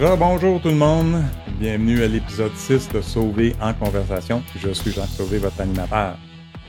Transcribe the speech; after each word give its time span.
Rebonjour 0.00 0.62
tout 0.62 0.70
le 0.70 0.76
monde, 0.76 1.22
bienvenue 1.58 2.02
à 2.02 2.08
l'épisode 2.08 2.54
6 2.54 2.88
de 2.88 3.02
Sauver 3.02 3.54
en 3.60 3.74
conversation. 3.74 4.42
Je 4.56 4.70
suis 4.70 4.92
Jean 4.92 5.04
Sauvé, 5.04 5.36
votre 5.36 5.60
animateur. 5.60 6.16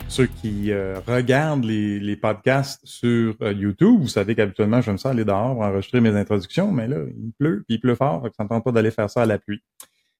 Ceux 0.09 0.25
qui 0.25 0.69
euh, 0.73 0.99
regardent 1.07 1.63
les, 1.63 2.17
podcasts 2.17 2.81
sur 2.83 3.35
euh, 3.41 3.53
YouTube, 3.53 4.01
vous 4.01 4.09
savez 4.09 4.35
qu'habituellement 4.35 4.81
j'aime 4.81 4.97
ça 4.97 5.11
aller 5.11 5.23
dehors 5.23 5.53
pour 5.53 5.63
enregistrer 5.63 6.01
mes 6.01 6.09
introductions, 6.09 6.73
mais 6.73 6.89
là 6.89 6.97
il 7.07 7.31
pleut, 7.39 7.63
puis 7.65 7.75
il 7.75 7.79
pleut 7.79 7.95
fort, 7.95 8.21
donc 8.21 8.33
ça 8.35 8.43
ne 8.43 8.49
tente 8.49 8.65
pas 8.65 8.73
d'aller 8.73 8.91
faire 8.91 9.09
ça 9.09 9.21
à 9.21 9.25
la. 9.25 9.39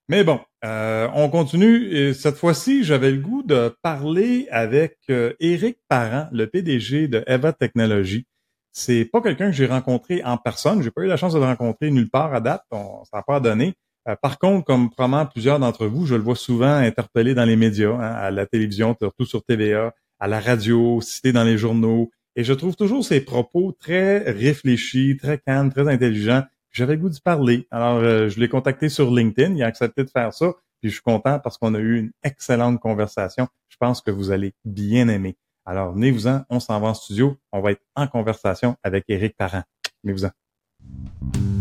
Mais 0.07 0.23
bon, 0.23 0.39
euh, 0.64 1.09
on 1.14 1.28
continue. 1.28 1.93
Et 1.93 2.14
cette 2.14 2.38
fois-ci, 2.38 2.86
j'avais 2.86 3.12
le 3.12 3.20
goût 3.20 3.43
de 3.43 3.75
parler 3.82 4.48
avec 4.52 5.00
Éric 5.41 5.80
Parent, 5.90 6.30
le 6.32 6.48
PDG 6.48 7.09
de 7.09 7.26
Eva 7.27 7.52
Technologies. 7.52 8.26
C'est 8.71 9.05
pas 9.05 9.21
quelqu'un 9.21 9.48
que 9.48 9.55
j'ai 9.55 9.66
rencontré 9.66 10.23
en 10.23 10.38
personne. 10.38 10.81
J'ai 10.81 10.91
pas 10.91 11.02
eu 11.02 11.07
la 11.07 11.17
chance 11.17 11.34
de 11.34 11.39
le 11.39 11.45
rencontrer 11.45 11.91
nulle 11.91 12.09
part 12.09 12.34
à 12.34 12.39
date. 12.39 12.63
On, 12.71 13.03
ça 13.03 13.17
n'a 13.17 13.23
pas 13.23 13.39
donné. 13.39 13.73
Euh, 14.07 14.16
par 14.21 14.39
contre, 14.39 14.66
comme 14.66 14.89
probablement 14.89 15.25
plusieurs 15.25 15.59
d'entre 15.59 15.85
vous, 15.85 16.05
je 16.05 16.16
le 16.16 16.21
vois 16.21 16.35
souvent 16.35 16.73
interpellé 16.73 17.35
dans 17.35 17.45
les 17.45 17.55
médias, 17.55 17.91
hein, 17.91 17.99
à 17.99 18.31
la 18.31 18.45
télévision, 18.45 18.95
surtout 18.99 19.26
sur 19.26 19.43
TVA, 19.43 19.93
à 20.20 20.27
la 20.27 20.39
radio, 20.39 21.02
cité 21.02 21.34
dans 21.34 21.43
les 21.43 21.57
journaux. 21.57 22.12
Et 22.35 22.43
je 22.43 22.53
trouve 22.53 22.76
toujours 22.76 23.03
ses 23.03 23.21
propos 23.21 23.76
très 23.77 24.20
réfléchis, 24.31 25.17
très 25.17 25.38
calmes, 25.38 25.71
très 25.71 25.88
intelligents. 25.88 26.43
J'avais 26.71 26.98
goût 26.98 27.09
d'y 27.09 27.20
parler. 27.20 27.67
Alors, 27.70 27.98
euh, 27.98 28.29
je 28.29 28.40
l'ai 28.40 28.48
contacté 28.48 28.88
sur 28.88 29.12
LinkedIn. 29.12 29.55
Il 29.55 29.63
a 29.63 29.67
accepté 29.67 30.03
de 30.03 30.09
faire 30.09 30.34
ça. 30.34 30.53
Puis 30.79 30.90
je 30.90 30.95
suis 30.95 31.03
content 31.03 31.40
parce 31.40 31.57
qu'on 31.57 31.76
a 31.76 31.79
eu 31.79 31.99
une 31.99 32.12
excellente 32.23 32.79
conversation. 32.79 33.48
Je 33.70 33.77
pense 33.77 34.01
que 34.01 34.09
vous 34.09 34.31
allez 34.31 34.53
bien 34.65 35.09
aimer. 35.09 35.35
Alors, 35.65 35.93
venez-vous-en, 35.93 36.43
on 36.49 36.59
s'en 36.59 36.79
va 36.79 36.88
en 36.88 36.93
studio. 36.93 37.37
On 37.51 37.62
va 37.62 37.71
être 37.71 37.81
en 37.95 38.07
conversation 38.07 38.76
avec 38.84 39.05
Éric 39.07 39.35
Parent. 39.37 39.63
Venez-vous-en. 40.03 41.60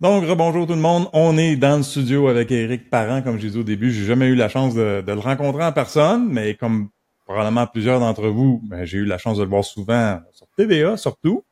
Donc, 0.00 0.24
bonjour 0.34 0.66
tout 0.66 0.72
le 0.72 0.80
monde. 0.80 1.10
On 1.12 1.36
est 1.36 1.56
dans 1.56 1.76
le 1.76 1.82
studio 1.82 2.28
avec 2.28 2.50
Eric 2.50 2.88
Parent. 2.88 3.20
Comme 3.20 3.36
je 3.36 3.48
disais 3.48 3.58
au 3.58 3.62
début, 3.62 3.92
j'ai 3.92 4.06
jamais 4.06 4.28
eu 4.28 4.34
la 4.34 4.48
chance 4.48 4.74
de, 4.74 5.04
le 5.06 5.18
rencontrer 5.18 5.62
en 5.62 5.72
personne, 5.72 6.26
mais 6.26 6.54
comme 6.54 6.88
probablement 7.26 7.66
plusieurs 7.66 8.00
d'entre 8.00 8.28
vous, 8.28 8.62
ben, 8.64 8.86
j'ai 8.86 8.96
eu 8.96 9.04
la 9.04 9.18
chance 9.18 9.36
de 9.36 9.42
le 9.42 9.50
voir 9.50 9.62
souvent 9.62 10.18
sur 10.32 10.46
TVA 10.56 10.96
surtout, 10.96 11.44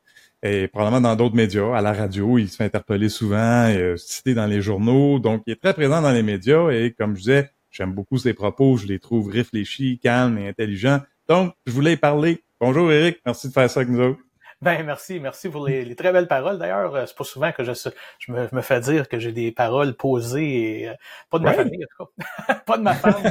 et 0.42 0.66
probablement 0.66 1.02
dans 1.02 1.14
d'autres 1.14 1.34
médias, 1.34 1.76
à 1.76 1.82
la 1.82 1.92
radio. 1.92 2.38
Il 2.38 2.48
se 2.48 2.56
fait 2.56 2.64
interpeller 2.64 3.10
souvent, 3.10 3.70
cité 3.98 4.32
dans 4.32 4.46
les 4.46 4.62
journaux. 4.62 5.18
Donc, 5.18 5.42
il 5.46 5.52
est 5.52 5.60
très 5.60 5.74
présent 5.74 6.00
dans 6.00 6.12
les 6.12 6.22
médias 6.22 6.70
et 6.70 6.94
comme 6.98 7.16
je 7.16 7.20
disais, 7.20 7.50
j'aime 7.70 7.92
beaucoup 7.92 8.16
ses 8.16 8.32
propos. 8.32 8.78
Je 8.78 8.86
les 8.86 8.98
trouve 8.98 9.28
réfléchis, 9.28 9.98
calmes 10.02 10.38
et 10.38 10.48
intelligents. 10.48 11.00
Donc, 11.28 11.52
je 11.66 11.72
voulais 11.72 11.92
y 11.92 11.96
parler. 11.98 12.42
Bonjour 12.58 12.90
Eric, 12.90 13.18
merci 13.26 13.48
de 13.48 13.52
faire 13.52 13.68
ça 13.68 13.80
avec 13.80 13.92
nous 13.92 14.00
autres. 14.00 14.20
Ben 14.62 14.84
merci, 14.84 15.20
merci 15.20 15.48
pour 15.48 15.66
les, 15.66 15.94
très 15.94 16.12
belles 16.12 16.26
paroles. 16.26 16.58
D'ailleurs, 16.58 16.94
euh, 16.94 17.04
c'est 17.06 17.16
pas 17.16 17.24
souvent 17.24 17.52
que 17.52 17.62
je, 17.62 17.72
je 18.18 18.32
me, 18.32 18.60
fais 18.60 18.80
dire 18.80 19.08
que 19.08 19.18
j'ai 19.20 19.30
des 19.30 19.52
paroles 19.52 19.94
posées 19.94 20.80
et 20.80 20.88
euh, 20.88 20.94
pas 21.30 21.38
de 21.38 21.44
ma 21.44 21.52
famille 21.52 21.84
en 21.84 22.04
tout 22.04 22.10
cas, 22.18 22.54
pas 22.66 22.76
de 22.76 22.82
ma 22.82 22.94
femme. 22.94 23.22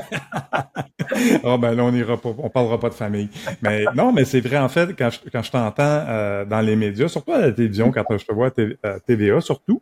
oh 1.44 1.58
ben 1.60 1.76
là 1.76 1.84
on 1.84 1.94
ira 1.94 2.16
pas, 2.16 2.30
on 2.38 2.50
parlera 2.50 2.80
pas 2.80 2.90
de 2.90 2.94
famille. 2.94 3.30
Mais 3.62 3.84
non, 3.94 4.14
mais 4.14 4.24
c'est 4.24 4.40
vrai 4.40 4.58
en 4.58 4.70
fait 4.70 4.96
quand 4.98 5.10
je, 5.10 5.30
quand 5.30 5.42
je 5.42 5.52
t'entends 5.52 5.84
euh, 5.84 6.46
dans 6.46 6.62
les 6.62 6.78
médias, 6.78 7.10
surtout 7.10 7.34
à 7.34 7.40
la 7.40 7.52
télévision, 7.52 7.92
quand 7.92 8.18
je 8.18 8.26
te 8.26 8.34
vois 8.34 8.52
à 8.84 9.00
TVA 9.02 9.42
surtout, 9.42 9.82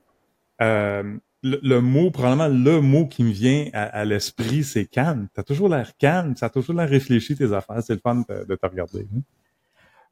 le, 0.59 1.80
mot 1.80 2.09
probablement 2.09 2.47
le 2.47 2.81
mot 2.81 3.06
qui 3.06 3.24
me 3.24 3.31
vient 3.31 3.70
à, 3.74 4.03
l'esprit 4.03 4.64
c'est 4.64 4.86
calme. 4.86 5.28
T'as 5.36 5.44
toujours 5.44 5.70
l'air 5.70 5.96
calme, 5.97 6.36
ça 6.36 6.47
a 6.47 6.50
toujours 6.50 6.75
l'air 6.75 6.90
réfléchi 6.90 7.36
tes 7.36 7.53
affaires. 7.53 7.84
C'est 7.84 7.94
le 7.94 8.00
fun 8.00 8.24
de, 8.28 8.56
te 8.56 8.66
regarder. 8.66 9.08
Hein. 9.16 9.22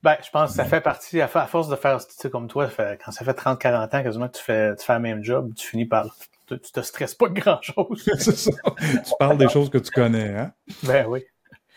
Ben, 0.03 0.17
je 0.21 0.29
pense 0.31 0.49
que 0.49 0.55
ça 0.57 0.65
fait 0.65 0.81
partie, 0.81 1.21
à, 1.21 1.27
force 1.29 1.69
de 1.69 1.77
faire, 1.77 1.97
tu 2.05 2.13
sais, 2.17 2.29
comme 2.29 2.49
toi, 2.49 2.67
quand 2.77 3.11
ça 3.11 3.23
fait 3.23 3.31
30-40 3.31 3.83
ans 3.83 4.03
quasiment 4.03 4.27
que 4.27 4.37
tu 4.37 4.43
fais, 4.43 4.75
tu 4.75 4.85
fais 4.85 4.95
le 4.95 4.99
même 4.99 5.23
job, 5.23 5.53
tu 5.55 5.65
finis 5.65 5.85
par, 5.85 6.13
tu, 6.45 6.59
te 6.59 6.81
stresses 6.81 7.15
pas 7.15 7.29
de 7.29 7.39
grand 7.39 7.61
chose. 7.61 8.03
c'est 8.17 8.35
ça. 8.35 8.51
Tu 8.79 9.11
parles 9.17 9.37
des 9.37 9.47
choses 9.47 9.69
que 9.69 9.77
tu 9.77 9.91
connais, 9.91 10.35
hein? 10.35 10.51
Ben 10.83 11.05
oui. 11.07 11.21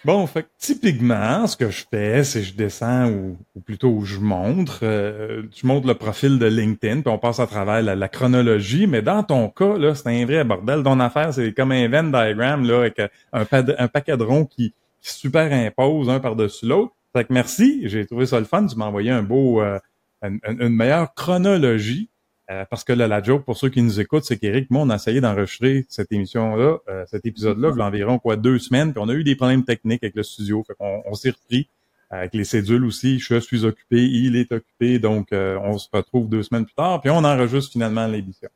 Bon, 0.05 0.27
fait 0.27 0.47
typiquement, 0.59 1.47
ce 1.47 1.57
que 1.57 1.71
je 1.71 1.85
fais, 1.89 2.23
c'est 2.23 2.43
je 2.43 2.55
descends 2.55 3.09
ou, 3.11 3.39
plutôt 3.65 4.03
je 4.03 4.19
montre, 4.19 4.81
euh, 4.83 5.43
tu 5.53 5.67
montres 5.67 5.87
le 5.87 5.95
profil 5.95 6.39
de 6.39 6.47
LinkedIn, 6.47 7.03
puis 7.03 7.11
on 7.11 7.19
passe 7.19 7.41
à 7.41 7.47
travers 7.47 7.83
la, 7.83 8.09
chronologie, 8.09 8.87
mais 8.87 9.03
dans 9.03 9.23
ton 9.23 9.49
cas, 9.49 9.79
là, 9.79 9.95
c'est 9.95 10.09
un 10.09 10.27
vrai 10.27 10.45
bordel. 10.45 10.83
Ton 10.83 11.01
affaire, 11.01 11.33
c'est 11.33 11.53
comme 11.53 11.73
un 11.73 11.89
Venn 11.89 12.11
diagram, 12.11 12.65
là, 12.67 12.81
avec 12.81 13.01
un, 13.01 13.09
un 13.33 13.89
paquet 13.89 14.17
de 14.17 14.23
ronds 14.25 14.47
qui, 14.47 14.75
qui 15.01 15.13
superimpose 15.13 16.09
un 16.11 16.21
par-dessus 16.21 16.67
l'autre. 16.67 16.93
Fait 17.13 17.25
que 17.25 17.33
merci, 17.33 17.89
j'ai 17.89 18.07
trouvé 18.07 18.27
ça 18.27 18.39
le 18.39 18.45
fun. 18.45 18.67
Tu 18.67 18.77
m'as 18.77 18.87
envoyé 18.87 19.11
un 19.11 19.23
beau, 19.23 19.61
euh, 19.61 19.79
une, 20.23 20.69
meilleure 20.69 21.15
chronologie. 21.15 22.11
Euh, 22.49 22.65
parce 22.71 22.85
que 22.85 22.93
là, 22.93 23.09
la 23.09 23.21
joke, 23.21 23.45
pour 23.45 23.57
ceux 23.57 23.71
qui 23.71 23.83
nous 23.83 23.99
écoutent, 23.99 24.25
c'est 24.25 24.39
qu'Éric, 24.39 24.71
moi, 24.71 24.83
on 24.83 24.91
a 24.91 24.95
essayé 24.95 25.21
d'enregistrer 25.21 25.85
cette 25.89 26.13
émission-là, 26.13 26.79
euh, 26.89 27.05
cet 27.07 27.27
épisode-là, 27.27 27.73
il 27.75 27.79
y 27.79 27.83
a 27.83 27.85
environ 27.85 28.19
quoi, 28.21 28.37
deux 28.37 28.61
semaines, 28.61 28.93
puis 28.93 29.03
on 29.05 29.09
a 29.09 29.15
eu 29.15 29.25
des 29.25 29.35
problèmes 29.35 29.65
techniques 29.65 30.05
avec 30.05 30.15
le 30.15 30.23
studio. 30.23 30.63
Fait 30.65 30.75
qu'on 30.75 31.03
on 31.07 31.15
s'est 31.15 31.31
repris 31.31 31.69
avec 32.09 32.35
les 32.35 32.45
cédules 32.45 32.85
aussi. 32.85 33.19
Je 33.19 33.41
suis 33.41 33.65
occupé, 33.65 34.01
il 34.01 34.37
est 34.37 34.53
occupé, 34.53 35.01
donc 35.01 35.29
on 35.33 35.77
se 35.77 35.89
retrouve 35.93 36.29
deux 36.29 36.45
semaines 36.45 36.67
plus 36.67 36.75
tard, 36.75 37.01
puis 37.01 37.11
on 37.11 37.25
enregistre 37.25 37.73
finalement 37.73 38.07
l'émission. 38.07 38.49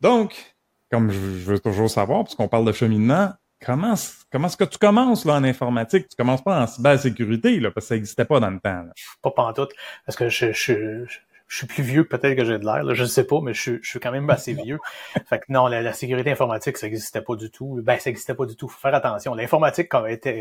Donc, 0.00 0.54
comme 0.90 1.10
je 1.10 1.18
veux 1.18 1.58
toujours 1.58 1.90
savoir, 1.90 2.22
puisqu'on 2.24 2.46
parle 2.46 2.66
de 2.66 2.72
cheminement, 2.72 3.32
comment, 3.64 3.94
comment 4.30 4.46
est-ce 4.46 4.56
que 4.56 4.64
tu 4.64 4.78
commences 4.78 5.24
là 5.24 5.34
en 5.34 5.44
informatique? 5.44 6.08
Tu 6.08 6.16
commences 6.16 6.42
pas 6.42 6.62
en 6.62 6.66
cybersécurité, 6.66 7.60
là, 7.60 7.70
parce 7.70 7.86
que 7.86 7.88
ça 7.88 7.94
n'existait 7.94 8.24
pas 8.24 8.40
dans 8.40 8.50
le 8.50 8.60
temps. 8.60 8.82
Là. 8.82 8.92
Pas 9.22 9.30
pantoute. 9.30 9.72
Parce 10.06 10.16
que 10.16 10.28
je, 10.28 10.52
je, 10.52 11.04
je 11.06 11.18
suis 11.56 11.66
plus 11.66 11.82
vieux 11.82 12.04
que 12.04 12.14
peut-être 12.14 12.36
que 12.36 12.44
j'ai 12.44 12.58
de 12.58 12.64
l'air. 12.64 12.94
Je 12.94 13.02
ne 13.02 13.08
sais 13.08 13.24
pas, 13.24 13.40
mais 13.42 13.54
je, 13.54 13.78
je, 13.80 13.88
suis 13.88 13.98
quand 13.98 14.12
même 14.12 14.28
assez 14.28 14.52
vieux. 14.52 14.78
fait 15.26 15.38
que 15.38 15.46
non, 15.48 15.66
la, 15.66 15.92
sécurité 15.94 16.30
informatique, 16.30 16.76
ça 16.76 16.86
n'existait 16.86 17.22
pas 17.22 17.36
du 17.36 17.50
tout. 17.50 17.80
Ben, 17.82 17.98
ça 17.98 18.10
n'existait 18.10 18.34
pas 18.34 18.44
du 18.44 18.54
tout. 18.54 18.68
Faut 18.68 18.78
faire 18.78 18.94
attention. 18.94 19.34
L'informatique 19.34 19.88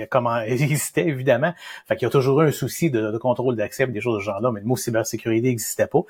comment 0.09 0.40
existait, 0.41 1.07
évidemment. 1.07 1.53
Fait 1.88 1.95
qu'il 1.95 2.06
y 2.06 2.07
a 2.07 2.09
toujours 2.09 2.41
eu 2.41 2.47
un 2.47 2.51
souci 2.51 2.91
de, 2.91 3.18
contrôle 3.18 3.56
d'accès 3.56 3.88
des 3.88 4.01
choses 4.01 4.16
de 4.16 4.19
ce 4.19 4.25
genre-là, 4.25 4.51
mais 4.51 4.59
le 4.59 4.66
mot 4.66 4.75
cybersécurité 4.75 5.47
n'existait 5.47 5.88
pas. 5.88 6.01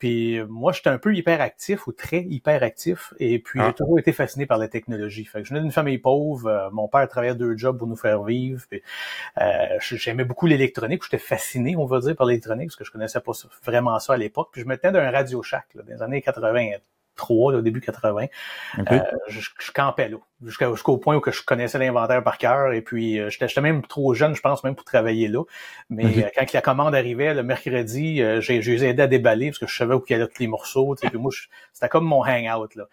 Puis 0.00 0.40
moi, 0.48 0.72
j'étais 0.72 0.90
un 0.90 0.98
peu 0.98 1.14
hyperactif 1.14 1.86
ou 1.86 1.92
très 1.92 2.22
hyperactif. 2.22 3.14
Et 3.20 3.38
puis 3.38 3.60
j'ai 3.60 3.66
ah. 3.66 3.72
toujours 3.72 4.00
été 4.00 4.12
fasciné 4.12 4.46
par 4.46 4.58
la 4.58 4.66
technologie. 4.66 5.24
Fait 5.26 5.42
que 5.42 5.44
je 5.44 5.50
venais 5.50 5.60
d'une 5.60 5.70
famille 5.70 5.98
pauvre. 5.98 6.48
Euh, 6.48 6.70
mon 6.72 6.88
père 6.88 7.06
travaillait 7.08 7.36
deux 7.36 7.56
jobs 7.56 7.78
pour 7.78 7.86
nous 7.86 7.96
faire 7.96 8.24
vivre. 8.24 8.62
euh, 9.40 9.78
J'aimais 9.80 10.24
beaucoup 10.24 10.46
l'électronique. 10.46 11.04
J'étais 11.04 11.18
fasciné, 11.18 11.76
on 11.76 11.86
va 11.86 12.00
dire, 12.00 12.16
par 12.16 12.26
l'électronique, 12.26 12.68
parce 12.68 12.76
que 12.76 12.84
je 12.84 12.90
connaissais 12.90 13.20
pas 13.20 13.32
vraiment 13.64 13.98
ça 14.00 14.14
à 14.14 14.16
l'époque 14.16 14.39
puis 14.52 14.62
je 14.62 14.66
me 14.66 14.76
tenais 14.76 14.92
d'un 14.92 15.10
Radio 15.10 15.42
Shack 15.42 15.66
là, 15.74 15.82
dans 15.82 15.92
les 15.92 16.02
années 16.02 16.22
83, 16.22 17.54
au 17.54 17.60
début 17.60 17.80
80. 17.80 18.26
Euh, 18.78 19.00
je, 19.28 19.40
je, 19.40 19.72
campais 19.72 20.08
là 20.08 20.18
jusqu'au 20.46 20.96
point 20.96 21.16
où 21.16 21.20
que 21.20 21.30
je 21.30 21.42
connaissais 21.42 21.78
l'inventaire 21.78 22.22
par 22.22 22.38
cœur 22.38 22.72
et 22.72 22.80
puis 22.80 23.18
euh, 23.18 23.28
j'étais 23.28 23.60
même 23.60 23.82
trop 23.82 24.14
jeune 24.14 24.34
je 24.34 24.40
pense 24.40 24.64
même 24.64 24.74
pour 24.74 24.84
travailler 24.84 25.28
là. 25.28 25.42
Mais 25.90 26.04
euh, 26.04 26.28
quand 26.34 26.52
la 26.52 26.62
commande 26.62 26.94
arrivait 26.94 27.34
le 27.34 27.42
mercredi 27.42 28.22
euh, 28.22 28.40
j'ai 28.40 28.62
j'ai 28.62 28.82
aidé 28.82 29.02
à 29.02 29.06
déballer 29.06 29.50
parce 29.50 29.58
que 29.58 29.66
je 29.66 29.76
savais 29.76 29.94
où 29.94 30.02
il 30.08 30.12
y 30.12 30.14
avait 30.14 30.26
tous 30.26 30.40
les 30.40 30.46
morceaux 30.46 30.96
tu 30.96 31.06
sais, 31.06 31.16
moi 31.16 31.30
c'était 31.72 31.88
comme 31.88 32.06
mon 32.06 32.24
hangout 32.24 32.74
là. 32.74 32.84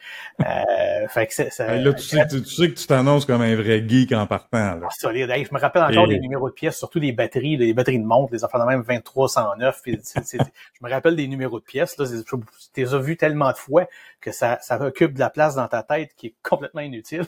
Euh, 0.42 1.08
fait 1.10 1.28
que 1.28 1.34
ça, 1.34 1.76
là 1.76 1.94
tu 1.94 2.04
sais, 2.04 2.28
tu, 2.28 2.44
sais, 2.44 2.70
que 2.70 2.76
tu 2.76 2.88
t'annonces 2.88 3.26
comme 3.26 3.42
un 3.42 3.56
vrai 3.56 3.84
geek 3.88 4.12
en 4.12 4.28
partant 4.28 4.76
là. 4.76 4.82
Ah, 4.84 4.90
solide 4.92 5.32
je 5.38 5.54
me 5.54 5.60
rappelle 5.60 5.84
encore 5.84 6.08
des 6.08 6.20
numéros 6.20 6.50
de 6.50 6.54
pièces 6.54 6.78
surtout 6.78 7.00
des 7.00 7.14
batteries 7.14 7.56
les 7.56 7.74
batteries 7.74 8.00
de 8.00 8.06
montre 8.06 8.34
les 8.34 8.44
affaires 8.44 8.60
de 8.60 8.66
même 8.66 8.84
2309 8.84 9.82
puis, 9.82 10.00
je 10.04 10.38
me 10.82 10.90
rappelle 10.90 11.16
des 11.16 11.28
numéros 11.28 11.60
de 11.60 11.66
pièces 11.66 11.98
là 11.98 12.06
tu 12.06 12.36
les 12.76 12.94
as 12.94 13.00
vus 13.00 13.16
tellement 13.16 13.52
de 13.52 13.58
fois 13.58 13.86
que 14.22 14.32
ça 14.32 14.60
ça 14.62 14.80
occupe 14.82 15.14
de 15.14 15.20
la 15.20 15.30
place 15.30 15.56
dans 15.56 15.68
ta 15.68 15.84
tête 15.84 16.14
qui 16.16 16.28
est 16.28 16.36
complètement 16.42 16.82
inutile 16.82 17.28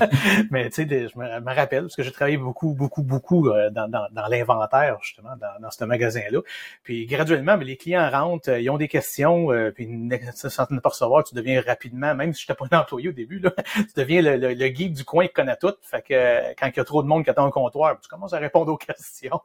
mais 0.50 0.68
tu 0.70 0.86
sais, 0.86 1.08
je 1.08 1.18
me, 1.18 1.54
rappelle, 1.54 1.82
parce 1.82 1.96
que 1.96 2.02
j'ai 2.02 2.12
travaillé 2.12 2.36
beaucoup, 2.36 2.74
beaucoup, 2.74 3.02
beaucoup 3.02 3.48
euh, 3.48 3.70
dans, 3.70 3.88
dans, 3.88 4.06
dans 4.10 4.26
l'inventaire, 4.26 4.98
justement, 5.02 5.36
dans, 5.36 5.60
dans 5.60 5.70
ce 5.70 5.84
magasin-là. 5.84 6.40
Puis 6.82 7.06
graduellement, 7.06 7.56
les 7.56 7.76
clients 7.76 8.08
rentrent, 8.10 8.50
euh, 8.50 8.60
ils 8.60 8.70
ont 8.70 8.76
des 8.76 8.88
questions, 8.88 9.52
euh, 9.52 9.70
puis 9.70 9.86
ne 9.86 10.16
sentent 10.32 10.80
pas 10.80 10.88
recevoir, 10.88 11.24
tu 11.24 11.34
deviens 11.34 11.60
rapidement, 11.60 12.14
même 12.14 12.32
si 12.32 12.44
je 12.44 12.52
n'étais 12.52 12.58
pas 12.58 12.76
un 12.76 12.80
employé 12.80 13.08
au 13.08 13.12
début, 13.12 13.38
là, 13.38 13.52
tu 13.74 13.84
deviens 13.96 14.22
le, 14.22 14.36
le, 14.36 14.54
le, 14.54 14.68
guide 14.68 14.94
du 14.94 15.04
coin 15.04 15.26
qui 15.26 15.32
connaît 15.32 15.56
tout. 15.56 15.74
Fait 15.82 16.02
que 16.02 16.54
quand 16.54 16.66
il 16.66 16.76
y 16.76 16.80
a 16.80 16.84
trop 16.84 17.02
de 17.02 17.08
monde 17.08 17.24
qui 17.24 17.30
attend 17.30 17.46
un 17.46 17.50
comptoir, 17.50 17.98
tu 18.00 18.08
commences 18.08 18.32
à 18.32 18.38
répondre 18.38 18.72
aux 18.72 18.76
questions. 18.76 19.40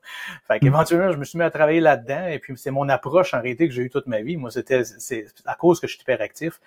Fait 0.47 0.59
qu'éventuellement, 0.59 1.11
je 1.11 1.17
me 1.17 1.23
suis 1.23 1.37
mis 1.37 1.43
à 1.43 1.51
travailler 1.51 1.79
là-dedans, 1.79 2.27
et 2.27 2.39
puis 2.39 2.53
c'est 2.57 2.71
mon 2.71 2.89
approche 2.89 3.33
en 3.33 3.41
réalité 3.41 3.67
que 3.67 3.73
j'ai 3.73 3.83
eu 3.83 3.89
toute 3.89 4.07
ma 4.07 4.21
vie. 4.21 4.37
Moi, 4.37 4.51
c'était 4.51 4.83
c'est 4.83 5.25
à 5.45 5.55
cause 5.55 5.79
que 5.79 5.87
je 5.87 5.93
suis 5.93 6.01
hyper 6.01 6.21
actif 6.21 6.59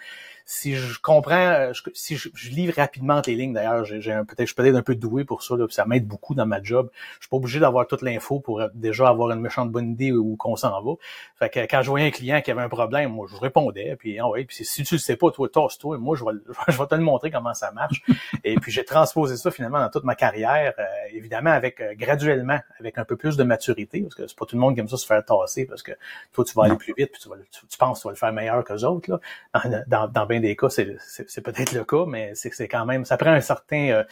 si 0.46 0.74
je 0.74 1.00
comprends, 1.00 1.34
euh, 1.34 1.72
si 1.94 2.16
je, 2.16 2.28
je, 2.34 2.50
lis 2.50 2.70
rapidement 2.70 3.22
tes 3.22 3.34
lignes, 3.34 3.54
d'ailleurs, 3.54 3.84
j'ai 3.84 4.00
peut-être, 4.00 4.40
je 4.40 4.44
suis 4.46 4.54
peut-être 4.54 4.76
un 4.76 4.82
peu 4.82 4.94
doué 4.94 5.24
pour 5.24 5.42
ça, 5.42 5.56
là, 5.56 5.66
ça 5.70 5.86
m'aide 5.86 6.06
beaucoup 6.06 6.34
dans 6.34 6.44
ma 6.44 6.62
job. 6.62 6.90
Je 7.14 7.20
suis 7.20 7.28
pas 7.30 7.36
obligé 7.38 7.60
d'avoir 7.60 7.86
toute 7.86 8.02
l'info 8.02 8.40
pour 8.40 8.60
euh, 8.60 8.68
déjà 8.74 9.08
avoir 9.08 9.30
une 9.30 9.40
méchante 9.40 9.70
bonne 9.70 9.92
idée 9.92 10.12
où 10.12 10.36
qu'on 10.36 10.56
s'en 10.56 10.82
va. 10.82 10.92
Fait 11.38 11.48
que 11.48 11.60
quand 11.60 11.80
je 11.82 11.88
voyais 11.88 12.08
un 12.08 12.10
client 12.10 12.42
qui 12.42 12.50
avait 12.50 12.60
un 12.60 12.68
problème, 12.68 13.12
moi, 13.12 13.26
je 13.30 13.36
répondais, 13.36 13.96
puis 13.96 14.18
ah 14.18 14.28
ouais, 14.28 14.44
puis 14.44 14.64
si 14.64 14.84
tu 14.84 14.94
le 14.96 14.98
sais 14.98 15.16
pas, 15.16 15.30
toi, 15.30 15.48
tosse-toi, 15.48 15.96
moi, 15.96 16.14
je 16.14 16.24
vais, 16.24 16.32
je 16.68 16.76
vais 16.76 16.86
te 16.86 16.94
le 16.94 17.02
montrer 17.02 17.30
comment 17.30 17.54
ça 17.54 17.72
marche. 17.72 18.02
Et 18.44 18.56
puis 18.56 18.70
j'ai 18.70 18.84
transposé 18.84 19.38
ça 19.38 19.50
finalement 19.50 19.80
dans 19.80 19.88
toute 19.88 20.04
ma 20.04 20.14
carrière, 20.14 20.74
euh, 20.78 20.84
évidemment 21.12 21.50
avec 21.50 21.80
graduellement, 21.96 22.60
avec 22.78 22.98
un 22.98 23.04
peu 23.06 23.16
plus 23.16 23.38
de 23.38 23.44
maturité, 23.44 24.02
parce 24.02 24.14
que 24.14 24.26
c'est 24.26 24.36
pas 24.36 24.44
tout 24.44 24.56
le 24.56 24.60
monde 24.60 24.74
qui 24.74 24.80
aime 24.80 24.88
ça 24.88 24.98
se 24.98 25.06
faire 25.06 25.24
tasser, 25.24 25.64
parce 25.64 25.82
que 25.82 25.92
toi, 26.34 26.44
tu 26.44 26.52
vas 26.52 26.64
aller 26.64 26.76
plus 26.76 26.92
vite, 26.96 27.12
puis 27.12 27.22
tu, 27.22 27.30
vas, 27.30 27.36
tu, 27.50 27.78
penses 27.78 27.98
que 27.98 28.02
tu 28.02 28.08
vas 28.08 28.12
le 28.12 28.18
faire 28.18 28.32
meilleur 28.32 28.62
que 28.62 28.74
les 28.74 28.84
autres, 28.84 29.10
là, 29.10 29.20
dans, 29.64 29.84
dans, 29.86 29.93
dans 30.08 30.26
des 30.26 30.56
cas, 30.56 30.68
c'est 30.70 31.40
peut-être 31.42 31.72
le 31.72 31.84
cas, 31.84 32.04
mais 32.06 32.32
c'est 32.34 32.68
quand 32.68 32.86
même, 32.86 33.04
ça 33.04 33.16
prend 33.16 33.32
un 33.32 33.40
certain, 33.40 33.88
euh, 33.90 34.04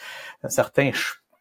un 0.43 0.49
certain 0.49 0.91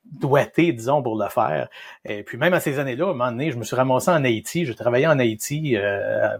doigté, 0.04 0.72
disons, 0.72 1.02
pour 1.02 1.16
le 1.16 1.28
faire. 1.28 1.68
Et 2.04 2.22
puis 2.22 2.36
même 2.36 2.52
à 2.54 2.60
ces 2.60 2.78
années-là, 2.78 3.06
à 3.06 3.10
un 3.10 3.12
moment 3.12 3.30
donné, 3.30 3.50
je 3.50 3.56
me 3.56 3.64
suis 3.64 3.76
ramassé 3.76 4.10
en 4.10 4.24
Haïti. 4.24 4.64
Je 4.64 4.72
travaillais 4.72 5.06
en 5.06 5.18
Haïti 5.18 5.76
euh, 5.76 6.36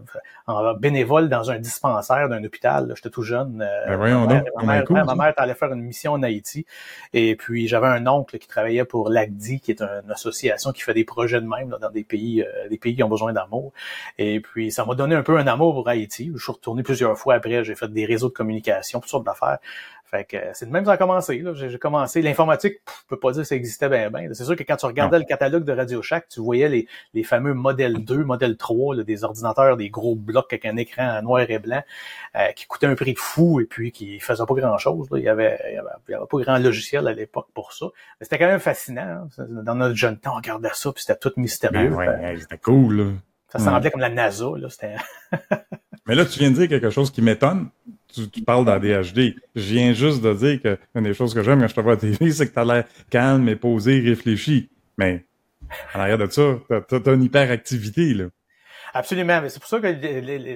en 0.47 0.73
bénévole 0.73 1.29
dans 1.29 1.49
un 1.49 1.59
dispensaire 1.59 2.29
d'un 2.29 2.43
hôpital. 2.43 2.91
J'étais 2.95 3.09
tout 3.09 3.23
jeune. 3.23 3.61
Euh, 3.61 3.97
ben 3.97 4.43
ma, 4.65 4.83
mère, 4.83 5.05
ma, 5.05 5.15
mère, 5.15 5.33
allait 5.37 5.53
faire 5.53 5.71
une 5.71 5.81
mission 5.81 6.13
en 6.13 6.23
Haïti. 6.23 6.65
Et 7.13 7.35
puis 7.35 7.67
j'avais 7.67 7.87
un 7.87 8.05
oncle 8.07 8.37
qui 8.37 8.47
travaillait 8.47 8.85
pour 8.85 9.09
l'ACDI, 9.09 9.59
qui 9.61 9.71
est 9.71 9.81
une 9.81 10.11
association 10.11 10.71
qui 10.71 10.81
fait 10.81 10.93
des 10.93 11.05
projets 11.05 11.41
de 11.41 11.47
même 11.47 11.75
dans 11.79 11.89
des 11.89 12.03
pays, 12.03 12.43
euh, 12.43 12.69
des 12.69 12.77
pays 12.77 12.95
qui 12.95 13.03
ont 13.03 13.09
besoin 13.09 13.33
d'amour. 13.33 13.71
Et 14.17 14.41
puis 14.41 14.71
ça 14.71 14.85
m'a 14.85 14.95
donné 14.95 15.15
un 15.15 15.23
peu 15.23 15.37
un 15.37 15.47
amour 15.47 15.73
pour 15.73 15.87
Haïti. 15.87 16.31
Je 16.35 16.43
suis 16.43 16.51
retourné 16.51 16.83
plusieurs 16.83 17.17
fois 17.17 17.35
après. 17.35 17.63
J'ai 17.63 17.75
fait 17.75 17.91
des 17.91 18.05
réseaux 18.05 18.27
de 18.27 18.33
communication, 18.33 18.99
toutes 18.99 19.09
sortes 19.09 19.25
d'affaires. 19.25 19.59
Fait 20.13 20.25
que 20.25 20.37
c'est 20.53 20.67
de 20.67 20.71
même 20.71 20.83
que 20.83 20.89
ça 20.89 20.93
a 20.93 20.97
commencé. 20.97 21.43
J'ai 21.55 21.79
commencé. 21.79 22.21
L'informatique, 22.21 22.75
je 22.85 23.07
peux 23.07 23.19
pas 23.19 23.31
dire 23.31 23.41
que 23.41 23.47
ça 23.47 23.55
existait 23.55 23.89
bien 23.89 24.11
bien. 24.11 24.31
C'est 24.33 24.43
sûr 24.43 24.55
que 24.55 24.61
quand 24.61 24.75
tu 24.75 24.85
regardais 24.85 25.17
le 25.17 25.25
catalogue 25.25 25.63
de 25.63 25.71
Radio 25.71 26.03
Shack, 26.03 26.27
tu 26.29 26.39
voyais 26.39 26.69
les, 26.69 26.87
les 27.15 27.23
fameux 27.23 27.55
modèles 27.55 28.05
2, 28.05 28.23
modèle 28.23 28.55
3, 28.55 28.97
des 28.97 29.23
ordinateurs, 29.23 29.75
des 29.75 29.89
gros 29.89 30.15
blocs 30.15 30.53
avec 30.53 30.67
un 30.67 30.77
écran 30.77 31.19
noir 31.23 31.49
et 31.49 31.57
blanc 31.57 31.81
euh, 32.35 32.51
qui 32.51 32.67
coûtaient 32.67 32.85
un 32.85 32.93
prix 32.93 33.13
de 33.13 33.17
fou 33.17 33.59
et 33.59 33.65
puis 33.65 33.91
qui 33.91 34.19
faisaient 34.19 34.45
pas 34.47 34.53
grand-chose. 34.53 35.07
Il 35.13 35.17
il 35.17 35.23
y 35.23 35.29
avait, 35.29 35.57
pas 36.07 36.37
grand 36.37 36.59
logiciel 36.59 37.07
à 37.07 37.13
l'époque 37.13 37.47
pour 37.55 37.73
ça. 37.73 37.87
Mais 38.19 38.25
c'était 38.25 38.37
quand 38.37 38.45
même 38.45 38.59
fascinant. 38.59 39.25
Hein. 39.39 39.45
Dans 39.63 39.73
notre 39.73 39.95
jeune 39.95 40.19
temps, 40.19 40.33
on 40.33 40.35
regardait 40.35 40.69
ça 40.73 40.91
puis 40.91 41.03
c'était 41.03 41.17
tout 41.17 41.33
mystérieux. 41.37 41.89
Ben 41.89 41.97
ouais, 41.97 42.37
c'était 42.39 42.59
cool. 42.59 43.15
Ça 43.49 43.57
semblait 43.57 43.89
comme 43.89 44.01
la 44.01 44.09
NASA. 44.09 44.45
Là. 44.57 44.67
Mais 46.05 46.13
là, 46.13 46.23
tu 46.25 46.37
viens 46.37 46.51
de 46.51 46.55
dire 46.55 46.67
quelque 46.67 46.91
chose 46.91 47.09
qui 47.09 47.23
m'étonne 47.23 47.69
tu, 48.13 48.41
parles 48.41 48.65
d'ADHD. 48.65 49.35
Je 49.55 49.73
viens 49.73 49.93
juste 49.93 50.21
de 50.21 50.33
dire 50.33 50.61
que 50.61 50.77
une 50.95 51.03
des 51.03 51.13
choses 51.13 51.33
que 51.33 51.43
j'aime 51.43 51.59
quand 51.59 51.67
je 51.67 51.75
te 51.75 51.81
vois 51.81 51.93
à 51.93 51.97
TV, 51.97 52.31
c'est 52.31 52.47
que 52.47 52.53
tu 52.53 52.59
as 52.59 52.65
l'air 52.65 52.85
calme 53.09 53.47
et 53.49 53.55
posé, 53.55 53.99
réfléchi. 53.99 54.69
Mais 54.97 55.25
en 55.95 55.99
arrière 55.99 56.17
de 56.17 56.27
ça, 56.27 56.59
tu 56.87 56.95
as, 56.95 57.13
une 57.13 57.23
hyperactivité, 57.23 58.13
là. 58.13 58.25
Absolument. 58.95 59.41
Mais 59.41 59.49
c'est 59.49 59.59
pour 59.59 59.69
ça 59.69 59.79
que 59.79 59.87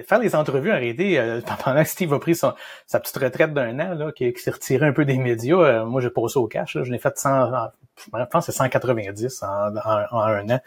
faire 0.06 0.18
les 0.20 0.36
entrevues 0.36 0.70
en 0.70 0.76
réalité, 0.76 1.18
euh, 1.18 1.40
pendant 1.64 1.82
que 1.82 1.88
Steve 1.88 2.12
a 2.12 2.20
pris 2.20 2.36
sa 2.36 2.54
petite 2.86 3.16
retraite 3.16 3.52
d'un 3.52 3.80
an, 3.80 3.94
là, 3.94 4.12
qui, 4.12 4.32
s'est 4.36 4.52
retiré 4.52 4.86
un 4.86 4.92
peu 4.92 5.04
des 5.04 5.18
médias, 5.18 5.56
euh, 5.56 5.84
moi 5.84 6.00
j'ai 6.00 6.10
posé 6.10 6.38
au 6.38 6.46
cash. 6.46 6.76
Là, 6.76 6.84
je 6.84 6.92
l'ai 6.92 6.98
fait 6.98 7.18
sans, 7.18 7.50
je 7.98 8.24
pense 8.30 8.46
que 8.46 8.52
c'est 8.52 8.58
190 8.58 9.42
en, 9.42 9.46
en, 9.46 10.18
un 10.20 10.50
an. 10.50 10.60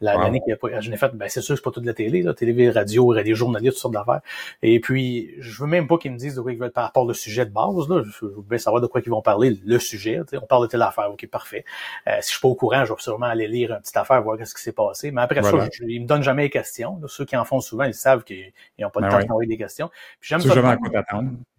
L'année 0.00 0.40
qu'il 0.40 0.52
a 0.52 0.80
je 0.80 0.90
fait, 0.96 1.14
ben 1.14 1.28
c'est 1.28 1.40
sûr 1.40 1.56
c'est 1.56 1.62
pas 1.62 1.70
toute 1.70 1.84
la 1.84 1.94
télé, 1.94 2.22
là, 2.22 2.34
télé, 2.34 2.70
radio, 2.70 3.08
radio, 3.08 3.34
journalistes, 3.34 3.74
toutes 3.74 3.80
sortes 3.80 3.94
d'affaires. 3.94 4.20
Et 4.62 4.80
puis, 4.80 5.34
je 5.38 5.62
veux 5.62 5.68
même 5.68 5.86
pas 5.86 5.98
qu'ils 5.98 6.12
me 6.12 6.16
disent 6.16 6.34
de 6.34 6.40
quoi 6.40 6.52
ils 6.52 6.58
veulent 6.58 6.70
par 6.70 6.84
rapport 6.84 7.04
au 7.04 7.12
sujet 7.12 7.44
de 7.46 7.50
base. 7.50 7.88
Là. 7.88 8.02
Je 8.04 8.26
veux 8.26 8.34
bien 8.48 8.58
savoir 8.58 8.82
de 8.82 8.86
quoi 8.86 9.00
ils 9.04 9.10
vont 9.10 9.22
parler, 9.22 9.58
le 9.64 9.78
sujet. 9.78 10.20
On 10.34 10.46
parle 10.46 10.62
de 10.62 10.68
telle 10.68 10.82
affaire, 10.82 11.10
ok, 11.10 11.26
parfait. 11.28 11.64
Euh, 12.06 12.16
si 12.20 12.28
je 12.28 12.32
suis 12.32 12.40
pas 12.40 12.48
au 12.48 12.54
courant, 12.54 12.84
je 12.84 12.92
vais 12.92 13.00
sûrement 13.00 13.26
aller 13.26 13.48
lire 13.48 13.72
une 13.72 13.80
petite 13.80 13.96
affaire, 13.96 14.22
voir 14.22 14.36
ce 14.44 14.54
qui 14.54 14.62
s'est 14.62 14.72
passé. 14.72 15.10
Mais 15.10 15.22
après 15.22 15.42
ça, 15.42 15.68
je, 15.72 15.84
ils 15.84 16.02
me 16.02 16.06
donnent 16.06 16.22
jamais 16.22 16.44
les 16.44 16.50
questions. 16.50 17.00
Ceux 17.06 17.24
qui 17.24 17.36
en 17.36 17.44
font 17.44 17.60
souvent, 17.60 17.84
ils 17.84 17.94
savent 17.94 18.24
qu'ils 18.24 18.52
n'ont 18.78 18.90
pas 18.90 19.00
de 19.00 19.06
ben 19.06 19.18
temps 19.18 19.26
d'envoyer 19.26 19.48
des 19.48 19.56
questions. 19.56 19.90
j'aime 20.20 20.40
ça. 20.40 20.54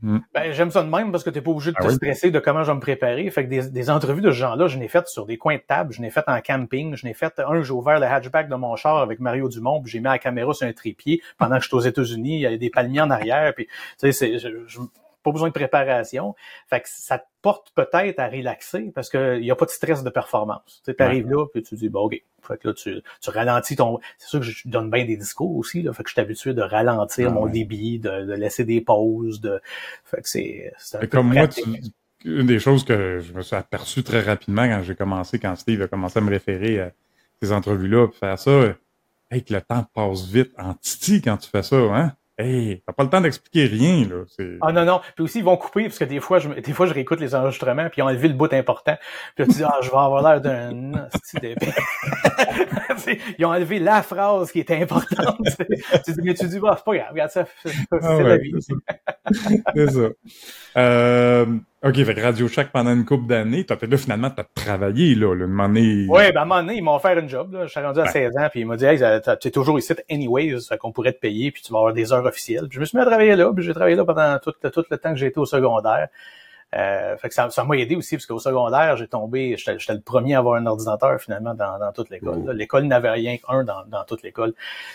Hmm. 0.01 0.19
Ben, 0.33 0.53
j'aime 0.53 0.71
ça 0.71 0.81
de 0.81 0.89
même 0.89 1.11
parce 1.11 1.25
que 1.25 1.29
t'es 1.29 1.41
pas 1.41 1.51
obligé 1.51 1.71
de 1.71 1.75
ben 1.77 1.87
te 1.87 1.93
stresser 1.93 2.31
de 2.31 2.39
comment 2.39 2.63
je 2.63 2.71
vais 2.71 2.75
me 2.75 2.79
préparer. 2.79 3.29
Fait 3.29 3.43
que 3.43 3.49
des, 3.49 3.69
des 3.69 3.89
entrevues 3.89 4.21
de 4.21 4.31
ce 4.31 4.35
genre-là, 4.35 4.67
je 4.67 4.77
n'ai 4.77 4.87
fait 4.87 5.05
sur 5.19 5.25
des 5.25 5.37
coins 5.37 5.57
de 5.57 5.61
table, 5.61 5.93
je 5.93 6.01
n'ai 6.01 6.09
fait 6.09 6.23
en 6.27 6.39
camping, 6.39 6.95
je 6.95 7.05
n'ai 7.05 7.13
fait 7.13 7.39
un, 7.39 7.61
j'ai 7.61 7.71
ouvert 7.71 7.99
le 7.99 8.05
hatchback 8.05 8.47
de 8.47 8.55
mon 8.55 8.75
char 8.75 8.97
avec 8.97 9.19
Mario 9.19 9.49
Dumont, 9.49 9.81
puis 9.81 9.91
j'ai 9.91 9.99
mis 9.99 10.05
la 10.05 10.17
caméra 10.17 10.53
sur 10.53 10.67
un 10.67 10.73
trépied 10.73 11.21
pendant 11.37 11.57
que 11.57 11.63
je 11.63 11.67
suis 11.67 11.75
aux 11.75 11.81
États-Unis, 11.81 12.35
il 12.35 12.41
y 12.41 12.45
a 12.45 12.57
des 12.57 12.69
palmiers 12.69 13.01
en 13.01 13.11
arrière, 13.11 13.53
puis 13.53 13.65
tu 13.65 13.71
sais, 13.97 14.11
c'est, 14.11 14.39
je, 14.39 14.49
pas 15.21 15.31
besoin 15.31 15.49
de 15.49 15.53
préparation. 15.53 16.33
Fait 16.67 16.79
que 16.79 16.87
ça 16.89 17.19
te 17.19 17.25
porte 17.41 17.71
peut-être 17.75 18.19
à 18.19 18.29
relaxer 18.29 18.91
parce 18.95 19.09
qu'il 19.09 19.41
n'y 19.41 19.51
a 19.51 19.55
pas 19.55 19.65
de 19.65 19.71
stress 19.71 20.01
de 20.01 20.09
performance. 20.09 20.81
Tu 20.85 20.95
arrives 20.99 21.29
là, 21.29 21.45
puis 21.51 21.61
tu 21.61 21.75
dis, 21.75 21.89
bon, 21.89 22.05
OK. 22.05 22.21
Fait 22.41 22.57
que 22.57 22.69
là, 22.69 22.73
tu, 22.73 23.01
tu 23.21 23.29
ralentis 23.29 23.75
ton... 23.75 23.99
C'est 24.17 24.29
sûr 24.29 24.39
que 24.39 24.45
je 24.45 24.67
donne 24.69 24.89
bien 24.89 25.05
des 25.05 25.17
discours 25.17 25.55
aussi, 25.57 25.81
là. 25.81 25.91
Fait 25.91 26.03
que 26.03 26.09
je 26.09 26.13
suis 26.13 26.21
habitué 26.21 26.53
de 26.53 26.61
ralentir 26.61 27.31
mon 27.31 27.47
débit, 27.47 27.99
de, 27.99 28.25
de, 28.25 28.33
laisser 28.33 28.63
des 28.63 28.79
pauses, 28.79 29.41
de... 29.41 29.61
Fait 30.05 30.21
que 30.21 30.29
c'est... 30.29 30.71
Comme 31.11 31.33
moi, 31.33 31.49
tu, 31.49 31.61
une 32.25 32.45
des 32.45 32.59
choses 32.59 32.83
que 32.83 33.19
je 33.19 33.33
me 33.33 33.41
suis 33.41 33.55
aperçu 33.55 34.03
très 34.03 34.21
rapidement 34.21 34.67
quand 34.67 34.83
j'ai 34.83 34.95
commencé, 34.95 35.39
quand 35.39 35.55
Steve 35.55 35.81
a 35.81 35.87
commencé 35.87 36.19
à 36.19 36.21
me 36.21 36.29
référer 36.29 36.79
à 36.81 36.91
ces 37.41 37.51
entrevues-là, 37.51 38.07
puis 38.07 38.17
faire 38.17 38.37
ça, 38.37 38.73
hey, 39.31 39.43
que 39.43 39.53
le 39.53 39.61
temps 39.61 39.85
passe 39.93 40.25
vite 40.25 40.51
en 40.57 40.73
titi 40.73 41.21
quand 41.21 41.37
tu 41.37 41.49
fais 41.49 41.63
ça, 41.63 41.77
hein? 41.77 42.13
Hey, 42.37 42.81
t'as 42.87 42.93
pas 42.93 43.03
le 43.03 43.09
temps 43.09 43.19
d'expliquer 43.19 43.65
rien, 43.65 44.07
là. 44.07 44.23
Ah 44.61 44.71
non, 44.71 44.85
non. 44.85 45.01
Puis 45.15 45.25
aussi, 45.25 45.39
ils 45.39 45.43
vont 45.43 45.57
couper, 45.57 45.83
parce 45.83 45.99
que 45.99 46.05
des 46.05 46.21
fois, 46.21 46.39
je, 46.39 46.47
des 46.47 46.71
fois, 46.71 46.85
je 46.85 46.93
réécoute 46.93 47.19
les 47.19 47.35
enregistrements, 47.35 47.89
puis 47.89 47.99
ils 47.99 48.01
ont 48.01 48.07
enlevé 48.07 48.29
le 48.29 48.33
bout 48.33 48.53
important. 48.53 48.97
Puis 49.35 49.43
là, 49.43 49.45
tu 49.45 49.57
dis, 49.57 49.63
ah, 49.65 49.77
je 49.81 49.89
vais 49.89 49.97
avoir 49.97 50.23
l'air 50.23 50.39
d'un 50.39 51.09
Ils 53.39 53.45
ont 53.45 53.49
enlevé 53.49 53.79
la 53.79 54.01
phrase 54.01 54.51
qui 54.51 54.59
était 54.59 54.81
importante. 54.81 55.37
tu 56.05 56.13
dis, 56.13 56.21
mais 56.23 56.33
tu 56.33 56.47
dis, 56.47 56.59
bah, 56.59 56.75
c'est 56.77 56.85
pas 56.85 56.95
grave, 56.95 57.11
regarde 57.11 57.31
ça, 57.31 57.45
c'est 57.63 57.71
ah 57.91 58.21
la 58.21 58.37
vie. 58.37 58.53
C'est 59.75 59.91
ça. 59.91 60.09
Euh, 60.77 61.45
OK, 61.83 61.95
fait 61.95 62.13
que 62.15 62.21
Radio 62.21 62.47
Shack 62.47 62.71
pendant 62.71 62.91
une 62.91 63.05
couple 63.05 63.27
d'années, 63.27 63.65
t'as 63.65 63.75
là 63.81 63.97
finalement 63.97 64.29
t'as 64.29 64.43
travaillé 64.43 65.15
là, 65.15 65.33
le 65.33 65.47
moment 65.47 65.67
donné. 65.67 66.07
Oui, 66.09 66.31
ben 66.33 66.37
à 66.37 66.41
un 66.41 66.45
moment 66.45 66.61
donné, 66.61 66.77
ils 66.77 66.83
m'ont 66.83 66.95
offert 66.95 67.17
un 67.17 67.27
job. 67.27 67.53
Là. 67.53 67.65
Je 67.65 67.71
suis 67.71 67.79
rendu 67.79 67.99
à 67.99 68.07
16 68.07 68.37
ans, 68.37 68.47
puis 68.49 68.61
ils 68.61 68.65
m'ont 68.65 68.75
dit 68.75 68.85
Hey, 68.85 69.01
es 69.01 69.51
toujours 69.51 69.77
ici 69.77 69.93
anyways, 70.09 70.57
qu'on 70.79 70.91
pourrait 70.91 71.13
te 71.13 71.19
payer, 71.19 71.51
puis 71.51 71.61
tu 71.61 71.71
vas 71.71 71.79
avoir 71.79 71.93
des 71.93 72.11
heures 72.11 72.25
officielles. 72.25 72.67
Puis 72.67 72.75
je 72.75 72.79
me 72.79 72.85
suis 72.85 72.97
mis 72.97 73.01
à 73.03 73.05
travailler 73.05 73.35
là, 73.35 73.53
puis 73.53 73.63
j'ai 73.63 73.73
travaillé 73.73 73.95
là 73.95 74.03
pendant 74.03 74.39
tout, 74.39 74.51
tout 74.51 74.83
le 74.89 74.97
temps 74.97 75.11
que 75.11 75.19
j'ai 75.19 75.27
été 75.27 75.39
au 75.39 75.45
secondaire. 75.45 76.09
Euh, 76.75 77.17
fait 77.17 77.29
que 77.29 77.33
ça, 77.33 77.49
ça 77.49 77.63
m'a 77.63 77.75
aidé 77.77 77.95
aussi 77.95 78.15
parce 78.15 78.27
qu'au 78.27 78.37
secondaire, 78.37 78.95
j'ai 78.95 79.07
tombé, 79.07 79.55
j'étais 79.57 79.93
le 79.93 80.01
premier 80.01 80.35
à 80.35 80.39
avoir 80.39 80.55
un 80.55 80.65
ordinateur 80.67 81.19
finalement 81.19 81.55
dans, 81.55 81.79
dans 81.79 81.91
toute 81.91 82.11
l'école. 82.11 82.51
L'école 82.51 82.83
n'avait 82.83 83.09
rien 83.09 83.37
qu'un 83.37 83.63
dans, 83.63 83.83
dans 83.87 84.03
toute 84.03 84.21
l'école. 84.21 84.53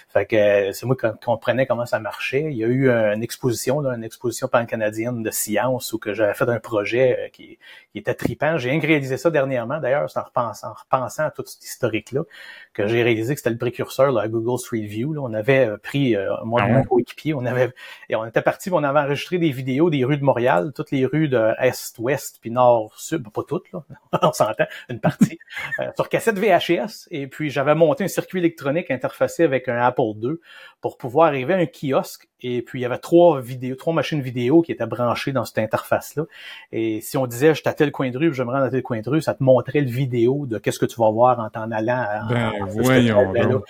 Fait 0.08 0.24
que 0.26 0.36
euh, 0.36 0.72
c'est 0.72 0.86
moi 0.86 0.94
qui 0.94 1.06
comprenais 1.24 1.66
comment 1.66 1.86
ça 1.86 1.98
marchait. 1.98 2.44
Il 2.50 2.56
y 2.56 2.64
a 2.64 2.68
eu 2.68 2.88
une 2.88 3.22
exposition, 3.24 3.80
là, 3.80 3.96
une 3.96 4.04
exposition 4.04 4.46
pan-canadienne 4.46 5.22
de 5.22 5.30
science 5.30 5.92
où 5.92 5.98
que 5.98 6.14
j'avais 6.14 6.34
fait 6.34 6.48
un 6.48 6.60
projet 6.60 7.18
euh, 7.18 7.28
qui, 7.30 7.58
qui 7.90 7.98
était 7.98 8.14
tripant. 8.14 8.56
J'ai 8.56 8.78
réalisé 8.78 9.16
ça 9.16 9.30
dernièrement, 9.30 9.80
d'ailleurs, 9.80 10.08
c'est 10.08 10.20
en 10.20 10.24
repensant, 10.24 10.68
en 10.68 10.74
repensant 10.74 11.24
à 11.24 11.30
tout 11.30 11.44
cet 11.46 11.64
historique-là, 11.64 12.22
que 12.74 12.88
j'ai 12.88 13.02
réalisé 13.02 13.34
que 13.34 13.40
c'était 13.40 13.50
le 13.50 13.58
précurseur 13.58 14.10
là, 14.10 14.22
à 14.22 14.28
Google 14.28 14.58
Street 14.58 14.80
View. 14.80 15.14
Là. 15.14 15.20
On 15.22 15.32
avait 15.32 15.66
euh, 15.66 15.76
pris, 15.76 16.16
euh, 16.16 16.28
moi 16.44 16.60
et 16.62 16.64
ah 16.68 16.72
mon 16.72 16.84
coéquipier, 16.84 17.32
on 17.32 17.46
avait 17.46 17.72
et 18.08 18.16
on 18.16 18.26
était 18.26 18.42
parti, 18.42 18.68
on 18.72 18.82
avait 18.82 18.98
enregistré 18.98 19.38
des 19.38 19.50
vidéos 19.50 19.90
des 19.90 20.04
rues 20.04 20.18
de 20.18 20.24
Montréal, 20.24 20.72
toutes 20.74 20.90
les 20.90 21.06
rues 21.06 21.28
de 21.28 21.54
est, 21.58 21.98
ouest, 21.98 22.38
puis 22.40 22.50
nord, 22.50 22.92
sud, 22.98 23.28
pas 23.30 23.42
toutes, 23.46 23.70
là, 23.72 23.84
on 24.22 24.32
s'entend, 24.32 24.66
une 24.88 25.00
partie, 25.00 25.38
euh, 25.80 25.90
sur 25.94 26.08
cassette 26.08 26.38
VHS, 26.38 27.08
et 27.10 27.28
puis 27.28 27.48
j'avais 27.48 27.74
monté 27.74 28.04
un 28.04 28.08
circuit 28.08 28.40
électronique 28.40 28.90
interfacé 28.90 29.44
avec 29.44 29.68
un 29.68 29.78
Apple 29.78 30.02
II 30.20 30.34
pour 30.80 30.98
pouvoir 30.98 31.28
arriver 31.28 31.54
à 31.54 31.58
un 31.58 31.66
kiosque 31.66 32.28
et 32.44 32.60
puis 32.60 32.80
il 32.80 32.82
y 32.82 32.84
avait 32.84 32.98
trois 32.98 33.40
vidéos, 33.40 33.74
trois 33.74 33.94
machines 33.94 34.20
vidéo 34.20 34.60
qui 34.60 34.70
étaient 34.70 34.86
branchées 34.86 35.32
dans 35.32 35.46
cette 35.46 35.58
interface-là. 35.58 36.24
Et 36.72 37.00
si 37.00 37.16
on 37.16 37.26
disait, 37.26 37.54
je 37.54 37.60
suis 37.60 37.68
à 37.68 37.72
tel 37.72 37.90
coin 37.90 38.10
de 38.10 38.18
rue, 38.18 38.34
je 38.34 38.42
me 38.42 38.50
rends 38.50 38.62
à 38.62 38.68
tel 38.68 38.82
coin 38.82 39.00
de 39.00 39.08
rue, 39.08 39.22
ça 39.22 39.32
te 39.32 39.42
montrait 39.42 39.80
le 39.80 39.90
vidéo 39.90 40.44
de 40.46 40.58
qu'est-ce 40.58 40.78
que 40.78 40.84
tu 40.84 41.00
vas 41.00 41.10
voir 41.10 41.40
en 41.40 41.48
t'en 41.48 41.70
allant. 41.70 42.04
ben, 42.28 42.52
voyons. 42.68 43.62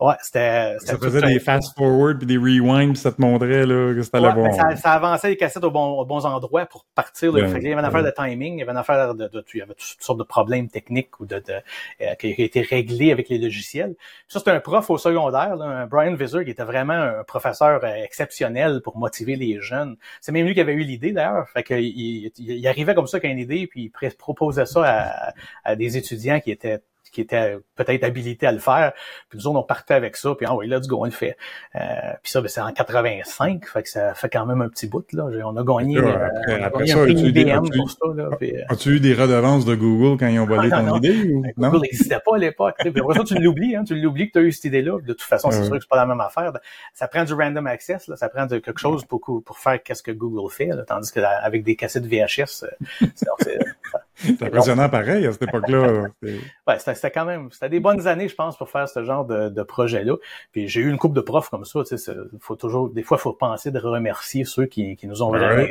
Ouais, 0.00 0.14
c'était. 0.22 0.76
Ça 0.78 0.96
faisait 0.96 1.20
des 1.20 1.40
fast-forward 1.40 2.18
puis 2.18 2.26
des 2.26 2.38
rewind, 2.38 2.92
puis 2.92 3.02
ça 3.02 3.12
te 3.12 3.20
montrait 3.20 3.66
là, 3.66 3.94
que 3.94 4.02
c'était 4.02 4.18
ouais, 4.18 4.32
bon. 4.32 4.50
Ça, 4.52 4.76
ça, 4.76 4.92
avançait 4.92 5.28
les 5.28 5.36
cassettes 5.36 5.64
aux 5.64 5.70
bons, 5.70 6.02
bons 6.04 6.24
endroits 6.24 6.64
pour 6.64 6.86
partir. 6.94 7.32
Ben, 7.32 7.46
il 7.46 7.62
y 7.62 7.72
avait 7.72 7.80
une 7.80 7.84
affaire 7.84 8.02
de 8.02 8.12
timing, 8.16 8.54
il 8.54 8.60
y 8.60 8.62
avait 8.62 8.72
une 8.72 8.78
affaire 8.78 9.14
de, 9.14 9.28
de, 9.28 9.44
il 9.52 9.58
y 9.58 9.62
avait 9.62 9.74
toutes 9.74 10.02
sortes 10.02 10.18
de 10.18 10.24
problèmes 10.24 10.68
techniques 10.68 11.20
ou 11.20 11.26
de, 11.26 11.36
de 11.36 11.52
euh, 12.00 12.14
qui, 12.18 12.28
a 12.28 12.44
été 12.44 12.62
réglé 12.62 13.12
avec 13.12 13.28
les 13.28 13.38
logiciels. 13.38 13.94
ça, 14.26 14.38
c'était 14.38 14.52
un 14.52 14.60
prof 14.60 14.88
au 14.88 14.96
secondaire, 14.96 15.56
là, 15.56 15.64
un 15.66 15.86
Brian 15.86 16.14
Visor, 16.14 16.44
qui 16.44 16.50
était 16.50 16.64
vraiment 16.64 16.94
un 16.94 17.24
professeur 17.24 17.80
euh, 17.84 18.04
exceptionnel 18.22 18.80
pour 18.82 18.96
motiver 18.96 19.36
les 19.36 19.60
jeunes. 19.60 19.96
C'est 20.20 20.32
même 20.32 20.46
lui 20.46 20.54
qui 20.54 20.60
avait 20.60 20.74
eu 20.74 20.84
l'idée 20.84 21.12
d'ailleurs. 21.12 21.48
Fait 21.50 21.62
qu'il 21.62 21.78
il, 21.78 22.32
il, 22.38 22.66
arrivait 22.66 22.94
comme 22.94 23.06
ça 23.06 23.18
avec 23.18 23.30
une 23.30 23.38
idée, 23.38 23.66
puis 23.66 23.92
il 24.02 24.10
proposait 24.16 24.66
ça 24.66 24.82
à, 24.84 25.34
à 25.64 25.76
des 25.76 25.96
étudiants 25.96 26.40
qui 26.40 26.50
étaient 26.50 26.80
qui 27.12 27.20
était 27.20 27.58
peut-être 27.76 28.04
habilité 28.04 28.46
à 28.46 28.52
le 28.52 28.58
faire. 28.58 28.92
Puis 29.28 29.38
nous 29.38 29.46
autres, 29.46 29.58
on 29.58 29.62
partait 29.62 29.94
avec 29.94 30.16
ça, 30.16 30.34
puis 30.34 30.46
ah 30.48 30.54
oui, 30.56 30.66
let's 30.66 30.88
go, 30.88 30.98
on 31.00 31.04
le 31.04 31.10
fait. 31.10 31.36
Euh, 31.76 31.80
puis 32.22 32.32
ça, 32.32 32.40
ben, 32.40 32.48
c'est 32.48 32.60
en 32.60 32.72
85, 32.72 33.66
fait 33.66 33.82
que 33.82 33.88
ça 33.88 34.14
fait 34.14 34.30
quand 34.30 34.46
même 34.46 34.62
un 34.62 34.68
petit 34.68 34.86
bout. 34.86 35.04
Là. 35.12 35.24
On 35.44 35.56
a 35.56 35.62
gagné, 35.62 36.00
on 36.00 36.08
a 36.08 36.70
gagné 36.70 36.92
un 36.92 37.04
prix 37.04 37.14
IBM 37.14 37.68
pour 37.68 37.90
ça. 37.90 37.98
Là, 38.16 38.30
puis, 38.38 38.56
euh... 38.56 38.62
As-tu 38.68 38.96
eu 38.96 39.00
des 39.00 39.14
redevances 39.14 39.64
de 39.64 39.74
Google 39.74 40.18
quand 40.18 40.28
ils 40.28 40.40
ont 40.40 40.46
volé 40.46 40.70
ah, 40.72 40.80
ton 40.80 40.96
idée? 40.96 41.32
Ou... 41.32 41.42
Ben, 41.42 41.52
Google 41.70 41.82
n'existait 41.82 42.20
pas 42.24 42.36
à 42.36 42.38
l'époque. 42.38 42.76
Après 42.78 43.14
ça, 43.14 43.24
tu 43.24 43.34
l'oublies, 43.38 43.76
hein, 43.76 43.84
tu 43.84 43.94
l'oublies 43.94 44.28
que 44.28 44.32
tu 44.32 44.38
as 44.38 44.42
eu 44.42 44.52
cette 44.52 44.64
idée-là. 44.64 44.98
De 45.00 45.12
toute 45.12 45.22
façon, 45.22 45.50
c'est 45.50 45.64
sûr 45.64 45.74
que 45.74 45.80
c'est 45.80 45.88
pas 45.88 45.96
la 45.96 46.06
même 46.06 46.20
affaire. 46.20 46.52
Ça 46.94 47.08
prend 47.08 47.24
du 47.24 47.34
random 47.34 47.66
access, 47.66 48.08
là. 48.08 48.16
ça 48.16 48.28
prend 48.28 48.46
de 48.46 48.58
quelque 48.58 48.80
chose 48.80 49.04
pour, 49.04 49.20
pour 49.20 49.58
faire 49.58 49.82
qu'est-ce 49.82 50.02
que 50.02 50.12
Google 50.12 50.50
fait, 50.50 50.66
là, 50.66 50.84
tandis 50.86 51.12
qu'avec 51.12 51.62
des 51.62 51.76
cassettes 51.76 52.06
VHS, 52.06 52.64
euh, 52.64 53.06
c'est 53.14 53.58
c'est 54.14 54.42
impressionnant 54.42 54.88
pareil 54.88 55.26
à 55.26 55.32
cette 55.32 55.42
époque-là. 55.42 56.08
ouais, 56.22 56.78
c'était 56.78 57.10
quand 57.10 57.24
même, 57.24 57.50
c'était 57.50 57.68
des 57.68 57.80
bonnes 57.80 58.06
années, 58.06 58.28
je 58.28 58.34
pense, 58.34 58.56
pour 58.56 58.68
faire 58.68 58.88
ce 58.88 59.04
genre 59.04 59.24
de, 59.24 59.48
de 59.48 59.62
projet-là. 59.62 60.16
Puis 60.52 60.68
j'ai 60.68 60.80
eu 60.80 60.90
une 60.90 60.98
couple 60.98 61.16
de 61.16 61.20
profs 61.20 61.48
comme 61.48 61.64
ça, 61.64 61.80
tu 61.84 61.96
sais, 61.96 62.12
faut 62.40 62.56
toujours, 62.56 62.90
des 62.90 63.02
fois, 63.02 63.16
il 63.18 63.20
faut 63.20 63.32
penser 63.32 63.70
de 63.70 63.78
remercier 63.78 64.44
ceux 64.44 64.66
qui, 64.66 64.96
qui 64.96 65.06
nous 65.06 65.22
ont 65.22 65.30
vraiment 65.30 65.66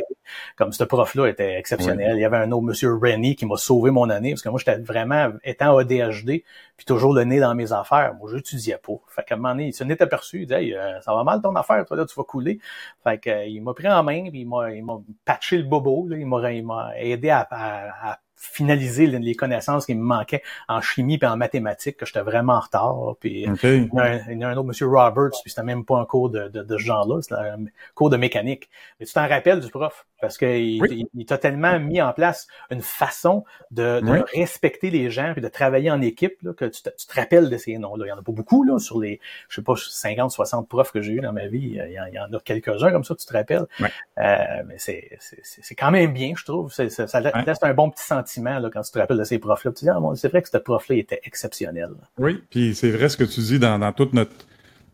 Comme 0.56 0.72
ce 0.72 0.84
prof-là 0.84 1.28
était 1.28 1.56
exceptionnel. 1.56 2.16
Il 2.18 2.22
y 2.22 2.26
avait 2.26 2.38
un 2.38 2.52
autre 2.52 2.64
monsieur 2.64 2.96
Rennie 2.96 3.36
qui 3.36 3.46
m'a 3.46 3.58
sauvé 3.58 3.92
mon 3.92 4.10
année, 4.10 4.32
parce 4.32 4.42
que 4.42 4.50
moi, 4.50 4.60
j'étais 4.60 4.78
vraiment, 4.78 5.32
étant 5.44 5.78
ADHD, 5.78 6.44
puis 6.78 6.86
toujours 6.86 7.14
le 7.14 7.24
nez 7.24 7.40
dans 7.40 7.56
mes 7.56 7.74
affaires, 7.74 8.16
moi, 8.16 8.30
j'étudiais 8.34 8.78
pas. 8.78 8.94
Fait 9.08 9.24
qu'à 9.24 9.36
un 9.36 9.38
moment 9.38 9.50
donné, 9.50 9.68
il 9.68 9.74
se 9.74 9.84
n'est 9.84 10.02
aperçu, 10.02 10.42
il 10.42 10.48
dit, 10.48 10.54
hey, 10.54 10.74
euh, 10.74 11.00
ça 11.02 11.14
va 11.14 11.24
mal 11.24 11.42
ton 11.42 11.56
affaire, 11.56 11.86
toi, 11.86 11.98
là, 11.98 12.06
tu 12.06 12.16
vas 12.16 12.24
couler. 12.24 12.60
Fait 13.04 13.18
que, 13.18 13.30
euh, 13.30 13.62
m'a 13.62 13.74
pris 13.74 13.88
en 13.88 14.04
main, 14.04 14.30
puis 14.30 14.42
il 14.42 14.48
m'a, 14.48 14.72
il 14.72 14.84
m'a 14.84 15.00
patché 15.26 15.58
le 15.58 15.64
bobo, 15.64 16.08
là, 16.08 16.18
il 16.18 16.26
m'a, 16.26 16.52
il 16.52 16.66
m'a 16.66 16.92
aidé 16.98 17.30
à, 17.30 17.48
à, 17.50 18.12
à 18.12 18.20
finaliser 18.42 19.06
les 19.06 19.36
connaissances 19.36 19.86
qui 19.86 19.94
me 19.94 20.02
manquaient 20.02 20.42
en 20.68 20.82
chimie 20.82 21.20
et 21.22 21.26
en 21.26 21.38
mathématiques, 21.38 21.98
que 21.98 22.06
j'étais 22.06 22.22
vraiment 22.22 22.54
en 22.54 22.60
retard. 22.60 23.16
Puis 23.20 23.42
il, 23.42 23.44
y 23.44 24.44
a 24.44 24.50
un, 24.50 24.58
autre, 24.58 24.64
monsieur 24.64 24.88
Roberts, 24.88 25.40
puis 25.44 25.52
c'était 25.52 25.64
même 25.64 25.86
pas 25.86 26.00
un 26.00 26.06
cours 26.06 26.30
de, 26.30 26.48
de, 26.48 26.64
de 26.64 26.78
ce 26.78 26.84
genre-là, 26.84 27.22
c'était 27.22 27.36
un 27.36 27.66
cours 27.94 28.10
de 28.10 28.18
mécanique. 28.18 28.70
Mais 29.00 29.06
tu 29.06 29.14
t'en 29.14 29.28
rappelles 29.28 29.60
du 29.60 29.70
prof? 29.70 30.08
Parce 30.22 30.38
qu'il 30.38 31.08
il, 31.14 31.26
t'a 31.26 31.38
tellement 31.38 31.80
mis 31.80 32.02
en 32.02 32.14
place 32.14 32.48
une 32.70 32.82
façon 32.82 33.44
de, 33.72 34.00
de 34.00 34.24
respecter 34.36 34.90
les 34.90 35.10
gens 35.10 35.34
et 35.36 35.42
de 35.42 35.48
travailler 35.48 35.92
en 35.92 36.02
équipe 36.02 36.38
là, 36.44 36.54
que 36.54 36.66
tu 36.66 36.84
te, 36.84 36.90
tu 36.90 37.08
te, 37.08 37.14
rappelles 37.14 37.50
de 37.50 37.58
ces 37.58 37.78
noms-là. 37.78 38.06
Il 38.06 38.10
y 38.10 38.12
en 38.12 38.20
a 38.20 38.22
pas 38.22 38.32
beaucoup 38.32 38.64
là 38.64 38.80
sur 38.80 39.00
les, 39.00 39.20
je 39.50 39.56
sais 39.56 39.62
pas, 39.62 39.74
50, 39.76 40.32
60 40.32 40.68
profs 40.68 40.92
que 40.92 41.02
j'ai 41.02 41.14
eu 41.14 41.22
dans 41.22 41.34
ma 41.34 41.48
vie. 41.48 41.80
Il 41.88 42.14
y 42.14 42.20
en, 42.20 42.34
a 42.34 42.40
quelques-uns 42.40 42.92
comme 42.92 43.04
ça, 43.04 43.16
tu 43.16 43.26
te 43.26 43.34
rappelles. 43.34 43.66
Euh, 43.82 44.36
mais 44.68 44.76
c'est, 44.78 45.18
c'est, 45.20 45.76
quand 45.76 45.92
même 45.92 46.14
bien, 46.14 46.34
je 46.36 46.46
trouve. 46.46 46.72
ça, 46.72 46.90
ça 46.90 47.20
laisse 47.20 47.64
un 47.64 47.74
bon 47.74 47.90
petit 47.90 48.06
sentiment 48.06 48.60
là, 48.60 48.70
quand 48.72 48.82
tu 48.82 48.92
te 48.92 49.00
rappelles 49.00 49.18
de 49.18 49.24
ces 49.24 49.40
profs-là. 49.40 49.72
Tu 49.72 49.86
dis, 49.86 49.90
ah, 49.90 50.00
bon, 50.00 50.16
c'est 50.16 50.30
vrai 50.30 50.42
que 50.42 50.50
ce 50.50 50.58
prof-là 50.58 50.96
était 50.96 51.22
exceptionnel. 51.24 51.90
Oui, 52.18 52.44
puis 52.50 52.76
c'est 52.76 52.92
vrai 52.92 53.10
ce 53.10 53.18
que 53.18 53.24
tu 53.24 53.40
dis 53.42 53.60
dans, 53.60 53.80
dans 53.80 53.92
toute 53.92 54.14
notre 54.14 54.32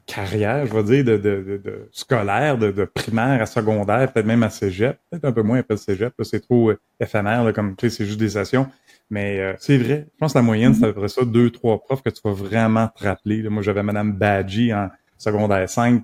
carrière, 0.07 0.65
je 0.65 0.73
vais 0.73 0.83
dire, 0.83 1.05
de, 1.05 1.17
de, 1.17 1.61
de, 1.63 1.89
scolaire, 1.91 2.57
de, 2.57 2.71
de, 2.71 2.85
primaire 2.85 3.41
à 3.41 3.45
secondaire, 3.45 4.11
peut-être 4.11 4.25
même 4.25 4.41
à 4.41 4.49
cégep, 4.49 4.97
peut-être 5.11 5.25
un 5.25 5.31
peu 5.31 5.43
moins 5.43 5.59
après 5.59 5.75
le 5.75 5.79
cégep, 5.79 6.13
c'est 6.23 6.39
trop 6.39 6.71
euh, 6.71 6.79
éphémère, 6.99 7.43
là, 7.43 7.53
comme 7.53 7.75
tu 7.75 7.89
sais, 7.89 7.97
c'est 7.97 8.05
juste 8.05 8.19
des 8.19 8.29
sessions. 8.29 8.67
Mais 9.09 9.39
euh, 9.39 9.53
c'est 9.59 9.77
vrai, 9.77 10.07
je 10.11 10.17
pense 10.17 10.33
que 10.33 10.39
la 10.39 10.43
moyenne, 10.43 10.73
c'est 10.73 10.85
à 10.85 10.87
peu 10.87 11.01
près 11.01 11.07
ça, 11.09 11.23
deux, 11.23 11.51
trois 11.51 11.79
profs 11.79 12.01
que 12.01 12.09
tu 12.09 12.21
vas 12.23 12.31
vraiment 12.31 12.87
te 12.87 13.03
rappeler. 13.03 13.47
Moi, 13.49 13.61
j'avais 13.61 13.83
Madame 13.83 14.13
Badji 14.13 14.73
en 14.73 14.89
secondaire 15.17 15.69
5, 15.69 16.03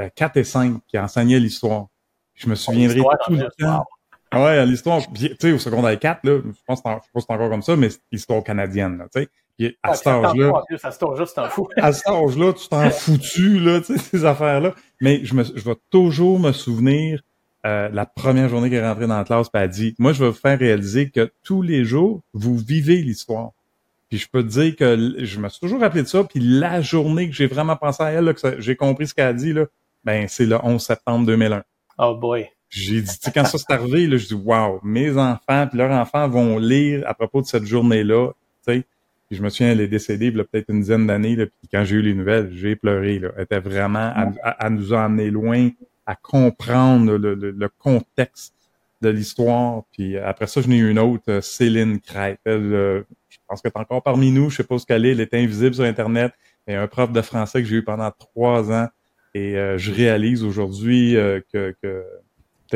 euh, 0.00 0.08
4 0.14 0.36
et 0.38 0.44
5, 0.44 0.80
qui 0.86 0.98
enseignait 0.98 1.38
l'histoire. 1.38 1.86
Je 2.34 2.48
me 2.48 2.54
souviendrai 2.54 3.00
tout 3.26 3.34
le 3.34 3.48
temps. 3.58 3.84
Ouais, 4.36 4.66
l'histoire, 4.66 5.00
tu 5.14 5.36
sais, 5.38 5.52
au 5.52 5.58
secondaire 5.58 5.98
4, 5.98 6.20
là, 6.24 6.40
je 6.44 6.60
pense 6.66 6.80
que 6.82 6.88
c'est 7.20 7.30
encore 7.30 7.50
comme 7.50 7.62
ça, 7.62 7.76
mais 7.76 7.90
c'est 7.90 8.00
l'histoire 8.10 8.42
canadienne, 8.42 8.98
là, 8.98 9.04
tu 9.12 9.22
sais. 9.22 9.28
Puis 9.56 9.76
à 9.82 9.94
cet 9.94 10.08
âge-là. 10.08 10.52
À 10.82 10.90
cet 10.90 11.02
âge-là, 11.02 11.26
tu 11.26 11.34
t'en 11.34 11.48
fous. 11.48 11.68
à 11.76 11.92
cet 11.92 12.08
âge-là, 12.08 12.52
tu 12.52 12.68
t'en 12.68 12.90
foutu, 12.90 13.60
là, 13.60 13.80
tu 13.80 13.96
sais, 13.96 13.98
ces 13.98 14.24
affaires-là. 14.24 14.74
Mais 15.00 15.24
je, 15.24 15.34
me, 15.34 15.44
je 15.44 15.64
vais 15.64 15.76
toujours 15.90 16.40
me 16.40 16.52
souvenir 16.52 17.22
euh, 17.66 17.88
la 17.92 18.04
première 18.04 18.48
journée 18.48 18.68
qu'elle 18.68 18.84
est 18.84 18.88
rentrée 18.88 19.06
dans 19.06 19.16
la 19.16 19.24
classe, 19.24 19.48
puis 19.48 19.62
elle 19.62 19.64
a 19.64 19.68
dit 19.68 19.94
Moi, 19.98 20.12
je 20.12 20.24
vais 20.24 20.30
vous 20.30 20.36
faire 20.36 20.58
réaliser 20.58 21.10
que 21.10 21.30
tous 21.42 21.62
les 21.62 21.84
jours, 21.84 22.22
vous 22.32 22.56
vivez 22.58 22.96
l'histoire. 22.96 23.52
Puis 24.08 24.18
je 24.18 24.28
peux 24.28 24.42
te 24.42 24.48
dire 24.48 24.76
que 24.76 25.24
je 25.24 25.40
me 25.40 25.48
suis 25.48 25.60
toujours 25.60 25.80
rappelé 25.80 26.02
de 26.02 26.08
ça. 26.08 26.24
Puis 26.24 26.40
la 26.40 26.82
journée 26.82 27.28
que 27.28 27.34
j'ai 27.34 27.46
vraiment 27.46 27.76
pensé 27.76 28.02
à 28.02 28.10
elle, 28.10 28.24
là, 28.24 28.34
que 28.34 28.60
j'ai 28.60 28.76
compris 28.76 29.06
ce 29.06 29.14
qu'elle 29.14 29.28
a 29.28 29.32
dit, 29.32 29.52
là, 29.52 29.66
ben 30.04 30.26
c'est 30.28 30.46
le 30.46 30.58
11 30.62 30.82
septembre 30.82 31.26
2001. 31.26 31.62
Oh 31.98 32.14
boy. 32.16 32.48
J'ai 32.74 33.02
dit, 33.02 33.08
tu 33.08 33.18
sais, 33.20 33.30
quand 33.30 33.44
ça 33.44 33.56
s'est 33.56 33.72
arrivé, 33.72 34.08
là, 34.08 34.16
je 34.16 34.26
dis, 34.26 34.34
wow, 34.34 34.80
mes 34.82 35.16
enfants, 35.16 35.68
puis 35.68 35.78
leurs 35.78 35.92
enfants 35.92 36.28
vont 36.28 36.58
lire 36.58 37.04
à 37.06 37.14
propos 37.14 37.40
de 37.40 37.46
cette 37.46 37.66
journée-là, 37.66 38.32
tu 38.66 38.72
sais. 38.72 38.84
Puis 39.28 39.36
je 39.36 39.42
me 39.44 39.48
souviens, 39.48 39.70
elle 39.70 39.80
est 39.80 39.86
décédée, 39.86 40.26
il 40.26 40.36
y 40.36 40.40
a 40.40 40.44
peut-être 40.44 40.70
une 40.70 40.80
dizaine 40.80 41.06
d'années, 41.06 41.36
puis 41.36 41.68
quand 41.70 41.84
j'ai 41.84 41.96
eu 41.96 42.02
les 42.02 42.14
nouvelles, 42.14 42.50
j'ai 42.52 42.74
pleuré, 42.74 43.20
là. 43.20 43.28
Elle 43.36 43.44
était 43.44 43.60
vraiment, 43.60 44.12
à, 44.42 44.70
nous 44.70 44.92
amené 44.92 45.30
loin, 45.30 45.70
à 46.04 46.16
comprendre 46.16 47.16
le, 47.16 47.68
contexte 47.78 48.54
de 49.02 49.08
l'histoire. 49.08 49.84
Puis 49.92 50.18
après 50.18 50.48
ça, 50.48 50.60
je 50.60 50.66
n'ai 50.66 50.78
eu 50.78 50.90
une 50.90 50.98
autre, 50.98 51.22
euh, 51.28 51.40
Céline 51.40 52.00
Crête. 52.00 52.40
Elle, 52.44 52.74
euh, 52.74 53.02
je 53.28 53.38
pense 53.46 53.62
qu'elle 53.62 53.72
est 53.72 53.78
encore 53.78 54.02
parmi 54.02 54.32
nous, 54.32 54.50
je 54.50 54.56
sais 54.56 54.64
pas 54.64 54.78
ce 54.78 54.86
qu'elle 54.86 55.06
est, 55.06 55.12
elle 55.12 55.20
est 55.20 55.34
invisible 55.34 55.76
sur 55.76 55.84
Internet. 55.84 56.32
Elle 56.66 56.78
un 56.78 56.88
prof 56.88 57.12
de 57.12 57.22
français 57.22 57.62
que 57.62 57.68
j'ai 57.68 57.76
eu 57.76 57.84
pendant 57.84 58.10
trois 58.10 58.72
ans. 58.72 58.88
Et 59.34 59.56
euh, 59.56 59.78
je 59.78 59.92
réalise 59.92 60.42
aujourd'hui 60.42 61.14
que, 61.52 61.74
que 61.80 62.04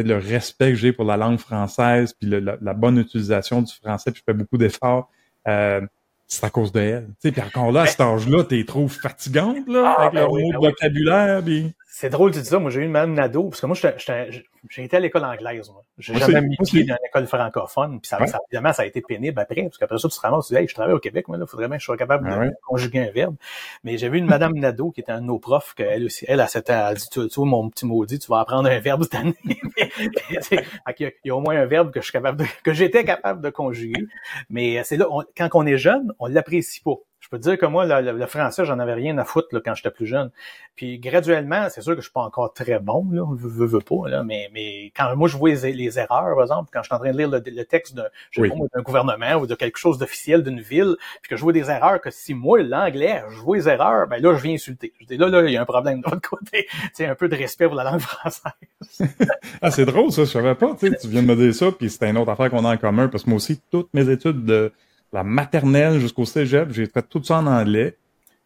peut-être 0.03 0.23
le 0.23 0.31
respect 0.31 0.71
que 0.71 0.77
j'ai 0.77 0.93
pour 0.93 1.05
la 1.05 1.17
langue 1.17 1.39
française, 1.39 2.13
puis 2.13 2.29
la, 2.31 2.75
bonne 2.75 2.99
utilisation 2.99 3.63
du 3.63 3.73
français, 3.73 4.13
puis 4.13 4.23
je 4.25 4.33
fais 4.33 4.37
beaucoup 4.37 4.59
d'efforts. 4.59 5.11
Euh, 5.47 5.81
c'est 6.27 6.45
à 6.45 6.51
cause 6.51 6.73
d'elle. 6.73 7.07
Tu 7.21 7.29
sais, 7.29 7.33
puis 7.33 7.41
encore 7.41 7.73
là, 7.73 7.83
à 7.83 7.87
cet 7.87 8.01
âge-là, 8.01 8.45
t'es 8.45 8.65
trop 8.65 8.87
fatigante, 8.87 9.67
là, 9.67 9.95
ah, 9.97 10.03
avec 10.03 10.15
ben 10.15 10.21
le 10.23 10.29
mot 10.29 10.37
de 10.39 10.53
ben 10.53 10.69
vocabulaire, 10.69 11.43
puis... 11.43 11.75
C'est 12.01 12.11
drôle 12.11 12.31
tu 12.31 12.39
dis 12.39 12.45
ça. 12.45 12.61
Moi, 12.61 12.71
j'ai 12.71 12.83
eu 12.83 12.85
une 12.85 12.93
madame 12.93 13.13
Nadeau, 13.13 13.49
parce 13.49 13.61
que 13.61 13.67
moi, 13.67 13.75
j'ai 13.75 14.85
été 14.85 14.97
à 14.97 15.01
l'école 15.01 15.25
anglaise. 15.25 15.69
Moi. 15.69 15.83
J'ai 15.99 16.15
jamais 16.15 16.43
mis 16.43 16.57
pied 16.59 16.85
dans 16.85 16.95
une 16.95 17.09
école 17.09 17.27
francophone. 17.27 18.01
Puis 18.01 18.09
ça, 18.09 18.25
ça, 18.25 18.39
évidemment, 18.53 18.73
ça 18.73 18.83
a 18.83 18.87
été 18.87 19.01
pénible 19.01 19.41
après, 19.41 19.65
parce 19.65 19.79
qu'après 19.79 19.99
ça, 19.99 20.09
tu 20.09 20.15
te 20.15 20.21
ramasses, 20.21 20.47
tu 20.47 20.55
dis, 20.55 20.61
hey, 20.61 20.69
je 20.69 20.75
travaille 20.75 20.95
au 20.95 21.01
Québec, 21.01 21.27
moi, 21.27 21.39
là, 21.39 21.45
faudrait 21.45 21.67
bien 21.67 21.77
que 21.77 21.81
je 21.81 21.87
sois 21.87 21.97
capable 21.97 22.31
de 22.31 22.53
conjuguer 22.69 23.01
un 23.01 23.11
verbe. 23.11 23.35
Mais 23.83 23.99
j'avais 23.99 24.19
une 24.19 24.27
madame 24.27 24.55
Nadeau, 24.57 24.93
qui 24.93 25.01
était 25.01 25.11
un 25.11 25.21
de 25.21 25.27
nos 25.27 25.41
profs, 25.41 25.75
qu'elle 25.75 26.05
aussi, 26.05 26.25
elle, 26.29 26.39
elle, 26.39 26.63
elle, 26.69 26.87
elle 26.89 26.97
dit, 26.99 27.09
tu, 27.09 27.29
vois, 27.35 27.47
mon 27.47 27.69
petit 27.69 27.85
maudit, 27.85 28.21
tu 28.21 28.29
vas 28.29 28.39
apprendre 28.39 28.71
un 28.71 28.79
verbe 28.79 29.03
cette 29.03 29.17
année. 29.17 29.35
il, 29.45 31.13
y 31.25 31.31
a, 31.31 31.37
au 31.37 31.41
moins 31.41 31.57
un 31.57 31.67
verbe 31.67 31.91
que 31.91 31.99
je 31.99 32.05
suis 32.05 32.13
capable 32.13 32.39
de, 32.39 32.45
que 32.63 32.73
j'étais 32.73 33.03
capable 33.03 33.41
de 33.41 33.51
conjuguer. 33.51 34.07
Mais 34.51 34.85
c'est 34.85 34.99
là, 34.99 35.07
quand 35.37 35.49
on 35.55 35.67
est 35.67 35.79
jeune, 35.79 36.13
on 36.21 36.29
l'apprécie 36.29 36.81
pas. 36.81 36.95
Je 37.29 37.37
peux 37.37 37.43
te 37.43 37.47
dire 37.47 37.59
que 37.59 37.67
moi, 37.67 37.85
le, 37.85 38.27
français, 38.27 38.65
j'en 38.65 38.79
avais 38.79 38.95
rien 38.95 39.19
à 39.19 39.25
foutre 39.27 39.49
là, 39.53 39.61
quand 39.63 39.75
j'étais 39.75 39.91
plus 39.91 40.07
jeune. 40.07 40.31
Puis 40.77 40.99
graduellement, 40.99 41.69
c'est 41.69 41.83
sûr 41.83 41.93
que 41.93 42.01
je 42.01 42.07
suis 42.07 42.13
pas 42.13 42.23
encore 42.23 42.55
très 42.55 42.79
bon, 42.79 43.07
là, 43.13 43.23
veux, 43.29 43.67
veux 43.67 43.81
pas, 43.81 44.09
là, 44.09 44.23
mais, 44.23 44.49
mais 44.55 44.87
quand 44.97 45.15
moi 45.15 45.29
je 45.29 45.37
vois 45.37 45.51
les, 45.51 45.99
erreurs, 45.99 46.35
par 46.35 46.41
exemple, 46.41 46.71
quand 46.73 46.81
je 46.81 46.87
suis 46.87 46.95
en 46.95 46.99
train 46.99 47.13
de 47.13 47.19
lire 47.19 47.29
le, 47.29 47.65
texte 47.65 47.95
d'un 47.95 48.83
gouvernement 48.83 49.35
ou 49.35 49.47
de 49.47 49.55
quelque 49.55 49.77
chose 49.77 49.99
d'officiel 49.99 50.43
d'une 50.43 50.63
ville, 50.63 50.97
puis 51.21 51.29
que 51.29 51.37
je 51.37 51.43
vois 51.43 51.53
des 51.53 51.69
erreurs, 51.69 52.01
que 52.01 52.11
si 52.11 52.33
moi, 52.33 52.63
l'anglais, 52.63 53.23
je 53.29 53.41
vois 53.41 53.59
les 53.59 53.69
erreurs, 53.69 54.09
ben 54.09 54.23
là, 54.23 54.35
je 54.35 54.43
viens 54.43 54.55
insulter. 54.55 54.95
Je 54.99 55.05
dis 55.05 55.19
là, 55.19 55.29
là, 55.29 55.43
il 55.43 55.53
y 55.53 55.59
a 55.59 55.61
un 55.61 55.67
problème 55.67 56.01
de 56.01 56.09
l'autre 56.09 56.27
côté. 56.27 56.67
C'est 56.95 57.05
un 57.05 57.15
peu 57.15 57.29
de 57.29 57.37
respect 57.37 57.67
pour 57.67 57.77
la 57.77 57.85
langue 57.85 58.01
française. 58.01 58.43
ah, 59.61 59.71
c'est 59.71 59.85
drôle, 59.85 60.13
ça, 60.13 60.23
je 60.25 60.31
savais 60.31 60.55
pas, 60.55 60.75
tu 60.81 60.89
viens 61.09 61.23
de 61.23 61.27
me 61.27 61.37
dire 61.37 61.55
ça, 61.55 61.73
puis 61.73 61.91
c'était 61.91 62.09
une 62.09 62.17
autre 62.17 62.31
affaire 62.31 62.49
qu'on 62.49 62.65
a 62.65 62.73
en 62.73 62.77
commun, 62.79 63.09
parce 63.09 63.25
que 63.25 63.31
moi 63.31 63.37
aussi, 63.37 63.61
toutes 63.71 63.93
mes 63.93 64.09
études 64.09 64.47
de 64.47 64.73
la 65.13 65.25
maternelle 65.25 66.01
jusqu'au 66.01 66.25
cégep, 66.25 66.71
j'ai 66.73 66.87
fait 66.87 67.03
tout 67.09 67.23
ça 67.23 67.39
en 67.39 67.47
anglais. 67.47 67.97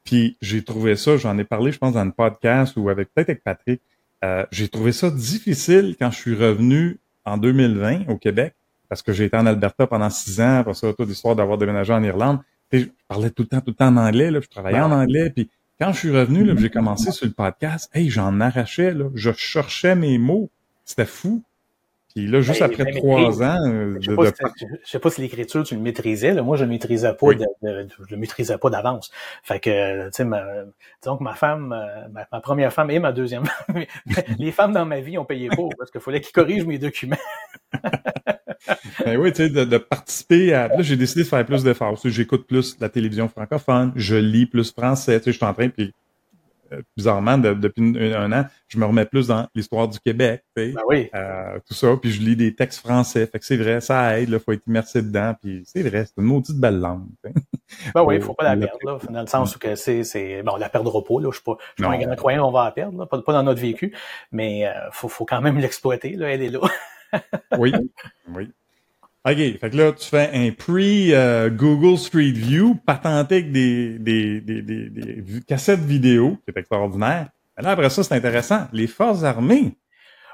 Puis 0.04 0.37
j'ai 0.40 0.62
trouvé 0.62 0.97
ça, 0.97 1.16
j'en 1.16 1.38
ai 1.38 1.45
parlé, 1.45 1.73
je 1.73 1.78
pense, 1.78 1.95
dans 1.95 2.00
un 2.00 2.11
podcast 2.11 2.76
ou 2.76 2.88
avec 2.88 3.12
peut-être 3.14 3.31
avec 3.31 3.45
Patrick. 3.45 3.81
Euh, 4.25 4.45
j'ai 4.50 4.69
trouvé 4.69 4.92
ça 4.92 5.11
difficile 5.11 5.97
quand 5.99 6.11
je 6.11 6.16
suis 6.19 6.35
revenu 6.35 6.99
en 7.25 7.37
2020 7.37 8.09
au 8.09 8.16
Québec, 8.16 8.54
parce 8.88 9.02
que 9.02 9.12
j'ai 9.12 9.25
été 9.25 9.37
en 9.37 9.47
Alberta 9.47 9.87
pendant 9.87 10.11
six 10.11 10.40
ans, 10.40 10.59
après 10.59 10.75
ça, 10.75 10.92
toute 10.92 11.09
l'histoire 11.09 11.37
d'avoir 11.37 11.59
déménagé 11.59 11.92
en 11.92 12.02
Irlande. 12.02 12.40
Je 12.73 12.87
parlais 13.07 13.31
tout 13.31 13.42
le 13.42 13.49
temps, 13.49 13.61
tout 13.61 13.71
le 13.71 13.75
temps 13.75 13.88
en 13.88 13.97
anglais, 13.97 14.31
là, 14.31 14.40
je 14.40 14.49
travaillais 14.49 14.81
en 14.81 14.90
anglais, 14.90 15.31
puis 15.31 15.50
quand 15.81 15.92
je 15.92 15.99
suis 15.99 16.11
revenu, 16.11 16.45
là, 16.45 16.54
j'ai 16.57 16.71
commencé 16.71 17.11
sur 17.11 17.26
le 17.26 17.33
podcast, 17.33 17.90
hey, 17.92 18.09
j'en 18.09 18.40
arrachais, 18.40 18.95
là. 18.95 19.07
Je 19.14 19.33
cherchais 19.33 19.97
mes 19.97 20.16
mots. 20.16 20.49
C'était 20.85 21.07
fou. 21.07 21.42
Puis 22.14 22.26
là, 22.26 22.40
juste 22.42 22.61
après 22.61 22.92
trois 22.92 23.42
ans 23.42 23.59
euh, 23.66 23.97
je 24.00 24.14
sais, 24.14 24.69
sais 24.85 24.99
pas 24.99 25.11
si 25.11 25.21
l'écriture, 25.23 25.64
tu 25.64 25.75
le 25.75 25.81
maîtrisais. 25.81 26.35
Là. 26.35 26.42
Moi, 26.42 26.57
je 26.57 26.64
ne 26.64 26.71
maîtrisais 26.71 27.14
pas 27.14 27.35
de, 27.35 27.47
je 27.62 28.11
le 28.11 28.16
maîtrisais 28.16 28.59
pas 28.59 28.69
d'avance. 28.69 29.11
Fait 29.42 29.61
que, 29.61 30.07
tu 30.07 30.11
sais, 30.12 30.25
ma, 30.25 30.42
disons 31.02 31.16
que 31.16 31.23
ma 31.23 31.35
femme, 31.35 31.73
euh, 31.73 32.09
ma, 32.11 32.40
première 32.40 32.73
femme 32.73 32.90
et 32.90 32.99
ma 32.99 33.12
deuxième 33.12 33.47
femme, 33.47 33.85
les 34.38 34.52
femmes 34.52 34.73
dans 34.73 34.85
ma 34.85 35.00
vie 35.00 35.16
ont 35.16 35.25
payé 35.25 35.49
pour 35.49 35.71
parce 35.78 35.90
qu'il 35.90 36.00
fallait 36.00 36.21
qu'ils 36.21 36.33
corrigent 36.33 36.66
mes 36.66 36.78
documents. 36.78 37.16
ben 39.04 39.16
oui, 39.16 39.33
tu 39.33 39.49
sais, 39.49 39.49
de, 39.49 39.78
participer 39.78 40.52
à. 40.52 40.69
Là, 40.69 40.83
j'ai 40.83 40.97
décidé 40.97 41.23
de 41.23 41.28
faire 41.28 41.47
plus 41.47 41.64
d'efforts. 41.64 41.99
J'écoute 42.04 42.47
plus 42.47 42.78
la 42.78 42.90
télévision 42.90 43.28
francophone, 43.28 43.92
je 43.97 44.16
lis 44.16 44.47
plus 44.47 44.71
français. 44.71 45.19
Tu 45.19 45.25
sais, 45.25 45.33
je 45.33 45.37
suis 45.37 45.47
en 45.47 45.54
train, 45.54 45.69
puis 45.71 45.95
euh, 46.73 46.83
bizarrement, 46.97 47.38
depuis 47.38 47.97
un, 47.99 48.33
an, 48.33 48.47
je 48.69 48.79
me 48.79 48.85
remets 48.85 49.05
plus 49.05 49.29
dans 49.29 49.47
l'histoire 49.55 49.88
du 49.88 49.99
Québec, 50.00 50.45
ben 50.57 50.75
oui. 50.88 51.11
euh, 51.14 51.59
tout 51.67 51.75
ça, 51.75 51.97
puis 52.00 52.11
je 52.11 52.23
lis 52.23 52.37
des 52.37 52.55
textes 52.55 52.81
français. 52.81 53.26
Fait 53.26 53.38
que 53.38 53.45
c'est 53.45 53.57
vrai, 53.57 53.81
ça 53.81 54.19
aide, 54.19 54.29
il 54.31 54.38
faut 54.38 54.52
être 54.52 54.67
immersé 54.67 55.02
dedans, 55.02 55.35
puis 55.41 55.62
c'est 55.67 55.83
vrai, 55.83 56.05
c'est 56.07 56.21
une 56.21 56.25
maudite 56.25 56.59
belle 56.59 56.79
langue. 56.79 57.09
Ben 57.95 58.02
oui, 58.02 58.17
il 58.17 58.23
faut 58.23 58.35
pas 58.35 58.55
la 58.55 58.57
perdre, 58.67 58.79
là, 58.85 58.99
dans 59.11 59.21
le 59.21 59.26
sens 59.26 59.55
où 59.57 59.59
que 59.59 59.75
c'est, 59.75 60.05
c'est, 60.05 60.43
bon, 60.43 60.52
on 60.55 60.57
la 60.57 60.69
perdra 60.69 61.02
pas, 61.05 61.21
là, 61.21 61.29
je 61.31 61.37
suis 61.37 61.45
pas, 61.45 61.57
je 61.76 61.83
suis 61.83 61.91
pas 61.91 61.97
un 61.97 61.99
grand 61.99 62.17
croyant, 62.17 62.49
on 62.49 62.52
va 62.52 62.64
la 62.64 62.73
perdre, 62.73 62.99
là, 62.99 63.07
pas, 63.07 63.21
pas 63.21 63.33
dans 63.33 63.43
notre 63.43 63.61
vécu, 63.61 63.95
mais 64.31 64.67
euh, 64.67 64.73
faut, 64.93 65.09
faut 65.09 65.25
quand 65.25 65.41
même 65.41 65.59
l'exploiter, 65.59 66.17
là, 66.17 66.31
elle 66.31 66.43
est 66.43 66.50
là. 66.50 66.61
oui, 67.59 67.73
oui. 68.35 68.50
OK, 69.25 69.37
fait 69.37 69.71
que 69.71 69.76
là, 69.76 69.93
tu 69.93 70.09
fais 70.09 70.31
un 70.33 70.50
pre-Google 70.50 71.97
Street 71.97 72.33
View 72.33 72.75
patenté 72.75 73.37
avec 73.37 73.52
des, 73.52 73.99
des, 73.99 74.41
des, 74.41 74.62
des, 74.62 74.91
des 74.91 75.41
cassettes 75.47 75.81
vidéo, 75.81 76.38
qui 76.45 76.50
est 76.50 76.59
extraordinaire. 76.59 77.29
Mais 77.57 77.62
là, 77.62 77.71
après 77.71 77.91
ça, 77.91 78.02
c'est 78.02 78.14
intéressant. 78.14 78.67
Les 78.73 78.88
forces 78.88 79.23
armées 79.23 79.76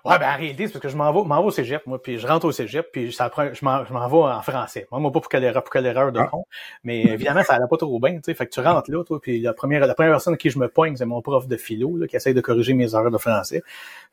Ouais, 0.05 0.19
ben 0.19 0.33
en 0.33 0.37
réalité, 0.37 0.67
c'est 0.67 0.73
parce 0.73 0.83
que 0.83 0.89
je 0.89 0.97
m'en 0.97 1.13
vais, 1.13 1.27
m'en 1.27 1.41
vais 1.41 1.47
au 1.47 1.51
cégep, 1.51 1.87
moi, 1.87 2.01
puis 2.01 2.19
je 2.19 2.27
rentre 2.27 2.47
au 2.47 2.53
cégep, 2.53 2.89
puis 2.93 3.13
ça 3.13 3.29
prend, 3.31 3.53
je 3.53 3.65
m'en, 3.65 3.85
je 3.85 3.93
m'en 3.93 4.09
vais 4.09 4.33
en 4.33 4.43
français. 4.43 4.87
Moi, 4.91 5.01
moi 5.01 5.13
pas 5.13 5.21
pour 5.21 5.29
quelle 5.29 5.45
erreur, 5.45 5.63
pour 5.63 5.73
quelle 5.73 5.87
erreur 5.87 6.13
de 6.13 6.21
ah. 6.21 6.27
con, 6.27 6.45
mais 6.85 7.03
évidemment, 7.03 7.43
ça 7.43 7.55
allait 7.55 7.67
pas 7.69 7.77
trop 7.77 7.99
bien, 7.99 8.15
tu 8.17 8.21
sais. 8.25 8.35
Fait 8.35 8.47
que 8.47 8.53
tu 8.53 8.61
rentres 8.61 8.91
là, 8.91 9.03
toi, 9.05 9.21
puis 9.21 9.41
la 9.41 9.53
première, 9.53 9.87
la 9.87 9.95
première 9.95 10.13
personne 10.13 10.35
à 10.35 10.37
qui 10.37 10.51
je 10.51 10.59
me 10.59 10.69
poigne, 10.69 10.97
c'est 10.97 11.07
mon 11.07 11.23
prof 11.23 11.49
de 11.49 11.57
philo, 11.57 11.97
là, 11.97 12.07
qui 12.07 12.17
essaye 12.17 12.35
de 12.35 12.41
corriger 12.41 12.75
mes 12.75 12.95
erreurs 12.95 13.11
de 13.11 13.19
français. 13.19 13.63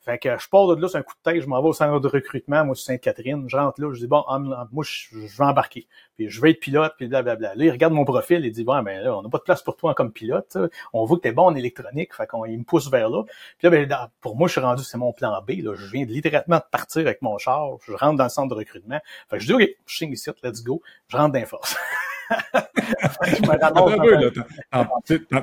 Fait 0.06 0.18
que 0.18 0.38
je 0.38 0.48
pars 0.48 0.68
de 0.68 0.80
là, 0.80 0.86
c'est 0.86 0.98
un 0.98 1.02
coup 1.02 1.14
de 1.14 1.32
tête, 1.32 1.42
je 1.42 1.48
m'en 1.48 1.60
vais 1.60 1.68
au 1.68 1.72
centre 1.72 1.98
de 1.98 2.06
recrutement, 2.06 2.64
moi, 2.64 2.76
sur 2.76 2.86
Sainte-Catherine. 2.86 3.44
Je 3.48 3.56
rentre 3.56 3.80
là, 3.80 3.92
je 3.92 3.98
dis, 3.98 4.06
bon, 4.06 4.24
moi, 4.70 4.84
je, 4.84 5.16
vais 5.16 5.44
embarquer. 5.44 5.88
Puis 6.16 6.30
je 6.30 6.40
vais 6.40 6.52
être 6.52 6.60
pilote, 6.60 6.92
puis 6.96 7.08
blablabla. 7.08 7.56
Là, 7.56 7.64
il 7.64 7.70
regarde 7.72 7.92
mon 7.92 8.04
profil, 8.04 8.44
il 8.44 8.52
dit, 8.52 8.62
bon, 8.62 8.80
ben 8.84 9.02
là, 9.02 9.16
on 9.16 9.22
n'a 9.22 9.28
pas 9.28 9.38
de 9.38 9.42
place 9.42 9.62
pour 9.62 9.76
toi 9.76 9.94
comme 9.94 10.12
pilote. 10.12 10.56
On 10.92 11.04
voit 11.04 11.16
que 11.16 11.22
t'es 11.22 11.32
bon 11.32 11.46
en 11.46 11.56
électronique, 11.56 12.14
fait 12.14 12.26
qu'on, 12.28 12.44
il 12.44 12.56
me 12.56 12.62
pousse 12.62 12.88
vers 12.88 13.10
là. 13.10 13.24
Puis 13.58 13.68
là, 13.68 13.70
ben, 13.70 14.10
pour 14.20 14.36
moi, 14.36 14.46
je 14.46 14.52
suis 14.52 14.60
rendu, 14.60 14.84
c'est 14.84 14.96
mon 14.96 15.12
plan 15.12 15.42
B, 15.42 15.62
là. 15.62 15.74
Je 15.74 15.85
viens 15.90 16.04
de 16.04 16.10
littéralement 16.10 16.56
de 16.56 16.64
partir 16.70 17.02
avec 17.02 17.22
mon 17.22 17.38
char, 17.38 17.76
je 17.86 17.92
rentre 17.92 18.16
dans 18.16 18.24
le 18.24 18.30
centre 18.30 18.48
de 18.48 18.58
recrutement. 18.58 19.00
Fait 19.30 19.38
que 19.38 19.42
je 19.42 19.46
dis, 19.46 19.54
OK, 19.54 19.68
je 19.86 19.96
signe 19.96 20.12
ici, 20.12 20.30
let's 20.42 20.62
go. 20.62 20.82
Je 21.08 21.16
rentre 21.16 21.32
dans 21.32 21.46
force. 21.46 21.76
je 22.30 23.40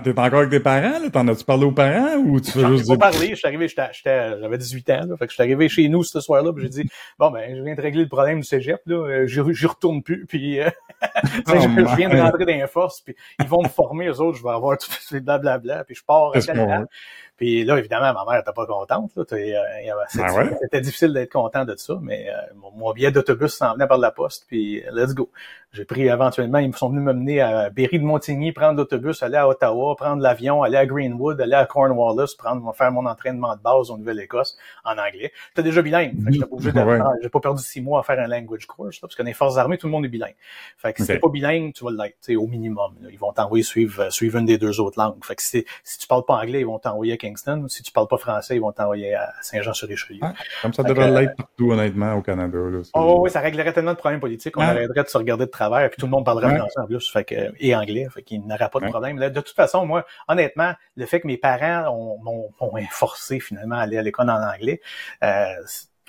T'es 0.03 0.19
encore 0.19 0.39
avec 0.39 0.49
tes 0.49 0.59
parents, 0.59 0.99
là? 0.99 1.09
T'en 1.11 1.27
as-tu 1.27 1.43
parlé 1.45 1.65
aux 1.65 1.71
parents 1.71 2.15
ou 2.17 2.39
tu 2.39 2.51
veux 2.57 2.75
juste 2.75 2.85
dire? 2.85 2.97
pas 2.97 3.11
parlé. 3.11 3.29
Je 3.29 3.35
suis 3.35 3.47
arrivé, 3.47 3.67
j'avais 3.67 4.57
18 4.57 4.89
ans, 4.89 5.05
là. 5.07 5.17
Fait 5.17 5.25
que 5.25 5.31
je 5.31 5.35
suis 5.35 5.43
arrivé 5.43 5.69
chez 5.69 5.87
nous 5.89 6.03
ce 6.03 6.19
soir-là, 6.19 6.51
puis 6.53 6.63
j'ai 6.63 6.69
dit, 6.69 6.89
bon, 7.17 7.31
ben, 7.31 7.55
je 7.55 7.61
viens 7.61 7.75
de 7.75 7.81
régler 7.81 8.03
le 8.03 8.09
problème 8.09 8.39
du 8.39 8.45
cégep, 8.45 8.81
là. 8.85 8.95
Euh, 8.95 9.27
j'y 9.27 9.65
retourne 9.65 10.03
plus, 10.03 10.25
puis, 10.29 10.59
euh, 10.59 10.69
oh, 11.01 11.51
je 11.53 11.95
viens 11.95 12.09
de 12.09 12.19
rentrer 12.19 12.45
dans 12.45 12.53
les 12.53 12.67
forces, 12.67 13.01
puis 13.01 13.15
ils 13.39 13.47
vont 13.47 13.63
me 13.63 13.69
former, 13.69 14.07
eux 14.07 14.19
autres, 14.19 14.37
je 14.37 14.43
vais 14.43 14.49
avoir 14.49 14.77
tout 14.77 14.91
ce 14.91 15.17
blablabla, 15.17 15.83
puis 15.85 15.95
je 15.95 16.03
pars 16.03 16.31
à 16.35 16.41
Canada. 16.41 16.85
Puis 17.37 17.63
là, 17.63 17.77
évidemment, 17.77 18.13
ma 18.13 18.31
mère 18.31 18.39
n'était 18.39 18.53
pas 18.53 18.65
contente. 18.67 19.11
Là. 19.15 19.23
Ah 20.19 20.27
c'était 20.61 20.81
difficile 20.81 21.13
d'être 21.13 21.31
content 21.31 21.65
de 21.65 21.75
ça, 21.75 21.97
mais 22.01 22.29
euh, 22.29 22.53
mon, 22.75 22.93
billet 22.93 23.11
d'autobus 23.11 23.53
s'en 23.53 23.73
venait 23.73 23.87
par 23.87 23.97
la 23.97 24.11
poste, 24.11 24.45
puis 24.47 24.83
let's 24.91 25.13
go. 25.13 25.29
J'ai 25.71 25.85
pris 25.85 26.07
éventuellement, 26.07 26.59
ils 26.59 26.75
sont 26.75 26.89
venus 26.89 27.01
me 27.01 27.13
mener 27.13 27.41
à 27.41 27.71
Berry 27.71 27.97
de 27.97 28.03
Montigny, 28.03 28.51
prendre 28.51 28.77
l'autobus, 28.77 29.23
aller 29.23 29.37
à 29.37 29.47
Ottawa, 29.47 29.95
prendre 29.95 30.21
l'avion, 30.21 30.61
aller 30.61 30.77
à 30.77 30.85
Greenwood, 30.85 31.41
aller 31.41 31.55
à 31.55 31.65
Cornwallis, 31.65 32.35
prendre, 32.37 32.71
faire 32.75 32.91
mon 32.91 33.07
entraînement 33.07 33.55
de 33.55 33.61
base 33.61 33.89
en 33.89 33.97
Nouvelle-Écosse 33.97 34.55
en 34.85 34.91
anglais. 34.91 35.31
J'étais 35.49 35.63
déjà 35.63 35.81
bilingue. 35.81 36.13
Fait 36.23 36.37
que 36.37 36.45
pas 36.45 37.03
ah 37.03 37.13
J'ai 37.23 37.29
pas 37.29 37.39
perdu 37.39 37.63
six 37.63 37.81
mois 37.81 38.01
à 38.01 38.03
faire 38.03 38.19
un 38.19 38.27
language 38.27 38.67
course, 38.67 38.99
parce 38.99 39.15
que 39.15 39.23
dans 39.23 39.27
les 39.27 39.33
forces 39.33 39.57
armées, 39.57 39.79
tout 39.79 39.87
le 39.87 39.91
monde 39.91 40.05
est 40.05 40.09
bilingue. 40.09 40.35
Fait 40.77 40.93
que 40.93 41.01
si 41.01 41.07
t'es 41.07 41.17
pas 41.17 41.29
bilingue, 41.29 41.73
tu 41.73 41.83
vas 41.83 41.89
l'être, 41.89 42.35
au 42.35 42.45
minimum. 42.45 42.93
Ils 43.11 43.17
vont 43.17 43.33
t'envoyer 43.33 43.63
suivre, 43.63 44.11
suivre 44.11 44.37
une 44.37 44.45
des 44.45 44.59
deux 44.59 44.79
autres 44.79 44.99
langues. 44.99 45.25
Fait 45.25 45.35
que 45.35 45.41
si, 45.41 45.65
si 45.83 45.97
tu 45.97 46.05
parles 46.05 46.25
pas 46.25 46.35
anglais, 46.35 46.59
ils 46.59 46.67
vont 46.67 46.77
t'envoyer 46.77 47.17
Kingston. 47.23 47.65
Si 47.67 47.83
tu 47.83 47.91
parles 47.91 48.07
pas 48.07 48.17
français, 48.17 48.55
ils 48.55 48.59
vont 48.59 48.71
t'envoyer 48.71 49.15
à 49.15 49.33
Saint-Jean-sur-Richelieu. 49.41 50.19
Ah, 50.21 50.33
comme 50.61 50.73
ça 50.73 50.83
devrait 50.83 51.09
l'être 51.09 51.35
partout, 51.35 51.71
honnêtement, 51.71 52.13
au 52.15 52.21
Canada. 52.21 52.57
Là, 52.57 52.79
oh, 52.93 53.21
oui, 53.23 53.29
ça 53.29 53.39
réglerait 53.39 53.73
tellement 53.73 53.93
de 53.93 53.97
problèmes 53.97 54.19
politiques. 54.19 54.57
On 54.57 54.61
arrêterait 54.61 55.03
de 55.03 55.09
se 55.09 55.17
regarder 55.17 55.45
de 55.45 55.51
travers, 55.51 55.89
puis 55.89 55.97
tout 55.99 56.05
le 56.05 56.11
monde 56.11 56.25
parlerait 56.25 56.57
français 56.57 56.79
en 56.79 56.85
plus, 56.85 57.09
fait 57.09 57.23
que, 57.23 57.53
et 57.59 57.75
anglais, 57.75 58.07
fait 58.13 58.23
qu'il 58.23 58.45
n'aurait 58.45 58.69
pas 58.69 58.79
de 58.79 58.89
problème. 58.89 59.17
de 59.17 59.41
toute 59.41 59.55
façon, 59.55 59.85
moi, 59.85 60.05
honnêtement, 60.27 60.73
le 60.95 61.05
fait 61.05 61.21
que 61.21 61.27
mes 61.27 61.37
parents 61.37 62.17
m'ont 62.23 62.51
forcé 62.91 63.39
finalement 63.39 63.75
à 63.75 63.81
aller 63.81 63.97
à 63.97 64.01
l'école 64.01 64.29
en 64.29 64.41
anglais, 64.41 64.81
euh, 65.23 65.55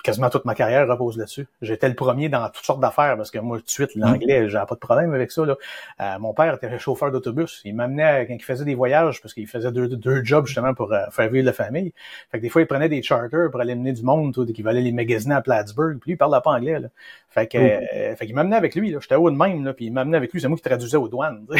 quasiment 0.05 0.29
toute 0.29 0.45
ma 0.45 0.53
carrière 0.53 0.87
repose 0.87 1.17
là-dessus. 1.17 1.47
J'étais 1.63 1.89
le 1.89 1.95
premier 1.95 2.29
dans 2.29 2.47
toutes 2.49 2.63
sortes 2.63 2.79
d'affaires 2.79 3.17
parce 3.17 3.31
que 3.31 3.39
moi, 3.39 3.57
tout 3.57 3.65
de 3.65 3.69
suite, 3.69 3.95
l'anglais, 3.95 4.47
j'avais 4.49 4.67
pas 4.67 4.75
de 4.75 4.79
problème 4.79 5.13
avec 5.15 5.31
ça. 5.31 5.43
Là. 5.45 5.55
Euh, 5.99 6.19
mon 6.19 6.31
père 6.33 6.53
était 6.53 6.77
chauffeur 6.77 7.11
d'autobus. 7.11 7.61
Il 7.65 7.75
m'amenait 7.75 8.27
quand 8.27 8.35
il 8.35 8.43
faisait 8.43 8.65
des 8.65 8.75
voyages 8.75 9.19
parce 9.19 9.33
qu'il 9.33 9.47
faisait 9.47 9.71
deux, 9.71 9.87
deux 9.87 10.23
jobs 10.23 10.45
justement 10.45 10.75
pour 10.75 10.93
euh, 10.93 11.05
faire 11.09 11.29
vivre 11.29 11.45
la 11.45 11.53
famille. 11.53 11.91
Fait 12.31 12.37
que 12.37 12.43
des 12.43 12.49
fois, 12.49 12.61
il 12.61 12.67
prenait 12.67 12.87
des 12.87 13.01
charters 13.01 13.49
pour 13.49 13.59
aller 13.59 13.73
mener 13.73 13.93
du 13.93 14.03
monde, 14.03 14.31
tout, 14.31 14.45
qui 14.45 14.61
valait 14.61 14.81
les 14.81 14.91
magasiner 14.91 15.33
à 15.33 15.41
Plattsburgh. 15.41 15.97
Puis 15.99 16.11
lui, 16.11 16.13
il 16.13 16.17
parlait 16.17 16.39
pas 16.43 16.51
anglais. 16.51 16.79
Là. 16.79 16.89
Fait 17.29 17.47
que, 17.47 17.57
euh, 17.57 18.15
fait 18.15 18.27
qu'il 18.27 18.35
m'amenait 18.35 18.57
avec 18.57 18.75
lui. 18.75 18.95
J'étais 19.01 19.15
haut 19.15 19.31
de 19.31 19.35
même, 19.35 19.65
là, 19.65 19.73
puis 19.73 19.85
il 19.85 19.91
m'amenait 19.91 20.17
avec 20.17 20.31
lui. 20.31 20.39
C'est 20.39 20.47
moi 20.47 20.57
qui 20.57 20.63
traduisais 20.63 20.97
aux 20.97 21.07
douanes. 21.07 21.47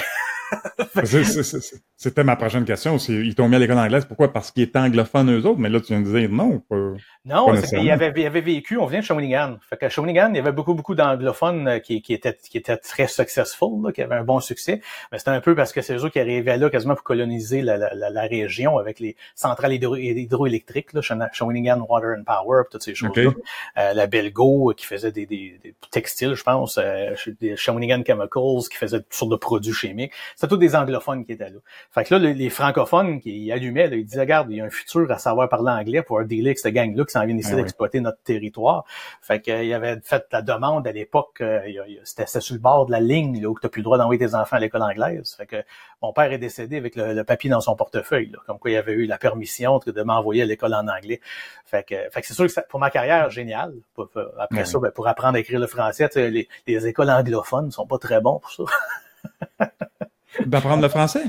C'était 1.98 2.24
ma 2.24 2.36
prochaine 2.36 2.66
question. 2.66 2.98
Ils 2.98 3.36
t'ont 3.36 3.48
mis 3.48 3.56
à 3.56 3.60
l'école 3.60 3.78
anglaise. 3.78 4.06
Pourquoi? 4.06 4.32
Parce 4.32 4.52
qu'ils 4.52 4.64
étaient 4.64 4.80
anglophones 4.80 5.32
eux 5.32 5.46
autres, 5.46 5.60
mais 5.60 5.70
là, 5.70 5.80
tu 5.80 5.88
viens 5.88 6.02
de 6.02 6.20
dire 6.20 6.30
non. 6.30 6.62
non, 7.26 7.56
c'est 7.56 7.78
qu'il 7.78 7.92
avait, 7.92 8.26
avait 8.26 8.35
vécu, 8.42 8.78
on 8.78 8.86
vient 8.86 9.00
de 9.00 9.06
Shawinigan. 9.06 9.58
Fait 9.70 9.78
qu'à 9.78 9.90
Shawinigan, 9.90 10.30
il 10.30 10.36
y 10.36 10.40
avait 10.40 10.52
beaucoup, 10.52 10.74
beaucoup 10.74 10.96
d'anglophones 10.96 11.68
euh, 11.68 11.80
qui, 11.80 12.02
qui, 12.02 12.14
étaient, 12.14 12.36
qui 12.36 12.58
étaient 12.58 12.78
très 12.78 13.08
successful, 13.08 13.92
qui 13.94 14.02
avaient 14.02 14.16
un 14.16 14.24
bon 14.24 14.40
succès. 14.40 14.82
Mais 15.12 15.20
c'était 15.20 15.32
un 15.32 15.42
peu 15.42 15.56
parce 15.56 15.72
que 15.72 15.82
c'est 15.82 15.96
eux 15.96 16.10
qui 16.10 16.20
arrivaient 16.20 16.58
là 16.58 16.70
quasiment 16.70 16.96
pour 16.96 17.04
coloniser 17.04 17.62
la, 17.62 17.78
la, 17.78 18.10
la, 18.10 18.22
région 18.22 18.78
avec 18.78 19.00
les 19.00 19.16
centrales 19.36 19.74
hydroélectriques, 19.74 20.94
là, 20.94 21.02
Shawinigan 21.02 21.86
Water 21.88 22.16
and 22.18 22.24
Power, 22.24 22.64
toutes 22.72 22.84
ces 22.84 22.96
choses-là. 22.96 23.32
Euh, 23.78 23.94
la 23.94 24.08
Belgo 24.08 24.74
qui 24.76 24.86
faisait 24.86 25.12
des, 25.12 25.26
des, 25.26 25.60
des 25.64 25.76
textiles, 25.92 26.34
je 26.34 26.44
pense. 26.44 26.80
Euh, 26.82 27.16
Shawinigan 27.56 28.04
Chemicals 28.06 28.70
qui 28.70 28.78
faisait 28.78 29.00
toutes 29.00 29.14
sortes 29.14 29.32
de 29.32 29.38
produits 29.38 29.74
chimiques 29.74 30.14
c'était 30.36 30.48
tous 30.48 30.58
des 30.58 30.76
anglophones 30.76 31.26
qui 31.26 31.34
étaient 31.34 31.50
là. 31.50 31.60
Fait 31.92 32.04
que 32.04 32.16
là, 32.16 32.34
les, 32.34 32.50
francophones 32.50 33.20
qui 33.20 33.52
allumaient, 33.52 33.88
là, 33.88 33.96
ils 33.96 34.06
disaient, 34.06 34.22
regarde, 34.22 34.50
il 34.52 34.58
y 34.58 34.62
a 34.62 34.66
un 34.66 34.70
futur 34.70 35.10
à 35.12 35.18
savoir 35.18 35.50
parler 35.50 35.72
anglais 35.72 36.02
pour 36.02 36.20
un 36.20 36.24
dealer 36.24 36.48
avec 36.48 36.60
cette 36.60 36.74
gang-là 36.74 37.06
qui 37.06 37.12
s'en 37.12 37.26
vient 37.26 37.38
ici 37.38 37.52
ah 37.54 37.56
d'exploiter 37.56 38.00
notre 38.00 38.20
territoire. 38.26 38.86
Fait 39.22 39.42
qu'il 39.42 39.64
il 39.64 39.74
avait 39.74 40.00
fait 40.04 40.26
la 40.32 40.42
demande 40.42 40.88
à 40.88 40.92
l'époque, 40.92 41.42
euh, 41.42 41.62
c'était 42.04 42.26
sur 42.26 42.56
le 42.56 42.60
bord 42.60 42.86
de 42.86 42.92
la 42.92 43.00
ligne 43.00 43.42
là, 43.42 43.50
où 43.50 43.58
tu 43.60 43.66
n'as 43.66 43.70
plus 43.70 43.80
le 43.80 43.86
droit 43.86 43.98
d'envoyer 43.98 44.20
tes 44.20 44.36
enfants 44.36 44.58
à 44.58 44.60
l'école 44.60 44.82
anglaise. 44.82 45.36
Fait 45.36 45.46
que 45.46 45.64
mon 46.02 46.12
père 46.14 46.32
est 46.32 46.38
décédé 46.38 46.78
avec 46.78 46.96
le, 46.96 47.24
papier 47.24 47.50
dans 47.50 47.62
son 47.62 47.76
portefeuille, 47.76 48.30
là, 48.32 48.40
comme 48.46 48.60
quoi 48.60 48.72
il 48.72 48.78
avait 48.78 48.94
eu 48.94 49.06
la 49.06 49.18
permission 49.18 49.80
de 49.86 50.04
m'envoyer 50.04 50.42
à 50.42 50.46
l'école 50.46 50.74
en 50.74 50.88
anglais. 50.88 51.22
Fait 51.66 51.84
que, 51.84 51.96
fait 52.12 52.22
que 52.22 52.28
c'est 52.28 52.34
sûr 52.34 52.48
que 52.48 52.68
pour 52.68 52.80
ma 52.80 52.90
carrière, 52.90 53.30
génial. 53.30 53.74
Après 54.38 54.66
ça, 54.66 54.80
ben, 54.80 54.92
pour 54.92 55.08
apprendre 55.08 55.38
à 55.38 55.40
écrire 55.40 55.60
le 55.60 55.68
français, 55.68 56.10
les, 56.16 56.48
les 56.68 56.88
écoles 56.88 57.10
anglophones 57.10 57.72
sont 57.72 57.88
pas 57.88 57.98
très 57.98 58.22
bons 58.22 58.40
pour 58.40 58.52
ça. 58.52 58.64
D'apprendre 60.46 60.82
le 60.82 60.90
français? 60.90 61.24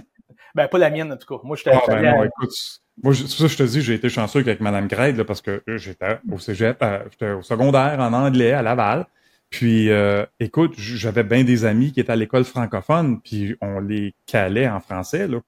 Ben, 0.55 0.69
pas 0.69 0.79
la 0.79 0.91
mienne, 0.91 1.13
en 1.13 1.17
tout 1.17 1.27
cas. 1.27 1.41
Moi, 1.45 1.57
j'étais. 1.57 1.73
Ah, 1.73 1.83
ben 1.87 2.03
non, 2.03 2.25
écoute, 2.25 2.81
moi, 3.03 3.15
c'est 3.15 3.29
ça, 3.29 3.47
je 3.47 3.57
te 3.57 3.63
dis, 3.63 3.83
j'ai 3.83 3.95
été 3.95 4.09
chanceux 4.09 4.41
avec 4.41 4.61
Mme 4.61 4.89
Grade, 4.89 5.23
parce 5.25 5.43
que 5.43 5.63
j'étais 5.67 6.19
au 6.31 6.39
cégep, 6.39 6.79
euh, 6.83 7.01
j'étais 7.11 7.33
au 7.33 7.43
secondaire 7.43 8.01
en 8.01 8.13
anglais 8.13 8.53
à 8.53 8.63
Laval. 8.63 9.07
Puis, 9.51 9.91
euh, 9.91 10.25
écoute, 10.41 10.75
j'avais 10.79 11.23
bien 11.23 11.45
des 11.45 11.65
amis 11.65 11.93
qui 11.93 12.01
étaient 12.01 12.13
à 12.13 12.17
l'école 12.17 12.45
francophone, 12.45 13.21
puis 13.21 13.55
on 13.61 13.81
les 13.81 14.15
calait 14.27 14.69
en 14.69 14.81
français, 14.81 15.29
là. 15.29 15.39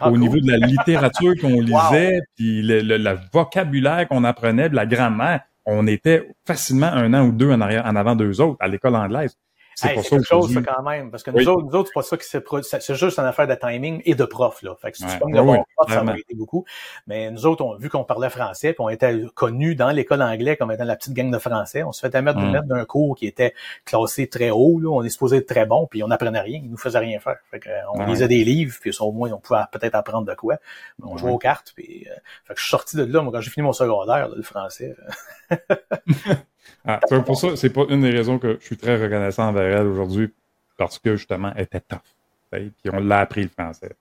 Ah, 0.00 0.10
au 0.12 0.16
niveau 0.16 0.38
de 0.38 0.48
la 0.48 0.64
littérature 0.64 1.34
qu'on 1.40 1.60
lisait, 1.60 2.20
puis 2.36 2.62
le, 2.62 2.80
le, 2.82 3.18
vocabulaire 3.32 4.06
qu'on 4.06 4.22
apprenait, 4.22 4.68
de 4.68 4.76
la 4.76 4.86
grammaire, 4.86 5.40
on 5.66 5.88
était 5.88 6.28
facilement 6.46 6.86
un 6.86 7.14
an 7.14 7.26
ou 7.26 7.32
deux 7.32 7.50
en, 7.50 7.60
arrière, 7.60 7.84
en 7.84 7.96
avant 7.96 8.14
d'eux 8.14 8.40
autres 8.40 8.58
à 8.60 8.68
l'école 8.68 8.94
anglaise. 8.94 9.36
C'est 9.78 9.94
quelque 9.94 10.22
chose, 10.24 10.52
ça, 10.52 10.60
quand 10.60 10.82
même. 10.82 11.10
Parce 11.10 11.22
que 11.22 11.30
nous 11.30 11.48
autres, 11.48 11.62
nous 11.62 11.74
autres, 11.74 11.88
c'est 11.88 11.94
pas 11.94 12.02
ça 12.02 12.16
qui 12.16 12.26
s'est 12.26 12.40
produit. 12.40 12.68
C'est 12.68 12.94
juste 12.94 13.18
une 13.18 13.24
affaire 13.24 13.46
de 13.46 13.54
timing 13.54 14.02
et 14.04 14.14
de 14.14 14.24
prof, 14.24 14.62
là. 14.62 14.74
Fait 14.80 14.90
que 14.90 14.96
si 14.96 15.06
tu 15.06 15.18
peux 15.18 15.28
me 15.28 15.74
prof, 15.76 15.88
ça 15.88 16.02
m'a 16.02 16.14
aidé 16.14 16.34
beaucoup. 16.34 16.64
Mais 17.06 17.30
nous 17.30 17.46
autres, 17.46 17.64
on, 17.64 17.76
vu 17.76 17.88
qu'on 17.88 18.04
parlait 18.04 18.30
français, 18.30 18.72
puis 18.72 18.80
on 18.80 18.88
était 18.88 19.22
connus 19.34 19.76
dans 19.76 19.90
l'école 19.90 20.22
anglais 20.22 20.56
comme 20.56 20.72
étant 20.72 20.84
la 20.84 20.96
petite 20.96 21.14
gang 21.14 21.30
de 21.30 21.38
français, 21.38 21.84
on 21.84 21.92
se 21.92 22.00
fait 22.00 22.20
mettre, 22.20 22.38
mm. 22.40 22.50
mettre 22.50 22.66
d'un 22.66 22.84
cours 22.84 23.14
qui 23.16 23.26
était 23.26 23.54
classé 23.84 24.28
très 24.28 24.50
haut, 24.50 24.80
là. 24.80 24.88
On 24.90 25.02
est 25.04 25.10
supposé 25.10 25.36
être 25.38 25.48
très 25.48 25.66
bon, 25.66 25.86
puis 25.86 26.02
on 26.02 26.10
apprenait 26.10 26.40
rien. 26.40 26.60
Ils 26.62 26.70
nous 26.70 26.76
faisaient 26.76 26.98
rien 26.98 27.20
faire. 27.20 27.38
Fait 27.50 27.60
que, 27.60 27.70
on 27.94 28.04
lisait 28.06 28.28
des 28.28 28.44
livres, 28.44 28.76
puis 28.80 28.90
au 28.98 29.12
moins, 29.12 29.30
on 29.30 29.38
pouvait 29.38 29.60
peut-être 29.70 29.94
apprendre 29.94 30.26
de 30.26 30.34
quoi. 30.34 30.56
On 31.02 31.16
jouait 31.16 31.30
aux 31.30 31.38
cartes, 31.38 31.72
puis, 31.76 32.06
euh, 32.10 32.14
fait 32.44 32.54
que 32.54 32.60
je 32.60 32.64
suis 32.64 32.70
sorti 32.70 32.96
de 32.96 33.04
là, 33.04 33.22
moi, 33.22 33.32
quand 33.32 33.40
j'ai 33.40 33.50
fini 33.50 33.64
mon 33.64 33.72
secondaire, 33.72 34.28
le 34.28 34.42
français. 34.42 34.96
ah, 36.88 37.00
pour 37.24 37.38
ça, 37.38 37.54
c'est 37.54 37.68
pas 37.68 37.84
une 37.90 38.00
des 38.00 38.10
raisons 38.10 38.38
que 38.38 38.56
je 38.60 38.64
suis 38.64 38.78
très 38.78 38.96
reconnaissant 38.96 39.48
envers 39.48 39.80
elle 39.80 39.86
aujourd'hui, 39.86 40.32
parce 40.78 40.98
que 40.98 41.16
justement, 41.16 41.52
elle 41.54 41.64
était 41.64 41.80
tough. 41.80 41.98
Puis 42.50 42.72
on 42.90 43.00
l'a 43.00 43.20
appris 43.20 43.42
le 43.42 43.50
français. 43.50 43.92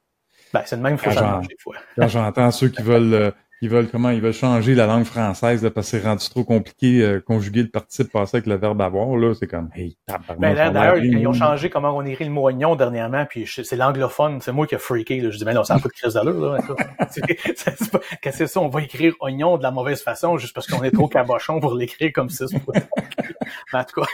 Ben, 0.54 0.62
c'est 0.66 0.78
le 0.78 0.82
même 0.82 0.98
faut 0.98 1.10
des 1.10 1.58
fois. 1.60 1.76
quand 1.98 2.08
j'entends 2.08 2.52
ceux 2.52 2.70
qui 2.70 2.82
veulent 2.82 3.14
euh, 3.14 3.32
ils 3.62 3.70
veulent 3.70 3.88
comment 3.90 4.10
ils 4.10 4.22
veulent 4.22 4.34
changer 4.34 4.76
la 4.76 4.86
langue 4.86 5.06
française 5.06 5.64
là, 5.64 5.72
parce 5.72 5.90
que 5.90 5.98
c'est 5.98 6.06
rendu 6.06 6.28
trop 6.30 6.44
compliqué 6.44 7.02
euh, 7.02 7.20
conjuguer 7.20 7.64
le 7.64 7.70
participe 7.70 8.12
passé 8.12 8.38
avec 8.38 8.48
le 8.48 8.56
verbe 8.56 8.82
avoir 8.82 9.16
là. 9.16 9.34
C'est 9.34 9.48
comme 9.48 9.70
hey 9.76 9.98
ben, 10.40 10.54
d'ailleurs 10.54 10.98
ils 10.98 11.28
ont 11.28 11.34
changé 11.34 11.70
comment 11.70 11.96
on 11.96 12.06
écrit 12.06 12.26
le 12.26 12.32
mot 12.32 12.44
oignon 12.44 12.76
dernièrement 12.76 13.26
puis 13.26 13.48
c'est 13.48 13.76
l'anglophone 13.76 14.42
c'est 14.42 14.52
moi 14.52 14.68
qui 14.68 14.76
ai 14.76 14.78
freaké 14.78 15.20
là. 15.22 15.32
je 15.32 15.38
dis 15.38 15.46
mais 15.46 15.54
non 15.54 15.64
ça 15.64 15.76
n'a 15.76 15.80
pas 15.80 15.90
de 15.90 15.94
crise 15.94 16.14
d'allure 16.14 16.54
là 16.54 16.60
qu'est-ce 17.16 17.80
que 18.22 18.32
c'est 18.32 18.48
ça? 18.48 18.60
On 18.62 18.68
va 18.70 18.82
écrire 18.82 19.14
oignon 19.22 19.58
de 19.58 19.64
la 19.64 19.72
mauvaise 19.72 20.02
façon 20.02 20.38
juste 20.38 20.54
parce 20.54 20.68
qu'on 20.68 20.84
est 20.84 20.92
trop 20.92 21.08
cabochon 21.08 21.60
pour 21.60 21.74
l'écrire 21.74 22.12
comme 22.14 22.30
ça 22.30 22.46
en 23.74 23.84
tout 23.84 24.02
cas 24.02 24.08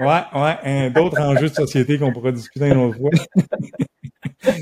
ouais 0.00 0.22
ouais 0.34 0.90
d'autres 0.90 1.20
enjeux 1.20 1.48
de 1.48 1.54
société 1.54 1.98
qu'on 1.98 2.12
pourra 2.12 2.32
discuter 2.32 2.68
une 2.68 2.78
autre 2.78 2.98
fois 2.98 3.10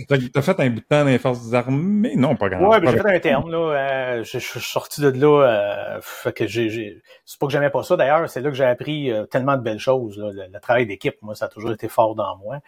T'as 0.09 0.43
fait 0.43 0.61
un 0.61 0.71
bout 0.71 0.81
de 0.81 0.85
temps 0.87 1.05
dans 1.05 1.11
les 1.11 1.19
forces 1.19 1.53
armées? 1.53 2.15
Non, 2.17 2.35
pas 2.35 2.49
grand 2.49 2.69
Ouais, 2.69 2.81
ben, 2.81 2.91
j'ai 2.91 2.99
fait 2.99 3.17
un 3.17 3.21
terme, 3.21 3.51
là. 3.51 3.59
Euh, 3.59 4.25
je, 4.25 4.39
suis 4.39 4.61
sorti 4.61 5.01
de 5.01 5.11
là. 5.11 5.43
Euh, 5.43 5.99
fait 6.03 6.33
que 6.33 6.47
j'ai, 6.47 7.01
c'est 7.25 7.39
pas 7.39 7.47
que 7.47 7.53
j'aimais 7.53 7.71
pas 7.71 7.83
ça. 7.83 7.97
D'ailleurs, 7.97 8.29
c'est 8.29 8.41
là 8.41 8.51
que 8.51 8.57
j'ai 8.57 8.65
appris 8.65 9.11
euh, 9.11 9.25
tellement 9.25 9.57
de 9.57 9.63
belles 9.63 9.79
choses. 9.79 10.19
Le, 10.19 10.59
travail 10.61 10.87
d'équipe, 10.87 11.17
moi, 11.23 11.35
ça 11.35 11.47
a 11.47 11.49
toujours 11.49 11.73
été 11.73 11.89
fort 11.89 12.15
dans 12.15 12.37
moi. 12.39 12.59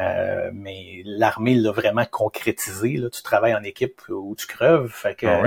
Euh, 0.00 0.50
mais 0.52 1.02
l'armée 1.04 1.54
l'a 1.54 1.70
vraiment 1.70 2.04
concrétisé. 2.10 2.96
Là. 2.96 3.08
Tu 3.10 3.22
travailles 3.22 3.54
en 3.54 3.62
équipe 3.62 4.02
où 4.08 4.34
tu 4.36 4.46
creves. 4.46 4.88
Fait 4.88 5.14
que 5.14 5.26
ah 5.26 5.42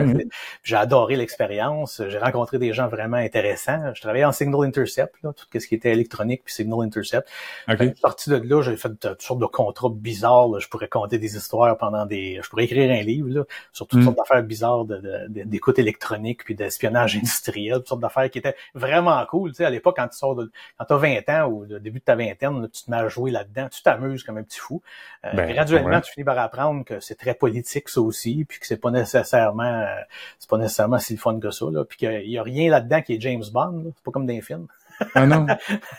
j'ai 0.63 0.75
adoré 0.75 1.15
l'expérience. 1.15 2.01
J'ai 2.07 2.17
rencontré 2.17 2.57
des 2.57 2.73
gens 2.73 2.87
vraiment 2.87 3.17
intéressants. 3.17 3.93
Je 3.93 4.01
travaillais 4.01 4.25
en 4.25 4.31
Signal 4.31 4.65
Intercept, 4.65 5.15
là, 5.23 5.33
tout 5.33 5.59
ce 5.59 5.67
qui 5.67 5.75
était 5.75 5.91
électronique 5.91 6.43
puis 6.45 6.53
Signal 6.53 6.81
Intercept. 6.81 7.27
Okay. 7.67 7.93
sorti 7.95 8.29
de 8.29 8.37
là, 8.37 8.61
j'ai 8.61 8.77
fait 8.77 8.89
toutes 8.99 9.21
sortes 9.21 9.39
de 9.39 9.45
contrats 9.45 9.89
bizarres. 9.91 10.59
Je 10.59 10.67
pourrais 10.67 10.87
compter 10.87 11.17
des 11.19 11.35
histoires 11.35 11.77
pendant 11.77 12.05
des... 12.05 12.39
Je 12.43 12.49
pourrais 12.49 12.65
écrire 12.65 12.91
un 12.91 13.03
livre 13.03 13.29
là, 13.29 13.43
sur 13.71 13.87
toutes 13.87 13.99
mm. 13.99 14.03
sortes 14.05 14.17
d'affaires 14.17 14.43
bizarres 14.43 14.85
d'écoute 15.29 15.77
de, 15.77 15.81
électronique 15.81 16.43
puis 16.43 16.55
d'espionnage 16.55 17.15
industriel, 17.17 17.77
toutes 17.77 17.89
sortes 17.89 18.01
d'affaires 18.01 18.29
qui 18.29 18.39
étaient 18.39 18.55
vraiment 18.73 19.23
cool. 19.27 19.51
Tu 19.51 19.57
sais, 19.57 19.65
à 19.65 19.69
l'époque, 19.69 19.95
quand 19.97 20.07
tu 20.07 20.17
sors 20.17 20.35
de, 20.35 20.51
quand 20.77 20.85
t'as 20.85 20.97
20 20.97 21.29
ans 21.29 21.47
ou 21.47 21.65
le 21.65 21.79
début 21.79 21.99
de 21.99 22.03
ta 22.03 22.15
vingtaine, 22.15 22.67
tu 22.71 22.83
te 22.83 22.91
mets 22.91 22.97
à 22.97 23.07
jouer 23.07 23.31
là-dedans, 23.31 23.67
tu 23.69 23.81
t'amuses 23.81 24.23
comme 24.23 24.38
un 24.39 24.43
petit 24.43 24.59
fou. 24.59 24.81
Euh, 25.25 25.33
ben, 25.33 25.51
graduellement, 25.53 26.01
tu 26.01 26.11
finis 26.11 26.23
par 26.23 26.37
apprendre 26.39 26.83
que 26.85 26.99
c'est 26.99 27.15
très 27.15 27.33
politique 27.33 27.89
ça 27.89 28.01
aussi, 28.01 28.45
puis 28.47 28.59
que 28.59 28.65
c'est 28.65 28.77
pas 28.77 28.91
nécessairement 28.91 29.63
euh, 29.63 30.01
c'est 30.39 30.49
pas 30.49 30.57
nécessairement 30.57 30.99
si 30.99 31.13
le 31.13 31.19
fun 31.19 31.39
que 31.39 31.51
ça, 31.51 31.65
là, 31.71 31.85
puis 31.85 31.97
qu'il 31.97 32.29
y 32.29 32.37
a 32.37 32.43
rien 32.43 32.69
là-dedans 32.69 33.01
qui 33.01 33.15
est 33.15 33.21
James 33.21 33.43
Bond, 33.51 33.91
c'est 33.95 34.03
pas 34.03 34.11
comme 34.11 34.25
dans 34.25 34.33
les 34.33 34.41
films. 34.41 34.67
Ah 35.15 35.25
non. 35.25 35.45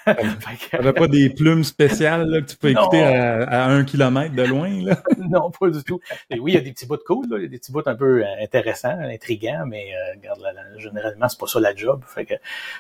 T'avais 0.71 0.93
pas 0.93 1.09
des 1.09 1.31
plumes 1.31 1.65
spéciales 1.65 2.29
là, 2.29 2.41
que 2.41 2.47
tu 2.47 2.57
peux 2.57 2.71
écouter 2.71 3.03
à, 3.03 3.67
un 3.67 3.85
kilomètre 3.85 4.35
de 4.35 4.43
loin, 4.43 4.71
là? 4.83 5.03
non, 5.19 5.51
pas 5.51 5.71
du 5.71 5.83
tout. 5.83 6.01
Et 6.29 6.39
oui, 6.39 6.53
il 6.53 6.55
y 6.55 6.59
a 6.59 6.61
des 6.61 6.73
petits 6.73 6.87
bouts 6.87 6.97
de 6.97 7.03
cool, 7.03 7.27
là. 7.31 7.39
il 7.39 7.43
y 7.43 7.47
a 7.47 7.49
des 7.49 7.59
petits 7.59 7.73
bouts 7.73 7.83
un 7.87 7.95
peu 7.95 8.23
euh, 8.23 8.43
intéressants, 8.43 8.99
intrigants, 9.01 9.65
mais 9.67 9.95
euh, 9.95 10.17
regarde, 10.17 10.41
généralement, 10.79 11.29
c'est 11.29 11.41
pas 11.41 11.47
ça 11.47 11.61
la 11.61 11.75
job. 11.75 12.03
Fait 12.07 12.25
que, 12.25 12.35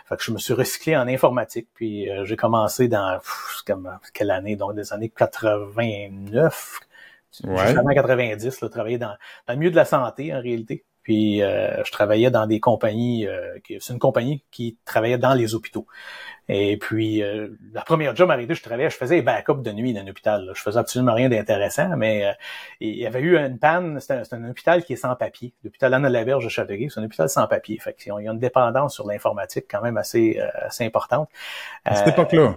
fait 0.08 0.16
que 0.16 0.22
je 0.22 0.30
me 0.32 0.38
suis 0.38 0.54
recyclé 0.54 0.96
en 0.96 1.08
informatique, 1.08 1.68
puis 1.74 2.10
euh, 2.10 2.24
j'ai 2.24 2.36
commencé 2.36 2.88
dans 2.88 3.18
comme, 3.66 3.90
quelle 4.12 4.30
année? 4.30 4.56
Donc 4.56 4.74
des 4.74 4.92
années 4.92 5.10
89, 5.10 6.80
ouais. 7.44 7.74
90, 7.94 8.60
là, 8.60 8.68
travailler 8.68 8.98
dans, 8.98 9.16
dans 9.46 9.54
le 9.54 9.56
milieu 9.56 9.70
de 9.70 9.76
la 9.76 9.84
santé 9.84 10.34
en 10.34 10.40
réalité. 10.40 10.84
Puis 11.02 11.42
euh, 11.42 11.82
je 11.84 11.90
travaillais 11.92 12.30
dans 12.30 12.46
des 12.46 12.60
compagnies, 12.60 13.26
euh, 13.26 13.58
c'est 13.80 13.92
une 13.92 13.98
compagnie 13.98 14.44
qui 14.50 14.78
travaillait 14.84 15.18
dans 15.18 15.34
les 15.34 15.54
hôpitaux. 15.54 15.86
Et 16.48 16.76
puis 16.76 17.22
euh, 17.22 17.48
la 17.72 17.82
première 17.82 18.14
job 18.14 18.30
arrêtée, 18.30 18.54
je 18.54 18.62
travaillais, 18.62 18.90
je 18.90 18.96
faisais 18.96 19.16
des 19.16 19.22
backups 19.22 19.62
de 19.62 19.72
nuit 19.72 19.94
dans 19.94 20.00
un 20.00 20.08
hôpital. 20.08 20.50
Je 20.54 20.60
faisais 20.60 20.78
absolument 20.78 21.14
rien 21.14 21.28
d'intéressant, 21.28 21.96
mais 21.96 22.34
il 22.80 22.96
y 22.96 23.06
avait 23.06 23.20
eu 23.20 23.38
une 23.38 23.58
panne. 23.58 23.98
C'est 24.00 24.32
un, 24.32 24.50
hôpital 24.50 24.84
qui 24.84 24.94
est 24.94 24.96
sans 24.96 25.14
papier. 25.16 25.54
L'hôpital 25.64 25.94
Anne 25.94 26.06
la 26.06 26.24
Verge 26.24 26.44
de 26.44 26.48
Châteauguay, 26.48 26.88
c'est 26.90 27.00
un 27.00 27.04
hôpital 27.04 27.28
sans 27.28 27.46
papier. 27.46 27.78
Fait 27.78 27.94
qu'il 27.94 28.12
y 28.12 28.28
a 28.28 28.32
une 28.32 28.38
dépendance 28.38 28.94
sur 28.94 29.06
l'informatique 29.06 29.66
quand 29.70 29.82
même 29.82 29.96
assez 29.96 30.38
assez 30.40 30.84
importante. 30.84 31.28
À 31.84 31.94
cette 31.94 32.08
époque-là? 32.08 32.56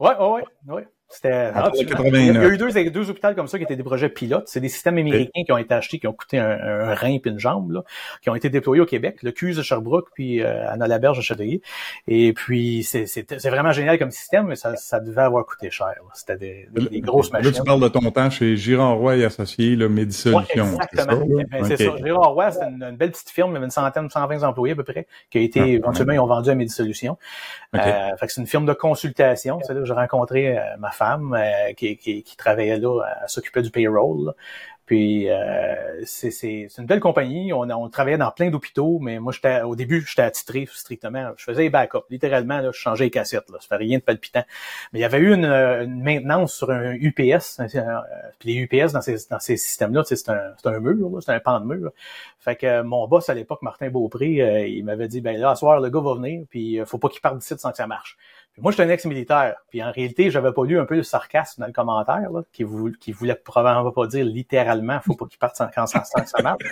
Ouais, 0.00 0.16
ouais, 0.16 0.44
ouais. 0.68 0.88
C'était 1.10 1.50
ah, 1.54 1.70
il 1.74 1.88
y 1.88 2.36
a 2.36 2.48
eu 2.48 2.58
deux, 2.58 2.90
deux 2.90 3.10
hôpitaux 3.10 3.34
comme 3.34 3.48
ça 3.48 3.56
qui 3.56 3.64
étaient 3.64 3.76
des 3.76 3.82
projets 3.82 4.10
pilotes. 4.10 4.46
C'est 4.46 4.60
des 4.60 4.68
systèmes 4.68 4.98
américains 4.98 5.42
qui 5.42 5.52
ont 5.52 5.56
été 5.56 5.72
achetés, 5.72 5.98
qui 5.98 6.06
ont 6.06 6.12
coûté 6.12 6.38
un, 6.38 6.94
rein 6.94 7.18
puis 7.18 7.30
une 7.30 7.38
jambe, 7.38 7.70
là, 7.70 7.82
qui 8.20 8.28
ont 8.28 8.34
été 8.34 8.50
déployés 8.50 8.82
au 8.82 8.86
Québec, 8.86 9.22
le 9.22 9.32
CUS 9.32 9.56
de 9.56 9.62
Sherbrooke 9.62 10.08
puis 10.14 10.42
euh, 10.42 10.70
Anna 10.70 10.86
Laberge 10.86 11.16
de 11.16 11.22
Châteauguay. 11.22 11.62
Et 12.08 12.34
puis 12.34 12.82
c'est 12.84 13.48
vraiment 13.48 13.72
génial 13.72 13.98
comme 13.98 14.10
système, 14.10 14.48
mais 14.48 14.56
ça, 14.56 14.76
ça 14.76 15.00
devait 15.00 15.22
avoir 15.22 15.46
coûté 15.46 15.70
cher. 15.70 15.94
C'était 16.12 16.36
des, 16.36 16.68
des, 16.90 17.00
grosses 17.00 17.32
machines. 17.32 17.52
Là, 17.52 17.56
tu 17.56 17.64
parles 17.64 17.80
de 17.80 17.88
ton 17.88 18.10
temps 18.10 18.28
chez 18.28 18.56
Girard 18.56 18.98
Roy 18.98 19.16
et 19.16 19.24
Associés, 19.24 19.76
le 19.76 19.88
Médisolution. 19.88 20.64
Ouais, 20.64 20.84
exactement. 20.92 21.64
C'est 21.64 21.76
ça. 21.78 21.96
Girard 22.04 22.34
Roy, 22.34 22.50
c'est 22.50 22.64
une, 22.64 22.96
belle 22.96 23.12
petite 23.12 23.30
firme, 23.30 23.52
il 23.52 23.54
y 23.54 23.56
avait 23.56 23.64
une 23.64 23.70
centaine, 23.70 24.10
120 24.10 24.42
employés 24.42 24.74
à 24.74 24.76
peu 24.76 24.84
près, 24.84 25.06
qui 25.30 25.38
a 25.38 25.40
été 25.40 25.60
ah, 25.60 25.66
éventuellement 25.66 26.12
ils 26.12 26.20
ont 26.20 26.26
vendu 26.26 26.50
à 26.50 26.54
Médisolution. 26.54 27.16
Euh, 27.74 28.16
fait 28.16 28.26
que 28.26 28.32
c'est 28.32 28.40
une 28.40 28.46
firme 28.46 28.66
de 28.66 28.74
consultation. 28.74 29.60
C'est 29.62 29.72
là 29.72 29.80
que 29.80 29.86
j'ai 29.86 29.94
rencontré 29.94 30.58
euh, 30.58 30.62
ma 30.78 30.90
femme. 30.98 31.34
Euh, 31.34 31.72
qui, 31.74 32.24
travaillait 32.36 32.78
là, 32.78 33.00
à 33.22 33.28
s'occuper 33.28 33.62
du 33.62 33.70
payroll. 33.70 34.34
Puis 34.88 35.28
euh, 35.28 36.02
c'est 36.06 36.68
une 36.78 36.86
belle 36.86 37.00
compagnie. 37.00 37.52
On, 37.52 37.90
travaillait 37.90 38.16
dans 38.16 38.30
plein 38.30 38.48
d'hôpitaux, 38.48 38.98
mais 39.00 39.18
moi 39.18 39.34
au 39.64 39.76
début 39.76 40.02
j'étais 40.06 40.22
attitré 40.22 40.66
strictement. 40.72 41.32
Je 41.36 41.44
faisais 41.44 41.64
les 41.64 41.68
backups, 41.70 42.06
littéralement. 42.08 42.60
Là, 42.60 42.70
je 42.72 42.78
changeais 42.78 43.04
les 43.04 43.10
cassettes. 43.10 43.50
Là, 43.50 43.58
ça 43.60 43.68
fait 43.68 43.76
rien 43.76 43.98
de 43.98 44.02
palpitant. 44.02 44.44
Mais 44.92 45.00
il 45.00 45.02
y 45.02 45.04
avait 45.04 45.18
eu 45.18 45.34
une, 45.34 45.44
une 45.44 46.02
maintenance 46.02 46.54
sur 46.54 46.70
un 46.70 46.94
UPS. 46.94 47.60
Euh, 47.60 48.00
les 48.44 48.54
UPS 48.54 48.92
dans 48.94 49.02
ces 49.02 49.16
dans 49.30 49.40
ces 49.40 49.58
systèmes-là, 49.58 50.04
c'est 50.04 50.30
un 50.30 50.80
mur, 50.80 51.18
c'est 51.22 51.32
un 51.32 51.40
pan 51.40 51.60
de 51.60 51.66
mur. 51.66 51.92
Fait 52.38 52.56
que 52.56 52.80
mon 52.80 53.06
boss 53.08 53.28
à 53.28 53.34
l'époque, 53.34 53.60
Martin 53.60 53.90
Beaupré, 53.90 54.40
euh, 54.40 54.66
il 54.66 54.86
m'avait 54.86 55.08
dit 55.08 55.20
ben 55.20 55.38
là, 55.38 55.54
ce 55.54 55.58
soir 55.58 55.80
le 55.80 55.90
gars 55.90 56.00
va 56.00 56.14
venir, 56.14 56.46
puis 56.48 56.80
faut 56.86 56.98
pas 56.98 57.10
qu'il 57.10 57.20
parte 57.20 57.36
d'ici 57.36 57.52
sans 57.58 57.72
que 57.72 57.76
ça 57.76 57.86
marche 57.86 58.16
moi, 58.60 58.72
j'étais 58.72 58.84
un 58.84 58.88
ex-militaire. 58.88 59.56
Puis 59.70 59.82
en 59.82 59.90
réalité, 59.90 60.30
j'avais 60.30 60.52
pas 60.52 60.64
lu 60.64 60.78
un 60.78 60.84
peu 60.84 60.96
le 60.96 61.02
sarcasme 61.02 61.60
dans 61.60 61.66
le 61.66 61.72
commentaire, 61.72 62.30
là, 62.30 62.42
qui, 62.52 62.62
voulait, 62.62 62.94
qui 63.00 63.12
voulait 63.12 63.34
probablement 63.34 63.90
pas 63.90 64.06
dire 64.06 64.24
littéralement, 64.24 65.00
faut 65.00 65.14
pas 65.14 65.26
qu'il 65.26 65.38
parte 65.38 65.56
sans, 65.56 65.68
sans 65.86 66.04
ça 66.04 66.42
marche. 66.42 66.64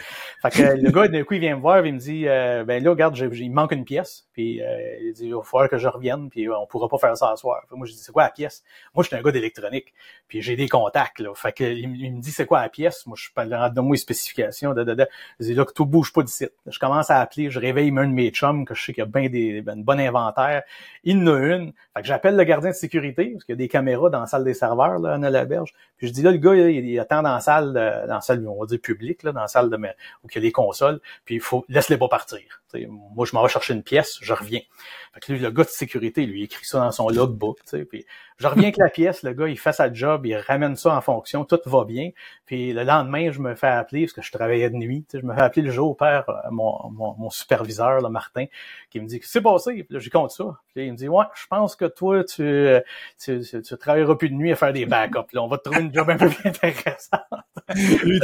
Fait 0.42 0.50
que 0.50 0.80
le 0.80 0.90
gars, 0.90 1.08
d'un 1.08 1.24
coup, 1.24 1.34
il 1.34 1.40
vient 1.40 1.56
me 1.56 1.60
voir, 1.60 1.84
il 1.86 1.94
me 1.94 1.98
dit, 1.98 2.28
euh, 2.28 2.64
ben 2.64 2.82
là, 2.82 2.90
regarde, 2.90 3.16
il 3.16 3.50
manque 3.50 3.72
une 3.72 3.84
pièce. 3.84 4.25
Puis 4.36 4.62
euh, 4.62 4.98
il 5.00 5.14
dit, 5.14 5.24
il 5.24 5.34
va 5.34 5.40
falloir 5.40 5.70
que 5.70 5.78
je 5.78 5.88
revienne, 5.88 6.28
puis 6.28 6.46
on 6.50 6.66
pourra 6.66 6.90
pas 6.90 6.98
faire 6.98 7.16
ça 7.16 7.30
à 7.30 7.36
soir. 7.36 7.62
moi, 7.70 7.86
je 7.86 7.92
dis, 7.92 7.98
c'est 7.98 8.12
quoi 8.12 8.24
la 8.24 8.30
pièce? 8.30 8.62
Moi, 8.94 9.02
j'étais 9.02 9.16
un 9.16 9.22
gars 9.22 9.32
d'électronique, 9.32 9.94
puis 10.28 10.42
j'ai 10.42 10.56
des 10.56 10.68
contacts, 10.68 11.20
là. 11.20 11.34
Fait 11.34 11.52
que 11.52 11.64
il, 11.64 11.88
me 11.88 12.20
dit, 12.20 12.32
c'est 12.32 12.44
quoi 12.44 12.60
la 12.60 12.68
pièce? 12.68 13.06
Moi, 13.06 13.16
je 13.16 13.22
suis 13.22 13.32
pas 13.32 13.46
de 13.46 13.80
moi 13.80 13.94
les 13.94 13.96
spécifications, 13.96 14.74
de, 14.74 14.84
de, 14.84 14.92
de. 14.92 15.06
Je 15.40 15.46
dis, 15.46 15.54
là, 15.54 15.64
que 15.64 15.72
tout 15.72 15.86
bouge 15.86 16.12
pas 16.12 16.22
d'ici. 16.22 16.46
Je 16.66 16.78
commence 16.78 17.08
à 17.08 17.18
appeler, 17.18 17.50
je 17.50 17.58
réveille 17.58 17.88
un 17.96 18.06
de 18.06 18.12
mes 18.12 18.28
chums, 18.28 18.66
que 18.66 18.74
je 18.74 18.84
sais 18.84 18.92
qu'il 18.92 19.00
y 19.00 19.06
a 19.06 19.08
bien 19.08 19.30
des, 19.30 19.62
ben, 19.62 19.82
une 19.88 20.00
inventaire. 20.00 20.64
Il 21.02 21.26
en 21.26 21.34
a 21.34 21.38
une. 21.38 21.72
Fait 21.94 22.02
que 22.02 22.06
j'appelle 22.06 22.36
le 22.36 22.44
gardien 22.44 22.72
de 22.72 22.76
sécurité, 22.76 23.30
parce 23.30 23.44
qu'il 23.44 23.54
y 23.54 23.56
a 23.56 23.56
des 23.56 23.68
caméras 23.68 24.10
dans 24.10 24.20
la 24.20 24.26
salle 24.26 24.44
des 24.44 24.52
serveurs, 24.52 24.98
là, 24.98 25.14
à 25.14 25.18
la 25.18 25.44
berge. 25.46 25.72
Puis 25.96 26.08
je 26.08 26.12
dis 26.12 26.20
là, 26.20 26.30
le 26.30 26.36
gars, 26.36 26.54
il, 26.54 27.00
attend 27.00 27.22
dans 27.22 27.32
la 27.32 27.40
salle, 27.40 27.72
dans 27.72 28.14
la 28.14 28.20
salle, 28.20 28.46
on 28.46 28.60
va 28.60 28.66
dire 28.66 28.80
publique, 28.82 29.22
là, 29.22 29.32
dans 29.32 29.40
la 29.40 29.48
salle 29.48 29.70
de, 29.70 29.76
où 29.76 30.28
il 30.28 30.34
y 30.34 30.38
a 30.38 30.40
les 30.42 30.52
consoles, 30.52 31.00
puis 31.24 31.36
il 31.36 31.40
faut, 31.40 31.64
laisse-les 31.70 31.96
pas 31.96 32.08
partir. 32.08 32.42
Moi, 32.88 33.26
je 33.26 33.34
m'en 33.34 33.42
vais 33.42 33.48
chercher 33.48 33.74
une 33.74 33.82
pièce, 33.82 34.18
je 34.20 34.32
reviens. 34.32 34.60
Fait 35.14 35.20
que 35.20 35.32
lui, 35.32 35.38
le 35.40 35.50
gars 35.50 35.64
de 35.64 35.68
sécurité, 35.68 36.26
lui, 36.26 36.40
il 36.40 36.44
écrit 36.44 36.66
ça 36.66 36.78
dans 36.78 36.92
son 36.92 37.08
logbook, 37.08 37.58
puis 37.88 38.04
je 38.38 38.46
reviens 38.46 38.64
avec 38.64 38.76
la 38.76 38.90
pièce, 38.90 39.22
le 39.22 39.32
gars, 39.32 39.48
il 39.48 39.58
fait 39.58 39.72
sa 39.72 39.90
job, 39.90 40.26
il 40.26 40.36
ramène 40.36 40.76
ça 40.76 40.94
en 40.94 41.00
fonction, 41.00 41.44
tout 41.46 41.58
va 41.64 41.84
bien. 41.84 42.10
Puis 42.44 42.74
le 42.74 42.82
lendemain, 42.82 43.30
je 43.32 43.40
me 43.40 43.54
fais 43.54 43.66
appeler, 43.66 44.02
parce 44.02 44.12
que 44.12 44.20
je 44.20 44.30
travaillais 44.30 44.68
de 44.68 44.76
nuit, 44.76 45.06
je 45.12 45.24
me 45.24 45.34
fais 45.34 45.40
appeler 45.40 45.62
le 45.62 45.70
jour 45.70 45.96
père, 45.96 46.28
euh, 46.28 46.50
mon, 46.50 46.90
mon, 46.90 47.30
superviseur, 47.30 48.00
là, 48.02 48.10
Martin, 48.10 48.44
qui 48.90 49.00
me 49.00 49.06
dit 49.06 49.20
que 49.20 49.26
c'est 49.26 49.40
passé, 49.40 49.84
puis 49.84 49.94
là, 49.94 50.00
j'y 50.00 50.10
compte 50.10 50.32
ça. 50.32 50.44
Puis 50.74 50.86
il 50.86 50.92
me 50.92 50.96
dit, 50.98 51.08
ouais, 51.08 51.24
je 51.34 51.46
pense 51.46 51.76
que 51.76 51.86
toi, 51.86 52.22
tu, 52.24 52.68
tu, 53.18 53.40
tu, 53.40 53.78
travailleras 53.78 54.16
plus 54.16 54.28
de 54.28 54.34
nuit 54.34 54.52
à 54.52 54.56
faire 54.56 54.74
des 54.74 54.84
backups. 54.84 55.32
Là, 55.32 55.42
on 55.42 55.48
va 55.48 55.56
te 55.56 55.64
trouver 55.64 55.80
une 55.80 55.94
job 55.94 56.10
un 56.10 56.18
peu 56.18 56.28
plus 56.28 56.48
intéressante. 56.48 57.22
lui, 58.04 58.20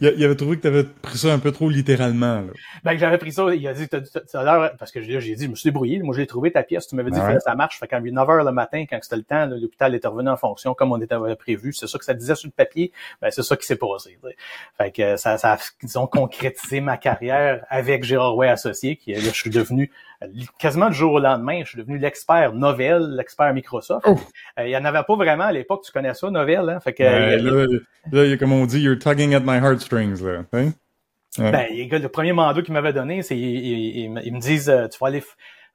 il, 0.00 0.24
avait 0.24 0.34
trouvé 0.34 0.56
que 0.56 0.62
tu 0.62 0.68
avais 0.68 0.84
pris 0.84 1.18
ça 1.18 1.32
un 1.32 1.38
peu 1.38 1.52
trop 1.52 1.68
littéralement. 1.68 2.40
Là. 2.40 2.52
Ben, 2.84 2.96
j'avais 2.98 3.18
pris 3.18 3.32
ça, 3.32 3.54
il 3.54 3.66
a 3.66 3.72
dit, 3.72 3.88
t'as, 3.88 4.00
t'as 4.00 4.42
l'air, 4.42 4.76
parce 4.78 4.90
que 4.90 5.00
j'ai 5.00 5.34
dit, 5.34 5.44
je 5.44 5.50
me 5.50 5.54
suis 5.54 5.68
débrouillé, 5.68 6.00
moi 6.02 6.14
j'ai 6.16 6.26
trouvé 6.26 6.50
ta 6.50 6.62
pièce, 6.62 6.86
tu 6.86 6.96
m'avais 6.96 7.10
dit 7.10 7.20
que 7.20 7.40
ça 7.40 7.54
marche, 7.54 7.78
fait 7.78 7.86
qu'à 7.86 8.00
9 8.00 8.12
h 8.12 8.44
le 8.44 8.52
matin, 8.52 8.84
quand 8.88 8.98
c'était 9.02 9.16
le 9.16 9.22
temps, 9.22 9.46
l'hôpital 9.46 9.94
était 9.94 10.08
revenu 10.08 10.28
en 10.28 10.36
fonction 10.36 10.74
comme 10.74 10.92
on 10.92 11.00
était 11.00 11.16
prévu, 11.38 11.72
c'est 11.72 11.86
ça 11.86 11.98
que 11.98 12.04
ça 12.04 12.14
disait 12.14 12.34
sur 12.34 12.48
le 12.48 12.52
papier, 12.52 12.92
ben 13.20 13.30
c'est 13.30 13.42
ça 13.42 13.56
qui 13.56 13.66
s'est 13.66 13.76
passé. 13.76 14.18
Fait 14.78 14.90
que 14.90 15.16
ça, 15.16 15.38
ça 15.38 15.54
a, 15.54 15.58
disons, 15.82 16.06
concrétisé 16.06 16.80
ma 16.80 16.96
carrière 16.96 17.64
avec 17.68 18.04
Gérard 18.04 18.36
Way 18.36 18.48
associé, 18.48 18.96
qui 18.96 19.12
là, 19.12 19.20
je 19.20 19.28
suis 19.30 19.50
devenu 19.50 19.90
quasiment 20.58 20.88
du 20.88 20.94
jour 20.94 21.12
au 21.14 21.18
lendemain, 21.18 21.60
je 21.64 21.70
suis 21.70 21.78
devenu 21.78 21.98
l'expert 21.98 22.52
Novell, 22.52 23.16
l'expert 23.16 23.52
Microsoft. 23.54 24.06
Euh, 24.06 24.66
il 24.66 24.70
y 24.70 24.76
en 24.76 24.84
avait 24.84 25.02
pas 25.02 25.16
vraiment 25.16 25.44
à 25.44 25.52
l'époque, 25.52 25.82
tu 25.84 25.92
connais 25.92 26.14
ça, 26.14 26.30
Novell, 26.30 26.68
hein? 26.68 26.80
Fait 26.80 26.92
que, 26.92 27.02
là, 27.02 27.66
là, 28.12 28.36
comme 28.36 28.52
on 28.52 28.66
dit, 28.66 28.80
you're 28.80 28.98
tugging 28.98 29.34
at 29.34 29.40
my 29.40 29.56
heartstrings, 29.56 30.22
là. 30.22 30.44
Hein? 30.52 30.72
Ben, 31.38 31.66
le 31.70 32.08
premier 32.08 32.32
mandat 32.32 32.60
qu'ils 32.62 32.74
m'avaient 32.74 32.92
donné, 32.92 33.22
c'est 33.22 33.38
ils, 33.38 33.96
ils, 33.96 34.32
me 34.32 34.40
disent 34.40 34.68
euh, 34.68 34.88
tu 34.88 34.98
vas 34.98 35.06
aller 35.06 35.22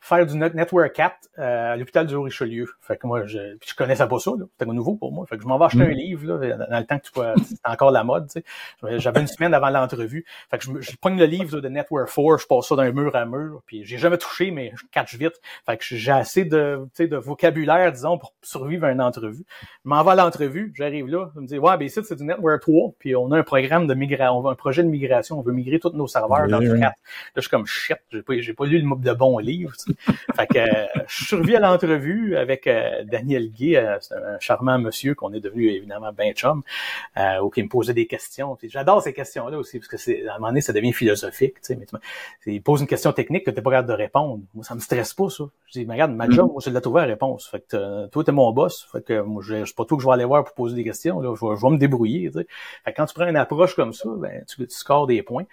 faire 0.06 0.24
du 0.28 0.38
Network 0.38 0.94
4 0.94 1.16
euh, 1.40 1.74
à 1.74 1.76
l'hôpital 1.76 2.06
du 2.06 2.16
Richelieu. 2.16 2.68
Fait 2.80 2.96
que 2.96 3.08
moi, 3.08 3.26
je, 3.26 3.40
je 3.66 3.74
connaissais 3.74 4.08
pas 4.08 4.20
ça, 4.20 4.32
c'était 4.52 4.72
nouveau 4.72 4.96
pour 4.96 5.12
moi. 5.12 5.26
Fait 5.28 5.36
que 5.36 5.42
je 5.42 5.48
m'en 5.48 5.58
vais 5.58 5.66
acheter 5.66 5.80
mm. 5.80 5.90
un 5.90 5.94
livre, 5.94 6.34
là, 6.34 6.58
dans 6.70 6.78
le 6.78 6.86
temps 6.86 7.00
que 7.00 7.06
tu 7.06 7.44
c'était 7.44 7.60
encore 7.68 7.90
la 7.90 8.04
mode, 8.04 8.28
tu 8.30 8.42
sais. 8.42 9.00
J'avais 9.00 9.22
une 9.22 9.28
semaine 9.28 9.56
avant 9.56 9.72
l'entrevue. 9.72 10.24
Fait 10.52 10.60
que 10.60 10.66
je, 10.66 10.72
je 10.80 10.92
prends 11.02 11.10
le 11.10 11.26
livre 11.26 11.60
de 11.60 11.68
Network 11.70 12.08
4, 12.14 12.40
je 12.40 12.46
passe 12.46 12.68
ça 12.68 12.76
d'un 12.76 12.92
mur 12.92 13.16
à 13.16 13.26
mur, 13.26 13.64
puis 13.66 13.84
j'ai 13.84 13.98
jamais 13.98 14.20
touché, 14.20 14.52
mais 14.52 14.74
je 14.76 14.84
catch 14.92 15.16
vite. 15.16 15.42
Fait 15.66 15.76
que 15.76 15.84
j'ai 15.84 16.12
assez 16.12 16.46
de, 16.46 16.82
tu 16.86 16.90
sais, 16.94 17.08
de 17.08 17.18
vocabulaire, 17.18 17.92
disons, 17.92 18.20
pour 18.20 18.36
survivre 18.44 18.86
à 18.86 18.92
une 18.92 19.02
entrevue. 19.02 19.44
Je 19.84 19.90
m'en 19.90 20.04
vais 20.04 20.12
à 20.12 20.16
l'entrevue, 20.16 20.72
j'arrive 20.76 21.08
là, 21.08 21.32
je 21.34 21.40
me 21.40 21.48
dis, 21.48 21.58
ouais, 21.58 21.78
ben 21.78 21.86
ici, 21.86 22.00
c'est 22.04 22.16
du 22.16 22.26
Network 22.26 22.62
3, 22.62 22.92
puis 23.00 23.16
on 23.16 23.32
a 23.32 23.40
un 23.40 23.44
programme 23.44 23.88
de 23.88 23.96
migration, 23.96 24.38
on 24.38 24.42
veut 24.42 24.52
un 24.52 24.56
projet 24.56 24.84
de 24.84 24.88
migration, 24.88 25.40
on 25.40 25.42
veut 25.42 25.54
migrer 25.54 25.80
tous 25.80 25.94
nos 25.94 26.08
serveurs 26.08 26.48
dans 26.48 26.60
le 26.60 26.78
4. 26.78 26.80
Là, 26.80 26.94
je 27.36 27.42
suis 27.42 27.50
comme 27.50 27.66
shit, 27.66 27.98
j'ai 28.12 28.22
pas, 28.22 28.34
j'ai 28.38 28.54
pas 28.54 28.66
lu 28.68 28.80
le, 28.80 28.96
de 29.02 29.14
bon 29.14 29.40
livre, 29.40 29.74
fait 30.36 30.48
que 30.48 30.58
euh, 30.58 30.86
je 31.08 31.26
suis 31.26 31.36
revu 31.36 31.56
à 31.56 31.60
l'entrevue 31.60 32.36
avec 32.36 32.68
euh, 32.68 33.04
Daniel 33.04 33.50
Guy, 33.50 33.76
euh, 33.76 33.98
c'est 34.02 34.16
un 34.16 34.40
charmant 34.40 34.78
monsieur 34.80 35.16
qu'on 35.16 35.34
est 35.34 35.40
devenu 35.40 35.70
évidemment 35.70 36.12
ben 36.14 36.34
chum, 36.34 36.64
ou 37.42 37.50
qui 37.50 37.64
me 37.64 37.70
posait 37.70 37.94
des 37.94 38.08
questions. 38.08 38.58
J'adore 38.64 39.02
ces 39.02 39.14
questions-là 39.14 39.58
aussi, 39.58 39.80
parce 39.80 39.88
que 39.88 39.98
c'est 39.98 40.28
à 40.28 40.36
un 40.36 40.38
moment 40.38 40.50
donné, 40.50 40.62
ça 40.62 40.74
devient 40.74 40.94
philosophique. 40.94 41.56
Tu 41.56 41.74
sais, 41.74 41.76
mais 41.76 41.86
il 42.46 42.62
pose 42.62 42.82
une 42.82 42.88
question 42.88 43.12
technique 43.14 43.46
que 43.46 43.52
tu 43.52 43.58
n'es 43.58 43.62
pas 43.62 43.72
capable 43.72 43.90
de 43.90 43.94
répondre. 43.94 44.44
Moi, 44.54 44.64
ça 44.64 44.76
me 44.76 44.80
stresse 44.80 45.14
pas, 45.14 45.30
ça. 45.30 45.46
Je 45.68 45.80
dis, 45.80 45.86
mais 45.86 45.94
regarde, 45.94 46.12
ma 46.12 46.30
job, 46.30 46.52
moi, 46.52 46.62
c'est 46.62 46.70
de 46.70 46.76
la 46.76 46.82
trouver 46.82 47.02
la 47.02 47.08
réponse. 47.08 47.48
Fait 47.48 47.60
que 47.60 48.08
toi, 48.08 48.24
t'es 48.24 48.32
mon 48.32 48.52
boss. 48.52 48.88
Fait 48.92 49.04
que 49.04 49.22
moi, 49.22 49.42
je 49.46 49.66
sais 49.66 49.74
pas 49.76 49.86
tout 49.86 49.98
que 49.98 50.04
je 50.04 50.08
vais 50.08 50.14
aller 50.14 50.26
voir 50.26 50.44
pour 50.44 50.54
poser 50.54 50.76
des 50.76 50.84
questions. 50.84 51.20
Là. 51.20 51.34
Je, 51.36 51.46
vais, 51.46 51.70
me 51.70 51.78
débrouiller. 51.78 52.32
Tu 52.32 52.40
sais. 52.40 52.48
Fait 52.84 52.92
que 52.92 52.98
quand 52.98 53.06
tu 53.06 53.14
prends 53.14 53.28
une 53.28 53.36
approche 53.36 53.76
comme 53.76 53.94
ça, 53.94 54.10
ben, 54.18 54.44
tu, 54.48 54.68
tu 54.68 54.76
scores 54.76 55.08
des 55.08 55.24
points. 55.24 55.46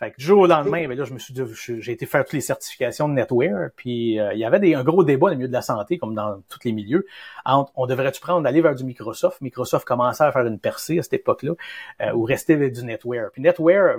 Fait 0.00 0.12
que 0.12 0.16
du 0.16 0.24
jour 0.24 0.40
au 0.40 0.46
lendemain, 0.46 0.88
ben 0.88 0.96
là, 0.96 1.04
je 1.04 1.12
me 1.12 1.18
suis 1.18 1.34
j'ai 1.82 1.92
été 1.92 2.06
faire 2.06 2.24
toutes 2.24 2.32
les 2.32 2.40
certifications 2.40 3.06
de 3.06 3.12
Netware, 3.12 3.68
puis 3.76 4.18
euh, 4.18 4.32
il 4.32 4.38
y 4.38 4.46
avait 4.46 4.58
des, 4.58 4.74
un 4.74 4.82
gros 4.82 5.04
débat 5.04 5.26
dans 5.26 5.32
le 5.32 5.36
milieu 5.36 5.48
de 5.48 5.52
la 5.52 5.60
santé, 5.60 5.98
comme 5.98 6.14
dans 6.14 6.40
tous 6.48 6.60
les 6.64 6.72
milieux, 6.72 7.04
entre 7.44 7.70
on 7.76 7.86
devrait-tu 7.86 8.18
prendre 8.18 8.40
d'aller 8.40 8.62
vers 8.62 8.74
du 8.74 8.84
Microsoft? 8.84 9.42
Microsoft 9.42 9.86
commençait 9.86 10.24
à 10.24 10.32
faire 10.32 10.46
une 10.46 10.58
percée 10.58 10.98
à 10.98 11.02
cette 11.02 11.12
époque-là, 11.12 11.52
euh, 12.00 12.12
ou 12.14 12.22
rester 12.22 12.54
avec 12.54 12.72
du 12.72 12.82
Netware. 12.82 13.28
Puis 13.30 13.42
Netware, 13.42 13.98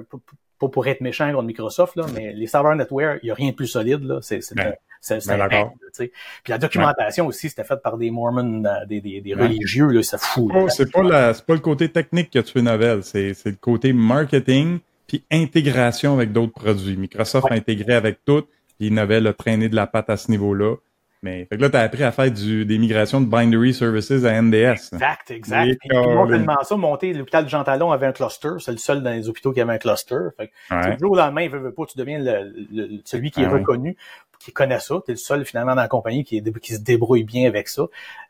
pas 0.60 0.70
pour 0.70 0.88
être 0.88 1.02
méchant 1.02 1.32
contre 1.32 1.44
Microsoft, 1.44 1.96
là, 1.96 2.08
mais 2.16 2.34
les 2.34 2.48
serveurs 2.48 2.76
Netware, 2.76 3.18
il 3.22 3.28
n'y 3.28 3.32
a 3.32 3.36
rien 3.36 3.52
de 3.52 3.56
plus 3.56 3.68
solide. 3.68 4.04
Là. 4.04 4.18
C'est, 4.24 4.42
c'est, 4.42 4.56
ben, 4.56 4.74
c'est, 5.02 5.24
ben, 5.28 5.70
Puis 6.00 6.12
la 6.48 6.58
documentation 6.58 7.28
aussi, 7.28 7.50
c'était 7.50 7.64
faite 7.64 7.84
par 7.84 7.98
des 7.98 8.10
Mormons, 8.10 8.66
euh, 8.66 8.86
des, 8.88 9.02
des, 9.02 9.22
des 9.22 9.36
religieux, 9.36 9.90
là, 9.90 10.02
ça 10.02 10.18
fout. 10.18 10.52
Oh, 10.56 10.68
c'est 10.68 10.92
pas 10.92 11.04
la, 11.04 11.36
c'est 11.36 11.46
pas 11.46 11.54
le 11.54 11.60
côté 11.60 11.90
technique 11.90 12.32
que 12.32 12.40
tu 12.40 12.54
fais 12.54 12.64
nouvelle, 12.64 13.04
c'est, 13.04 13.36
c'est 13.36 13.52
le 13.52 13.58
côté 13.58 13.94
marketing 13.94 14.80
puis 15.12 15.26
intégration 15.30 16.14
avec 16.14 16.32
d'autres 16.32 16.54
produits. 16.54 16.96
Microsoft 16.96 17.52
a 17.52 17.54
intégré 17.54 17.96
avec 17.96 18.24
tout, 18.24 18.44
puis 18.80 18.92
Novell 18.92 19.28
a 19.28 19.34
traîné 19.34 19.68
de 19.68 19.76
la 19.76 19.86
patte 19.86 20.10
à 20.10 20.16
ce 20.16 20.32
niveau-là. 20.32 20.76
Mais 21.22 21.46
fait 21.50 21.58
que 21.58 21.62
là, 21.62 21.70
tu 21.70 21.76
as 21.76 21.82
appris 21.82 22.04
à 22.04 22.14
faire 22.14 22.32
du, 22.32 22.66
des 22.66 22.78
migrations 22.78 23.20
de 23.20 23.26
binary 23.26 23.74
services 23.74 24.24
à 24.24 24.42
NDS. 24.42 24.94
Exact, 24.94 25.30
exact. 25.30 25.78
Puis, 25.82 25.90
moi, 25.98 26.28
tellement 26.30 26.64
ça, 26.64 26.78
monter, 26.78 27.12
l'hôpital 27.12 27.44
de 27.44 27.50
Jean 27.50 27.66
Talon 27.66 27.92
avait 27.92 28.06
un 28.06 28.14
cluster. 28.14 28.52
C'est 28.60 28.72
le 28.72 28.78
seul 28.78 29.04
dans 29.04 29.12
les 29.12 29.28
hôpitaux 29.28 29.52
qui 29.52 29.60
avait 29.60 29.74
un 29.74 29.78
cluster. 29.78 30.16
Fait 30.38 30.48
que, 30.48 30.74
ouais. 30.74 30.96
du 30.96 31.00
jour 31.00 31.12
au 31.12 31.18
lendemain, 31.18 31.42
il 31.42 31.50
veut, 31.50 31.60
veut 31.60 31.74
pas, 31.74 31.84
tu 31.86 31.98
deviens 31.98 32.18
le, 32.18 33.02
celui 33.04 33.32
qui 33.32 33.42
est 33.42 33.48
ah 33.48 33.50
reconnu 33.50 33.98
qui 34.44 34.52
connaît 34.52 34.80
ça. 34.80 34.96
Tu 35.06 35.12
es 35.12 35.14
le 35.14 35.18
seul 35.18 35.46
finalement 35.46 35.76
dans 35.76 35.82
la 35.82 35.88
compagnie 35.88 36.24
qui, 36.24 36.42
qui 36.44 36.74
se 36.74 36.80
débrouille 36.80 37.24
bien 37.24 37.48
avec 37.48 37.68
ça. 37.68 37.84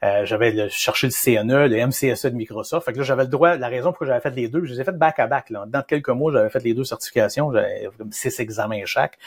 Euh, 0.04 0.26
j'avais 0.26 0.70
cherché 0.70 1.08
le 1.08 1.12
CNE, 1.12 1.68
le 1.68 1.88
MCSE 1.88 2.26
de 2.26 2.36
Microsoft. 2.36 2.86
Fait 2.86 2.94
que 2.94 3.00
là, 3.00 3.04
j'avais 3.04 3.24
le 3.24 3.30
droit, 3.30 3.58
la 3.58 3.68
raison 3.68 3.94
pour 3.94 4.06
j'avais 4.06 4.20
fait 4.20 4.36
les 4.36 4.48
deux, 4.48 4.66
je 4.66 4.74
les 4.74 4.82
ai 4.82 4.84
fait 4.84 4.98
back 4.98 5.20
à 5.20 5.28
back. 5.28 5.50
Là. 5.50 5.66
Dans 5.68 5.84
quelques 5.84 6.10
mois, 6.10 6.32
j'avais 6.32 6.50
fait 6.50 6.64
les 6.64 6.74
deux 6.74 6.84
certifications, 6.84 7.52
j'avais 7.52 7.90
six 8.12 8.40
examens 8.40 8.86
chaque. 8.86 9.18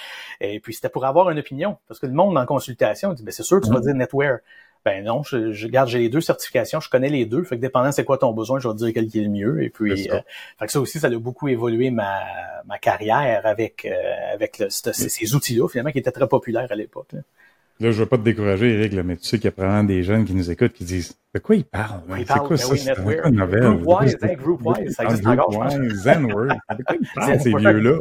Et 0.40 0.60
puis 0.60 0.74
c'était 0.74 0.88
pour 0.88 1.04
avoir 1.04 1.30
une 1.30 1.38
opinion. 1.38 1.78
Parce 1.88 2.00
que 2.00 2.06
le 2.06 2.12
monde 2.12 2.36
en 2.36 2.46
consultation 2.46 3.12
dit 3.12 3.22
ben, 3.22 3.32
c'est 3.32 3.42
sûr 3.42 3.60
tu 3.60 3.70
vas 3.70 3.78
mm-hmm. 3.78 3.82
dire 3.82 3.94
Netware. 3.94 4.38
Ben 4.84 5.02
non, 5.02 5.22
je, 5.22 5.52
je 5.52 5.66
garde, 5.66 5.88
j'ai 5.88 5.98
les 5.98 6.08
deux 6.10 6.20
certifications, 6.20 6.78
je 6.78 6.90
connais 6.90 7.08
les 7.08 7.24
deux. 7.24 7.42
Fait 7.44 7.56
que 7.56 7.60
dépendant 7.62 7.90
c'est 7.90 8.04
quoi 8.04 8.18
ton 8.18 8.32
besoin, 8.32 8.60
je 8.60 8.68
vais 8.68 8.74
te 8.74 8.78
dire 8.78 8.92
quel 8.92 9.06
qui 9.08 9.20
est 9.20 9.22
le 9.22 9.30
mieux. 9.30 9.62
Et 9.62 9.70
puis, 9.70 10.10
euh, 10.10 10.20
fait 10.58 10.66
que 10.66 10.72
ça 10.72 10.80
aussi, 10.80 10.98
ça 11.00 11.06
a 11.06 11.18
beaucoup 11.18 11.48
évolué 11.48 11.90
ma, 11.90 12.20
ma 12.66 12.78
carrière 12.78 13.46
avec 13.46 13.86
euh, 13.86 14.34
avec 14.34 14.58
le, 14.58 14.68
ces, 14.68 15.34
outils-là 15.34 15.68
finalement 15.68 15.90
qui 15.90 15.98
étaient 15.98 16.12
très 16.12 16.28
populaires 16.28 16.70
à 16.70 16.74
l'époque. 16.74 17.14
Là. 17.14 17.92
je 17.92 17.98
veux 17.98 18.06
pas 18.06 18.18
te 18.18 18.24
décourager, 18.24 18.74
Eric, 18.74 18.92
là, 18.92 19.02
mais 19.02 19.16
tu 19.16 19.24
sais 19.24 19.38
qu'il 19.38 19.46
y 19.46 19.48
a 19.48 19.52
probablement 19.52 19.84
des 19.84 20.02
jeunes 20.02 20.26
qui 20.26 20.34
nous 20.34 20.50
écoutent 20.50 20.74
qui 20.74 20.84
disent 20.84 21.16
De 21.34 21.38
quoi 21.38 21.56
ils 21.56 21.64
parlent? 21.64 22.02
c'est 22.18 22.26
quoi 22.26 22.48
ben 22.50 22.56
ça? 22.58 22.76
c'est 22.76 22.94
quoi 23.02 23.30
nouvelle? 23.30 23.76
Groupwise, 23.78 24.18
hein, 24.20 24.34
Groupwise, 24.34 24.94
ça 24.94 25.04
existe 25.04 25.26
encore, 25.26 25.70
Zenword. 25.70 26.48
De 26.76 26.82
quoi 26.84 26.96
ils 27.00 27.08
parlent, 27.14 27.40
ces 27.40 27.54
vieux-là? 27.54 27.98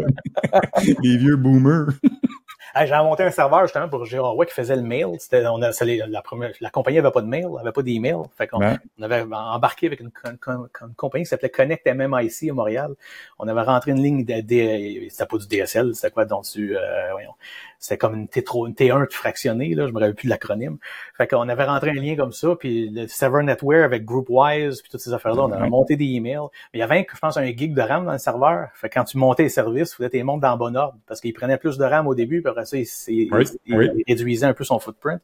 les 1.01 1.17
vieux 1.17 1.37
boomers. 1.37 1.93
J'ai 2.75 2.93
inventé 2.93 3.23
un 3.23 3.29
serveur 3.29 3.61
justement 3.61 3.87
pour 3.87 4.05
Gérard 4.05 4.35
qui 4.47 4.53
faisait 4.53 4.75
le 4.75 4.81
mail. 4.81 5.07
C'était, 5.19 5.45
on 5.45 5.61
a, 5.61 5.71
la, 6.07 6.21
première, 6.23 6.51
la 6.59 6.69
compagnie 6.71 6.97
avait 6.97 7.11
pas 7.11 7.21
de 7.21 7.27
mail, 7.27 7.47
avait 7.59 7.71
pas 7.71 7.83
d'email. 7.83 8.15
Fait 8.35 8.47
qu'on 8.47 8.59
on 8.97 9.03
avait 9.03 9.21
embarqué 9.31 9.87
avec 9.87 9.99
une, 9.99 10.11
compagnie 10.95 11.23
qui 11.23 11.29
s'appelait 11.29 11.49
Connect 11.49 11.85
MMIC 11.85 12.49
à 12.49 12.53
Montréal. 12.53 12.95
On 13.37 13.47
avait 13.47 13.61
rentré 13.61 13.91
une 13.91 14.01
ligne 14.01 14.25
de, 14.25 14.41
de 14.41 15.09
c'était 15.09 15.25
pas 15.27 15.37
du 15.37 15.47
DSL, 15.47 15.93
c'était 15.93 16.11
quoi 16.11 16.25
donc 16.25 16.45
du, 16.51 16.75
euh, 16.75 17.11
voyons, 17.11 17.33
c'était 17.83 17.97
comme 17.97 18.15
une, 18.15 18.29
T 18.29 18.39
une 18.39 18.73
T1 18.73 19.11
fractionnée, 19.11 19.75
là, 19.75 19.87
je 19.87 19.91
me 19.91 19.99
rappelle 19.99 20.15
plus 20.15 20.27
de 20.27 20.29
l'acronyme. 20.29 20.77
Fait 21.17 21.27
qu'on 21.27 21.49
avait 21.49 21.65
rentré 21.65 21.89
un 21.89 22.01
lien 22.01 22.15
comme 22.15 22.31
ça, 22.31 22.55
puis 22.57 22.89
le 22.89 23.09
server 23.09 23.43
netware 23.43 23.83
avec 23.83 24.05
GroupWise, 24.05 24.81
puis 24.81 24.89
toutes 24.89 25.01
ces 25.01 25.11
affaires-là, 25.11 25.43
on 25.43 25.51
avait 25.51 25.67
monté 25.67 25.97
des 25.97 26.05
emails. 26.05 26.47
Mais 26.73 26.75
il 26.75 26.79
y 26.79 26.81
avait, 26.81 27.05
je 27.13 27.19
pense, 27.19 27.35
un 27.35 27.45
gig 27.47 27.73
de 27.73 27.81
RAM 27.81 28.05
dans 28.05 28.13
le 28.13 28.19
serveur. 28.19 28.69
Fait 28.73 28.87
que 28.87 28.93
quand 28.93 29.03
tu 29.03 29.17
montais 29.17 29.43
les 29.43 29.49
services, 29.49 29.91
il 29.91 29.95
fallait 29.97 30.09
que 30.09 30.17
tu 30.17 30.23
montes 30.23 30.39
dans 30.39 30.53
le 30.53 30.57
bon 30.57 30.73
ordre, 30.77 30.97
parce 31.07 31.19
qu'il 31.19 31.33
prenait 31.33 31.57
plus 31.57 31.77
de 31.77 31.83
RAM 31.83 32.07
au 32.07 32.15
début, 32.15 32.41
puis 32.41 32.49
après 32.51 32.63
ça, 32.63 32.77
il, 32.77 33.29
réduisait 34.07 34.45
un 34.45 34.53
peu 34.53 34.63
son 34.63 34.79
footprint. 34.79 35.19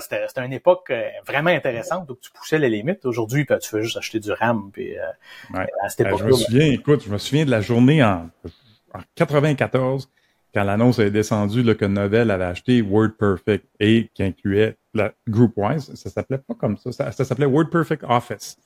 C'était 0.00 0.44
une 0.44 0.52
époque 0.52 0.90
euh, 0.90 1.08
vraiment 1.24 1.50
intéressante, 1.50 2.08
donc 2.08 2.18
tu 2.20 2.32
poussais 2.32 2.58
les 2.58 2.70
limites. 2.70 3.06
Aujourd'hui, 3.06 3.44
ben, 3.44 3.56
tu 3.60 3.70
fais 3.70 3.84
juste 3.84 3.96
acheter 3.96 4.18
du 4.18 4.32
RAM, 4.32 4.70
puis 4.72 4.98
euh, 4.98 5.64
à 5.80 5.88
cette 5.88 6.08
époque 6.08 6.18
Je 6.18 6.24
me 6.24 6.32
souviens, 6.32 6.72
écoute, 6.72 7.04
je 7.04 7.10
me 7.12 7.18
souviens 7.18 7.44
de 7.44 7.52
la 7.52 7.60
journée 7.60 8.02
en, 8.02 8.28
en 8.94 9.00
94 9.14 10.10
quand 10.58 10.64
l'annonce 10.64 10.98
est 10.98 11.12
descendue 11.12 11.62
là, 11.62 11.76
que 11.76 11.84
Novell 11.84 12.32
avait 12.32 12.42
acheté 12.42 12.82
WordPerfect 12.82 13.64
et 13.78 14.10
qui 14.12 14.24
incluait 14.24 14.76
la 14.92 15.12
GroupWise, 15.28 15.94
ça 15.94 16.10
s'appelait 16.10 16.38
pas 16.38 16.54
comme 16.54 16.76
ça, 16.76 16.90
ça, 17.12 17.24
s'appelait 17.24 17.46
WordPerfect 17.46 18.02
Office. 18.08 18.56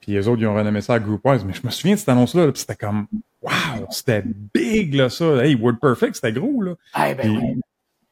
Puis 0.00 0.12
les 0.12 0.28
autres, 0.28 0.40
ils 0.40 0.46
ont 0.46 0.54
renommé 0.54 0.80
ça 0.80 0.94
à 0.94 0.98
GroupWise, 0.98 1.44
mais 1.44 1.52
je 1.52 1.60
me 1.62 1.70
souviens 1.70 1.92
de 1.92 1.98
cette 1.98 2.08
annonce-là, 2.08 2.50
puis 2.52 2.60
c'était 2.60 2.76
comme, 2.76 3.06
wow, 3.42 3.86
c'était 3.90 4.22
big, 4.54 4.94
là, 4.94 5.10
ça. 5.10 5.44
Hey, 5.44 5.56
WordPerfect, 5.56 6.14
c'était 6.14 6.32
gros, 6.32 6.62
là. 6.62 6.74
Ah, 6.94 7.12
ben, 7.12 7.60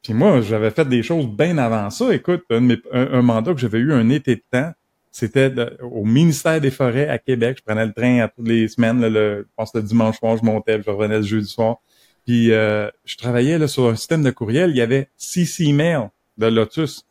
puis, 0.02 0.12
moi, 0.12 0.42
j'avais 0.42 0.70
fait 0.70 0.86
des 0.86 1.02
choses 1.02 1.26
bien 1.26 1.56
avant 1.56 1.88
ça. 1.88 2.14
Écoute, 2.14 2.44
un, 2.50 3.22
mandat 3.22 3.54
que 3.54 3.60
j'avais 3.60 3.78
eu 3.78 3.94
un 3.94 4.10
été 4.10 4.36
de 4.36 4.42
temps, 4.50 4.70
c'était 5.10 5.50
au 5.80 6.04
ministère 6.04 6.60
des 6.60 6.70
Forêts 6.70 7.08
à 7.08 7.16
Québec. 7.16 7.56
Je 7.60 7.62
prenais 7.64 7.86
le 7.86 7.94
train 7.94 8.18
à 8.18 8.28
toutes 8.28 8.48
les 8.48 8.68
semaines. 8.68 9.00
le, 9.00 9.46
je 9.48 9.54
pense 9.56 9.74
le 9.74 9.80
dimanche 9.80 10.18
soir, 10.18 10.36
je 10.36 10.44
montais, 10.44 10.82
je 10.82 10.90
revenais 10.90 11.16
le 11.16 11.22
jeudi 11.22 11.48
soir. 11.48 11.78
Puis 12.26 12.52
euh, 12.52 12.88
je 13.04 13.16
travaillais 13.16 13.58
là, 13.58 13.68
sur 13.68 13.88
un 13.88 13.96
système 13.96 14.22
de 14.22 14.30
courriel, 14.30 14.70
il 14.70 14.76
y 14.76 14.80
avait 14.80 15.08
CC 15.16 15.72
Mail 15.72 16.08
de 16.38 16.46
Lotus. 16.46 17.04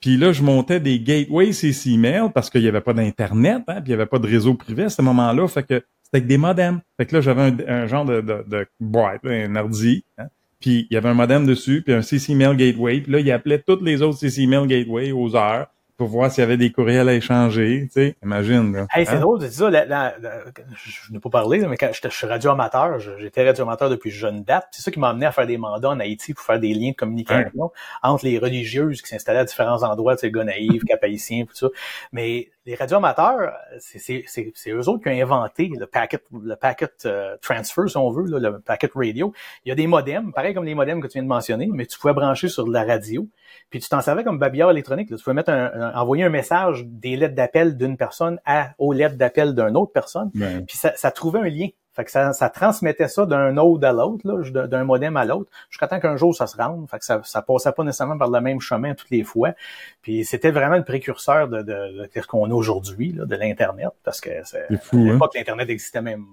Puis 0.00 0.16
là, 0.16 0.32
je 0.32 0.42
montais 0.42 0.80
des 0.80 0.98
gateways 0.98 1.52
CC 1.52 1.96
Mail 1.96 2.30
parce 2.34 2.50
qu'il 2.50 2.62
n'y 2.62 2.68
avait 2.68 2.80
pas 2.80 2.92
d'Internet, 2.92 3.62
hein, 3.68 3.80
puis 3.80 3.84
il 3.86 3.88
n'y 3.88 3.94
avait 3.94 4.06
pas 4.06 4.18
de 4.18 4.26
réseau 4.26 4.54
privé 4.54 4.84
à 4.84 4.88
ce 4.90 5.00
moment-là. 5.02 5.46
Fait 5.46 5.62
que 5.62 5.84
c'était 6.02 6.16
avec 6.16 6.26
des 6.26 6.38
modems. 6.38 6.80
Fait 6.96 7.06
que 7.06 7.16
là, 7.16 7.20
j'avais 7.20 7.68
un, 7.68 7.86
genre 7.86 8.04
de, 8.04 8.20
de, 8.20 8.44
de 8.46 8.66
boîte, 8.80 9.24
un 9.24 9.54
ordi. 9.56 10.04
Hein, 10.18 10.26
puis 10.60 10.86
il 10.90 10.94
y 10.94 10.96
avait 10.96 11.08
un 11.08 11.14
modem 11.14 11.46
dessus, 11.46 11.82
puis 11.82 11.94
un 11.94 12.02
CC 12.02 12.34
Mail 12.34 12.56
Gateway. 12.56 13.00
Puis 13.00 13.12
là, 13.12 13.20
il 13.20 13.30
appelait 13.30 13.60
toutes 13.60 13.82
les 13.82 14.02
autres 14.02 14.18
CC 14.18 14.46
Mail 14.46 14.66
Gateway 14.66 15.12
aux 15.12 15.36
heures 15.36 15.68
pour 16.02 16.10
voir 16.10 16.32
s'il 16.32 16.40
y 16.40 16.44
avait 16.44 16.56
des 16.56 16.72
courriels 16.72 17.08
à 17.08 17.14
échanger, 17.14 17.84
tu 17.86 17.92
sais, 17.92 18.16
imagine. 18.24 18.72
Là. 18.72 18.86
Hey, 18.92 19.06
c'est 19.06 19.12
hein? 19.12 19.20
drôle, 19.20 19.40
c'est 19.40 19.52
ça, 19.52 19.70
je 19.70 21.12
n'ai 21.12 21.20
pas 21.20 21.30
parlé, 21.30 21.60
mais 21.60 21.76
quand 21.76 21.90
je 21.92 22.08
suis 22.08 22.26
radio-amateur, 22.26 22.98
j'étais 22.98 23.46
radio-amateur 23.46 23.88
depuis 23.88 24.10
jeune 24.10 24.42
date, 24.42 24.66
c'est 24.72 24.82
ça 24.82 24.90
qui 24.90 24.98
m'a 24.98 25.10
amené 25.10 25.26
à 25.26 25.32
faire 25.32 25.46
des 25.46 25.58
mandats 25.58 25.90
en 25.90 26.00
Haïti 26.00 26.34
pour 26.34 26.44
faire 26.44 26.58
des 26.58 26.74
liens 26.74 26.90
de 26.90 26.96
communication 26.96 27.70
entre 28.02 28.24
les 28.24 28.38
religieuses 28.38 29.00
qui 29.00 29.08
s'installaient 29.08 29.38
à 29.38 29.44
différents 29.44 29.84
endroits, 29.84 30.16
tu 30.16 30.22
sais, 30.22 30.32
gars 30.32 30.42
naïfs, 30.42 30.82
cap 30.88 31.00
tout 31.00 31.46
ça. 31.54 31.68
Mais 32.10 32.48
les 32.64 32.76
radioamateurs, 32.76 33.52
c'est 33.78 34.24
eux 34.68 34.88
autres 34.88 35.02
qui 35.02 35.08
ont 35.08 35.22
inventé 35.22 35.70
le 35.76 35.86
packet, 35.86 36.22
le 36.32 36.54
packet 36.54 37.06
euh, 37.06 37.36
transfer, 37.42 37.88
si 37.88 37.96
on 37.96 38.10
veut, 38.10 38.24
le 38.26 38.60
packet 38.60 38.90
radio. 38.94 39.32
Il 39.64 39.70
y 39.70 39.72
a 39.72 39.74
des 39.74 39.88
modems, 39.88 40.32
pareil 40.32 40.54
comme 40.54 40.64
les 40.64 40.74
modems 40.74 41.00
que 41.00 41.08
tu 41.08 41.14
viens 41.14 41.24
de 41.24 41.28
mentionner, 41.28 41.68
mais 41.72 41.86
tu 41.86 41.98
pouvais 41.98 42.14
brancher 42.14 42.48
sur 42.48 42.64
de 42.64 42.72
la 42.72 42.84
radio. 42.84 43.26
Puis 43.70 43.80
tu 43.80 43.88
t'en 43.88 44.00
servais 44.00 44.22
comme 44.22 44.38
babillard 44.38 44.70
électronique. 44.70 45.08
Tu 45.08 45.16
pouvais 45.16 45.34
mettre 45.34 45.50
un, 45.50 45.92
envoyer 45.94 46.24
un 46.24 46.28
message 46.28 46.84
des 46.86 47.16
lettres 47.16 47.34
d'appel 47.34 47.76
d'une 47.76 47.96
personne 47.96 48.38
à, 48.44 48.70
aux 48.78 48.92
lettres 48.92 49.16
d'appel 49.16 49.54
d'une 49.54 49.76
autre 49.76 49.92
personne. 49.92 50.30
Puis 50.66 50.76
ça, 50.76 50.92
ça 50.94 51.10
trouvait 51.10 51.40
un 51.40 51.48
lien. 51.48 51.68
Fait 51.94 52.04
que 52.04 52.10
ça, 52.10 52.32
ça 52.32 52.48
transmettait 52.48 53.08
ça 53.08 53.26
d'un 53.26 53.52
node 53.52 53.84
à 53.84 53.92
l'autre, 53.92 54.26
d'un 54.50 54.84
modem 54.84 55.16
à 55.16 55.24
l'autre, 55.24 55.50
jusqu'à 55.68 55.86
temps 55.86 56.00
qu'un 56.00 56.16
jour 56.16 56.34
ça 56.34 56.46
se 56.46 56.56
rende. 56.56 56.88
Fait 56.88 56.98
que 56.98 57.04
ça, 57.04 57.20
ça 57.24 57.42
passait 57.42 57.72
pas 57.72 57.84
nécessairement 57.84 58.16
par 58.16 58.30
le 58.30 58.40
même 58.40 58.60
chemin 58.60 58.94
toutes 58.94 59.10
les 59.10 59.24
fois. 59.24 59.52
Puis 60.00 60.24
c'était 60.24 60.50
vraiment 60.50 60.76
le 60.76 60.84
précurseur 60.84 61.48
de, 61.48 61.62
de, 61.62 62.08
ce 62.14 62.26
qu'on 62.26 62.50
a 62.50 62.54
aujourd'hui, 62.54 63.12
de 63.12 63.36
l'Internet, 63.36 63.90
parce 64.04 64.20
que 64.20 64.30
c'est 64.44 64.66
hein? 64.70 65.18
pas 65.18 65.28
que 65.28 65.38
l'Internet 65.38 65.68
existait 65.68 66.02
même 66.02 66.24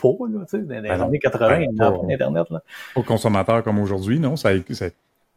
pas, 0.00 0.08
là, 0.30 0.44
tu 0.44 0.56
sais, 0.56 0.62
dans 0.62 0.74
les 0.74 0.88
ben 0.88 1.00
années 1.00 1.18
80, 1.18 1.48
ben, 1.48 1.62
il 1.62 1.74
n'y 1.74 1.80
avait 1.80 1.98
pas 1.98 2.06
d'Internet. 2.06 2.50
Là. 2.50 2.62
Aux 2.94 3.02
consommateurs 3.02 3.64
comme 3.64 3.80
aujourd'hui, 3.80 4.20
non? 4.20 4.36
Ça, 4.36 4.50
ça, 4.70 4.86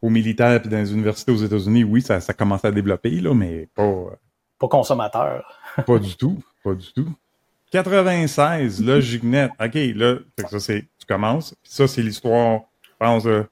aux 0.00 0.10
militaires 0.10 0.60
puis 0.60 0.70
dans 0.70 0.78
les 0.78 0.92
universités 0.92 1.32
aux 1.32 1.36
États-Unis, 1.36 1.84
oui, 1.84 2.02
ça, 2.02 2.20
ça 2.20 2.32
commençait 2.32 2.68
à 2.68 2.72
développer, 2.72 3.10
là, 3.20 3.34
mais 3.34 3.68
pas... 3.74 3.82
Euh, 3.82 4.10
pas 4.58 4.68
consommateur. 4.68 5.60
pas 5.86 5.98
du 5.98 6.16
tout, 6.16 6.40
pas 6.62 6.74
du 6.74 6.92
tout. 6.92 7.08
96, 7.72 8.84
LogicNet. 8.84 9.50
OK, 9.58 9.74
là, 9.96 10.18
ça, 10.50 10.60
c'est, 10.60 10.82
tu 10.98 11.06
commences. 11.08 11.54
ça, 11.62 11.88
c'est 11.88 12.02
l'histoire, 12.02 12.60
je 12.84 12.90
pense, 12.98 13.26
euh, 13.26 13.44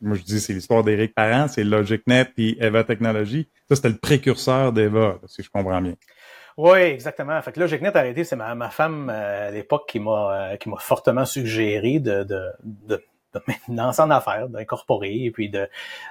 moi, 0.00 0.16
je 0.16 0.22
dis, 0.22 0.40
c'est 0.40 0.52
l'histoire 0.52 0.82
d'Éric 0.82 1.14
Parent, 1.14 1.46
c'est 1.46 1.62
LogicNet 1.62 2.32
et 2.36 2.62
Eva 2.62 2.82
Technologies. 2.82 3.48
Ça, 3.68 3.76
c'était 3.76 3.90
le 3.90 3.98
précurseur 3.98 4.72
d'Eva, 4.72 5.20
si 5.26 5.44
je 5.44 5.50
comprends 5.50 5.80
bien. 5.80 5.94
Oui, 6.56 6.80
exactement. 6.80 7.40
Fait 7.40 7.52
que 7.52 7.60
LogicNet 7.60 7.96
arrêté, 7.96 8.24
c'est 8.24 8.36
ma, 8.36 8.52
ma 8.56 8.68
femme 8.68 9.08
euh, 9.08 9.48
à 9.48 9.50
l'époque 9.52 9.88
qui 9.88 10.00
m'a 10.00 10.52
euh, 10.52 10.56
qui 10.56 10.68
m'a 10.68 10.76
fortement 10.78 11.24
suggéré 11.24 11.98
de, 11.98 12.24
de, 12.24 12.42
de 12.62 13.02
de 13.34 14.00
en 14.00 14.10
affaires, 14.10 14.50
d'incorporer 14.50 15.24
et 15.24 15.30
puis 15.30 15.48
de, 15.48 15.66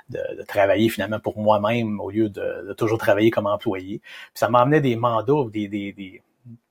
de, 0.10 0.20
de, 0.40 0.44
travailler 0.44 0.90
finalement 0.90 1.20
pour 1.20 1.38
moi-même 1.38 2.00
au 2.00 2.10
lieu 2.10 2.30
de, 2.30 2.68
de, 2.68 2.74
toujours 2.74 2.98
travailler 2.98 3.30
comme 3.30 3.46
employé. 3.46 4.00
Puis 4.00 4.32
ça 4.34 4.50
m'emmenait 4.50 4.82
des 4.82 4.96
mandats, 4.96 5.48
des, 5.52 5.68
des, 5.68 5.94
des, 5.94 6.24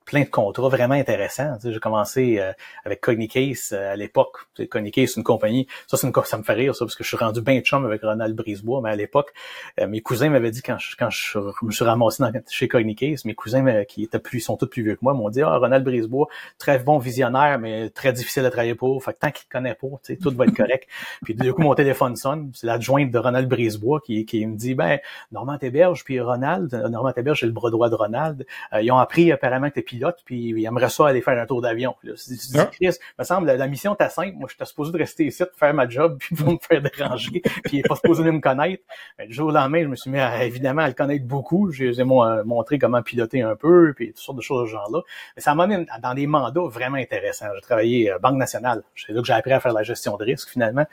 plein 0.05 0.21
de 0.21 0.29
contrats 0.29 0.69
vraiment 0.69 0.95
intéressants. 0.95 1.55
Tu 1.55 1.67
sais, 1.67 1.73
j'ai 1.73 1.79
commencé 1.79 2.39
euh, 2.39 2.51
avec 2.85 3.01
Cognicase 3.01 3.71
euh, 3.73 3.93
à 3.93 3.95
l'époque. 3.95 4.37
Cognicase, 4.69 5.11
c'est 5.11 5.17
une 5.17 5.23
compagnie. 5.23 5.67
Ça, 5.87 5.97
c'est 5.97 6.07
une 6.07 6.13
ça 6.23 6.37
me 6.37 6.43
fait 6.43 6.53
rire, 6.53 6.75
ça, 6.75 6.85
parce 6.85 6.95
que 6.95 7.03
je 7.03 7.09
suis 7.09 7.17
rendu 7.17 7.41
bien 7.41 7.59
chum 7.61 7.85
avec 7.85 8.01
Ronald 8.01 8.35
Brisebois, 8.35 8.81
mais 8.81 8.89
à 8.89 8.95
l'époque, 8.95 9.33
euh, 9.79 9.87
mes 9.87 10.01
cousins 10.01 10.29
m'avaient 10.29 10.51
dit 10.51 10.61
quand 10.61 10.77
je, 10.77 10.95
quand 10.97 11.09
je, 11.09 11.39
me 11.61 11.71
suis 11.71 11.85
ramassé 11.85 12.23
dans, 12.23 12.31
chez 12.49 12.67
Cognicase, 12.67 13.25
mes 13.25 13.35
cousins 13.35 13.83
qui 13.85 14.03
étaient 14.03 14.19
plus, 14.19 14.39
sont 14.39 14.57
tous 14.57 14.67
plus 14.67 14.83
vieux 14.83 14.95
que 14.95 15.01
moi, 15.01 15.13
m'ont 15.13 15.29
dit 15.29 15.41
Ah, 15.41 15.57
Ronald 15.57 15.83
Brisebois, 15.83 16.27
très 16.57 16.79
bon 16.79 16.97
visionnaire, 16.97 17.59
mais 17.59 17.89
très 17.89 18.13
difficile 18.13 18.45
à 18.45 18.51
travailler 18.51 18.75
pour. 18.75 19.03
Fait 19.03 19.13
que 19.13 19.19
tant 19.19 19.31
qu'il 19.31 19.45
te 19.45 19.51
connaît 19.51 19.75
pas, 19.75 19.87
tu 20.03 20.13
sais, 20.13 20.17
tout 20.17 20.31
va 20.31 20.45
être 20.45 20.55
correct. 20.55 20.87
puis 21.23 21.35
du 21.35 21.53
coup, 21.53 21.61
mon 21.61 21.75
téléphone 21.75 22.15
sonne, 22.15 22.51
c'est 22.53 22.67
l'adjointe 22.67 23.11
de 23.11 23.17
Ronald 23.17 23.47
Brisebois 23.47 23.99
qui, 24.01 24.25
qui 24.25 24.45
me 24.45 24.55
dit 24.55 24.73
Ben, 24.73 24.99
Normand 25.31 25.57
Téberge 25.57 26.03
puis 26.03 26.19
Ronald, 26.19 26.73
Normand 26.89 27.11
Téberge, 27.11 27.41
c'est 27.41 27.45
le 27.45 27.51
bras 27.51 27.69
droit 27.69 27.89
de 27.89 27.95
Ronald. 27.95 28.45
ils 28.81 28.91
ont 28.91 28.97
appris 28.97 29.31
apparemment 29.31 29.69
que 29.69 29.79
puis 30.25 30.49
il 30.49 30.65
aimerait 30.65 30.89
ça 30.89 31.07
aller 31.07 31.21
faire 31.21 31.39
un 31.39 31.45
tour 31.45 31.61
d'avion. 31.61 31.95
Là, 32.03 32.13
ah. 32.55 32.65
Chris, 32.71 32.97
me 33.17 33.23
semble, 33.23 33.47
la, 33.47 33.67
mission 33.67 33.95
t'a 33.95 34.09
simple. 34.09 34.35
Moi, 34.35 34.47
j'étais 34.49 34.65
supposé 34.65 34.91
de 34.91 34.97
rester 34.97 35.25
ici, 35.25 35.43
de 35.43 35.49
faire 35.55 35.73
ma 35.73 35.87
job, 35.87 36.17
puis 36.19 36.35
pour 36.35 36.53
me 36.53 36.57
faire 36.61 36.81
déranger, 36.81 37.41
puis 37.63 37.77
il 37.77 37.79
est 37.79 37.87
pas 37.87 37.95
supposé 37.95 38.23
de 38.23 38.31
me 38.31 38.39
connaître. 38.39 38.83
Mais, 39.17 39.27
du 39.27 39.33
jour 39.33 39.49
au 39.49 39.51
lendemain, 39.51 39.83
je 39.83 39.87
me 39.87 39.95
suis 39.95 40.09
mis 40.09 40.19
à, 40.19 40.43
évidemment 40.43 40.81
à 40.83 40.87
le 40.87 40.93
connaître 40.93 41.25
beaucoup. 41.25 41.71
J'ai 41.71 41.91
euh, 41.99 42.43
montré 42.43 42.79
comment 42.79 43.01
piloter 43.01 43.41
un 43.41 43.55
peu, 43.55 43.93
puis 43.95 44.07
toutes 44.07 44.17
sortes 44.17 44.37
de 44.37 44.41
choses 44.41 44.63
de 44.63 44.67
ce 44.67 44.71
genre-là. 44.71 45.01
Mais 45.35 45.41
ça 45.41 45.55
m'a 45.55 45.67
dans 45.67 46.13
des 46.13 46.27
mandats 46.27 46.61
vraiment 46.61 46.97
intéressants. 46.97 47.47
J'ai 47.55 47.61
travaillé 47.61 48.11
à 48.11 48.15
euh, 48.15 48.19
Banque 48.19 48.37
nationale. 48.37 48.83
C'est 48.95 49.13
là 49.13 49.21
que 49.21 49.27
j'ai 49.27 49.33
appris 49.33 49.53
à 49.53 49.59
faire 49.59 49.73
la 49.73 49.83
gestion 49.83 50.17
de 50.17 50.23
risque, 50.23 50.49
finalement. 50.49 50.85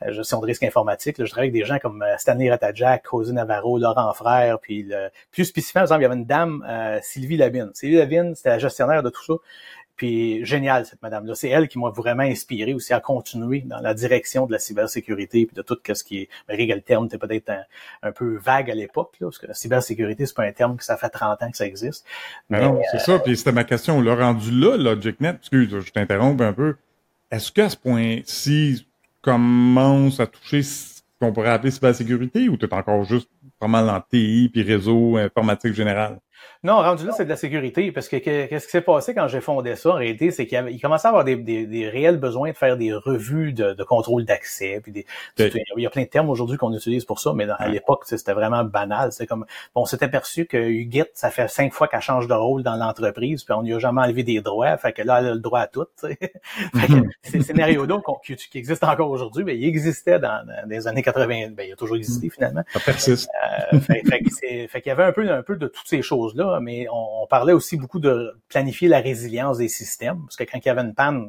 La 0.00 0.08
euh, 0.08 0.12
gestion 0.12 0.40
de 0.40 0.46
risque 0.46 0.62
informatique. 0.62 1.18
Là, 1.18 1.24
je 1.24 1.30
travaillais 1.30 1.50
avec 1.50 1.62
des 1.62 1.66
gens 1.66 1.78
comme 1.78 2.04
Stanley 2.18 2.50
Ratajak, 2.50 3.04
José 3.10 3.32
Navarro, 3.32 3.78
Laurent 3.78 4.12
Frère, 4.12 4.58
puis 4.60 4.82
le, 4.82 5.08
plus 5.30 5.44
spécifiquement, 5.44 5.80
par 5.80 5.84
exemple, 5.84 6.00
il 6.00 6.04
y 6.04 6.06
avait 6.06 6.16
une 6.16 6.26
dame, 6.26 7.00
Sylvie 7.02 7.36
Labine. 7.36 7.70
Sylvie 7.74 7.96
Labine, 7.96 8.34
c'était 8.46 8.50
la 8.50 8.58
gestionnaire 8.58 9.02
de 9.02 9.10
tout 9.10 9.24
ça. 9.24 9.34
Puis 9.96 10.44
génial 10.44 10.84
cette 10.84 11.00
madame-là. 11.02 11.34
C'est 11.34 11.48
elle 11.48 11.68
qui 11.68 11.78
m'a 11.78 11.88
vraiment 11.88 12.22
inspiré 12.22 12.74
aussi 12.74 12.92
à 12.92 13.00
continuer 13.00 13.62
dans 13.62 13.80
la 13.80 13.94
direction 13.94 14.46
de 14.46 14.52
la 14.52 14.58
cybersécurité 14.58 15.46
puis 15.46 15.56
de 15.56 15.62
tout 15.62 15.78
ce 15.90 16.04
qui 16.04 16.18
est. 16.18 16.28
Que 16.48 16.74
le 16.74 16.82
terme 16.82 17.06
était 17.06 17.18
peut-être 17.18 17.50
un, 18.02 18.12
peu 18.12 18.36
vague 18.36 18.70
à 18.70 18.74
l'époque, 18.74 19.16
parce 19.18 19.38
que 19.38 19.46
la 19.46 19.54
cybersécurité, 19.54 20.26
c'est 20.26 20.36
pas 20.36 20.44
un 20.44 20.52
terme 20.52 20.76
que 20.76 20.84
ça 20.84 20.96
fait 20.96 21.08
30 21.08 21.42
ans 21.42 21.50
que 21.50 21.56
ça 21.56 21.66
existe. 21.66 22.04
Mais, 22.50 22.60
non, 22.60 22.80
c'est 22.92 22.98
ça. 22.98 23.18
Puis 23.18 23.36
c'était 23.38 23.52
ma 23.52 23.64
question. 23.64 24.00
Le 24.00 24.12
rendu 24.12 24.50
là, 24.50 24.76
LogicNet, 24.76 25.36
excuse, 25.36 25.80
je 25.80 25.90
t'interromps 25.90 26.42
un 26.42 26.52
peu. 26.52 26.76
Est-ce 27.30 27.50
qu'à 27.50 27.70
ce, 27.70 27.76
point-ci, 27.76 28.86
commence 29.22 30.20
à 30.20 30.26
toucher 30.26 30.62
ce 30.62 31.00
qu'on 31.20 31.32
pourrait 31.32 31.50
appeler 31.50 31.70
cybersécurité 31.70 32.48
ou 32.50 32.58
tu 32.58 32.66
es 32.66 32.74
encore 32.74 33.04
juste 33.04 33.30
pas 33.58 33.66
mal 33.66 33.86
dans 33.86 34.00
TI 34.00 34.50
puis 34.52 34.62
réseau 34.62 35.16
informatique 35.16 35.72
général? 35.72 36.20
Non, 36.62 36.76
rendu 36.76 37.06
là, 37.06 37.12
c'est 37.16 37.24
de 37.24 37.28
la 37.28 37.36
sécurité. 37.36 37.92
Parce 37.92 38.08
que 38.08 38.16
qu'est-ce 38.16 38.64
qui 38.64 38.70
s'est 38.70 38.80
passé 38.80 39.14
quand 39.14 39.28
j'ai 39.28 39.40
fondé 39.40 39.76
ça, 39.76 39.90
en 39.90 39.94
réalité, 39.94 40.30
c'est 40.30 40.46
qu'il 40.46 40.80
commençait 40.80 41.06
à 41.06 41.10
avoir 41.10 41.24
des, 41.24 41.36
des, 41.36 41.66
des, 41.66 41.88
réels 41.88 42.18
besoins 42.18 42.50
de 42.50 42.56
faire 42.56 42.76
des 42.76 42.92
revues 42.92 43.52
de, 43.52 43.72
de 43.74 43.84
contrôle 43.84 44.24
d'accès. 44.24 44.80
Puis 44.82 44.92
des, 44.92 45.06
Il 45.38 45.82
y 45.82 45.86
a 45.86 45.90
plein 45.90 46.02
de 46.02 46.08
termes 46.08 46.30
aujourd'hui 46.30 46.56
qu'on 46.56 46.72
utilise 46.72 47.04
pour 47.04 47.20
ça, 47.20 47.32
mais 47.34 47.46
à 47.58 47.68
l'époque, 47.68 48.04
c'était 48.06 48.32
vraiment 48.32 48.64
banal. 48.64 49.12
C'est 49.12 49.26
comme 49.26 49.46
bon, 49.74 49.82
on 49.82 49.84
s'est 49.84 50.02
aperçu 50.02 50.46
que 50.46 50.56
Huguette, 50.56 51.12
ça 51.14 51.30
fait 51.30 51.48
cinq 51.48 51.72
fois 51.72 51.88
qu'elle 51.88 52.00
change 52.00 52.26
de 52.26 52.34
rôle 52.34 52.62
dans 52.62 52.76
l'entreprise, 52.76 53.44
puis 53.44 53.54
on 53.54 53.62
n'y 53.62 53.72
a 53.72 53.78
jamais 53.78 54.00
enlevé 54.00 54.22
des 54.22 54.40
droits. 54.40 54.76
Fait 54.76 54.92
que 54.92 55.02
là, 55.02 55.20
elle 55.20 55.28
a 55.28 55.34
le 55.34 55.40
droit 55.40 55.60
à 55.60 55.66
tout. 55.66 55.86
fait 56.00 56.16
que 56.16 56.92
mm-hmm. 56.92 57.10
ces 57.22 57.42
scénarios-là 57.42 58.00
qui, 58.24 58.36
qui, 58.36 58.58
existent 58.58 58.90
encore 58.90 59.10
aujourd'hui, 59.10 59.44
ben, 59.44 59.56
ils 59.56 59.66
existaient 59.66 60.18
dans, 60.18 60.46
dans, 60.46 60.68
les 60.68 60.88
années 60.88 61.02
80. 61.02 61.50
Ben, 61.50 61.66
il 61.66 61.72
a 61.72 61.76
toujours 61.76 61.96
existé 61.96 62.30
finalement. 62.30 62.62
Ça 62.72 62.80
persiste. 62.80 63.28
Euh, 63.72 63.80
fait, 63.80 64.02
fait, 64.06 64.68
fait 64.68 64.80
qu'il 64.80 64.90
y 64.90 64.92
avait 64.92 65.04
un 65.04 65.12
peu, 65.12 65.30
un 65.30 65.42
peu 65.42 65.56
de 65.56 65.68
toutes 65.68 65.86
ces 65.86 66.02
choses-là 66.02 66.55
mais 66.60 66.86
on, 66.92 67.26
parlait 67.28 67.52
aussi 67.52 67.76
beaucoup 67.76 67.98
de 67.98 68.36
planifier 68.48 68.86
la 68.86 69.00
résilience 69.00 69.58
des 69.58 69.68
systèmes, 69.68 70.20
parce 70.22 70.36
que 70.36 70.44
quand 70.44 70.58
il 70.58 70.66
y 70.66 70.70
avait 70.70 70.82
une 70.82 70.94
panne, 70.94 71.28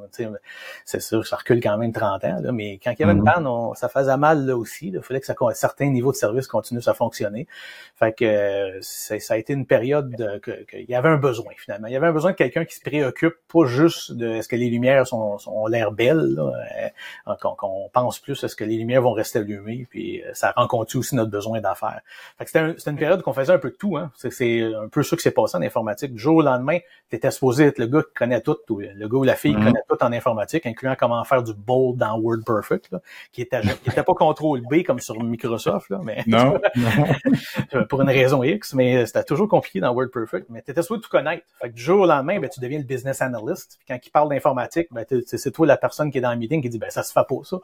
c'est 0.86 1.00
sûr, 1.00 1.26
ça 1.26 1.38
recule 1.38 1.60
quand 1.60 1.76
même 1.78 1.92
30 1.92 2.24
ans, 2.24 2.40
là, 2.40 2.52
mais 2.52 2.80
quand 2.84 2.92
il 2.92 3.00
y 3.00 3.04
avait 3.04 3.14
une 3.14 3.20
mhm. 3.20 3.26
panne, 3.26 3.48
ça 3.76 3.90
faisait 3.90 4.16
mal 4.18 4.46
là 4.46 4.56
aussi. 4.56 4.90
Il 4.90 5.02
fallait 5.02 5.20
que 5.20 5.26
ça, 5.26 5.34
un 5.40 5.54
certain 5.54 5.88
niveau 5.88 6.12
de 6.12 6.18
service 6.18 6.48
continue 6.48 6.82
à 6.86 6.94
fonctionner. 6.94 7.48
Fait 7.96 8.14
que 8.14 8.78
ça 8.82 9.34
a 9.34 9.38
été 9.38 9.54
une 9.54 9.66
période 9.66 10.16
qu'il 10.44 10.86
y 10.88 10.96
avait 10.96 11.10
un 11.10 11.18
besoin 11.18 11.54
finalement. 11.58 11.88
Il 11.88 11.94
y 11.94 11.96
avait 11.96 12.08
un 12.08 12.14
besoin 12.14 12.32
de 12.32 12.36
quelqu'un 12.36 12.66
qui 12.66 12.76
se 12.76 12.82
préoccupe 12.82 13.36
pas 13.52 13.66
juste 13.66 14.12
de 14.12 14.28
est-ce 14.28 14.48
que 14.48 14.56
les 14.56 14.70
lumières 14.70 15.08
sont, 15.08 15.38
ont 15.48 15.68
l'air 15.68 15.92
belles, 15.92 16.38
euh, 16.40 17.36
qu'on 17.40 17.90
pense 17.92 18.20
plus 18.20 18.44
est-ce 18.44 18.56
que 18.56 18.64
les 18.64 18.78
lumières 18.78 19.02
vont 19.02 19.14
rester 19.14 19.40
allumées, 19.40 19.88
puis 19.90 20.24
euh, 20.24 20.34
ça 20.34 20.52
rencontre 20.56 20.96
aussi 20.98 21.16
notre 21.16 21.32
besoin 21.32 21.62
d'affaires. 21.62 22.02
Fait 22.38 22.46
que 22.46 22.50
c'était 22.78 22.92
une 22.92 22.98
période 22.98 23.22
qu'on 23.22 23.34
faisait 23.34 23.54
un 23.54 23.58
peu 23.58 23.70
de 23.70 23.76
tout. 23.76 23.98
Hein. 23.98 24.12
C'est 24.16 24.62
un 24.62 24.88
peu 24.88 25.04
ça 25.08 25.16
qui 25.16 25.22
s'est 25.22 25.32
passé 25.32 25.58
en 25.58 25.62
informatique. 25.62 26.14
Du 26.14 26.20
jour 26.20 26.38
au 26.38 26.42
lendemain, 26.42 26.80
tu 27.10 27.16
étais 27.16 27.32
supposé 27.32 27.66
être 27.66 27.80
le 27.80 27.88
gars 27.88 28.02
qui 28.02 28.14
connaît 28.14 28.42
tout, 28.42 28.58
ou 28.70 28.80
le 28.80 29.08
gars 29.08 29.18
ou 29.18 29.24
la 29.24 29.36
fille 29.36 29.54
qui 29.54 29.58
mhm. 29.58 29.66
connaît 29.66 29.84
tout 29.90 30.04
en 30.04 30.12
informatique, 30.12 30.66
incluant 30.66 30.96
comment 30.98 31.24
faire 31.24 31.44
du 31.44 31.54
bold 31.54 31.98
dans 31.98 32.20
WordPerfect, 32.20 32.92
là, 32.92 33.02
qui 33.32 33.42
était, 33.42 33.62
qui 33.62 33.90
était 33.90 34.04
pas 34.04 34.14
contrôle 34.14 34.62
B 34.62 34.84
comme 34.86 35.00
sur 35.00 35.22
Microsoft, 35.22 35.90
là, 35.90 36.00
mais 36.04 36.24
non, 36.28 36.60
pour 37.90 38.02
une 38.02 38.10
raison 38.10 38.44
X, 38.44 38.74
mais 38.74 39.06
c'était 39.06 39.24
toujours 39.24 39.48
compliqué 39.48 39.80
dans 39.80 39.94
WordPerfect. 39.94 40.48
Mais 40.50 40.62
tu 40.62 40.72
étais 40.72 40.82
supposé 40.82 41.02
tout 41.02 41.10
connaître. 41.10 41.44
Fait 41.62 41.70
que 41.70 41.74
du 41.74 41.82
jour 41.82 42.02
au 42.02 42.06
lendemain, 42.06 42.40
ben, 42.40 42.50
tu 42.50 42.60
deviens 42.60 42.80
le 42.80 42.86
business 42.86 43.22
analyst. 43.22 43.78
Puis 43.78 43.86
quand 43.88 44.00
il 44.06 44.12
parle 44.12 44.30
d'informatique, 44.30 44.88
ben, 44.92 45.06
c'est 45.26 45.52
toi 45.52 45.68
la 45.68 45.78
personne 45.78 46.12
qui 46.12 46.18
est 46.18 46.22
dans 46.22 46.32
le 46.32 46.38
meeting 46.38 46.62
qui 46.62 46.70
dit 46.70 46.80
ben 46.80 46.90
ça 46.90 47.04
se 47.04 47.12
fait 47.12 47.26
pas 47.28 47.36
ça 47.44 47.58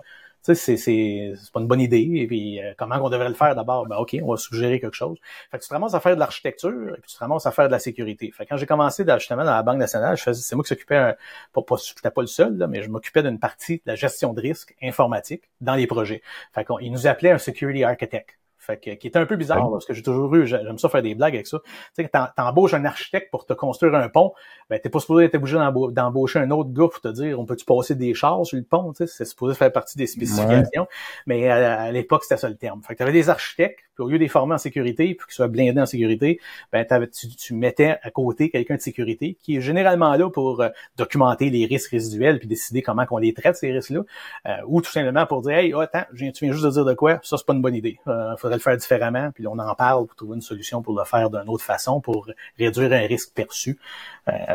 sais, 0.43 0.77
c'est, 0.77 1.34
pas 1.53 1.60
une 1.60 1.67
bonne 1.67 1.82
idée. 1.82 2.10
Et 2.15 2.27
puis, 2.27 2.62
euh, 2.62 2.73
comment 2.77 2.95
on 3.01 3.10
devrait 3.10 3.29
le 3.29 3.36
faire 3.36 3.56
d'abord? 3.56 3.86
Ben, 3.88 3.97
OK, 3.97 4.15
on 4.21 4.32
va 4.32 4.38
suggérer 4.38 4.79
quelque 4.79 4.95
chose. 4.95 5.17
Fait 5.51 5.58
que 5.58 5.63
tu 5.63 5.69
te 5.69 5.73
ramasses 5.73 5.93
à 5.93 5.99
faire 5.99 6.15
de 6.15 6.19
l'architecture 6.19 6.89
et 6.89 7.01
puis 7.01 7.10
tu 7.12 7.15
te 7.15 7.19
ramasses 7.19 7.45
à 7.45 7.51
faire 7.51 7.67
de 7.67 7.71
la 7.71 7.79
sécurité. 7.79 8.32
Fait 8.32 8.45
que 8.45 8.49
quand 8.49 8.58
j'ai 8.58 8.65
commencé 8.65 9.06
justement 9.17 9.45
dans 9.45 9.51
la 9.51 9.63
Banque 9.63 9.77
nationale, 9.77 10.17
je 10.17 10.23
faisais, 10.23 10.41
c'est 10.41 10.56
moi 10.56 10.63
qui 10.63 10.69
s'occupais, 10.69 11.15
pas, 11.53 11.62
pas, 11.62 11.75
j'étais 11.77 12.12
pas 12.12 12.21
le 12.21 12.27
seul, 12.27 12.58
là, 12.58 12.67
mais 12.67 12.82
je 12.82 12.89
m'occupais 12.89 13.23
d'une 13.23 13.39
partie 13.39 13.77
de 13.77 13.84
la 13.86 13.95
gestion 13.95 14.34
de 14.34 14.41
risque 14.41 14.75
informatique 14.82 15.43
dans 15.62 15.75
les 15.75 15.88
projets. 15.88 16.21
Fait 16.53 16.65
qu'il 16.65 16.91
nous 16.91 17.08
appelait 17.08 17.32
un 17.32 17.38
security 17.38 17.84
architect. 17.84 18.38
Fait 18.65 18.78
que, 18.78 18.91
qui 18.91 19.08
était 19.08 19.19
un 19.19 19.26
peu 19.26 19.36
bizarre, 19.36 19.69
parce 19.69 19.86
que 19.86 19.93
j'ai 19.93 20.04
toujours 20.04 20.34
eu, 20.36 20.47
j'aime 20.47 20.78
ça 20.78 20.88
faire 20.88 21.02
des 21.02 21.15
blagues 21.15 21.36
avec 21.36 21.47
ça. 21.47 21.60
Tu 21.97 22.04
sais, 22.04 22.10
t'embauches 22.38 22.73
un 22.73 22.86
architecte 22.86 23.30
pour 23.30 23.45
te 23.45 23.52
construire 23.52 23.93
un 23.95 24.08
pont, 24.08 24.32
ben, 24.69 24.80
t'es 24.80 24.89
pas 24.89 24.99
supposé 24.99 25.26
être 25.26 25.36
obligé 25.36 25.58
d'embaucher 25.91 26.39
un 26.39 26.49
autre 26.52 26.71
gars 26.71 26.88
pour 26.88 27.02
te 27.02 27.10
dire, 27.10 27.38
on 27.38 27.45
peut-tu 27.45 27.65
passer 27.65 27.95
des 27.95 28.13
chars 28.13 28.45
sur 28.45 28.58
le 28.58 28.63
pont, 28.63 28.93
tu 28.93 29.06
sais, 29.06 29.08
c'est 29.08 29.26
supposé 29.26 29.54
faire 29.54 29.71
partie 29.71 29.97
des 29.97 30.08
spécifications. 30.08 30.88
Mais 31.28 31.49
à, 31.49 31.91
l'époque, 31.91 32.23
c'était 32.23 32.38
ça 32.39 32.47
le 32.47 32.56
terme. 32.56 32.82
Fait 32.84 32.93
que 32.93 32.99
t'avais 32.99 33.12
des 33.12 33.30
architectes, 33.30 33.80
puis 33.95 34.03
au 34.03 34.10
lieu 34.10 34.17
des 34.17 34.27
former 34.27 34.56
en 34.56 34.58
sécurité, 34.58 35.13
puis 35.13 35.27
qu'ils 35.27 35.36
soient 35.36 35.47
blindés 35.47 35.82
en 35.82 35.86
sécurité, 35.86 36.39
ben 36.71 36.86
tu, 37.12 37.27
tu, 37.29 37.53
mettais 37.53 37.97
à 38.01 38.12
côté 38.12 38.49
quelqu'un 38.49 38.75
de 38.75 38.82
sécurité 38.82 39.38
qui 39.41 39.58
est 39.58 39.62
généralement 39.62 40.15
là 40.15 40.29
pour 40.29 40.62
euh, 40.62 40.69
documenter 40.97 41.49
les 41.49 41.65
risques 41.65 41.91
résiduels 41.91 42.39
puis 42.39 42.47
décider 42.47 42.82
comment 42.82 43.06
qu'on 43.06 43.17
les 43.17 43.34
traite 43.34 43.56
ces 43.56 43.71
risques-là, 43.71 44.01
euh, 44.47 44.56
ou 44.67 44.82
tout 44.82 44.91
simplement 44.91 45.25
pour 45.25 45.41
dire 45.41 45.58
hey, 45.58 45.73
oh, 45.73 45.79
attends, 45.79 46.06
tu 46.15 46.32
viens 46.41 46.51
juste 46.51 46.65
de 46.65 46.71
dire 46.71 46.86
de 46.86 46.93
quoi, 46.93 47.19
ça 47.23 47.38
c'est 47.38 47.45
pas 47.45 47.53
une 47.53 47.62
bonne 47.62 47.75
idée, 47.75 47.99
il 48.06 48.12
euh, 48.12 48.36
faudrait 48.38 48.58
le 48.58 48.62
faire 48.62 48.77
différemment, 48.77 49.32
puis 49.32 49.45
on 49.47 49.60
en 49.60 49.75
parle 49.75 50.06
pour 50.08 50.15
trouver 50.15 50.36
une 50.36 50.41
solution 50.41 50.82
pour 50.82 50.97
le 50.97 51.06
faire 51.06 51.29
d'une 51.29 51.49
autre 51.49 51.63
façon 51.63 52.01
pour 52.01 52.27
réduire 52.58 52.91
un 52.91 53.08
risque 53.08 53.34
perçu. 53.34 53.79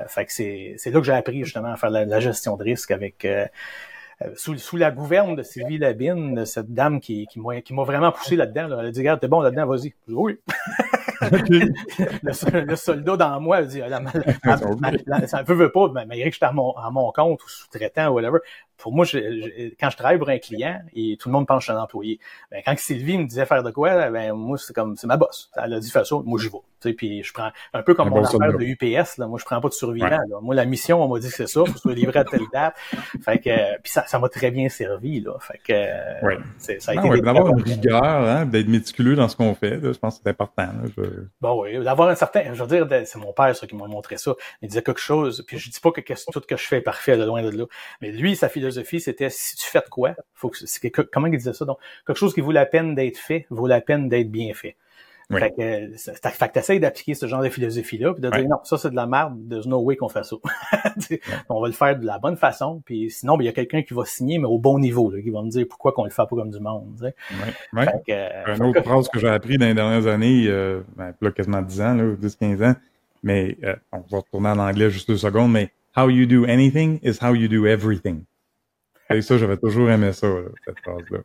fait 0.09 0.27
que 0.27 0.33
c'est 0.33 0.91
là 0.91 1.01
que 1.01 1.07
j'ai 1.07 1.13
appris 1.13 1.45
justement 1.45 1.73
à 1.73 1.77
faire 1.77 1.91
la, 1.91 2.21
gestion 2.21 2.57
de 2.57 2.65
risque 2.65 2.91
avec 2.91 3.27
sous, 4.35 4.59
sous, 4.59 4.77
la 4.77 4.91
gouverne 4.91 5.37
de 5.37 5.43
Sylvie 5.43 5.79
Labine, 5.79 6.45
cette 6.45 6.73
dame 6.73 7.01
qui, 7.01 7.27
qui 7.27 7.41
m'a 7.41 7.85
vraiment 7.85 8.13
poussé 8.13 8.37
là-dedans. 8.37 8.79
Elle 8.79 8.87
a 8.87 8.91
dit, 8.91 9.01
regarde, 9.01 9.21
t'es 9.21 9.29
bon 9.29 9.41
là-dedans, 9.41 9.67
vas-y. 9.67 9.95
Oui. 10.09 10.39
le, 11.31 12.77
soldat 12.77 13.17
dans 13.17 13.41
moi 13.41 13.63
dit, 13.63 13.81
ça 15.27 15.43
ne 15.43 15.55
veut 15.55 15.71
pas, 15.71 15.89
malgré 15.93 16.31
que 16.31 16.35
j'étais 16.35 16.47
à 16.47 16.53
mon, 16.53 16.73
à 16.73 16.91
mon 16.91 17.11
compte 17.13 17.43
ou 17.45 17.49
sous-traitant 17.49 18.09
ou 18.09 18.15
whatever, 18.15 18.39
pour 18.79 18.93
moi, 18.93 19.05
je, 19.05 19.19
quand 19.79 19.91
je 19.91 19.97
travaille 19.97 20.19
pour 20.19 20.29
un 20.29 20.39
client 20.39 20.81
et 20.95 21.17
tout 21.21 21.29
le 21.29 21.33
monde 21.33 21.47
pense 21.47 21.59
que 21.59 21.67
je 21.67 21.73
suis 21.73 21.79
un 21.79 21.83
employé, 21.83 22.21
ben, 22.51 22.63
quand 22.65 22.79
Sylvie 22.79 23.19
me 23.19 23.27
disait 23.27 23.45
faire 23.45 23.63
de 23.63 23.71
quoi, 23.71 24.11
ben, 24.11 24.33
moi, 24.33 24.57
c'est 24.57 24.73
comme, 24.73 24.97
c'est 24.97 25.07
ma 25.07 25.17
boss. 25.17 25.51
Elle 25.57 25.75
a 25.75 25.81
dit 25.81 25.91
faire 25.91 26.07
ça, 26.07 26.17
moi, 26.25 26.39
je 26.41 26.49
vais. 26.49 26.59
Tu 26.81 26.91
sais, 26.91 26.95
puis 26.95 27.25
je 27.25 27.33
prends 27.33 27.51
un 27.75 27.83
peu 27.83 27.95
comme 27.95 28.11
mon 28.11 28.25
affaire 28.25 28.57
de 28.57 28.65
UPS, 28.65 29.19
là, 29.19 29.27
moi, 29.27 29.41
je 29.41 29.45
prends 29.45 29.61
pas 29.61 29.69
de 29.69 29.75
survivant. 29.75 30.21
Moi, 30.41 30.55
la 30.55 30.65
mission, 30.65 31.03
on 31.03 31.09
m'a 31.09 31.19
dit 31.19 31.29
que 31.29 31.35
c'est 31.35 31.49
ça, 31.49 31.65
faut 31.65 31.77
se 31.77 31.89
livrer 31.89 32.21
à 32.21 32.25
telle 32.25 32.47
date. 32.53 32.75
Fait 33.25 33.41
que, 33.41 33.81
puis 33.81 33.91
ça, 33.91 34.07
ça 34.07 34.21
m'a 34.21 34.29
très 34.29 34.53
bien 34.53 34.69
servi, 34.69 35.21
là. 35.21 35.33
Fait 35.41 35.59
que, 35.59 36.25
ouais. 36.25 36.39
ça 36.59 36.93
a 36.93 36.95
été 36.95 37.21
d'avoir 37.21 37.49
une 37.49 37.63
rigueur, 37.63 38.05
hein, 38.05 38.47
d'être 38.47 38.69
méticuleux 38.69 39.17
dans 39.17 39.29
ce 39.29 39.35
qu'on 39.35 39.55
fait, 39.57 39.81
je 39.83 39.99
pense 39.99 40.19
que 40.19 40.23
c'est 40.23 40.31
important. 40.31 40.63
Là, 40.63 40.89
je... 40.97 41.03
Bon, 41.41 41.63
oui, 41.63 41.83
d'avoir 41.83 42.11
un 42.11 42.15
certain, 42.15 42.55
je 42.55 42.63
veux 42.63 42.69
dire, 42.87 43.07
c'est 43.07 43.19
mon 43.19 43.33
père, 43.33 43.57
ça, 43.57 43.67
qui 43.67 43.75
m'a 43.75 43.89
montré 43.89 44.17
ça. 44.17 44.35
Il 44.63 44.69
disait 44.69 44.83
quelque 44.83 45.01
chose, 45.01 45.45
puis 45.49 45.59
je 45.59 45.71
dis 45.71 45.81
pas 45.81 45.91
que, 45.91 46.01
que 46.01 46.15
tout 46.15 46.41
ce 46.41 46.47
que 46.47 46.57
je 46.57 46.65
fais 46.65 46.79
est 46.79 46.83
parfait, 46.83 47.17
de 47.17 47.25
loin 47.25 47.43
de 47.43 47.51
là. 47.51 47.65
Mais 48.01 48.13
lui, 48.13 48.37
sa 48.37 48.49
philosophie, 48.69 49.01
c'était 49.01 49.31
si 49.31 49.57
tu 49.57 49.67
fais 49.67 49.81
de 49.81 49.89
quoi, 49.89 50.15
faut 50.35 50.51
que, 50.51 51.03
comment 51.03 51.27
il 51.27 51.37
disait 51.37 51.53
ça? 51.53 51.65
Donc, 51.65 51.79
quelque 52.07 52.17
chose 52.17 52.35
qui 52.35 52.41
vaut 52.41 52.53
la 52.53 52.67
peine 52.67 52.95
d'être 52.95 53.19
fait, 53.19 53.47
vaut 53.51 53.67
la 53.67 53.81
peine 53.81 54.09
d'être 54.09 54.31
bien 54.31 54.53
fait. 54.55 54.77
Fait 55.31 55.51
que, 55.51 56.31
fait 56.31 56.49
que 56.49 56.53
t'essayes 56.55 56.81
d'appliquer 56.81 57.13
ce 57.13 57.27
genre 57.27 57.43
de 57.43 57.51
philosophie-là, 57.51 58.15
puis 58.15 58.23
de 58.23 58.31
dire 58.31 58.49
non, 58.49 58.61
ça 58.65 58.79
c'est 58.79 58.89
de 58.89 58.97
la 58.97 59.07
merde, 59.07 59.37
there's 59.51 59.67
no 59.67 59.79
way 59.79 59.95
qu'on 59.95 60.09
fait 60.09 60.25
ça. 60.25 60.37
On 61.51 61.61
va 61.61 61.67
le 61.67 61.75
faire 61.75 61.99
de 61.99 62.07
la 62.07 62.19
bonne 62.19 62.39
façon, 62.39 62.81
puis 62.83 63.11
sinon, 63.11 63.37
ben, 63.37 63.43
il 63.43 63.47
y 63.47 63.51
a 63.51 63.53
quelqu'un 63.53 63.83
qui 63.83 63.93
va 63.93 64.07
signer, 64.07 64.39
mais 64.39 64.47
au 64.47 64.59
bon 64.59 64.79
niveau, 64.79 65.11
là, 65.11 65.21
qui 65.21 65.29
va 65.29 65.43
me 65.43 65.51
dire 65.51 65.67
pourquoi 65.69 65.93
qu'on 65.93 66.05
le 66.05 66.11
fait 66.11 66.23
pas 66.23 66.35
comme 66.35 66.51
du 66.51 66.61
monde. 66.61 66.95
Tu 66.99 67.05
sais. 67.05 67.15
Que, 68.07 68.57
Une 68.57 68.63
autre 68.63 68.83
phrase 68.83 69.09
que 69.11 69.19
j'ai 69.19 69.29
appris 69.29 69.59
dans 69.59 69.67
les 69.67 69.75
dernières 69.75 70.07
années, 70.07 70.47
euh, 70.47 70.81
ben, 70.97 71.13
là, 71.21 71.31
quasiment 71.31 71.61
10 71.61 71.81
ans, 71.83 71.95
10-15 71.95 72.65
ans, 72.65 72.75
mais 73.23 73.59
euh, 73.65 73.77
on 73.93 73.99
va 74.11 74.19
retourner 74.19 74.49
en 74.49 74.59
anglais 74.59 74.89
juste 74.89 75.11
deux 75.11 75.19
secondes, 75.19 75.53
mais 75.53 75.71
How 75.99 76.07
you 76.07 76.27
do 76.27 76.47
anything 76.47 77.01
is 77.03 77.19
how 77.19 77.33
you 77.33 77.49
do 77.49 77.67
everything. 77.67 78.28
Et 79.15 79.23
ça, 79.23 79.39
j'avais 79.39 79.57
toujours 79.57 79.91
aimé 79.91 80.13
ça, 80.13 80.29
cette 80.65 80.79
phrase-là. 80.81 81.19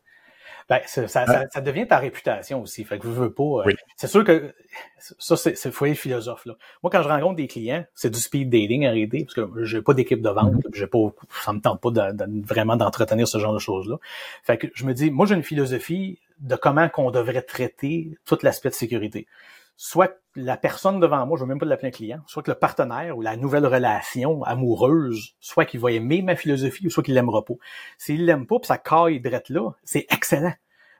Ben, 0.69 0.79
ça, 0.85 1.09
ça, 1.09 1.25
ça, 1.49 1.61
devient 1.61 1.85
ta 1.85 1.97
réputation 1.97 2.61
aussi. 2.61 2.85
Fait 2.85 2.97
que 2.97 3.03
je 3.03 3.11
veux 3.11 3.33
pas. 3.33 3.65
Euh, 3.65 3.73
c'est 3.97 4.07
sûr 4.07 4.23
que 4.23 4.53
ça, 4.97 5.35
c'est 5.35 5.65
le 5.65 5.71
foyer 5.71 5.93
philosophe. 5.93 6.45
Là. 6.45 6.55
Moi, 6.81 6.89
quand 6.89 7.03
je 7.03 7.09
rencontre 7.09 7.35
des 7.35 7.47
clients, 7.47 7.83
c'est 7.95 8.09
du 8.09 8.19
speed 8.19 8.49
dating 8.49 8.85
arrêté, 8.85 9.25
parce 9.25 9.33
que 9.33 9.65
j'ai 9.65 9.81
pas 9.81 9.93
d'équipe 9.93 10.21
de 10.21 10.29
vente, 10.29 10.53
mm-hmm. 10.53 10.73
j'ai 10.73 10.87
pas, 10.87 10.99
ça 11.43 11.51
me 11.51 11.59
tente 11.59 11.81
pas 11.81 11.91
de, 11.91 12.45
vraiment 12.45 12.77
d'entretenir 12.77 13.27
ce 13.27 13.39
genre 13.39 13.53
de 13.53 13.59
choses-là. 13.59 13.97
Fait 14.43 14.57
que 14.57 14.67
je 14.73 14.85
me 14.85 14.93
dis, 14.93 15.11
moi, 15.11 15.25
j'ai 15.25 15.35
une 15.35 15.43
philosophie 15.43 16.19
de 16.39 16.55
comment 16.55 16.87
qu'on 16.87 17.11
devrait 17.11 17.41
traiter 17.41 18.17
tout 18.25 18.37
l'aspect 18.41 18.69
de 18.69 18.75
sécurité 18.75 19.27
soit 19.75 20.19
la 20.35 20.57
personne 20.57 20.99
devant 20.99 21.25
moi, 21.25 21.37
je 21.37 21.43
veux 21.43 21.47
même 21.47 21.59
pas 21.59 21.65
l'appeler 21.65 21.89
un 21.89 21.91
client, 21.91 22.19
soit 22.27 22.43
que 22.43 22.51
le 22.51 22.57
partenaire 22.57 23.17
ou 23.17 23.21
la 23.21 23.35
nouvelle 23.35 23.65
relation 23.65 24.43
amoureuse, 24.43 25.35
soit 25.39 25.65
qu'il 25.65 25.79
va 25.79 25.91
aimer 25.91 26.21
ma 26.21 26.35
philosophie 26.35 26.87
ou 26.87 26.89
soit 26.89 27.03
qu'il 27.03 27.13
l'aimera 27.13 27.45
pas. 27.45 27.53
S'il 27.97 28.25
l'aime 28.25 28.47
pas, 28.47 28.59
puis 28.59 28.67
ça 28.67 28.77
caille 28.77 29.19
drette 29.19 29.49
là, 29.49 29.71
c'est 29.83 30.05
excellent. 30.09 30.53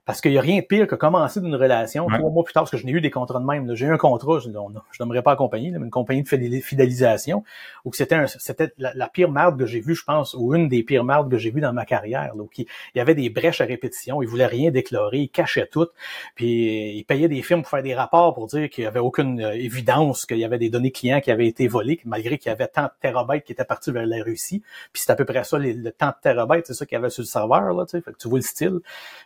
Parce 0.05 0.19
qu'il 0.19 0.31
n'y 0.31 0.37
a 0.37 0.41
rien 0.41 0.59
de 0.59 0.65
pire 0.65 0.85
que 0.85 0.95
commencer 0.95 1.39
d'une 1.39 1.55
relation 1.55 2.07
trois 2.07 2.29
mois 2.29 2.43
plus 2.43 2.53
tard, 2.53 2.63
parce 2.63 2.71
que 2.71 2.77
je 2.77 2.85
n'ai 2.85 2.91
eu 2.91 2.99
des 2.99 3.09
contrats 3.09 3.39
de 3.39 3.45
même. 3.45 3.73
J'ai 3.73 3.85
eu 3.85 3.93
un 3.93 3.97
contrat, 3.97 4.39
je 4.39 4.49
n'aimerais 4.49 5.21
pas 5.21 5.31
accompagner, 5.31 5.71
mais 5.71 5.77
une 5.77 5.89
compagnie 5.89 6.23
de 6.23 6.27
fidélisation, 6.27 7.45
où 7.85 7.93
c'était 7.93 8.27
c'était 8.27 8.73
la, 8.77 9.07
pire 9.07 9.31
merde 9.31 9.57
que 9.57 9.65
j'ai 9.65 9.79
vue, 9.79 9.95
je 9.95 10.03
pense, 10.03 10.33
ou 10.33 10.53
une 10.55 10.67
des 10.67 10.83
pires 10.83 11.05
merdes 11.05 11.31
que 11.31 11.37
j'ai 11.37 11.51
vues 11.51 11.61
dans 11.61 11.71
ma 11.71 11.85
carrière. 11.85 12.35
Là, 12.35 12.43
il 12.57 12.65
y 12.95 12.99
avait 12.99 13.15
des 13.15 13.29
brèches 13.29 13.61
à 13.61 13.65
répétition, 13.65 14.21
ils 14.21 14.27
voulaient 14.27 14.45
rien 14.45 14.71
déclarer, 14.71 15.19
ils 15.19 15.29
cachaient 15.29 15.67
tout, 15.71 15.87
puis 16.35 16.97
ils 16.97 17.05
payaient 17.05 17.29
des 17.29 17.41
firmes 17.41 17.61
pour 17.61 17.69
faire 17.69 17.83
des 17.83 17.95
rapports 17.95 18.33
pour 18.33 18.47
dire 18.47 18.69
qu'il 18.69 18.83
n'y 18.83 18.87
avait 18.87 18.99
aucune 18.99 19.41
euh, 19.41 19.53
évidence 19.53 20.25
qu'il 20.25 20.37
y 20.37 20.45
avait 20.45 20.57
des 20.57 20.69
données 20.69 20.91
clients 20.91 21.21
qui 21.21 21.31
avaient 21.31 21.47
été 21.47 21.67
volées, 21.69 22.01
malgré 22.03 22.37
qu'il 22.37 22.49
y 22.49 22.53
avait 22.53 22.67
tant 22.67 22.83
de 22.83 22.91
terabytes 22.99 23.45
qui 23.45 23.53
étaient 23.53 23.63
partis 23.63 23.91
vers 23.91 24.05
la 24.05 24.21
Russie. 24.21 24.61
Puis 24.91 25.03
c'est 25.05 25.11
à 25.11 25.15
peu 25.15 25.23
près 25.23 25.45
ça, 25.45 25.57
le 25.57 25.91
temps 25.91 26.07
de 26.07 26.21
terabytes, 26.21 26.67
c'est 26.67 26.73
ça 26.73 26.85
qu'il 26.85 26.97
y 26.97 26.99
avait 26.99 27.09
sur 27.09 27.21
le 27.21 27.27
serveur, 27.27 27.73
là, 27.73 27.85
tu 27.85 27.91
sais, 27.91 28.01
fait 28.01 28.11
que 28.11 28.17
tu 28.17 28.27
vois 28.27 28.39
le 28.39 28.43
style. 28.43 28.79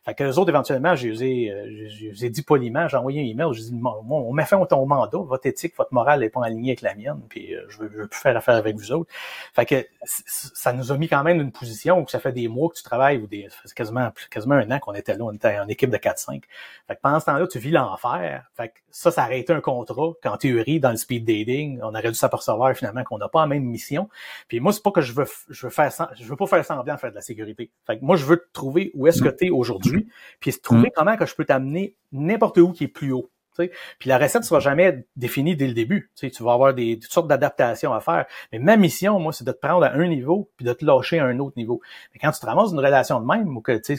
Fait 0.05 0.13
que 0.13 0.23
les 0.23 0.37
autres, 0.37 0.49
éventuellement, 0.49 0.66
je 0.67 1.07
les 1.07 1.23
ai, 1.23 1.51
euh, 1.51 1.87
je 2.13 2.27
dit 2.27 2.41
poliment, 2.41 2.87
j'ai 2.87 2.97
envoyé 2.97 3.21
un 3.21 3.25
email, 3.25 3.53
j'ai 3.53 3.63
dit, 3.63 3.81
on 3.83 4.33
m'a 4.33 4.45
fait 4.45 4.55
ton 4.69 4.85
mandat, 4.85 5.17
votre 5.17 5.45
éthique, 5.45 5.73
votre 5.77 5.93
morale 5.93 6.21
n'est 6.21 6.29
pas 6.29 6.45
alignée 6.45 6.71
avec 6.71 6.81
la 6.81 6.95
mienne, 6.95 7.21
puis 7.29 7.53
euh, 7.53 7.65
je 7.69 7.79
veux, 7.79 7.87
veux 7.87 8.07
plus 8.07 8.19
faire 8.19 8.35
affaire 8.35 8.55
avec 8.55 8.75
vous 8.75 8.91
autres. 8.91 9.09
Fait 9.53 9.65
que 9.65 9.87
ça 10.03 10.73
nous 10.73 10.91
a 10.91 10.97
mis 10.97 11.07
quand 11.07 11.23
même 11.23 11.39
une 11.41 11.51
position 11.51 12.01
où 12.01 12.07
ça 12.07 12.19
fait 12.19 12.31
des 12.31 12.47
mois 12.47 12.69
que 12.69 12.75
tu 12.75 12.83
travailles, 12.83 13.17
ou 13.17 13.27
des, 13.27 13.47
quasiment, 13.75 14.11
quasiment 14.29 14.55
un 14.55 14.71
an 14.71 14.79
qu'on 14.79 14.93
était 14.93 15.15
là, 15.15 15.25
on 15.25 15.33
était 15.33 15.57
en 15.59 15.67
équipe 15.67 15.89
de 15.89 15.97
4-5. 15.97 16.41
Fait 16.87 16.95
que 16.95 17.01
pendant 17.01 17.19
ce 17.19 17.25
temps-là, 17.25 17.47
tu 17.47 17.59
vis 17.59 17.71
l'enfer. 17.71 18.49
Fait 18.55 18.69
que 18.69 18.73
ça, 18.91 19.11
ça 19.11 19.25
aurait 19.25 19.39
été 19.39 19.53
un 19.53 19.61
contrat 19.61 20.13
qu'en 20.23 20.37
théorie, 20.37 20.79
dans 20.79 20.91
le 20.91 20.97
speed 20.97 21.25
dating, 21.25 21.79
on 21.83 21.89
aurait 21.89 22.09
dû 22.09 22.15
s'apercevoir 22.15 22.75
finalement 22.75 23.03
qu'on 23.03 23.17
n'a 23.17 23.29
pas 23.29 23.41
la 23.41 23.47
même 23.47 23.63
mission. 23.63 24.09
Puis 24.47 24.59
moi, 24.59 24.71
c'est 24.73 24.83
pas 24.83 24.91
que 24.91 25.01
je 25.01 25.13
veux, 25.13 25.25
je 25.49 25.67
veux 25.67 25.71
faire, 25.71 25.91
je 26.15 26.23
veux 26.25 26.35
pas 26.35 26.47
faire 26.47 26.65
semblant 26.65 26.95
de 26.95 26.99
faire 26.99 27.11
de 27.11 27.15
la 27.15 27.21
sécurité. 27.21 27.71
Fait 27.85 27.99
que 27.99 28.05
moi, 28.05 28.15
je 28.15 28.25
veux 28.25 28.37
te 28.37 28.51
trouver 28.53 28.91
où 28.93 29.07
est-ce 29.07 29.21
que 29.21 29.29
tu 29.29 29.47
es 29.47 29.49
aujourd'hui, 29.49 30.07
puis 30.39 30.51
trouver 30.61 30.91
comment 30.95 31.17
que 31.17 31.25
je 31.25 31.35
peux 31.35 31.45
t'amener 31.45 31.95
n'importe 32.11 32.57
où 32.57 32.71
qui 32.71 32.85
est 32.85 32.89
plus 32.89 33.11
haut. 33.11 33.29
Puis 33.99 34.09
la 34.09 34.17
recette 34.17 34.43
sera 34.43 34.59
jamais 34.59 35.05
définie 35.15 35.55
dès 35.55 35.67
le 35.67 35.73
début. 35.73 36.11
Tu 36.15 36.29
vas 36.43 36.53
avoir 36.53 36.73
des, 36.73 36.99
toutes 36.99 37.11
sortes 37.11 37.27
d'adaptations 37.27 37.93
à 37.93 37.99
faire. 37.99 38.25
Mais 38.51 38.59
ma 38.59 38.77
mission, 38.77 39.19
moi, 39.19 39.33
c'est 39.33 39.45
de 39.45 39.51
te 39.51 39.59
prendre 39.59 39.83
à 39.83 39.93
un 39.93 40.07
niveau 40.07 40.51
puis 40.57 40.65
de 40.65 40.73
te 40.73 40.85
lâcher 40.85 41.19
à 41.19 41.25
un 41.25 41.39
autre 41.39 41.57
niveau. 41.57 41.81
Mais 42.13 42.19
quand 42.19 42.31
tu 42.31 42.39
te 42.39 42.45
ramasses 42.45 42.71
une 42.71 42.79
relation 42.79 43.19
de 43.19 43.25
même 43.25 43.55
ou 43.55 43.61
que 43.61 43.77
tu 43.77 43.97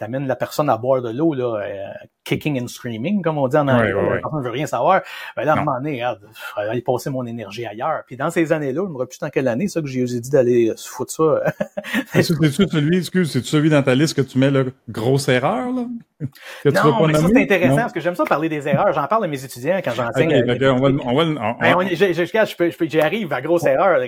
amènes 0.00 0.26
la 0.26 0.36
personne 0.36 0.68
à 0.68 0.76
boire 0.76 1.02
de 1.02 1.10
l'eau, 1.10 1.34
là, 1.34 1.60
euh, 1.62 2.06
kicking 2.24 2.60
and 2.60 2.68
screaming, 2.68 3.22
comme 3.22 3.38
on 3.38 3.48
dit 3.48 3.56
en 3.56 3.68
anglais, 3.68 3.92
la 3.92 4.18
personne 4.18 4.40
ne 4.40 4.44
veut 4.44 4.50
rien 4.50 4.66
savoir, 4.66 5.02
ben 5.36 5.44
là, 5.44 5.52
à 5.52 5.56
un 5.56 5.64
moment 5.64 5.76
donné, 5.78 5.92
regarde, 5.92 6.20
aller 6.56 6.82
passer 6.82 7.10
mon 7.10 7.26
énergie 7.26 7.66
ailleurs. 7.66 8.02
Puis 8.06 8.16
dans 8.16 8.30
ces 8.30 8.52
années-là, 8.52 8.82
je 8.84 8.90
me 8.90 8.96
rappelle 8.96 9.08
plus 9.08 9.18
dans 9.20 9.30
quelle 9.30 9.48
année, 9.48 9.68
ça, 9.68 9.80
que 9.80 9.86
j'ai 9.86 10.04
dit 10.04 10.30
d'aller 10.30 10.72
se 10.76 10.88
foutre 10.88 11.12
ça. 11.12 11.52
c'est-tu 12.12 12.68
celui, 12.68 12.98
excuse, 12.98 13.30
c'est 13.30 13.44
celui 13.44 13.70
dans 13.70 13.82
ta 13.82 13.94
liste 13.94 14.14
que 14.14 14.22
tu 14.22 14.38
mets, 14.38 14.50
là, 14.50 14.64
grosse 14.88 15.28
erreur, 15.28 15.70
là? 15.72 15.86
non, 16.64 17.06
mais 17.06 17.14
ça, 17.14 17.26
c'est 17.28 17.42
intéressant, 17.42 17.76
parce 17.76 17.92
que 17.92 18.00
j'aime 18.00 18.14
ça 18.14 18.24
parler 18.24 18.48
des 18.48 18.66
erreurs. 18.68 18.92
J'en 18.92 19.06
parle 19.06 19.24
à 19.24 19.28
mes 19.28 19.44
étudiants 19.44 19.80
quand 19.84 19.92
j'enseigne. 19.92 20.50
Okay, 20.50 20.68
on 20.68 20.76
va, 20.76 20.88
on 21.04 21.14
va, 21.14 21.24
ben, 21.60 21.88
j'arrive 22.88 23.32
à 23.32 23.40
grosse 23.40 23.66
erreur. 23.66 23.98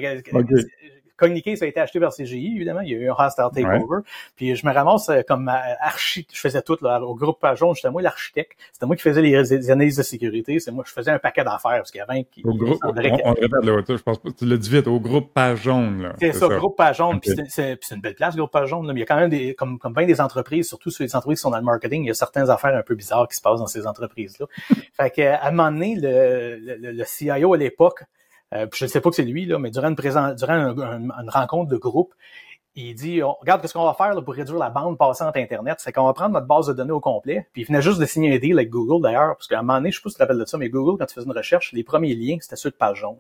Communiqué, 1.17 1.57
ça 1.57 1.65
a 1.65 1.69
été 1.69 1.81
acheté 1.81 1.99
par 1.99 2.13
CGI, 2.15 2.57
évidemment. 2.57 2.81
Il 2.81 2.91
y 2.91 2.95
a 2.95 2.99
eu 2.99 3.11
un 3.11 3.15
hostile 3.19 3.47
takeover. 3.55 4.03
Puis 4.37 4.55
je 4.55 4.67
me 4.67 4.73
ramasse 4.73 5.09
euh, 5.09 5.23
comme 5.27 5.49
euh, 5.49 5.75
archi, 5.81 6.27
je 6.33 6.39
faisais 6.39 6.63
tout 6.63 6.77
là, 6.83 7.01
au 7.01 7.15
groupe 7.15 7.41
Pajon. 7.41 7.75
J'étais 7.75 7.91
moi 7.91 8.03
l'architecte. 8.03 8.59
C'était 8.73 8.87
moi 8.87 8.97
qui 8.97 9.03
faisais 9.03 9.23
les, 9.23 9.71
analyses 9.71 9.97
de 9.97 10.03
sécurité. 10.03 10.61
C'est 10.61 10.71
moi, 10.71 10.85
je 10.87 10.93
faisais 10.93 11.11
un 11.11 11.19
paquet 11.19 11.45
d'affaires 11.45 11.79
parce 11.79 11.91
qu'il 11.91 12.01
y 12.01 12.03
avait 12.03 12.21
un 12.21 12.23
qui. 12.23 12.43
Au 12.45 12.55
groupe, 12.55 12.79
on, 12.85 12.93
répète 12.93 13.65
là, 13.65 13.83
je 13.89 14.03
pense 14.03 14.19
pas, 14.19 14.29
tu 14.37 14.45
l'as 14.47 14.57
dit 14.57 14.69
vite, 14.69 14.87
au 14.87 15.01
groupe 15.01 15.33
Pajon, 15.33 15.91
là. 15.99 16.13
C'est 16.19 16.33
ça, 16.33 16.49
groupe 16.49 16.77
Pajon. 16.77 17.19
Puis 17.19 17.31
c'est 17.49 17.79
une 17.91 18.01
belle 18.01 18.15
place, 18.15 18.37
groupe 18.37 18.51
Pajon. 18.51 18.83
Là, 18.83 18.93
mais 18.93 19.01
il 19.01 19.03
y 19.03 19.05
a 19.05 19.07
quand 19.07 19.17
même 19.17 19.31
des, 19.31 19.55
comme, 19.55 19.79
comme 19.79 19.95
bien 19.95 20.07
des 20.07 20.21
entreprises, 20.21 20.69
surtout 20.69 20.91
sur 20.91 21.05
les 21.05 21.17
entreprises 21.17 21.39
qui 21.39 21.43
sont 21.43 21.51
dans 21.51 21.59
le 21.59 21.65
marketing, 21.65 22.05
il 22.05 22.09
y 22.09 22.11
a 22.11 22.15
certaines 22.15 22.51
affaires 22.51 22.75
un 22.75 22.83
peu 22.83 22.95
bizarres 22.95 23.29
qui 23.29 23.37
se 23.37 23.43
passent 23.43 23.61
dans 23.61 23.67
ces 23.67 23.87
entreprises-là. 23.87 24.47
fait 24.93 25.11
que, 25.11 25.23
à 25.23 25.47
un 25.47 25.51
moment 25.51 25.71
donné, 25.71 25.97
le, 25.97 26.57
le, 26.59 26.93
le 26.93 27.05
CIO 27.05 27.55
à 27.55 27.57
l'époque, 27.57 28.05
euh, 28.55 28.67
je 28.75 28.85
ne 28.85 28.89
sais 28.89 29.01
pas 29.01 29.11
que 29.11 29.17
c'est 29.17 29.25
lui, 29.25 29.47
là, 29.47 29.59
mais 29.59 29.71
durant, 29.71 29.89
une, 29.89 30.35
durant 30.35 30.75
une 30.75 31.31
rencontre 31.31 31.69
de 31.69 31.77
groupe, 31.77 32.15
il 32.77 32.95
dit 32.95 33.23
regarde 33.23 33.67
ce 33.67 33.73
qu'on 33.73 33.85
va 33.85 33.95
faire 33.95 34.15
là, 34.15 34.21
pour 34.21 34.35
réduire 34.35 34.59
la 34.59 34.69
bande 34.69 34.99
passante 34.99 35.37
Internet, 35.37 35.77
c'est 35.79 35.93
qu'on 35.93 36.05
va 36.05 36.13
prendre 36.13 36.35
notre 36.35 36.47
base 36.47 36.67
de 36.67 36.75
données 36.75 36.93
au 36.93 37.01
complet. 37.01 37.49
Puis 37.53 37.63
il 37.63 37.65
venait 37.65 37.81
juste 37.81 37.99
de 37.99 38.05
signer 38.05 38.35
un 38.35 38.39
deal 38.39 38.53
avec 38.53 38.69
Google 38.71 39.03
d'ailleurs, 39.03 39.37
parce 39.37 39.49
qu'à 39.49 39.59
un 39.59 39.63
moment 39.63 39.79
donné, 39.79 39.91
je 39.91 39.97
sais 39.97 40.03
pas 40.03 40.11
si 40.11 40.15
tu 40.15 40.19
te 40.19 40.23
rappelles 40.23 40.39
de 40.39 40.45
ça, 40.45 40.59
mais 40.59 40.69
Google, 40.69 40.99
quand 40.99 41.07
tu 41.07 41.15
faisais 41.15 41.27
une 41.27 41.33
recherche, 41.33 41.73
les 41.73 41.85
premiers 41.85 42.15
liens, 42.15 42.37
c'était 42.41 42.57
ceux 42.57 42.71
de 42.71 42.77
page 42.77 42.99
jaune. 42.99 43.19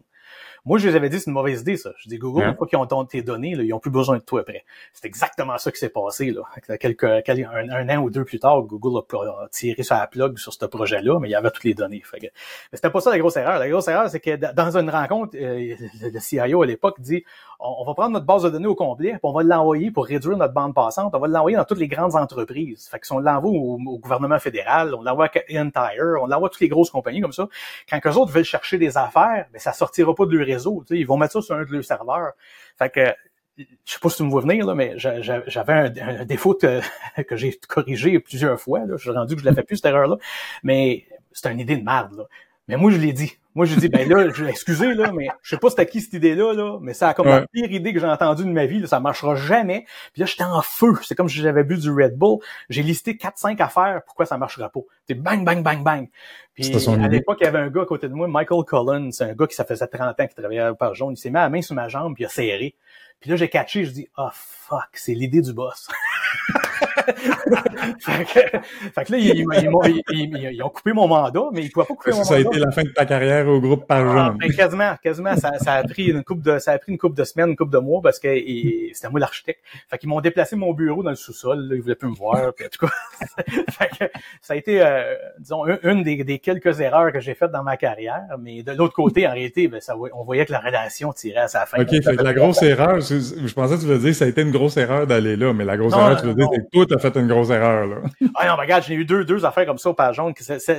Moi, 0.66 0.78
je 0.78 0.88
les 0.88 0.96
avais 0.96 1.08
dit, 1.08 1.20
c'est 1.20 1.28
une 1.28 1.34
mauvaise 1.34 1.60
idée, 1.60 1.76
ça. 1.76 1.92
Je 1.96 2.08
dis, 2.08 2.18
Google, 2.18 2.42
une 2.42 2.56
fois 2.56 2.66
qu'ils 2.66 2.76
ont 2.76 3.04
tes 3.04 3.22
données, 3.22 3.54
là, 3.54 3.62
ils 3.62 3.72
ont 3.72 3.78
plus 3.78 3.92
besoin 3.92 4.16
de 4.16 4.22
toi 4.22 4.40
après. 4.40 4.64
C'est 4.92 5.06
exactement 5.06 5.56
ça 5.58 5.70
qui 5.70 5.78
s'est 5.78 5.90
passé, 5.90 6.32
là. 6.32 6.42
Quelques, 6.80 7.04
un, 7.04 7.88
an 7.88 8.02
ou 8.02 8.10
deux 8.10 8.24
plus 8.24 8.40
tard, 8.40 8.62
Google 8.62 8.98
a, 8.98 9.48
tiré 9.48 9.84
sa 9.84 10.04
plug 10.08 10.38
sur 10.38 10.52
ce 10.52 10.64
projet-là, 10.66 11.20
mais 11.20 11.28
il 11.28 11.30
y 11.30 11.36
avait 11.36 11.52
toutes 11.52 11.62
les 11.62 11.74
données. 11.74 12.02
Fait 12.04 12.18
que, 12.18 12.26
mais 12.26 12.30
c'était 12.72 12.90
pas 12.90 13.00
ça 13.00 13.10
la 13.10 13.18
grosse 13.18 13.36
erreur. 13.36 13.60
La 13.60 13.68
grosse 13.68 13.86
erreur, 13.86 14.10
c'est 14.10 14.18
que 14.18 14.34
dans 14.52 14.76
une 14.76 14.90
rencontre, 14.90 15.36
euh, 15.40 15.76
le 16.02 16.18
CIO 16.18 16.62
à 16.62 16.66
l'époque 16.66 17.00
dit, 17.00 17.22
on, 17.60 17.84
va 17.84 17.94
prendre 17.94 18.10
notre 18.10 18.26
base 18.26 18.42
de 18.42 18.50
données 18.50 18.66
au 18.66 18.74
complet, 18.74 19.10
puis 19.10 19.20
on 19.22 19.32
va 19.32 19.42
l'envoyer 19.42 19.90
pour 19.90 20.06
réduire 20.06 20.36
notre 20.36 20.52
bande 20.52 20.74
passante, 20.74 21.14
on 21.14 21.18
va 21.18 21.28
l'envoyer 21.28 21.56
dans 21.56 21.64
toutes 21.64 21.78
les 21.78 21.88
grandes 21.88 22.14
entreprises. 22.16 22.88
Fait 22.90 22.98
que 22.98 23.06
si 23.06 23.12
on 23.12 23.18
l'envoie 23.18 23.50
au, 23.50 23.78
gouvernement 23.98 24.38
fédéral, 24.38 24.94
on 24.94 25.02
l'envoie 25.02 25.26
à 25.26 25.60
Entire, 25.60 26.16
on 26.20 26.26
l'envoie 26.26 26.48
à 26.48 26.50
toutes 26.50 26.60
les 26.60 26.68
grosses 26.68 26.90
compagnies 26.90 27.20
comme 27.20 27.32
ça, 27.32 27.48
quand 27.88 28.00
eux 28.04 28.16
autres 28.16 28.32
veulent 28.32 28.44
chercher 28.44 28.78
des 28.78 28.96
affaires, 28.98 29.46
ben 29.52 29.58
ça 29.58 29.72
sortira 29.72 30.14
pas 30.14 30.26
de 30.26 30.36
leur 30.36 30.48
Ils 30.90 31.06
vont 31.06 31.16
mettre 31.16 31.34
ça 31.34 31.42
sur 31.42 31.54
un 31.54 31.64
de 31.64 31.70
leurs 31.70 31.84
serveurs. 31.84 32.32
Fait 32.78 32.90
que 32.90 33.14
je 33.58 33.92
sais 33.92 33.98
pas 34.00 34.10
si 34.10 34.16
tu 34.18 34.22
me 34.24 34.30
vois 34.30 34.42
venir, 34.42 34.66
là, 34.66 34.74
mais 34.74 34.94
j'avais 34.98 35.72
un, 35.72 36.24
défaut 36.24 36.54
que, 36.60 37.36
j'ai 37.36 37.58
corrigé 37.68 38.18
plusieurs 38.20 38.60
fois. 38.60 38.82
Je 38.86 38.96
suis 38.96 39.10
rendu 39.10 39.34
que 39.34 39.42
je 39.42 39.48
l'ai 39.48 39.54
fait 39.54 39.62
plus, 39.62 39.76
cette 39.76 39.86
erreur-là. 39.86 40.16
Mais 40.62 41.06
c'est 41.32 41.50
une 41.50 41.60
idée 41.60 41.76
de 41.76 41.84
merde. 41.84 42.28
Mais 42.68 42.76
moi, 42.76 42.90
je 42.90 42.98
l'ai 42.98 43.12
dit. 43.12 43.32
Moi, 43.54 43.64
je 43.64 43.74
dis, 43.74 43.88
ben 43.88 44.06
là, 44.06 44.28
je, 44.34 44.44
excusez, 44.44 44.92
là, 44.92 45.12
mais 45.12 45.28
je 45.40 45.50
sais 45.50 45.56
pas 45.56 45.70
c'était 45.70 45.86
qui 45.86 46.02
cette 46.02 46.12
idée-là, 46.12 46.52
là, 46.52 46.78
mais 46.82 46.92
c'est 46.92 47.14
comme 47.14 47.26
la 47.26 47.46
pire 47.46 47.70
idée 47.70 47.94
que 47.94 48.00
j'ai 48.00 48.06
entendue 48.06 48.44
de 48.44 48.50
ma 48.50 48.66
vie, 48.66 48.80
là, 48.80 48.86
ça 48.86 49.00
marchera 49.00 49.34
jamais. 49.34 49.86
Puis 50.12 50.20
là, 50.20 50.26
j'étais 50.26 50.44
en 50.44 50.60
feu. 50.60 50.92
C'est 51.02 51.14
comme 51.14 51.28
si 51.30 51.38
j'avais 51.38 51.64
bu 51.64 51.78
du 51.78 51.90
Red 51.90 52.18
Bull. 52.18 52.38
J'ai 52.68 52.82
listé 52.82 53.14
4-5 53.14 53.62
affaires 53.62 54.02
pourquoi 54.04 54.26
ça 54.26 54.36
marchera 54.36 54.68
pas? 54.68 54.80
C'est 55.08 55.14
bang, 55.14 55.42
bang, 55.42 55.62
bang, 55.62 55.82
bang. 55.82 56.08
Puis 56.54 56.70
à 56.86 57.08
l'époque, 57.08 57.38
il 57.40 57.44
y 57.44 57.46
avait 57.46 57.60
un 57.60 57.68
gars 57.68 57.82
à 57.82 57.86
côté 57.86 58.08
de 58.08 58.14
moi, 58.14 58.28
Michael 58.28 58.64
Cullen, 58.64 59.10
c'est 59.10 59.24
un 59.24 59.34
gars 59.34 59.46
qui 59.46 59.54
ça 59.54 59.64
faisait 59.64 59.86
30 59.86 60.20
ans 60.20 60.26
qu'il 60.26 60.34
travaillait 60.34 60.74
par 60.78 60.94
jaune. 60.94 61.14
Il 61.14 61.16
s'est 61.16 61.30
mis 61.30 61.36
la 61.36 61.48
main 61.48 61.62
sur 61.62 61.74
ma 61.74 61.88
jambe, 61.88 62.14
puis 62.14 62.24
il 62.24 62.26
a 62.26 62.30
serré. 62.30 62.74
Puis 63.20 63.30
là, 63.30 63.36
j'ai 63.36 63.48
catché, 63.48 63.84
je 63.84 63.90
dis, 63.90 64.08
oh 64.18 64.28
fuck, 64.32 64.90
c'est 64.94 65.14
l'idée 65.14 65.40
du 65.40 65.52
boss. 65.52 65.88
fait, 68.00 68.24
que, 68.24 68.58
fait, 68.90 69.04
que, 69.04 69.12
là, 69.12 69.18
ils, 69.18 70.62
ont 70.62 70.68
coupé 70.68 70.92
mon 70.92 71.08
mandat, 71.08 71.44
mais 71.52 71.62
ils 71.62 71.70
pouvaient 71.70 71.86
pas 71.86 71.94
couper 71.94 72.10
mon 72.12 72.24
ça 72.24 72.34
mandat. 72.34 72.42
Ça 72.42 72.50
a 72.50 72.52
été 72.52 72.64
la 72.64 72.70
fin 72.72 72.82
de 72.82 72.88
ta 72.88 73.06
carrière 73.06 73.46
au 73.48 73.60
groupe 73.60 73.86
par 73.86 74.06
ah, 74.16 74.34
ben, 74.38 74.52
quasiment, 74.52 74.94
quasiment. 75.02 75.36
Ça, 75.36 75.58
ça, 75.58 75.74
a 75.74 75.84
pris 75.84 76.06
une 76.06 76.24
coupe 76.24 76.42
de, 76.42 76.58
ça 76.58 76.72
a 76.72 76.78
pris 76.78 76.92
une 76.92 76.98
coupe 76.98 77.14
de 77.14 77.24
semaines, 77.24 77.50
une 77.50 77.56
coupe 77.56 77.70
de 77.70 77.78
mois 77.78 78.00
parce 78.02 78.18
que 78.18 78.28
c'était 78.92 79.08
moi 79.10 79.20
l'architecte. 79.20 79.60
Fait 79.88 79.98
qu'ils 79.98 80.08
m'ont 80.08 80.20
déplacé 80.20 80.56
mon 80.56 80.72
bureau 80.72 81.02
dans 81.02 81.10
le 81.10 81.16
sous-sol. 81.16 81.60
Là, 81.68 81.76
ils 81.76 81.82
voulaient 81.82 81.94
plus 81.94 82.08
me 82.08 82.16
voir. 82.16 82.52
Puis, 82.54 82.66
en 82.66 82.68
tout 82.68 82.86
cas, 82.86 82.92
fait 83.70 83.88
que, 83.98 84.18
ça 84.40 84.54
a 84.54 84.56
été, 84.56 84.82
euh, 84.82 85.14
disons, 85.38 85.64
une, 85.82 86.02
des, 86.02 86.24
des, 86.24 86.38
quelques 86.38 86.80
erreurs 86.80 87.12
que 87.12 87.20
j'ai 87.20 87.34
faites 87.34 87.52
dans 87.52 87.62
ma 87.62 87.76
carrière. 87.76 88.24
Mais 88.40 88.62
de 88.62 88.72
l'autre 88.72 88.94
côté, 88.94 89.26
en 89.26 89.32
réalité, 89.32 89.68
ben, 89.68 89.80
ça, 89.80 89.94
on 89.96 90.24
voyait 90.24 90.46
que 90.46 90.52
la 90.52 90.60
relation 90.60 91.12
tirait 91.12 91.40
à 91.40 91.48
sa 91.48 91.66
fin. 91.66 91.80
Ok, 91.80 91.90
fait 91.90 92.22
la 92.22 92.34
grosse 92.34 92.62
erreur, 92.62 93.00
je, 93.08 93.54
pensais 93.54 93.76
que 93.76 93.80
tu 93.80 93.86
veux 93.86 93.98
dire, 93.98 94.14
ça 94.14 94.24
a 94.24 94.28
été 94.28 94.42
une 94.42 94.50
grosse 94.50 94.76
erreur 94.76 95.06
d'aller 95.06 95.36
là, 95.36 95.52
mais 95.52 95.64
la 95.64 95.76
grosse 95.76 95.92
erreur, 95.92 96.20
tu 96.20 96.26
veux 96.26 96.34
dire, 96.34 96.48
c'est 96.52 96.60
que 96.60 96.70
toi, 96.72 96.86
t'as 96.88 96.98
fait 96.98 97.18
une 97.18 97.28
grosse 97.28 97.50
erreur, 97.50 97.86
là. 97.86 97.96
ah 98.34 98.48
non, 98.48 98.56
regarde, 98.56 98.84
j'ai 98.86 98.94
eu 98.94 99.04
deux, 99.04 99.24
deux 99.24 99.44
affaires 99.44 99.66
comme 99.66 99.78
ça 99.78 99.90
au 99.90 99.94
page 99.94 100.16
jaune, 100.16 100.32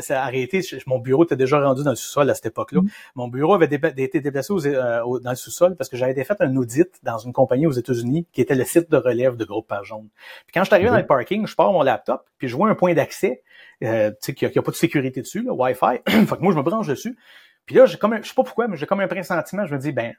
a 0.10 0.24
arrêté. 0.24 0.62
Mon 0.86 1.00
bureau 1.00 1.24
était 1.24 1.36
déjà 1.36 1.60
rendu 1.60 1.84
dans 1.84 1.92
le 1.92 1.96
sous-sol 1.96 2.30
à 2.30 2.36
cette 2.36 2.48
époque-là. 2.48 2.82
Mm. 2.82 2.90
Mon 3.16 3.28
bureau 3.28 3.54
avait 3.54 3.66
été 3.66 4.22
déplacé 4.22 4.54
euh, 4.66 5.20
dans 5.20 5.30
le 5.30 5.36
sous-sol 5.36 5.76
parce 5.76 5.90
que 5.90 5.98
j'avais 5.98 6.12
été 6.12 6.24
fait 6.24 6.40
un 6.40 6.56
audit 6.56 6.90
dans 7.04 7.18
une 7.18 7.34
compagnie 7.34 7.68
aux 7.68 7.72
États-Unis 7.72 8.28
qui 8.32 8.42
était 8.42 8.56
le 8.56 8.66
site 8.66 8.90
de 8.92 8.98
relève 8.98 9.36
de 9.36 9.46
groupe 9.46 9.68
page 9.68 9.88
jaune. 9.88 10.08
Puis 10.46 10.54
quand 10.54 10.62
je 10.62 10.66
suis 10.66 10.76
arrivé 10.76 10.90
dans 10.90 10.98
le 10.98 11.06
parking, 11.06 11.48
je 11.48 11.56
pars 11.56 11.72
mon 11.72 11.84
laptop, 11.84 12.26
puis 12.38 12.48
je 12.48 12.56
vois 12.56 12.70
un 12.70 12.76
point 12.76 12.94
d'accès, 12.94 13.44
euh, 13.84 14.10
tu 14.12 14.18
sais, 14.22 14.34
qu'il 14.34 14.50
n'y 14.50 14.58
a, 14.58 14.62
pas 14.62 14.72
de 14.72 14.76
sécurité 14.76 15.22
dessus, 15.22 15.44
là, 15.44 15.54
Wi-Fi. 15.54 16.00
fait 16.08 16.36
que 16.36 16.42
moi, 16.42 16.52
je 16.52 16.58
me 16.58 16.64
branche 16.64 16.88
dessus. 16.88 17.18
Puis 17.66 17.76
là, 17.76 17.86
j'ai 17.86 17.98
comme 17.98 18.14
un, 18.14 18.22
je 18.22 18.30
sais 18.30 18.34
pas 18.34 18.44
pourquoi, 18.44 18.68
mais 18.68 18.78
j'ai 18.78 18.86
comme 18.86 19.02
un 19.02 19.08
pressentiment. 19.08 19.66
Je 19.66 19.76
me 19.76 19.80
dis, 19.80 19.92
ben, 19.92 20.14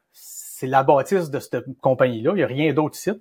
c'est 0.58 0.66
la 0.66 0.82
bâtisse 0.82 1.30
de 1.30 1.38
cette 1.38 1.64
compagnie-là. 1.80 2.32
Il 2.32 2.36
n'y 2.36 2.42
a 2.42 2.46
rien 2.46 2.72
d'autre 2.72 2.96
ici 2.96 3.12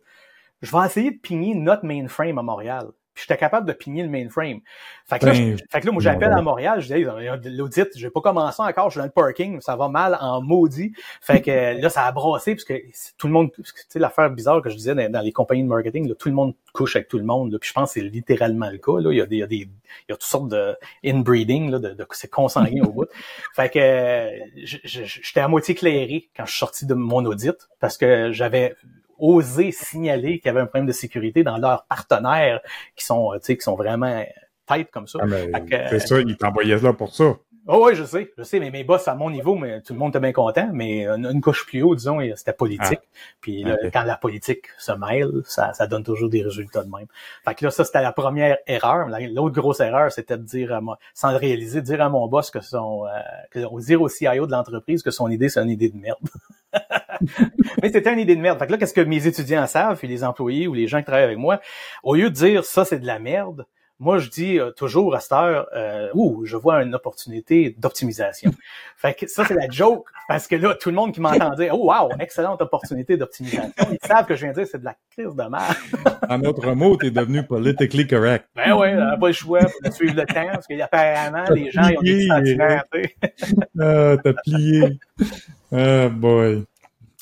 je 0.62 0.76
vais 0.76 0.86
essayer 0.86 1.12
de 1.12 1.20
pigner 1.20 1.56
notre 1.56 1.86
mainframe 1.86 2.38
à 2.38 2.42
Montréal. 2.42 2.88
Puis 3.18 3.26
j'étais 3.28 3.40
capable 3.40 3.68
de 3.68 3.74
pigner 3.74 4.04
le 4.04 4.10
mainframe. 4.10 4.60
Fait 5.08 5.18
que 5.18 5.26
là, 5.26 5.32
ben, 5.32 5.58
fait 5.72 5.82
que 5.82 5.88
là 5.88 5.92
moi, 5.92 6.04
j'appelle 6.04 6.32
à 6.32 6.40
Montréal, 6.40 6.82
je 6.82 6.94
dis, 6.94 7.50
l'audit, 7.50 7.88
j'ai 7.96 8.12
pas 8.12 8.22
commencé 8.22 8.62
encore, 8.62 8.92
je 8.92 8.92
suis 8.92 9.00
dans 9.00 9.06
le 9.06 9.12
parking, 9.12 9.60
ça 9.60 9.76
va 9.76 9.90
mal 9.90 10.16
en 10.22 10.40
maudit. 10.44 10.94
Fait 11.20 11.42
que 11.42 11.82
là, 11.82 11.90
ça 11.90 12.04
a 12.04 12.12
brassé, 12.12 12.54
parce 12.54 12.64
que 12.64 12.76
tout 13.18 13.26
le 13.26 13.34
monde, 13.34 13.52
tu 13.52 13.64
sais, 13.90 13.98
l'affaire 13.98 14.30
bizarre 14.30 14.62
que 14.62 14.70
je 14.70 14.76
disais 14.76 15.10
dans, 15.10 15.22
les 15.22 15.32
compagnies 15.32 15.64
de 15.64 15.68
marketing, 15.68 16.08
là, 16.08 16.14
tout 16.14 16.30
le 16.30 16.36
monde 16.36 16.54
couche 16.74 16.96
avec 16.96 17.08
tout 17.08 17.18
le 17.18 17.24
monde, 17.24 17.52
là, 17.52 17.58
puis 17.58 17.70
je 17.70 17.74
pense 17.74 17.92
que 17.92 18.00
c'est 18.00 18.06
littéralement 18.06 18.70
le 18.70 18.78
cas, 18.78 19.00
là. 19.00 19.12
Il 19.12 19.18
y 19.18 19.22
a 19.22 19.26
des, 19.26 19.38
il 19.38 19.40
y 19.40 19.44
a 19.44 19.48
des, 19.48 19.56
il 19.56 20.10
y 20.10 20.12
a 20.12 20.16
toutes 20.16 20.22
sortes 20.22 20.50
de 20.50 20.76
inbreeding, 21.04 21.72
là, 21.72 21.80
de, 21.80 21.96
de 21.96 22.08
c'est 22.12 22.30
consanguin 22.30 22.84
au 22.84 22.92
bout. 22.92 23.08
Fait 23.56 23.72
que, 23.72 24.30
j'étais 24.84 25.40
à 25.40 25.48
moitié 25.48 25.72
éclairé 25.72 26.30
quand 26.38 26.46
je 26.46 26.52
suis 26.52 26.60
sorti 26.60 26.86
de 26.86 26.94
mon 26.94 27.26
audit, 27.26 27.68
parce 27.80 27.98
que 27.98 28.32
j'avais 28.32 28.76
osé 29.20 29.72
signaler 29.72 30.40
qu'il 30.40 30.48
y 30.48 30.50
avait 30.50 30.62
un 30.62 30.66
problème 30.66 30.88
de 30.88 30.92
sécurité 30.92 31.44
dans 31.44 31.58
leurs 31.58 31.86
partenaires 31.86 32.62
qui 32.96 33.06
sont, 33.06 33.32
tu 33.36 33.40
sais, 33.42 33.58
qui 33.58 33.64
sont 33.64 33.76
vraiment 33.76 34.24
têtes 34.68 34.92
comme 34.92 35.08
ça. 35.08 35.20
Ah, 35.54 35.60
c'est 35.90 36.00
ça, 36.00 36.20
ils 36.20 36.38
t'envoyaient 36.38 36.80
là 36.80 36.94
pour 36.94 37.14
ça. 37.14 37.36
Oh 37.70 37.86
oui, 37.86 37.96
je 37.96 38.06
sais, 38.06 38.32
je 38.38 38.44
sais, 38.44 38.62
mais 38.62 38.72
mes 38.72 38.86
boss 38.86 39.10
à 39.10 39.16
mon 39.16 39.30
niveau, 39.30 39.56
mais 39.56 39.82
tout 39.82 39.92
le 39.92 40.00
monde 40.00 40.12
était 40.12 40.22
bien 40.22 40.32
content, 40.32 40.70
mais 40.72 41.06
une, 41.06 41.42
couche 41.42 41.66
plus 41.66 41.82
haut, 41.82 41.96
disons, 41.96 42.22
c'était 42.38 42.54
politique. 42.54 43.02
Ah. 43.04 43.18
Puis 43.42 43.66
quand 43.92 44.04
la 44.04 44.16
politique 44.16 44.68
se 44.78 44.94
mêle, 44.94 45.42
ça, 45.44 45.74
ça 45.74 45.86
donne 45.86 46.04
toujours 46.04 46.30
des 46.30 46.42
résultats 46.42 46.86
de 46.86 46.90
même. 46.90 47.08
Fait 47.44 47.56
que 47.56 47.66
là, 47.66 47.72
ça, 47.72 47.84
c'était 47.84 48.02
la 48.02 48.14
première 48.14 48.58
erreur. 48.68 49.10
L'autre 49.10 49.56
grosse 49.56 49.82
erreur, 49.82 50.14
c'était 50.14 50.38
de 50.38 50.44
dire 50.44 50.74
à 50.74 50.80
moi, 50.80 50.98
sans 51.14 51.32
le 51.32 51.38
réaliser, 51.38 51.82
de 51.82 51.86
dire 51.86 52.02
à 52.02 52.08
mon 52.08 52.26
boss 52.28 52.52
que 52.52 52.62
son, 52.62 53.06
euh, 53.06 53.10
que, 53.52 53.82
dire 53.82 54.02
au 54.02 54.08
CIO 54.08 54.48
de 54.48 54.52
l'entreprise 54.54 55.04
que 55.04 55.12
son 55.12 55.30
idée, 55.30 55.50
c'est 55.50 55.62
une 55.62 55.70
idée 55.70 55.90
de 55.90 55.98
merde. 55.98 56.20
mais 57.82 57.92
c'était 57.92 58.14
une 58.14 58.20
idée 58.20 58.36
de 58.36 58.42
merde. 58.42 58.60
Fait 58.60 58.68
que 58.68 58.72
là, 58.72 58.78
qu'est-ce 58.78 58.94
que 58.94 59.02
mes 59.02 59.28
étudiants 59.28 59.68
savent, 59.68 59.98
puis 59.98 60.08
les 60.08 60.24
employés 60.24 60.68
ou 60.68 60.74
les 60.74 60.88
gens 60.88 61.00
qui 61.00 61.06
travaillent 61.06 61.26
avec 61.26 61.38
moi, 61.38 61.60
au 62.04 62.16
lieu 62.16 62.30
de 62.30 62.36
dire 62.36 62.66
ça, 62.66 62.86
c'est 62.86 63.00
de 63.00 63.08
la 63.08 63.20
merde, 63.20 63.66
moi, 64.00 64.20
je 64.20 64.30
dis 64.30 64.60
euh, 64.60 64.70
toujours 64.72 65.16
à 65.16 65.20
cette 65.20 65.32
heure, 65.32 65.68
euh, 65.76 66.10
ouh, 66.14 66.46
je 66.46 66.56
vois 66.56 66.84
une 66.84 66.94
opportunité 66.94 67.76
d'optimisation. 67.80 68.52
fait 68.98 69.16
que 69.16 69.28
ça, 69.28 69.44
c'est 69.44 69.56
la 69.56 69.68
joke, 69.70 70.08
parce 70.28 70.48
que 70.48 70.56
là, 70.56 70.76
tout 70.76 70.90
le 70.90 70.96
monde 70.96 71.14
qui 71.14 71.20
m'entendait, 71.20 71.70
oh 71.72 71.92
wow, 71.92 72.12
excellente 72.20 72.62
opportunité 72.62 73.18
d'optimisation, 73.18 73.72
ils 73.92 74.08
savent 74.08 74.28
que 74.28 74.36
je 74.36 74.42
viens 74.42 74.52
de 74.52 74.60
dire, 74.60 74.68
c'est 74.72 74.80
de 74.80 74.86
la 74.86 74.96
crise 75.12 75.34
de 75.36 75.44
merde. 75.50 76.22
en 76.30 76.42
autre 76.44 76.72
mot, 76.74 76.96
t'es 76.96 77.10
devenu 77.10 77.44
politically 77.44 78.06
correct. 78.06 78.46
Ben 78.56 78.74
oui, 78.74 78.90
on 78.94 79.20
pas 79.20 79.28
le 79.28 79.34
choix 79.34 79.62
pour 79.62 79.92
suivre 79.92 80.16
le 80.16 80.26
temps, 80.26 80.48
parce 80.52 80.68
qu'apparemment, 80.68 81.46
les 81.50 81.72
gens, 81.72 81.88
ils 81.88 81.98
ont 81.98 82.02
des 82.02 82.28
sentiments, 82.28 82.82
Ah, 83.80 84.16
t'as 84.24 84.34
plié. 84.44 85.00
Ah, 85.72 86.10
boy. 86.10 86.66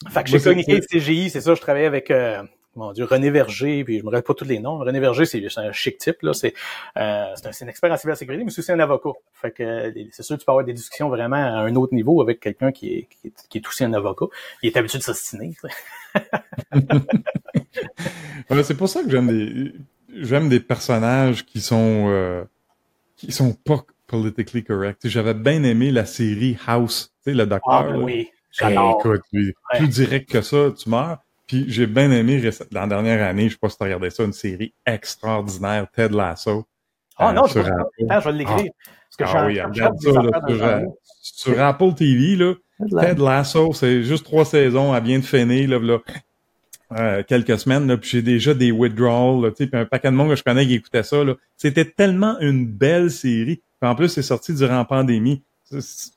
Fait 0.10 0.24
que 0.24 0.30
j'ai 0.30 0.40
communiqué 0.40 0.76
le 0.76 0.82
CGI, 0.82 1.30
c'est 1.30 1.42
ça, 1.42 1.56
je 1.56 1.62
travaillais 1.62 1.88
avec... 1.88 2.12
Euh, 2.12 2.44
mon 2.76 2.92
Dieu, 2.92 3.06
René 3.06 3.30
Verger, 3.30 3.84
puis 3.84 4.00
je 4.00 4.04
me 4.04 4.10
rappelle 4.10 4.24
pas 4.24 4.34
tous 4.34 4.46
les 4.46 4.60
noms. 4.60 4.80
René 4.80 5.00
Verger, 5.00 5.26
c'est 5.26 5.46
un 5.58 5.72
chic 5.72 5.98
type, 5.98 6.22
là. 6.22 6.34
C'est 6.34 6.54
euh, 6.98 7.34
un, 7.34 7.52
un, 7.62 7.68
expert 7.68 7.92
en 7.92 7.98
cybersécurité, 7.98 8.44
mais 8.44 8.52
c'est 8.52 8.60
aussi 8.60 8.72
un 8.72 8.80
avocat. 8.80 9.12
Fait 9.34 9.52
que 9.52 9.94
c'est 10.12 10.24
sûr 10.24 10.36
que 10.36 10.42
tu 10.42 10.46
peux 10.46 10.52
avoir 10.52 10.66
des 10.66 10.74
discussions 10.74 11.10
vraiment 11.10 11.38
à 11.38 11.62
un 11.62 11.76
autre 11.76 11.94
niveau 11.94 12.22
avec 12.22 12.42
quelqu'un 12.42 12.72
qui 12.72 12.94
est, 12.94 13.08
qui, 13.10 13.28
est, 13.28 13.48
qui 13.48 13.58
est 13.60 13.68
aussi 13.68 13.84
un 13.84 13.94
avocat. 13.94 14.26
Il 14.62 14.68
est 14.68 14.78
habitué 14.78 14.98
de 14.98 15.04
s'ostiner. 15.04 15.54
c'est 18.64 18.78
pour 18.78 18.90
ça 18.90 19.04
que 19.04 19.10
j'aime 19.10 19.28
des 19.28 19.74
j'aime 20.16 20.50
des 20.50 20.60
personnages 20.60 21.46
qui 21.46 21.62
sont 21.62 22.08
euh, 22.10 22.44
qui 23.16 23.32
sont 23.32 23.54
pas 23.54 23.86
politically 24.08 24.64
correct. 24.64 25.08
J'avais 25.08 25.34
bien 25.34 25.64
aimé 25.64 25.92
la 25.92 26.06
série 26.06 26.58
House, 26.68 27.14
tu 27.24 27.32
sais, 27.32 27.38
le 27.38 27.46
docteur. 27.46 27.74
Ah, 27.74 27.84
ben 27.84 28.02
oui. 28.02 28.30
Écoute, 28.62 29.22
plus 29.32 29.88
direct 29.88 30.30
que 30.30 30.42
ça, 30.42 30.72
tu 30.78 30.90
meurs. 30.90 31.20
Puis 31.48 31.66
j'ai 31.68 31.86
bien 31.86 32.12
aimé 32.12 32.42
la 32.72 32.88
dernière 32.88 33.28
année, 33.28 33.50
je 33.50 33.54
sais 33.54 33.60
pas 33.60 33.70
si 33.70 33.78
tu 33.78 33.84
as 33.84 33.86
regardé 33.86 34.10
ça, 34.10 34.24
une 34.24 34.34
série 34.34 34.74
extraordinaire, 34.86 35.88
Ted 35.94 36.16
Lasso. 36.16 36.66
Ah 37.18 37.34
non, 37.34 37.46
je, 37.46 37.60
je 37.60 38.24
vais 38.24 38.32
l'écrire. 38.32 38.72
Ah, 39.20 39.26
ah 39.34 39.46
oui, 39.46 39.62
regarde 39.62 39.96
ça 40.00 40.12
sur, 40.12 40.64
euh, 40.64 40.80
sur, 41.22 41.62
Apple 41.62 41.94
TV, 41.94 42.36
là. 42.36 42.54
Ted 43.00 43.22
Lasso, 43.22 43.74
c'est 43.74 44.04
juste 44.04 44.26
trois 44.26 44.44
saisons, 44.44 44.94
elle 44.96 45.04
vient 45.04 45.20
de 45.20 45.24
finir, 45.24 45.70
là, 45.70 45.80
là 45.80 46.00
euh, 46.94 47.24
quelques 47.24 47.60
semaines, 47.60 47.88
là, 47.88 47.98
puis 47.98 48.10
j'ai 48.10 48.22
déjà 48.22 48.54
des 48.54 48.72
withdrawals, 48.72 49.52
tu 49.54 49.64
sais, 49.64 49.68
puis 49.68 49.80
un 49.80 49.86
paquet 49.86 50.12
de 50.12 50.16
monde 50.16 50.30
que 50.30 50.36
je 50.36 50.44
connais 50.44 50.66
qui 50.66 50.74
écoutait 50.74 51.04
ça, 51.04 51.24
là. 51.24 51.36
C'était 51.58 51.86
tellement 51.86 52.40
une 52.40 52.68
belle 52.68 53.12
série. 53.12 53.62
Puis 53.80 53.90
en 53.90 53.96
plus, 53.96 54.10
c'est 54.10 54.22
sorti 54.22 54.54
durant 54.54 54.78
la 54.78 54.86
pandémie. 54.86 55.44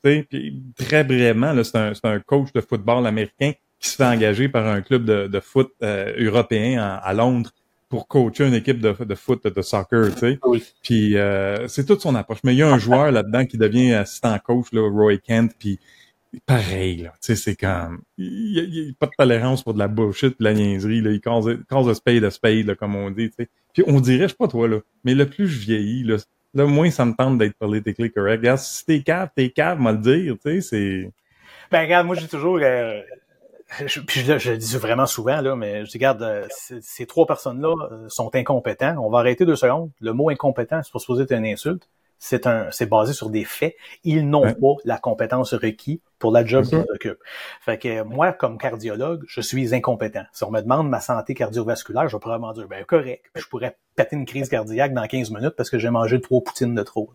Puis 0.02 0.62
très 0.76 1.04
brièvement, 1.04 1.54
c'est 1.64 1.76
un, 1.76 1.92
un 2.04 2.20
coach 2.20 2.52
de 2.52 2.61
football 2.61 3.06
américain 3.06 3.52
qui 3.78 3.88
se 3.88 3.96
fait 3.96 4.04
engager 4.04 4.48
par 4.48 4.66
un 4.66 4.80
club 4.82 5.04
de, 5.04 5.26
de 5.26 5.40
foot 5.40 5.72
euh, 5.82 6.12
européen 6.18 6.80
à, 7.02 7.14
Londres 7.14 7.50
pour 7.88 8.06
coacher 8.09 8.46
une 8.46 8.54
équipe 8.54 8.80
de, 8.80 8.92
de 9.04 9.14
foot, 9.14 9.46
de 9.46 9.62
soccer, 9.62 10.12
tu 10.14 10.18
sais. 10.18 10.38
Puis 10.82 11.16
euh, 11.16 11.68
c'est 11.68 11.86
toute 11.86 12.00
son 12.00 12.14
approche. 12.14 12.40
Mais 12.44 12.54
il 12.54 12.59
y 12.59 12.62
a 12.62 12.70
un 12.70 12.78
joueur 12.78 13.12
là-dedans 13.12 13.46
qui 13.46 13.56
devient 13.56 13.94
assistant 13.94 14.36
coach, 14.44 14.66
là, 14.72 14.88
Roy 14.90 15.18
Kent, 15.18 15.54
puis 15.59 15.78
pareil, 16.44 16.98
là. 16.98 17.12
Tu 17.22 17.34
sais, 17.34 17.36
c'est 17.36 17.56
comme... 17.56 18.02
Il 18.18 18.68
n'y 18.70 18.90
a, 18.90 18.92
pas 18.98 19.06
de 19.06 19.12
tolérance 19.16 19.62
pour 19.62 19.72
de 19.72 19.78
la 19.78 19.88
bullshit, 19.88 20.38
de 20.38 20.44
la 20.44 20.52
niaiserie, 20.52 21.00
là. 21.00 21.12
Il 21.12 21.20
cause, 21.20 21.56
cause 21.70 21.90
spade 21.96 22.22
de 22.22 22.30
spade, 22.30 22.66
là, 22.66 22.74
comme 22.74 22.96
on 22.96 23.11
dit, 23.11 23.30
tu 23.30 23.36
sais. 23.38 23.48
Puis 23.72 23.84
on 23.86 24.00
dirait, 24.00 24.24
je 24.24 24.28
sais 24.28 24.36
pas 24.38 24.48
toi, 24.48 24.68
là, 24.68 24.80
mais 25.04 25.14
le 25.14 25.26
plus 25.26 25.48
je 25.48 25.61
vieillis, 25.61 26.04
là, 26.04 26.16
le 26.55 26.66
moins 26.66 26.90
ça 26.90 27.05
me 27.05 27.14
tente 27.14 27.38
d'être 27.38 27.57
politically 27.59 28.11
correct. 28.11 28.40
Regarde, 28.40 28.59
si 28.59 28.84
t'es 28.84 29.03
cave, 29.03 29.28
t'es 29.34 29.51
cave, 29.51 29.78
moi 29.78 29.92
le 29.92 29.99
dire, 29.99 30.34
tu 30.42 30.61
sais, 30.61 30.61
c'est... 30.61 31.12
Ben 31.70 31.82
regarde, 31.82 32.07
moi 32.07 32.16
j'ai 32.16 32.28
toujours 32.28 32.59
euh, 32.62 33.03
je, 33.86 34.01
puis 34.01 34.20
je, 34.20 34.38
je, 34.38 34.53
le 34.53 34.57
dis 34.57 34.76
vraiment 34.76 35.07
souvent, 35.07 35.40
là, 35.40 35.55
mais 35.55 35.84
je 35.84 35.90
dis, 35.90 35.99
regarde, 35.99 36.22
euh, 36.22 36.46
ces 36.80 37.07
trois 37.07 37.26
personnes-là 37.26 37.74
euh, 37.90 38.09
sont 38.09 38.34
incompétents. 38.34 38.96
On 38.99 39.11
va 39.11 39.18
arrêter 39.18 39.44
deux 39.44 39.57
secondes. 39.57 39.90
Le 40.01 40.12
mot 40.12 40.30
incompétent, 40.30 40.80
c'est 40.82 40.90
pour 40.90 41.01
supposer 41.01 41.24
être 41.24 41.32
une 41.32 41.46
insulte. 41.46 41.88
C'est 42.18 42.46
un, 42.46 42.70
c'est 42.70 42.86
basé 42.86 43.12
sur 43.12 43.30
des 43.30 43.44
faits. 43.44 43.76
Ils 44.04 44.28
n'ont 44.28 44.52
pas 44.54 44.74
la 44.84 44.98
compétence 44.98 45.54
requise 45.54 46.00
pour 46.18 46.32
la 46.32 46.44
job 46.44 46.64
qu'ils 46.64 46.84
occupent. 46.92 47.22
Fait 47.60 47.78
que 47.78 48.02
moi, 48.02 48.32
comme 48.32 48.58
cardiologue, 48.58 49.24
je 49.28 49.40
suis 49.40 49.74
incompétent. 49.74 50.24
Si 50.32 50.44
on 50.44 50.50
me 50.50 50.60
demande 50.60 50.88
ma 50.88 51.00
santé 51.00 51.34
cardiovasculaire, 51.34 52.08
je 52.08 52.16
vais 52.16 52.20
probablement 52.20 52.52
dire, 52.52 52.66
ben 52.68 52.84
correct, 52.84 53.24
je 53.36 53.44
pourrais 53.46 53.76
péter 53.94 54.16
une 54.16 54.26
crise 54.26 54.48
cardiaque 54.48 54.94
dans 54.94 55.06
15 55.06 55.30
minutes 55.30 55.54
parce 55.56 55.70
que 55.70 55.78
j'ai 55.78 55.90
mangé 55.90 56.20
trois 56.20 56.42
poutines 56.42 56.74
de 56.74 56.82
trop. 56.82 57.10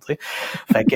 Fait 0.71 0.85
que 0.85 0.95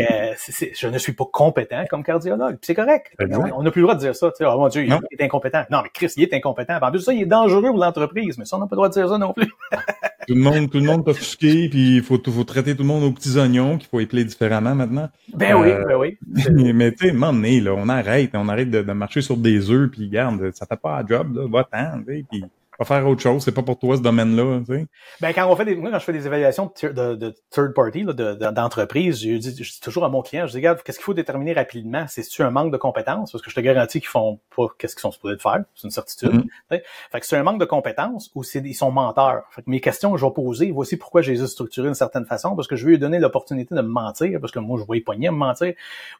je 0.73 0.87
ne 0.87 0.97
suis 0.97 1.13
pas 1.13 1.25
compétent 1.31 1.83
comme 1.89 2.03
cardiologue. 2.03 2.57
c'est 2.61 2.75
correct. 2.75 3.13
On 3.19 3.63
n'a 3.63 3.71
plus 3.71 3.81
le 3.81 3.87
droit 3.87 3.95
de 3.95 3.99
dire 3.99 4.15
ça. 4.15 4.31
Oh 4.41 4.57
mon 4.57 4.67
Dieu, 4.69 4.85
il 4.85 4.93
est 5.11 5.23
incompétent. 5.23 5.63
Non, 5.69 5.81
mais 5.83 5.89
Chris, 5.93 6.11
il 6.17 6.23
est 6.23 6.33
incompétent. 6.33 6.77
En 6.81 6.91
plus, 6.91 7.01
ça, 7.01 7.13
il 7.13 7.23
est 7.23 7.25
dangereux 7.25 7.69
pour 7.69 7.77
l'entreprise. 7.77 8.37
Mais 8.37 8.45
ça, 8.45 8.57
on 8.57 8.59
n'a 8.59 8.67
pas 8.67 8.75
le 8.75 8.77
droit 8.77 8.89
de 8.89 8.93
dire 8.93 9.09
ça 9.09 9.17
non 9.17 9.33
plus. 9.33 9.51
tout 10.27 10.35
le 10.35 10.41
monde, 10.41 10.69
tout 10.69 10.79
le 10.79 10.83
monde 10.83 11.07
offusqué, 11.07 11.69
puis 11.69 11.97
il 11.97 12.03
faut, 12.03 12.21
faut 12.21 12.43
traiter 12.43 12.75
tout 12.75 12.83
le 12.83 12.87
monde 12.87 13.03
aux 13.03 13.11
petits 13.11 13.37
oignons 13.37 13.77
qu'il 13.77 13.87
faut 13.87 14.01
épeler 14.01 14.25
différemment 14.25 14.75
maintenant. 14.75 15.09
Ben 15.33 15.55
oui, 15.55 15.69
euh, 15.69 15.85
ben 15.85 15.95
oui. 15.97 16.17
mais 16.73 16.91
tu 16.91 17.09
sais, 17.09 17.13
là, 17.61 17.73
on 17.75 17.87
arrête, 17.87 18.31
on 18.33 18.49
arrête 18.49 18.69
de, 18.69 18.81
marcher 18.91 19.21
sur 19.21 19.37
des 19.37 19.71
œufs, 19.71 19.89
puis 19.89 20.09
garde, 20.09 20.51
ça 20.53 20.65
fait 20.65 20.79
pas 20.79 20.97
à 20.97 21.05
job, 21.05 21.33
là, 21.35 21.47
va-t'en, 21.47 22.03
puis 22.29 22.43
va 22.79 22.85
faire 22.85 23.07
autre 23.07 23.21
chose, 23.21 23.43
c'est 23.43 23.51
pas 23.51 23.63
pour 23.63 23.79
toi 23.79 23.97
ce 23.97 24.01
domaine-là. 24.01 24.59
Tu 24.59 24.73
sais. 24.73 24.85
Ben 25.21 25.33
quand 25.33 25.47
on 25.47 25.55
fait 25.55 25.65
des, 25.65 25.75
moi 25.75 25.91
quand 25.91 25.99
je 25.99 26.05
fais 26.05 26.13
des 26.13 26.27
évaluations 26.27 26.71
de, 26.83 27.15
de, 27.15 27.35
third 27.49 27.73
party, 27.73 28.05
d'entreprise, 28.05 29.21
je, 29.21 29.37
dis, 29.37 29.63
je 29.63 29.71
dis 29.71 29.79
toujours 29.79 30.05
à 30.05 30.09
mon 30.09 30.21
client, 30.21 30.45
je 30.45 30.51
dis 30.51 30.57
regarde, 30.57 30.81
qu'est-ce 30.83 30.97
qu'il 30.97 31.05
faut 31.05 31.13
déterminer 31.13 31.53
rapidement, 31.53 32.05
c'est 32.07 32.23
tu 32.23 32.43
un 32.43 32.51
manque 32.51 32.71
de 32.71 32.77
compétences, 32.77 33.31
parce 33.31 33.43
que 33.43 33.49
je 33.49 33.55
te 33.55 33.61
garantis 33.61 33.99
qu'ils 33.99 34.09
font 34.09 34.39
pas 34.55 34.67
qu'est-ce 34.77 34.95
qu'ils 34.95 35.01
sont 35.01 35.11
supposés 35.11 35.35
de 35.35 35.41
faire, 35.41 35.63
c'est 35.75 35.85
une 35.85 35.91
certitude. 35.91 36.33
Mm 36.33 36.77
Fait 37.11 37.19
que 37.19 37.25
c'est 37.25 37.37
un 37.37 37.43
manque 37.43 37.59
de 37.59 37.65
compétences 37.65 38.31
ou 38.35 38.43
c'est 38.43 38.59
ils 38.59 38.73
sont 38.73 38.91
menteurs. 38.91 39.43
Fait 39.51 39.61
que 39.61 39.69
mes 39.69 39.79
questions 39.79 40.11
que 40.11 40.17
je 40.17 40.25
vais 40.25 40.31
poser, 40.31 40.71
voici 40.71 40.97
pourquoi 40.97 41.21
je 41.21 41.31
les 41.31 41.41
ai 41.41 41.47
structurées 41.47 41.87
d'une 41.87 41.95
certaine 41.95 42.25
façon, 42.25 42.55
parce 42.55 42.67
que 42.67 42.75
je 42.75 42.85
veux 42.85 42.91
lui 42.91 42.99
donner 42.99 43.19
l'opportunité 43.19 43.73
de 43.73 43.81
me 43.81 43.87
mentir, 43.87 44.39
parce 44.39 44.51
que 44.51 44.59
moi 44.59 44.79
je 44.79 44.85
vois 44.85 44.95
les 44.95 45.27
à 45.27 45.31
me 45.31 45.37
mentir, 45.37 45.73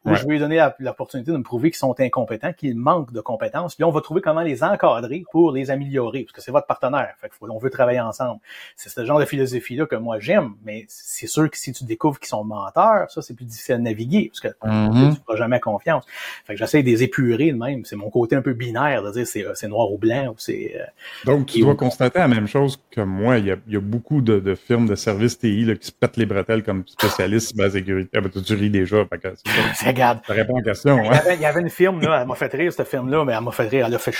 ou 0.05 0.15
je 0.15 0.23
veux 0.23 0.31
lui 0.31 0.39
donner 0.39 0.65
l'opportunité 0.79 1.31
de 1.31 1.37
me 1.37 1.43
prouver 1.43 1.69
qu'ils 1.69 1.77
sont 1.77 1.95
incompétents, 1.99 2.53
qu'ils 2.53 2.75
manquent 2.75 3.13
de 3.13 3.21
compétences. 3.21 3.75
Puis 3.75 3.83
on 3.83 3.91
va 3.91 4.01
trouver 4.01 4.21
comment 4.21 4.41
les 4.41 4.63
encadrer 4.63 5.23
pour 5.31 5.51
les 5.51 5.71
améliorer, 5.71 6.23
parce 6.23 6.33
que 6.33 6.41
c'est 6.47 6.53
votre 6.53 6.65
partenaire. 6.65 7.13
Fait 7.19 7.29
on 7.41 7.57
veut 7.57 7.69
travailler 7.69 7.99
ensemble. 7.99 8.39
C'est 8.77 8.87
ce 8.87 9.03
genre 9.03 9.19
de 9.19 9.25
philosophie-là 9.25 9.85
que 9.85 9.97
moi 9.97 10.17
j'aime, 10.17 10.53
mais 10.63 10.85
c'est 10.87 11.27
sûr 11.27 11.51
que 11.51 11.57
si 11.57 11.73
tu 11.73 11.83
découvres 11.83 12.19
qu'ils 12.19 12.29
sont 12.29 12.45
menteurs, 12.45 13.11
ça 13.11 13.21
c'est 13.21 13.33
plus 13.33 13.43
difficile 13.43 13.75
à 13.75 13.77
naviguer 13.79 14.31
parce 14.31 14.39
que 14.39 14.47
mm-hmm. 14.65 15.15
tu 15.15 15.21
feras 15.25 15.35
jamais 15.35 15.59
confiance. 15.59 16.05
Fait 16.45 16.53
que 16.53 16.59
j'essaie 16.59 16.83
de 16.83 16.87
les 16.87 17.03
épurer 17.03 17.51
de 17.51 17.57
même. 17.57 17.83
C'est 17.83 17.97
mon 17.97 18.09
côté 18.09 18.37
un 18.37 18.41
peu 18.41 18.53
binaire 18.53 19.03
de 19.03 19.11
dire 19.11 19.27
c'est, 19.27 19.45
euh, 19.45 19.67
noir 19.67 19.91
ou 19.91 19.97
blanc 19.97 20.27
ou 20.29 20.35
c'est. 20.37 20.75
Euh, 20.77 20.85
Donc 21.25 21.47
tu 21.47 21.59
dois 21.59 21.75
constater 21.75 22.19
la 22.19 22.29
même 22.29 22.47
chose 22.47 22.81
que 22.91 23.01
moi. 23.01 23.39
Il 23.39 23.47
y 23.47 23.51
a, 23.51 23.57
il 23.67 23.73
y 23.73 23.77
a 23.77 23.81
beaucoup 23.81 24.21
de, 24.21 24.39
de, 24.39 24.55
firmes 24.55 24.87
de 24.87 24.95
services 24.95 25.39
TI 25.39 25.65
là, 25.65 25.75
qui 25.75 25.87
se 25.87 25.91
pètent 25.91 26.15
les 26.15 26.25
bretelles 26.25 26.63
comme 26.63 26.85
spécialistes 26.87 27.49
cybersécurité. 27.49 28.17
Ah 28.17 28.21
ben, 28.21 28.31
tu 28.31 28.53
ris 28.53 28.69
déjà. 28.69 29.03
Fait 29.05 29.17
que, 29.17 29.27
Regarde. 29.85 30.19
Ça 30.25 30.33
répond 30.33 30.55
à 30.55 30.59
la 30.59 30.63
question. 30.63 30.97
Il, 31.03 31.07
y 31.07 31.09
avait, 31.09 31.35
il 31.35 31.41
y 31.41 31.45
avait 31.45 31.61
une 31.61 31.69
firme 31.69 31.99
là, 31.99 32.21
elle 32.21 32.27
m'a 32.27 32.35
fait 32.35 32.53
rire 32.53 32.71
cette 32.71 32.87
firme 32.87 33.09
là, 33.09 33.25
mais 33.25 33.33
elle 33.33 33.43
m'a 33.43 33.51
fait 33.51 33.67
rire. 33.67 33.87
Elle 33.87 33.95
a 33.95 33.99
fait 33.99 34.15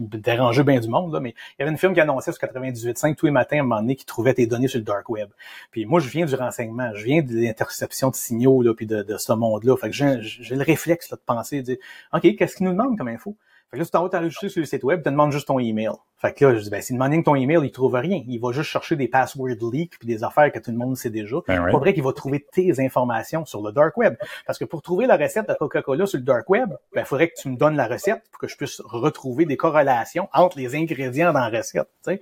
déranger 0.00 0.62
bien 0.64 0.80
du 0.80 0.88
monde, 0.88 1.12
là, 1.12 1.20
mais 1.20 1.30
il 1.30 1.60
y 1.60 1.62
avait 1.62 1.70
une 1.70 1.78
firme 1.78 1.94
qui 1.94 2.00
annonçait 2.00 2.32
sur 2.32 2.40
98.5 2.40 3.14
tous 3.14 3.26
les 3.26 3.32
matins 3.32 3.58
à 3.58 3.60
un 3.60 3.62
moment 3.64 3.80
donné 3.80 3.96
qui 3.96 4.04
trouvait 4.04 4.34
tes 4.34 4.46
données 4.46 4.68
sur 4.68 4.78
le 4.78 4.84
dark 4.84 5.08
web. 5.08 5.28
Puis 5.70 5.86
moi, 5.86 6.00
je 6.00 6.08
viens 6.08 6.26
du 6.26 6.34
renseignement, 6.34 6.90
je 6.94 7.04
viens 7.04 7.22
de 7.22 7.32
l'interception 7.32 8.10
de 8.10 8.16
signaux, 8.16 8.62
là, 8.62 8.74
puis 8.74 8.86
de, 8.86 9.02
de 9.02 9.16
ce 9.16 9.32
monde-là. 9.32 9.76
Fait 9.76 9.90
que 9.90 9.94
j'ai 9.94 10.54
le 10.54 10.62
réflexe 10.62 11.10
là, 11.10 11.16
de 11.16 11.22
penser, 11.24 11.60
de 11.60 11.62
dire, 11.62 11.76
OK, 12.12 12.36
qu'est-ce 12.36 12.56
qu'il 12.56 12.66
nous 12.66 12.72
demande 12.72 12.96
comme 12.96 13.08
info? 13.08 13.36
Fait 13.70 13.76
que 13.76 13.80
là, 13.80 13.84
tu 13.84 13.90
t'en 13.90 14.02
vas 14.02 14.08
t'enregistrer 14.08 14.48
sur 14.48 14.60
le 14.60 14.66
site 14.66 14.82
web, 14.84 15.02
tu 15.02 15.10
demandes 15.10 15.32
juste 15.32 15.48
ton 15.48 15.58
email. 15.58 15.90
Fait 16.20 16.32
que 16.32 16.44
là, 16.44 16.54
je 16.56 16.62
dis, 16.62 16.70
ben, 16.70 16.82
s'il 16.82 16.98
demande 16.98 17.22
ton 17.22 17.36
email, 17.36 17.60
il 17.62 17.70
trouve 17.70 17.94
rien. 17.94 18.22
Il 18.26 18.40
va 18.40 18.50
juste 18.50 18.70
chercher 18.70 18.96
des 18.96 19.06
password 19.06 19.56
leaks 19.72 19.98
puis 19.98 20.08
des 20.08 20.24
affaires 20.24 20.50
que 20.50 20.58
tout 20.58 20.72
le 20.72 20.76
monde 20.76 20.96
sait 20.96 21.10
déjà. 21.10 21.36
Ben 21.46 21.62
C'est 21.64 21.72
pas 21.72 21.78
vrai 21.78 21.94
qu'il 21.94 22.02
va 22.02 22.12
trouver 22.12 22.44
tes 22.52 22.84
informations 22.84 23.44
sur 23.44 23.62
le 23.62 23.70
dark 23.70 23.96
web. 23.96 24.16
Parce 24.44 24.58
que 24.58 24.64
pour 24.64 24.82
trouver 24.82 25.06
la 25.06 25.16
recette 25.16 25.48
de 25.48 25.54
Coca-Cola 25.54 26.06
sur 26.06 26.18
le 26.18 26.24
dark 26.24 26.50
web, 26.50 26.70
ben, 26.92 27.02
il 27.02 27.04
faudrait 27.04 27.28
que 27.28 27.40
tu 27.40 27.48
me 27.48 27.56
donnes 27.56 27.76
la 27.76 27.86
recette 27.86 28.22
pour 28.32 28.40
que 28.40 28.48
je 28.48 28.56
puisse 28.56 28.80
retrouver 28.80 29.44
des 29.44 29.56
corrélations 29.56 30.28
entre 30.32 30.58
les 30.58 30.74
ingrédients 30.74 31.32
dans 31.32 31.38
la 31.38 31.50
recette, 31.50 31.88
tu 32.04 32.20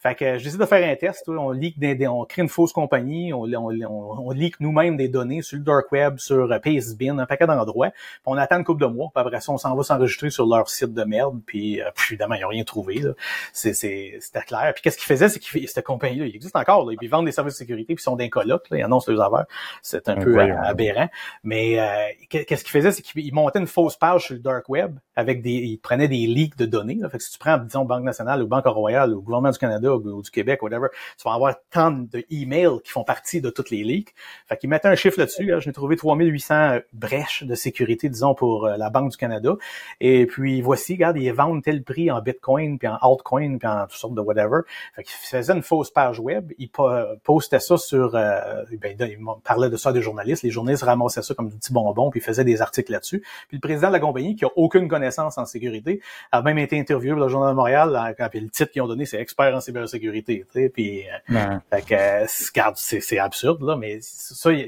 Fait 0.00 0.14
que 0.14 0.36
j'essaie 0.36 0.58
de 0.58 0.66
faire 0.66 0.86
un 0.86 0.96
test. 0.96 1.26
On 1.28 1.50
leak 1.50 1.78
des, 1.78 2.06
on 2.06 2.24
crée 2.26 2.42
une 2.42 2.48
fausse 2.50 2.72
compagnie, 2.72 3.32
on, 3.32 3.44
on, 3.44 4.26
on, 4.26 4.30
leak 4.30 4.60
nous-mêmes 4.60 4.96
des 4.98 5.08
données 5.08 5.40
sur 5.40 5.56
le 5.56 5.64
dark 5.64 5.90
web, 5.90 6.18
sur 6.18 6.52
euh, 6.52 6.58
Pastebin, 6.58 7.18
un 7.18 7.26
paquet 7.26 7.46
d'endroits. 7.46 7.90
Puis 7.90 8.20
on 8.26 8.36
attend 8.36 8.58
une 8.58 8.64
couple 8.64 8.82
de 8.82 8.86
mois. 8.86 9.10
Puis 9.14 9.24
après 9.24 9.40
ça, 9.40 9.52
on 9.52 9.58
s'en 9.58 9.74
va 9.74 9.82
s'enregistrer 9.82 10.28
sur 10.28 10.46
leur 10.46 10.68
site 10.68 10.92
de 10.92 11.04
merde, 11.04 11.40
puis, 11.46 11.80
euh, 11.80 11.90
évidemment, 12.10 12.34
ils 12.34 12.42
n'ont 12.42 12.48
rien 12.48 12.64
trouvé. 12.64 13.00
C'est, 13.00 13.14
c'était 13.52 14.20
clair. 14.46 14.72
Puis 14.74 14.82
qu'est-ce 14.82 14.98
qu'ils 14.98 15.06
faisaient, 15.06 15.28
c'est 15.28 15.40
qu'ils 15.40 15.68
cette 15.68 15.84
compagnie-là, 15.84 16.26
il 16.26 16.34
existe 16.34 16.56
encore, 16.56 16.88
là, 16.88 16.96
ils 17.00 17.08
vendent 17.08 17.26
des 17.26 17.32
services 17.32 17.54
de 17.54 17.58
sécurité, 17.58 17.94
puis 17.94 18.02
ils 18.02 18.04
sont 18.04 18.16
d'un 18.16 18.28
coloc, 18.28 18.68
là, 18.70 18.78
ils 18.78 18.82
annoncent 18.82 19.10
leurs 19.10 19.22
affaires. 19.22 19.46
C'est 19.82 20.08
un 20.08 20.16
peu 20.16 20.40
aberrant. 20.40 21.08
Mais 21.42 21.78
euh, 21.78 21.86
qu'est-ce 22.28 22.64
qu'ils 22.64 22.72
faisaient, 22.72 22.92
c'est 22.92 23.02
qu'ils 23.02 23.34
montaient 23.34 23.58
une 23.58 23.66
fausse 23.66 23.96
page 23.96 24.26
sur 24.26 24.34
le 24.34 24.40
dark 24.40 24.68
web 24.68 24.98
avec 25.16 25.42
des, 25.42 25.50
ils 25.50 25.78
prenaient 25.78 26.08
des 26.08 26.26
leaks 26.26 26.56
de 26.56 26.66
données. 26.66 26.98
Là. 27.00 27.08
Fait 27.08 27.18
que 27.18 27.24
si 27.24 27.32
tu 27.32 27.38
prends, 27.38 27.58
disons, 27.58 27.84
Banque 27.84 28.04
nationale 28.04 28.42
ou 28.42 28.46
Banque 28.46 28.66
royale 28.66 29.14
ou 29.14 29.22
gouvernement 29.22 29.50
du 29.50 29.58
Canada 29.58 29.94
ou, 29.94 30.22
du 30.22 30.30
Québec, 30.30 30.62
whatever, 30.62 30.88
tu 31.16 31.24
vas 31.24 31.34
avoir 31.34 31.54
tant 31.70 31.90
de 31.90 32.24
emails 32.30 32.80
qui 32.84 32.90
font 32.90 33.04
partie 33.04 33.40
de 33.40 33.50
toutes 33.50 33.70
les 33.70 33.82
leaks. 33.82 34.14
Fait 34.46 34.56
qu'ils 34.56 34.70
mettaient 34.70 34.88
un 34.88 34.94
chiffre 34.94 35.18
là-dessus. 35.18 35.52
J'ai 35.58 35.72
trouvé 35.72 35.96
3800 35.96 36.78
brèches 36.92 37.44
de 37.44 37.54
sécurité, 37.54 38.08
disons, 38.08 38.34
pour 38.34 38.66
euh, 38.66 38.76
la 38.76 38.90
Banque 38.90 39.10
du 39.10 39.16
Canada. 39.16 39.56
Et 40.00 40.26
puis 40.26 40.60
voici, 40.60 40.94
regarde, 40.94 41.16
ils 41.18 41.32
vendent 41.32 41.62
tel 41.62 41.82
prix 41.82 42.10
en 42.10 42.20
Bitcoin, 42.20 42.78
puis 42.78 42.88
en 42.88 42.96
altcoin, 42.96 43.27
puis 43.58 43.68
en 43.68 43.82
toutes 43.82 43.92
sortes 43.92 44.14
de 44.14 44.20
whatever. 44.20 44.60
Fait 44.94 45.02
qu'ils 45.02 45.14
faisaient 45.14 45.52
une 45.52 45.62
fausse 45.62 45.90
page 45.90 46.20
web, 46.20 46.52
ils 46.58 46.70
postaient 46.70 47.60
ça 47.60 47.76
sur, 47.76 48.14
euh, 48.14 48.64
ben, 48.80 48.96
ils 49.00 49.18
parlaient 49.44 49.70
de 49.70 49.76
ça 49.76 49.90
à 49.90 49.92
des 49.92 50.02
journalistes, 50.02 50.42
les 50.42 50.50
journalistes 50.50 50.82
ramassaient 50.84 51.22
ça 51.22 51.34
comme 51.34 51.48
du 51.48 51.56
petit 51.56 51.72
bonbon, 51.72 52.10
puis 52.10 52.20
faisaient 52.20 52.44
des 52.44 52.62
articles 52.62 52.92
là-dessus. 52.92 53.22
Puis 53.48 53.56
le 53.56 53.60
président 53.60 53.88
de 53.88 53.92
la 53.92 54.00
compagnie, 54.00 54.36
qui 54.36 54.44
a 54.44 54.48
aucune 54.56 54.88
connaissance 54.88 55.38
en 55.38 55.44
sécurité, 55.44 56.00
a 56.32 56.42
même 56.42 56.58
été 56.58 56.78
interviewé 56.78 57.14
par 57.14 57.24
le 57.24 57.28
Journal 57.28 57.50
de 57.50 57.56
Montréal, 57.56 58.16
puis 58.30 58.40
le 58.40 58.50
titre 58.50 58.72
qu'ils 58.72 58.82
ont 58.82 58.88
donné, 58.88 59.06
c'est 59.06 59.20
expert 59.20 59.54
en 59.54 59.60
cybersécurité, 59.60 60.44
tu 60.52 60.60
sais, 60.60 60.68
puis, 60.68 61.04
euh, 61.30 61.58
fait 61.70 61.82
que, 61.86 62.74
c'est 62.76 63.18
absurde, 63.18 63.62
là, 63.62 63.76
mais 63.76 63.98
ça, 64.00 64.52
y 64.52 64.62
a, 64.62 64.66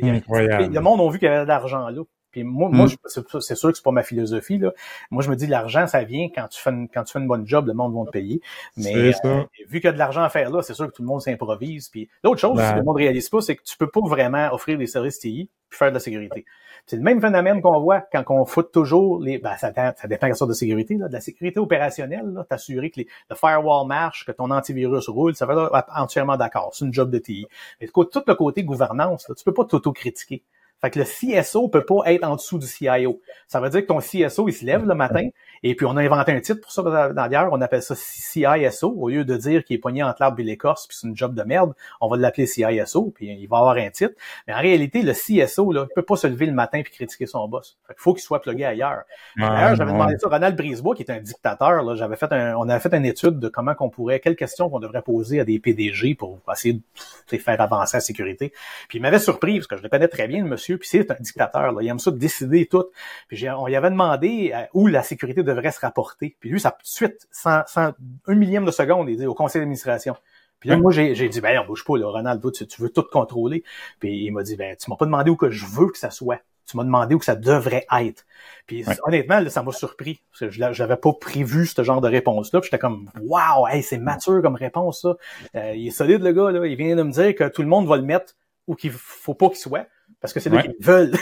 le 0.68 0.80
monde 0.80 1.00
a 1.00 1.10
vu 1.10 1.18
qu'il 1.18 1.28
y 1.28 1.30
avait 1.30 1.42
de 1.42 1.48
l'argent 1.48 1.88
là. 1.88 2.02
Puis 2.30 2.44
moi, 2.44 2.68
moi 2.70 2.86
mm. 2.86 3.40
c'est 3.40 3.54
sûr 3.54 3.70
que 3.70 3.76
c'est 3.76 3.84
pas 3.84 3.90
ma 3.90 4.02
philosophie. 4.02 4.58
Là. 4.58 4.72
Moi, 5.10 5.22
je 5.22 5.30
me 5.30 5.36
dis 5.36 5.46
l'argent, 5.46 5.86
ça 5.86 6.04
vient 6.04 6.28
quand 6.34 6.48
tu 6.48 6.60
fais 6.60 6.70
une, 6.70 6.88
quand 6.88 7.04
tu 7.04 7.12
fais 7.12 7.18
une 7.18 7.28
bonne 7.28 7.46
job, 7.46 7.66
le 7.66 7.74
monde 7.74 7.94
va 7.94 8.04
te 8.06 8.10
payer. 8.10 8.40
Mais 8.76 9.12
euh, 9.24 9.44
vu 9.68 9.80
qu'il 9.80 9.84
y 9.84 9.88
a 9.88 9.92
de 9.92 9.98
l'argent 9.98 10.22
à 10.22 10.28
faire 10.28 10.50
là, 10.50 10.62
c'est 10.62 10.74
sûr 10.74 10.86
que 10.86 10.92
tout 10.92 11.02
le 11.02 11.08
monde 11.08 11.20
s'improvise. 11.20 11.88
Puis 11.88 12.08
l'autre 12.22 12.40
chose, 12.40 12.56
ben. 12.56 12.72
que 12.72 12.78
le 12.78 12.84
monde 12.84 12.96
réalise 12.96 13.28
pas, 13.28 13.40
c'est 13.40 13.56
que 13.56 13.62
tu 13.62 13.76
peux 13.76 13.88
pas 13.88 14.00
vraiment 14.02 14.52
offrir 14.52 14.78
des 14.78 14.86
services 14.86 15.18
TI 15.18 15.50
puis 15.68 15.78
faire 15.78 15.88
de 15.88 15.94
la 15.94 16.00
sécurité. 16.00 16.44
C'est 16.86 16.96
le 16.96 17.02
même 17.02 17.20
phénomène 17.20 17.60
qu'on 17.60 17.78
voit 17.80 18.00
quand 18.00 18.24
on 18.30 18.44
fout 18.44 18.72
toujours 18.72 19.20
les. 19.20 19.38
Ben, 19.38 19.56
ça, 19.56 19.72
ça 19.74 20.08
dépend 20.08 20.26
de 20.26 20.32
la 20.32 20.34
sorte 20.34 20.48
de 20.48 20.54
sécurité, 20.54 20.96
là, 20.96 21.08
de 21.08 21.12
la 21.12 21.20
sécurité 21.20 21.60
opérationnelle, 21.60 22.44
t'assurer 22.48 22.90
que 22.90 23.00
les, 23.00 23.08
le 23.28 23.36
firewall 23.36 23.86
marche, 23.86 24.24
que 24.24 24.32
ton 24.32 24.50
antivirus 24.50 25.08
roule, 25.08 25.34
ça 25.34 25.46
va 25.46 25.70
être 25.78 25.92
entièrement 25.96 26.36
d'accord. 26.36 26.70
C'est 26.72 26.84
une 26.84 26.92
job 26.92 27.10
de 27.10 27.18
TI. 27.18 27.46
Mais 27.80 27.88
tout 27.88 28.22
le 28.26 28.34
côté 28.34 28.64
gouvernance, 28.64 29.28
là, 29.28 29.34
tu 29.34 29.44
peux 29.44 29.54
pas 29.54 29.64
t'auto-critiquer. 29.64 30.42
Fait 30.80 30.90
que 30.90 30.98
le 30.98 31.04
CSO 31.04 31.68
peut 31.68 31.84
pas 31.84 32.02
être 32.06 32.24
en 32.24 32.36
dessous 32.36 32.58
du 32.58 32.66
CIO. 32.66 33.20
Ça 33.46 33.60
veut 33.60 33.68
dire 33.68 33.82
que 33.82 33.86
ton 33.86 33.98
CSO, 33.98 34.48
il 34.48 34.54
se 34.54 34.64
lève 34.64 34.86
le 34.86 34.94
matin, 34.94 35.28
et 35.62 35.74
puis 35.74 35.86
on 35.86 35.96
a 35.96 36.02
inventé 36.02 36.32
un 36.32 36.40
titre 36.40 36.60
pour 36.60 36.72
ça 36.72 37.12
d'ailleurs, 37.12 37.48
on 37.52 37.60
appelle 37.60 37.82
ça 37.82 37.94
CISO, 37.94 38.94
au 38.96 39.08
lieu 39.08 39.24
de 39.24 39.36
dire 39.36 39.64
qu'il 39.64 39.76
est 39.76 39.78
poigné 39.78 40.02
entre 40.02 40.16
l'arbre 40.20 40.40
et 40.40 40.44
l'écorce, 40.44 40.86
puis 40.86 40.96
c'est 40.98 41.06
une 41.06 41.16
job 41.16 41.34
de 41.34 41.42
merde, 41.42 41.74
on 42.00 42.08
va 42.08 42.16
l'appeler 42.16 42.46
CISO, 42.46 43.12
puis 43.14 43.26
il 43.26 43.46
va 43.46 43.58
avoir 43.58 43.76
un 43.76 43.90
titre. 43.90 44.14
Mais 44.46 44.54
en 44.54 44.60
réalité, 44.60 45.02
le 45.02 45.12
CSO, 45.12 45.72
là, 45.72 45.86
il 45.90 45.94
peut 45.94 46.02
pas 46.02 46.16
se 46.16 46.26
lever 46.26 46.46
le 46.46 46.52
matin 46.52 46.80
puis 46.82 46.92
critiquer 46.92 47.26
son 47.26 47.46
boss. 47.48 47.78
Fait 47.86 47.94
qu'il 47.94 48.00
faut 48.00 48.14
qu'il 48.14 48.22
soit 48.22 48.40
plugué 48.40 48.64
ailleurs. 48.64 49.02
D'ailleurs, 49.36 49.76
j'avais 49.76 49.92
demandé 49.92 50.16
ça 50.18 50.28
à 50.28 50.30
Ronald 50.30 50.56
Brisebois, 50.56 50.94
qui 50.94 51.02
est 51.02 51.10
un 51.10 51.20
dictateur, 51.20 51.82
là, 51.82 51.94
j'avais 51.94 52.16
fait 52.16 52.32
un, 52.32 52.56
on 52.56 52.68
avait 52.68 52.80
fait 52.80 52.94
une 52.94 53.04
étude 53.04 53.38
de 53.38 53.48
comment 53.48 53.74
qu'on 53.74 53.90
pourrait, 53.90 54.20
quelles 54.20 54.36
questions 54.36 54.70
qu'on 54.70 54.80
devrait 54.80 55.02
poser 55.02 55.40
à 55.40 55.44
des 55.44 55.58
PDG 55.58 56.14
pour 56.14 56.38
essayer 56.52 56.74
de 56.74 57.36
faire 57.36 57.60
avancer 57.60 57.96
la 57.96 58.00
sécurité. 58.00 58.52
Puis 58.88 58.98
il 58.98 59.02
m'avait 59.02 59.18
surpris, 59.18 59.58
parce 59.58 59.66
que 59.66 59.76
je 59.76 59.82
le 59.82 59.88
connais 59.88 60.08
très 60.08 60.26
bien, 60.26 60.42
le 60.42 60.48
monsieur, 60.48 60.78
puis 60.78 60.88
c'est 60.88 61.10
un 61.10 61.16
dictateur, 61.20 61.72
là, 61.72 61.82
il 61.82 61.88
aime 61.88 61.98
ça 61.98 62.10
décider 62.10 62.66
tout. 62.66 62.86
Puis 63.28 63.48
on 63.50 63.66
lui 63.66 63.76
avait 63.76 63.90
demandé 63.90 64.52
euh, 64.54 64.64
où 64.74 64.86
la 64.86 65.02
sécurité 65.02 65.42
devrait 65.54 65.72
se 65.72 65.80
rapporter. 65.80 66.36
Puis 66.40 66.50
lui, 66.50 66.60
ça 66.60 66.70
tout 66.70 66.82
de 66.82 66.86
suite, 66.86 67.28
sans, 67.30 67.62
un 67.76 68.34
millième 68.34 68.64
de 68.64 68.70
seconde, 68.70 69.08
il 69.08 69.16
dit 69.16 69.26
au 69.26 69.34
conseil 69.34 69.60
d'administration. 69.60 70.16
Puis 70.60 70.68
là, 70.68 70.76
moi, 70.76 70.92
j'ai 70.92 71.28
dit, 71.28 71.40
ben, 71.40 71.58
on 71.62 71.66
bouge 71.66 71.84
pas, 71.84 71.96
là, 71.96 72.06
Ronald, 72.08 72.42
tu, 72.52 72.66
tu 72.66 72.82
veux 72.82 72.90
tout 72.90 73.04
contrôler. 73.10 73.64
Puis 73.98 74.24
il 74.26 74.30
m'a 74.30 74.42
dit, 74.42 74.56
ben, 74.56 74.76
tu 74.76 74.90
m'as 74.90 74.96
pas 74.96 75.06
demandé 75.06 75.30
où 75.30 75.36
que 75.36 75.50
je 75.50 75.64
veux 75.64 75.88
que 75.88 75.98
ça 75.98 76.10
soit. 76.10 76.40
Tu 76.66 76.76
m'as 76.76 76.84
demandé 76.84 77.14
où 77.14 77.18
que 77.18 77.24
ça 77.24 77.34
devrait 77.34 77.86
être. 77.98 78.26
Puis 78.66 78.84
honnêtement, 79.04 79.42
ça 79.48 79.62
m'a 79.62 79.72
surpris. 79.72 80.20
Parce 80.30 80.40
que 80.40 80.50
je 80.50 80.82
n'avais 80.82 80.96
pas 80.96 81.12
prévu 81.14 81.66
ce 81.66 81.82
genre 81.82 82.02
de 82.02 82.08
réponse-là. 82.08 82.60
Puis 82.60 82.68
j'étais 82.70 82.78
comme, 82.78 83.10
wow, 83.22 83.66
hey, 83.68 83.82
c'est 83.82 83.98
mature 83.98 84.42
comme 84.42 84.54
réponse, 84.54 85.00
ça. 85.00 85.16
Euh, 85.56 85.72
il 85.74 85.88
est 85.88 85.92
solide, 85.92 86.22
le 86.22 86.32
gars, 86.32 86.50
là. 86.50 86.66
Il 86.66 86.76
vient 86.76 86.94
de 86.94 87.02
me 87.02 87.10
dire 87.10 87.34
que 87.34 87.48
tout 87.48 87.62
le 87.62 87.68
monde 87.68 87.88
va 87.88 87.96
le 87.96 88.02
mettre 88.02 88.34
où 88.66 88.74
qu'il 88.74 88.92
faut 88.92 89.34
pas 89.34 89.48
qu'il 89.48 89.58
soit. 89.58 89.86
Parce 90.20 90.34
que 90.34 90.40
c'est 90.40 90.50
là 90.50 90.62
qu'ils 90.62 90.74
veulent. 90.78 91.12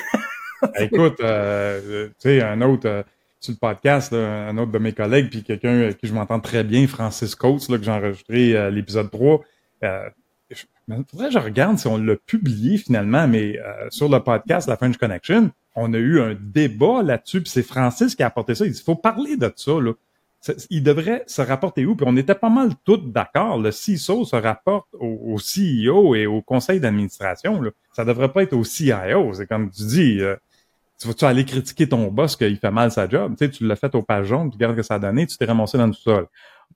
Écoute, 0.79 1.21
euh, 1.21 2.09
tu 2.09 2.15
sais, 2.19 2.43
un 2.43 2.61
autre, 2.63 2.89
euh, 2.89 3.03
sur 3.41 3.53
le 3.53 3.59
podcast, 3.59 4.13
un 4.13 4.57
autre 4.59 4.73
de 4.73 4.79
mes 4.79 4.93
collègues, 4.93 5.31
puis 5.31 5.43
quelqu'un 5.43 5.83
avec 5.83 5.99
qui 5.99 6.07
je 6.07 6.15
m'entends 6.15 6.41
très 6.41 6.65
bien, 6.65 6.87
Francis 6.87 7.35
Coates, 7.35 7.69
là, 7.69 7.79
que 7.79 7.85
j'ai 7.85 7.91
enregistré 7.91 8.57
à 8.57 8.71
l'épisode 8.71 9.11
3. 9.11 9.41
Euh, 9.85 10.09
je, 10.51 10.65
faudrait 11.11 11.29
que 11.29 11.35
je 11.35 11.39
regarde 11.39 11.79
si 11.79 11.87
on 11.87 11.99
l'a 11.99 12.17
publié 12.17 12.79
finalement, 12.79 13.29
mais 13.29 13.59
euh, 13.59 13.87
sur 13.91 14.09
le 14.09 14.21
podcast 14.21 14.69
La 14.69 14.77
French 14.77 14.97
Connection, 14.97 15.51
on 15.77 15.95
a 15.95 15.99
eu 15.99 16.21
un 16.21 16.37
débat 16.39 17.03
là-dessus, 17.03 17.43
puis 17.43 17.51
c'est 17.51 17.63
Francis 17.63 18.15
qui 18.15 18.23
a 18.23 18.27
apporté 18.27 18.55
ça. 18.55 18.67
Il 18.67 18.73
dit, 18.73 18.83
faut 18.83 18.97
parler 18.97 19.37
de 19.37 19.53
ça, 19.55 19.73
là. 19.81 19.93
Il 20.71 20.85
devrait 20.85 21.25
se 21.27 21.43
rapporter 21.43 21.85
où? 21.85 21.97
Puis 21.97 22.07
on 22.09 22.17
était 22.17 22.35
pas 22.35 22.49
mal 22.49 22.71
tous 22.85 22.99
d'accord. 22.99 23.59
Le 23.59 23.73
CISO 23.73 24.25
se 24.25 24.37
rapporte 24.37 24.87
au, 24.95 25.37
CEO 25.37 26.15
et 26.15 26.27
au 26.27 26.43
conseil 26.43 26.79
d'administration. 26.79 27.61
Ça 27.93 28.05
devrait 28.05 28.33
pas 28.33 28.45
être 28.45 28.53
au 28.53 28.63
CIO. 28.63 29.33
C'est 29.35 29.49
comme 29.49 29.69
tu 29.69 29.83
dis, 29.85 30.21
euh, 30.21 30.37
tu 31.01 31.07
vas-tu 31.07 31.25
aller 31.25 31.45
critiquer 31.45 31.89
ton 31.89 32.09
boss 32.09 32.37
qu'il 32.37 32.59
fait 32.59 32.71
mal 32.71 32.91
sa 32.91 33.09
job? 33.09 33.35
Tu 33.39 33.45
sais, 33.45 33.51
tu 33.51 33.67
l'as 33.67 33.77
fait 33.77 33.95
au 33.95 34.03
page 34.03 34.27
jaune, 34.27 34.51
puis 34.51 34.57
regarde 34.57 34.73
ce 34.73 34.77
que 34.77 34.83
ça 34.83 34.95
a 34.95 34.99
donné, 34.99 35.27
tu 35.27 35.37
t'es 35.37 35.45
ramassé 35.45 35.79
dans 35.79 35.87
le 35.87 35.93
sol. 35.93 36.27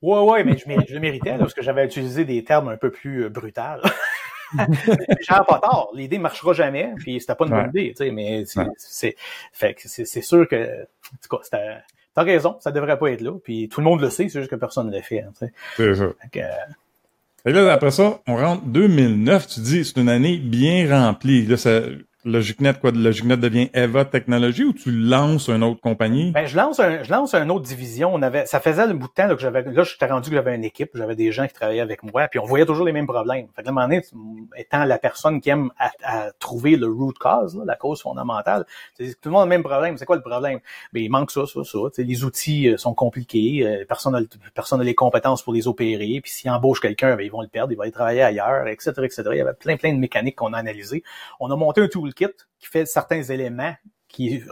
Ouais, 0.01 0.19
ouais, 0.19 0.43
mais 0.43 0.57
je, 0.57 0.63
je 0.87 0.93
le 0.93 0.99
méritais 0.99 1.37
parce 1.37 1.53
que 1.53 1.61
j'avais 1.61 1.85
utilisé 1.85 2.25
des 2.25 2.43
termes 2.43 2.69
un 2.69 2.77
peu 2.77 2.91
plus 2.91 3.25
euh, 3.25 3.29
brutals. 3.29 3.81
J'avais 4.55 5.45
pas 5.47 5.59
tort. 5.59 5.91
L'idée 5.95 6.19
marchera 6.19 6.53
jamais, 6.53 6.93
puis 6.97 7.19
c'était 7.19 7.33
pas 7.33 7.45
une 7.45 7.51
bonne 7.51 7.69
idée, 7.69 7.93
tu 7.97 8.05
sais, 8.05 8.11
mais 8.11 8.43
c'est, 8.45 10.21
sûr 10.21 10.47
que, 10.47 10.83
en 10.83 11.17
tout 11.27 11.39
t'as 11.49 12.23
raison, 12.23 12.57
ça 12.59 12.71
devrait 12.71 12.99
pas 12.99 13.11
être 13.11 13.21
là, 13.21 13.31
puis 13.43 13.67
tout 13.67 13.81
le 13.81 13.85
monde 13.85 13.99
le 13.99 14.11
sait, 14.11 14.29
c'est 14.29 14.39
juste 14.39 14.51
que 14.51 14.55
personne 14.55 14.87
ne 14.87 14.91
l'a 14.91 15.01
fait, 15.01 15.25
sais. 15.39 15.51
C'est 15.75 15.95
ça. 15.95 16.05
Et 17.45 17.51
là, 17.51 17.73
après 17.73 17.91
ça, 17.91 18.21
on 18.27 18.35
rentre 18.35 18.63
2009, 18.65 19.47
tu 19.47 19.59
dis, 19.61 19.83
c'est 19.83 19.99
une 19.99 20.09
année 20.09 20.37
bien 20.37 20.87
remplie. 20.89 21.45
Là, 21.45 21.57
ça, 21.57 21.81
LogicNet, 22.25 22.73
quoi, 22.79 22.91
LogicNet 22.91 23.37
devient 23.37 23.69
Eva 23.73 24.05
Technologies 24.05 24.63
ou 24.63 24.73
tu 24.73 24.91
lances 24.91 25.49
une 25.49 25.63
autre 25.63 25.81
compagnie? 25.81 26.31
Ben, 26.31 26.45
je 26.45 26.55
lance 26.55 26.79
un, 26.79 27.03
je 27.03 27.11
lance 27.11 27.33
une 27.35 27.51
autre 27.51 27.65
division. 27.65 28.13
On 28.13 28.21
avait, 28.21 28.45
ça 28.45 28.59
faisait 28.59 28.81
un 28.81 28.93
bout 28.93 29.07
de 29.07 29.13
temps, 29.13 29.27
là, 29.27 29.35
que 29.35 29.41
j'avais, 29.41 29.63
là, 29.63 29.83
j'étais 29.83 30.05
rendu 30.05 30.29
que 30.29 30.35
j'avais 30.35 30.55
une 30.55 30.63
équipe, 30.63 30.91
j'avais 30.93 31.15
des 31.15 31.31
gens 31.31 31.47
qui 31.47 31.53
travaillaient 31.53 31.81
avec 31.81 32.03
moi, 32.03 32.27
puis 32.27 32.39
on 32.39 32.45
voyait 32.45 32.65
toujours 32.65 32.85
les 32.85 32.91
mêmes 32.91 33.07
problèmes. 33.07 33.47
Fait 33.55 33.63
que, 33.63 33.69
à 33.69 33.71
un 33.71 33.89
étant 34.55 34.85
la 34.85 34.97
personne 34.97 35.41
qui 35.41 35.49
aime 35.49 35.71
à, 35.77 36.31
trouver 36.39 36.75
le 36.75 36.87
root 36.87 37.13
cause, 37.19 37.61
la 37.65 37.75
cause 37.75 38.01
fondamentale, 38.01 38.65
tout 38.97 39.05
le 39.25 39.31
monde 39.31 39.41
a 39.41 39.45
le 39.45 39.49
même 39.49 39.63
problème. 39.63 39.97
C'est 39.97 40.05
quoi 40.05 40.15
le 40.15 40.21
problème? 40.21 40.59
Ben, 40.93 41.03
il 41.03 41.09
manque 41.09 41.31
ça, 41.31 41.45
ça, 41.45 41.63
ça. 41.63 41.77
les 41.97 42.23
outils 42.23 42.69
euh, 42.69 42.77
sont 42.77 42.93
compliqués, 42.93 43.65
euh, 43.65 43.85
personne 43.87 44.13
n'a 44.13 44.21
personne 44.53 44.81
les 44.81 44.95
compétences 44.95 45.43
pour 45.43 45.53
les 45.53 45.67
opérer, 45.67 46.19
puis 46.21 46.31
s'ils 46.31 46.49
embauchent 46.49 46.81
quelqu'un, 46.81 47.15
ben, 47.15 47.23
ils 47.23 47.31
vont 47.31 47.41
le 47.41 47.47
perdre, 47.47 47.71
il 47.71 47.75
va 47.75 47.83
aller 47.83 47.91
travailler 47.91 48.21
ailleurs, 48.21 48.67
etc., 48.67 48.91
etc. 49.03 49.23
Il 49.31 49.37
y 49.37 49.41
avait 49.41 49.53
plein, 49.53 49.77
plein 49.77 49.93
de 49.93 49.99
mécaniques 49.99 50.35
qu'on 50.35 50.53
a 50.53 50.57
analysées. 50.57 51.03
On 51.39 51.51
a 51.51 51.55
monté 51.55 51.81
un 51.81 51.87
tool 51.87 52.12
kit 52.13 52.27
qui 52.59 52.67
fait 52.67 52.85
certains 52.85 53.23
éléments 53.23 53.75
qui, 54.07 54.43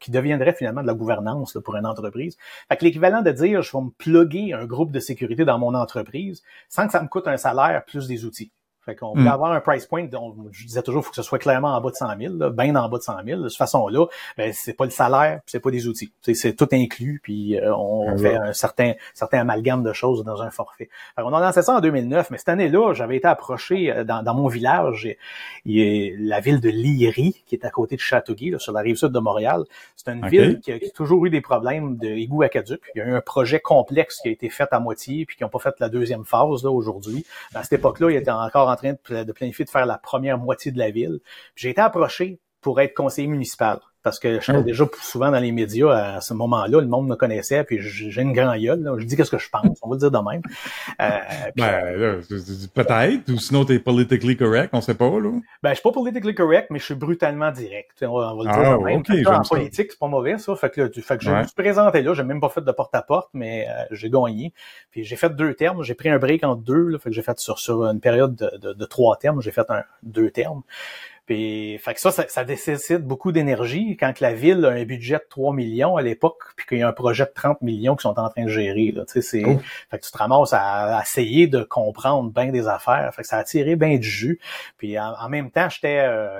qui 0.00 0.10
deviendraient 0.10 0.54
finalement 0.54 0.82
de 0.82 0.86
la 0.86 0.94
gouvernance 0.94 1.56
pour 1.64 1.76
une 1.76 1.86
entreprise. 1.86 2.36
Fait 2.68 2.76
que 2.76 2.84
l'équivalent 2.84 3.22
de 3.22 3.30
dire 3.30 3.62
je 3.62 3.76
vais 3.76 3.84
me 3.84 3.90
plugger 3.90 4.52
un 4.52 4.66
groupe 4.66 4.90
de 4.90 5.00
sécurité 5.00 5.44
dans 5.44 5.58
mon 5.58 5.74
entreprise 5.74 6.42
sans 6.68 6.86
que 6.86 6.92
ça 6.92 7.02
me 7.02 7.08
coûte 7.08 7.28
un 7.28 7.36
salaire 7.36 7.84
plus 7.84 8.08
des 8.08 8.24
outils. 8.24 8.52
Fait 8.86 8.94
qu'on 8.94 9.14
peut 9.14 9.22
hmm. 9.22 9.26
avoir 9.26 9.50
un 9.50 9.60
price 9.60 9.84
point, 9.84 10.06
je 10.52 10.64
disais 10.64 10.80
toujours, 10.80 11.02
il 11.02 11.04
faut 11.04 11.10
que 11.10 11.16
ce 11.16 11.22
soit 11.22 11.40
clairement 11.40 11.74
en 11.74 11.80
bas 11.80 11.90
de 11.90 11.96
100 11.96 12.06
000, 12.20 12.34
là, 12.36 12.50
bien 12.50 12.76
en 12.76 12.88
bas 12.88 12.98
de 12.98 13.02
100 13.02 13.16
000. 13.26 13.42
De 13.42 13.48
cette 13.48 13.58
façon-là, 13.58 14.06
ben, 14.38 14.52
c'est 14.52 14.74
pas 14.74 14.84
le 14.84 14.92
salaire, 14.92 15.40
c'est 15.44 15.58
pas 15.58 15.72
des 15.72 15.88
outils. 15.88 16.12
C'est 16.22 16.54
tout 16.54 16.68
inclus, 16.72 17.20
puis 17.20 17.58
euh, 17.58 17.74
on 17.74 18.16
fait 18.16 18.36
un 18.36 18.52
certain, 18.52 18.92
certain 19.12 19.40
amalgame 19.40 19.82
de 19.82 19.92
choses 19.92 20.22
dans 20.22 20.40
un 20.40 20.50
forfait. 20.50 20.88
on 21.18 21.34
a 21.34 21.40
lancé 21.40 21.62
ça 21.62 21.74
en 21.74 21.80
2009, 21.80 22.30
mais 22.30 22.38
cette 22.38 22.48
année-là, 22.48 22.94
j'avais 22.94 23.16
été 23.16 23.26
approché 23.26 23.92
euh, 23.92 24.04
dans, 24.04 24.22
dans 24.22 24.34
mon 24.34 24.46
village, 24.46 25.08
il 25.64 25.76
y 25.76 25.82
a 25.82 26.14
la 26.20 26.38
ville 26.38 26.60
de 26.60 26.68
Liry, 26.68 27.42
qui 27.44 27.56
est 27.56 27.64
à 27.64 27.70
côté 27.70 27.96
de 27.96 28.00
Châteauguay, 28.00 28.50
là, 28.50 28.60
sur 28.60 28.72
la 28.72 28.82
rive 28.82 28.94
sud 28.94 29.10
de 29.10 29.18
Montréal. 29.18 29.64
C'est 29.96 30.12
une 30.12 30.28
ville 30.28 30.60
qui 30.60 30.70
a, 30.70 30.78
toujours 30.94 31.26
eu 31.26 31.30
des 31.30 31.40
problèmes 31.40 31.96
de 31.96 32.06
égout 32.06 32.42
aqueduc. 32.42 32.80
Il 32.94 32.98
y 32.98 33.00
a 33.00 33.06
eu 33.06 33.14
un 33.14 33.20
projet 33.20 33.58
complexe 33.58 34.20
qui 34.22 34.28
a 34.28 34.30
été 34.30 34.48
fait 34.48 34.68
à 34.70 34.78
moitié, 34.78 35.26
puis 35.26 35.36
qui 35.36 35.42
n'ont 35.42 35.48
pas 35.48 35.58
fait 35.58 35.74
la 35.80 35.88
deuxième 35.88 36.24
phase 36.24 36.62
là 36.62 36.70
aujourd'hui. 36.70 37.26
À 37.52 37.64
cette 37.64 37.74
époque-là, 37.74 38.12
il 38.12 38.16
était 38.16 38.30
encore 38.30 38.68
en 38.68 38.75
en 38.76 38.96
train 38.96 39.24
de, 39.24 39.32
planifier 39.32 39.64
de 39.64 39.70
faire 39.70 39.86
la 39.86 39.98
première 39.98 40.38
moitié 40.38 40.72
de 40.72 40.78
la 40.78 40.90
ville. 40.90 41.20
J'ai 41.54 41.70
été 41.70 41.80
approché 41.80 42.40
pour 42.66 42.80
être 42.80 42.94
conseiller 42.94 43.28
municipal 43.28 43.78
parce 44.02 44.20
que 44.20 44.36
je 44.36 44.40
suis 44.40 44.52
oh. 44.52 44.62
déjà 44.62 44.84
souvent 45.00 45.32
dans 45.32 45.40
les 45.40 45.50
médias 45.50 46.16
à 46.16 46.20
ce 46.20 46.32
moment-là, 46.34 46.80
le 46.80 46.86
monde 46.86 47.08
me 47.08 47.16
connaissait, 47.16 47.64
puis 47.64 47.78
j'ai 47.80 48.22
une 48.22 48.32
grande 48.32 48.56
gueule, 48.60 48.88
je 48.98 49.04
dis 49.04 49.16
qu'est-ce 49.16 49.32
que 49.32 49.38
je 49.38 49.48
pense, 49.50 49.78
on 49.82 49.88
va 49.88 49.94
le 49.94 49.98
dire 49.98 50.12
de 50.12 50.18
même. 50.18 50.42
Euh, 51.00 51.50
ben, 51.56 52.20
peut-être, 52.72 53.28
ou 53.28 53.38
sinon 53.38 53.64
t'es 53.64 53.80
politically 53.80 54.36
correct, 54.36 54.70
on 54.72 54.80
sait 54.80 54.94
pas, 54.94 55.10
là. 55.10 55.32
Ben, 55.62 55.70
je 55.70 55.74
suis 55.74 55.82
pas 55.82 55.90
politically 55.90 56.36
correct, 56.36 56.68
mais 56.70 56.78
je 56.78 56.84
suis 56.84 56.94
brutalement 56.94 57.50
direct, 57.50 58.00
on 58.02 58.16
va, 58.16 58.32
le 58.36 58.42
dire 58.44 58.52
ah, 58.54 58.78
de 58.78 58.84
même. 58.84 59.26
en 59.26 59.42
politique, 59.42 59.90
c'est 59.90 59.98
pas 59.98 60.06
mauvais, 60.06 60.38
ça, 60.38 60.54
fait 60.54 60.70
que, 60.70 60.88
fait 60.88 61.18
que 61.18 61.24
je 61.24 61.30
me 61.30 61.42
suis 61.42 61.54
présenté 61.54 62.02
là, 62.02 62.14
j'ai 62.14 62.22
même 62.22 62.40
pas 62.40 62.48
fait 62.48 62.64
de 62.64 62.72
porte-à-porte, 62.72 63.30
mais 63.32 63.66
euh, 63.68 63.84
j'ai 63.90 64.10
gagné. 64.10 64.52
Puis 64.92 65.02
j'ai 65.02 65.16
fait 65.16 65.34
deux 65.34 65.54
termes, 65.54 65.82
j'ai 65.82 65.94
pris 65.94 66.10
un 66.10 66.18
break 66.18 66.44
en 66.44 66.54
deux, 66.54 66.88
là, 66.90 66.98
fait 66.98 67.10
que 67.10 67.14
j'ai 67.14 67.22
fait 67.22 67.40
sur, 67.40 67.58
sur 67.58 67.84
une 67.84 68.00
période 68.00 68.36
de, 68.36 68.56
de, 68.58 68.72
de 68.72 68.84
trois 68.84 69.16
termes, 69.16 69.40
j'ai 69.40 69.52
fait 69.52 69.68
un 69.68 69.82
deux 70.04 70.30
termes. 70.30 70.62
Puis, 71.26 71.76
fait 71.78 71.94
que 71.94 72.00
ça, 72.00 72.12
ça, 72.12 72.44
nécessite 72.44 73.02
beaucoup 73.02 73.32
d'énergie 73.32 73.96
quand 73.98 74.20
la 74.20 74.32
ville 74.32 74.64
a 74.64 74.70
un 74.70 74.84
budget 74.84 75.16
de 75.16 75.26
3 75.28 75.52
millions 75.52 75.96
à 75.96 76.02
l'époque, 76.02 76.38
puis 76.54 76.66
qu'il 76.66 76.78
y 76.78 76.82
a 76.82 76.88
un 76.88 76.92
projet 76.92 77.24
de 77.24 77.32
30 77.34 77.62
millions 77.62 77.96
qui 77.96 78.02
sont 78.02 78.16
en 78.16 78.28
train 78.28 78.44
de 78.44 78.48
gérer. 78.48 78.92
Là, 78.92 79.02
c'est, 79.06 79.44
oh. 79.44 79.58
fait 79.90 79.98
que 79.98 80.04
tu 80.04 80.12
te 80.12 80.18
ramasses 80.18 80.52
à, 80.52 81.00
essayer 81.02 81.48
de 81.48 81.64
comprendre 81.64 82.30
bien 82.30 82.52
des 82.52 82.68
affaires. 82.68 83.12
Fait 83.12 83.22
que 83.22 83.28
ça 83.28 83.38
a 83.38 83.44
tiré 83.44 83.74
bien 83.74 83.96
du 83.96 84.08
jus. 84.08 84.38
Puis 84.78 84.96
en, 85.00 85.28
même 85.28 85.50
temps, 85.50 85.68
j'étais, 85.68 85.98
euh, 85.98 86.38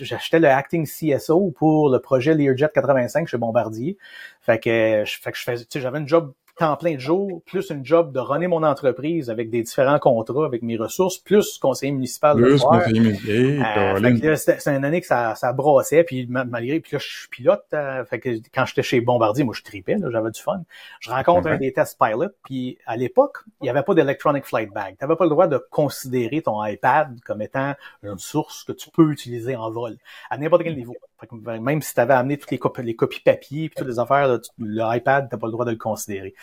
j'étais, 0.00 0.38
le, 0.38 0.48
acting 0.48 0.86
CSO 0.86 1.50
pour 1.54 1.90
le 1.90 1.98
projet 1.98 2.34
Learjet 2.34 2.70
85 2.74 3.28
chez 3.28 3.36
Bombardier. 3.36 3.98
Fait 4.40 4.58
que, 4.58 5.04
fait 5.06 5.32
que 5.32 5.38
je 5.38 5.42
faisais, 5.42 5.66
j'avais 5.74 5.98
un 5.98 6.06
job 6.06 6.32
temps 6.56 6.76
plein 6.76 6.94
de 6.94 7.00
jours, 7.00 7.42
plus 7.44 7.70
une 7.70 7.84
job 7.84 8.12
de 8.12 8.20
runner 8.20 8.46
mon 8.46 8.62
entreprise 8.62 9.30
avec 9.30 9.50
des 9.50 9.62
différents 9.62 9.98
contrats 9.98 10.46
avec 10.46 10.62
mes 10.62 10.76
ressources, 10.76 11.18
plus 11.18 11.58
conseiller 11.58 11.92
municipal. 11.92 12.36
Plus 12.36 12.62
conseiller 12.62 13.00
municipal. 13.00 14.04
Euh, 14.04 14.36
c'est 14.36 14.68
une 14.68 14.84
année 14.84 15.00
que 15.00 15.06
ça, 15.06 15.34
ça 15.34 15.52
brossait, 15.52 16.04
puis 16.04 16.26
malgré, 16.28 16.80
puis 16.80 16.92
là, 16.92 16.98
je 16.98 17.18
suis 17.18 17.28
pilote. 17.28 17.64
Euh, 17.72 18.04
fait 18.04 18.20
que 18.20 18.28
quand 18.54 18.66
j'étais 18.66 18.82
chez 18.82 19.00
Bombardier, 19.00 19.44
moi, 19.44 19.54
je 19.56 19.62
tripais, 19.62 19.96
j'avais 20.10 20.30
du 20.30 20.40
fun. 20.40 20.62
Je 21.00 21.10
rencontre 21.10 21.48
un 21.48 21.56
des 21.56 21.72
tests 21.72 21.98
pilot, 21.98 22.30
puis 22.44 22.78
à 22.86 22.96
l'époque, 22.96 23.38
il 23.60 23.64
n'y 23.64 23.70
avait 23.70 23.82
pas 23.82 23.94
d'electronic 23.94 24.44
flight 24.44 24.72
bag. 24.72 24.96
Tu 24.98 25.04
n'avais 25.04 25.16
pas 25.16 25.24
le 25.24 25.30
droit 25.30 25.46
de 25.46 25.58
considérer 25.70 26.42
ton 26.42 26.64
iPad 26.64 27.18
comme 27.24 27.42
étant 27.42 27.74
une 28.02 28.18
source 28.18 28.64
que 28.64 28.72
tu 28.72 28.90
peux 28.90 29.10
utiliser 29.10 29.56
en 29.56 29.70
vol, 29.70 29.96
à 30.30 30.38
n'importe 30.38 30.62
quel 30.62 30.76
niveau. 30.76 30.96
Même 31.32 31.82
si 31.82 31.94
tu 31.94 32.00
avais 32.00 32.14
amené 32.14 32.38
toutes 32.38 32.50
les, 32.50 32.58
copies, 32.58 32.82
les 32.82 32.96
copies 32.96 33.20
papier, 33.20 33.68
puis 33.68 33.76
toutes 33.76 33.88
les 33.88 33.98
affaires, 33.98 34.38
l'iPad, 34.58 35.28
tu 35.28 35.34
n'as 35.34 35.40
pas 35.40 35.46
le 35.46 35.52
droit 35.52 35.64
de 35.64 35.70
le 35.70 35.76
considérer. 35.76 36.34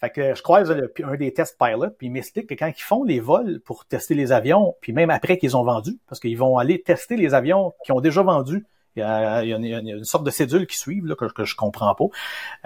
Fait 0.00 0.10
que 0.10 0.34
je 0.34 0.42
croise 0.42 0.70
un 0.70 1.16
des 1.16 1.32
tests 1.32 1.58
pilot, 1.58 1.90
puis 1.98 2.08
ils 2.08 2.10
m'expliquent 2.10 2.48
que 2.48 2.54
quand 2.54 2.68
ils 2.68 2.82
font 2.82 3.04
les 3.04 3.20
vols 3.20 3.60
pour 3.60 3.86
tester 3.86 4.14
les 4.14 4.32
avions, 4.32 4.76
puis 4.80 4.92
même 4.92 5.10
après 5.10 5.38
qu'ils 5.38 5.56
ont 5.56 5.64
vendu, 5.64 5.98
parce 6.08 6.20
qu'ils 6.20 6.38
vont 6.38 6.58
aller 6.58 6.82
tester 6.82 7.16
les 7.16 7.34
avions 7.34 7.72
qui 7.84 7.92
ont 7.92 8.00
déjà 8.00 8.22
vendu, 8.22 8.64
il 9.00 9.48
y, 9.48 9.74
a, 9.74 9.78
une, 9.78 10.04
sorte 10.04 10.24
de 10.24 10.30
cédule 10.30 10.66
qui 10.66 10.78
suivent 10.78 11.06
là, 11.06 11.14
que, 11.14 11.26
que 11.26 11.44
je 11.44 11.56
comprends 11.56 11.94
pas, 11.94 12.04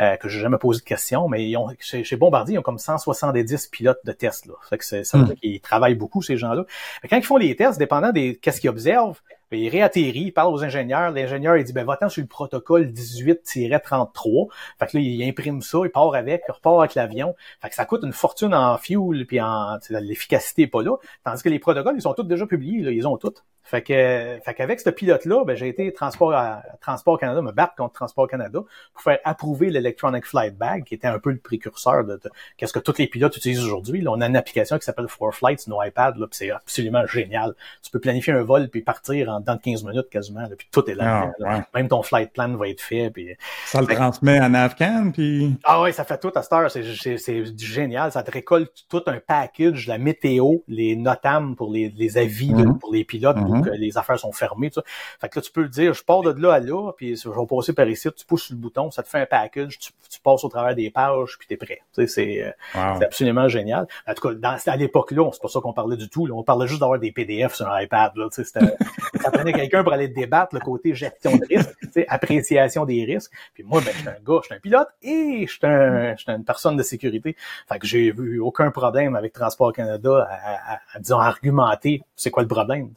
euh, 0.00 0.16
que 0.16 0.28
j'ai 0.28 0.40
jamais 0.40 0.58
posé 0.58 0.80
de 0.80 0.84
questions, 0.84 1.28
mais 1.28 1.48
ils 1.48 1.56
ont, 1.56 1.68
chez, 1.80 2.16
Bombardier, 2.16 2.54
ils 2.54 2.58
ont 2.58 2.62
comme 2.62 2.78
170 2.78 3.68
pilotes 3.68 4.00
de 4.04 4.12
tests. 4.12 4.46
Là. 4.46 4.54
Fait 4.68 4.78
que 4.78 4.84
c'est, 4.84 5.04
ça 5.04 5.18
veut 5.18 5.24
hmm. 5.24 5.28
dire 5.28 5.36
qu'ils 5.36 5.60
travaillent 5.60 5.94
beaucoup, 5.94 6.22
ces 6.22 6.36
gens-là. 6.36 6.64
Mais 7.02 7.08
quand 7.08 7.16
ils 7.16 7.24
font 7.24 7.36
les 7.36 7.54
tests, 7.56 7.78
dépendant 7.78 8.12
des 8.12 8.36
qu'est-ce 8.36 8.60
qu'ils 8.60 8.70
observent, 8.70 9.20
ben, 9.50 9.60
il 9.60 9.68
réatterrit, 9.68 10.24
il 10.26 10.32
parle 10.32 10.52
aux 10.52 10.64
ingénieurs. 10.64 11.10
L'ingénieur, 11.10 11.56
il 11.56 11.64
dit, 11.64 11.72
ben, 11.72 11.84
va-t'en 11.84 12.08
sur 12.08 12.22
le 12.22 12.26
protocole 12.26 12.86
18-33. 12.86 14.48
Fait 14.78 14.86
que 14.86 14.96
là, 14.96 15.02
il 15.02 15.22
imprime 15.22 15.62
ça, 15.62 15.78
il 15.84 15.90
part 15.90 16.14
avec, 16.14 16.42
il 16.48 16.52
repart 16.52 16.80
avec 16.80 16.94
l'avion. 16.94 17.34
Fait 17.60 17.68
que 17.68 17.74
ça 17.74 17.84
coûte 17.84 18.02
une 18.02 18.12
fortune 18.12 18.54
en 18.54 18.76
fuel, 18.78 19.26
puis 19.26 19.40
en, 19.40 19.78
l'efficacité 19.90 20.62
est 20.62 20.66
pas 20.66 20.82
là. 20.82 20.96
Tandis 21.24 21.42
que 21.42 21.48
les 21.48 21.58
protocoles, 21.58 21.94
ils 21.96 22.02
sont 22.02 22.14
tous 22.14 22.24
déjà 22.24 22.46
publiés, 22.46 22.82
là, 22.82 22.90
ils 22.90 23.06
ont 23.06 23.16
tous. 23.16 23.44
Fait 23.66 23.80
que, 23.80 24.38
fait 24.44 24.54
qu'avec 24.54 24.78
ce 24.78 24.90
pilote-là, 24.90 25.42
ben, 25.46 25.56
j'ai 25.56 25.68
été 25.68 25.90
Transport, 25.90 26.34
à, 26.34 26.62
Transport 26.82 27.18
Canada, 27.18 27.40
me 27.40 27.50
battre 27.50 27.74
contre 27.74 27.94
Transport 27.94 28.28
Canada 28.28 28.60
pour 28.92 29.02
faire 29.02 29.18
approuver 29.24 29.70
l'Electronic 29.70 30.26
Flight 30.26 30.54
Bag, 30.54 30.84
qui 30.84 30.94
était 30.94 31.08
un 31.08 31.18
peu 31.18 31.30
le 31.30 31.38
précurseur 31.38 32.04
de, 32.04 32.20
qu'est-ce 32.58 32.74
que 32.74 32.78
tous 32.78 32.98
les 32.98 33.06
pilotes 33.06 33.34
utilisent 33.38 33.64
aujourd'hui. 33.64 34.04
On 34.06 34.20
a 34.20 34.26
une 34.26 34.36
application 34.36 34.78
qui 34.78 34.84
s'appelle 34.84 35.08
For 35.08 35.34
Flight 35.34 35.60
sur 35.60 35.70
nos 35.70 35.82
iPads, 35.82 36.16
là, 36.18 36.26
c'est 36.30 36.50
absolument 36.50 37.06
génial. 37.06 37.54
Tu 37.82 37.90
peux 37.90 38.00
planifier 38.00 38.34
un 38.34 38.42
vol 38.42 38.68
puis 38.68 38.82
partir 38.82 39.30
en 39.30 39.40
dans 39.40 39.56
15 39.56 39.82
minutes 39.84 40.10
quasiment, 40.10 40.46
puis 40.58 40.68
tout 40.70 40.88
est 40.90 40.94
là. 40.94 41.32
Ah, 41.42 41.62
Même 41.74 41.88
ton 41.88 42.02
flight 42.02 42.34
plan 42.34 42.54
va 42.56 42.68
être 42.68 42.82
fait. 42.82 43.08
Puis, 43.10 43.34
ça 43.64 43.80
le 43.80 43.86
transmet 43.86 44.40
en 44.40 44.52
Afghan, 44.52 45.10
puis... 45.10 45.56
Ah 45.64 45.80
oui, 45.80 45.94
ça 45.94 46.04
fait 46.04 46.18
tout 46.18 46.32
à 46.34 46.42
cette 46.42 46.52
heure. 46.52 46.70
C'est 46.70 47.56
génial. 47.56 48.12
Ça 48.12 48.22
te 48.22 48.30
récolte 48.30 48.84
tout 48.90 49.02
un 49.06 49.20
package, 49.26 49.86
la 49.86 49.96
météo, 49.96 50.56
les 50.68 50.96
notam 50.96 51.56
pour 51.56 51.72
les, 51.72 51.88
les 51.96 52.18
avis 52.18 52.52
mm-hmm. 52.52 52.78
pour 52.78 52.92
les 52.92 53.04
pilotes, 53.04 53.38
mm 53.38 53.53
que 53.62 53.70
les 53.70 53.98
affaires 53.98 54.18
sont 54.18 54.32
fermées. 54.32 54.70
Tout 54.70 54.80
ça. 54.80 54.86
Fait 55.20 55.28
que 55.28 55.38
là, 55.38 55.42
tu 55.42 55.52
peux 55.52 55.62
le 55.62 55.68
dire, 55.68 55.94
je 55.94 56.04
pars 56.04 56.22
de 56.22 56.30
là 56.30 56.54
à 56.54 56.60
là, 56.60 56.92
puis 56.96 57.16
je 57.16 57.28
vais 57.28 57.46
passer 57.46 57.72
par 57.72 57.88
ici, 57.88 58.08
tu 58.16 58.26
pousses 58.26 58.50
le 58.50 58.56
bouton, 58.56 58.90
ça 58.90 59.02
te 59.02 59.08
fait 59.08 59.20
un 59.20 59.26
package, 59.26 59.78
tu, 59.78 59.92
tu 60.10 60.20
passes 60.20 60.44
au 60.44 60.48
travers 60.48 60.74
des 60.74 60.90
pages, 60.90 61.36
puis 61.38 61.46
t'es 61.46 61.56
prêt. 61.56 61.82
Tu 61.94 62.06
sais, 62.06 62.54
c'est 62.74 63.04
absolument 63.04 63.48
génial. 63.48 63.86
En 64.06 64.14
tout 64.14 64.28
cas, 64.28 64.34
dans, 64.34 64.56
à 64.64 64.76
l'époque-là, 64.76 65.30
c'est 65.32 65.42
pas 65.42 65.48
ça 65.48 65.60
qu'on 65.60 65.72
parlait 65.72 65.96
du 65.96 66.08
tout. 66.08 66.26
Là. 66.26 66.34
On 66.34 66.42
parlait 66.42 66.66
juste 66.66 66.80
d'avoir 66.80 66.98
des 66.98 67.12
PDF 67.12 67.54
sur 67.54 67.68
un 67.68 67.80
iPad. 67.80 68.12
Là, 68.16 68.28
c'était 68.30 68.60
ça 69.24 69.30
prenait 69.30 69.52
quelqu'un 69.52 69.82
pour 69.82 69.92
aller 69.92 70.08
débattre 70.08 70.54
le 70.54 70.60
côté 70.60 70.94
gestion 70.94 71.36
de 71.36 71.46
risque, 71.46 71.70
appréciation 72.08 72.84
des 72.84 73.04
risques. 73.04 73.32
Puis 73.54 73.62
moi, 73.62 73.80
ben, 73.80 73.92
je 73.94 73.98
suis 74.00 74.08
un 74.08 74.12
gars, 74.24 74.40
je 74.42 74.46
suis 74.46 74.54
un 74.54 74.60
pilote 74.60 74.88
et 75.02 75.46
je 75.46 75.52
suis 75.52 75.66
un, 75.66 76.14
une 76.28 76.44
personne 76.44 76.76
de 76.76 76.82
sécurité. 76.82 77.36
Fait 77.68 77.78
que 77.78 77.86
j'ai 77.86 78.10
vu 78.10 78.38
aucun 78.40 78.70
problème 78.70 79.16
avec 79.16 79.32
Transport 79.32 79.72
Canada 79.72 80.28
à, 80.28 80.74
à, 80.74 81.00
disons, 81.00 81.18
argumenter 81.18 82.02
c'est 82.16 82.30
quoi 82.30 82.42
le 82.42 82.48
problème. 82.48 82.90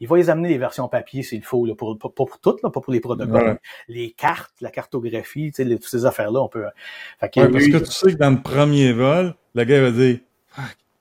Il 0.00 0.08
va 0.08 0.16
les 0.16 0.30
amener 0.30 0.48
les 0.48 0.58
versions 0.58 0.88
papier 0.88 1.22
s'il 1.22 1.44
faut, 1.44 1.66
là, 1.66 1.74
pour, 1.74 1.98
pour, 1.98 2.12
pour, 2.12 2.38
toutes, 2.38 2.62
là, 2.62 2.70
pas 2.70 2.80
pour 2.80 2.92
les 2.92 3.00
protocoles. 3.00 3.58
Les 3.88 4.10
cartes, 4.10 4.54
la 4.60 4.70
cartographie, 4.70 5.52
toutes 5.52 5.84
ces 5.84 6.06
affaires-là, 6.06 6.40
on 6.40 6.48
peut. 6.48 6.64
Fait 7.20 7.30
parce 7.34 7.66
que 7.66 7.78
tu 7.78 7.86
sais 7.86 8.12
que 8.12 8.18
dans 8.18 8.30
le 8.30 8.40
premier 8.40 8.92
vol, 8.92 9.34
le 9.54 9.64
gars 9.64 9.82
va 9.82 9.90
dire 9.90 10.18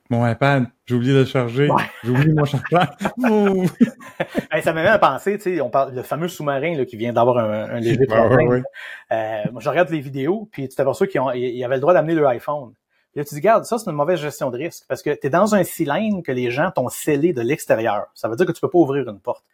mon 0.10 0.28
iPad, 0.28 0.66
j'ai 0.86 0.96
oublié 0.96 1.14
de 1.14 1.20
le 1.20 1.26
charger. 1.26 1.68
J'ai 2.04 2.10
oublié 2.12 2.34
mon 2.34 2.46
chargeur. 2.46 2.96
ça 4.64 4.74
m'a 4.74 4.84
même 4.84 4.94
à 4.94 5.00
penser, 5.00 5.38
tu 5.38 5.56
sais, 5.56 5.62
on 5.62 5.70
parle 5.70 5.96
le 5.96 6.04
fameux 6.04 6.28
sous-marin 6.28 6.76
là, 6.76 6.86
qui 6.86 6.96
vient 6.96 7.12
d'avoir 7.12 7.40
un, 7.40 7.70
un 7.76 7.80
léger 7.80 8.06
problème. 8.06 8.64
Euh, 9.12 9.44
moi, 9.52 9.62
je 9.62 9.70
regarde 9.70 9.90
les 9.90 10.00
vidéos, 10.00 10.48
puis 10.52 10.70
tu 10.70 10.76
t'aperçois 10.76 11.08
qu'ils 11.08 11.20
avaient 11.64 11.76
le 11.76 11.82
droit 11.82 11.94
d'amener 11.94 12.14
leur 12.14 12.30
iPhone. 12.30 12.74
Puis 13.16 13.22
là, 13.22 13.26
tu 13.30 13.36
dis, 13.36 13.40
regarde, 13.40 13.64
ça, 13.64 13.78
c'est 13.78 13.90
une 13.90 13.96
mauvaise 13.96 14.20
gestion 14.20 14.52
de 14.52 14.58
risque 14.58 14.84
parce 14.90 15.02
que 15.02 15.10
tu 15.12 15.28
es 15.28 15.30
dans 15.30 15.56
un 15.56 15.64
cylindre 15.64 16.22
que 16.22 16.34
les 16.34 16.52
gens 16.52 16.70
t'ont 16.70 16.90
scellé 16.90 17.32
de 17.32 17.40
l'extérieur. 17.40 18.08
Ça 18.14 18.28
veut 18.28 18.36
dire 18.36 18.46
que 18.46 18.52
tu 18.52 18.60
peux 18.60 18.70
pas 18.70 18.78
ouvrir 18.78 19.08
une 19.08 19.22
porte. 19.22 19.46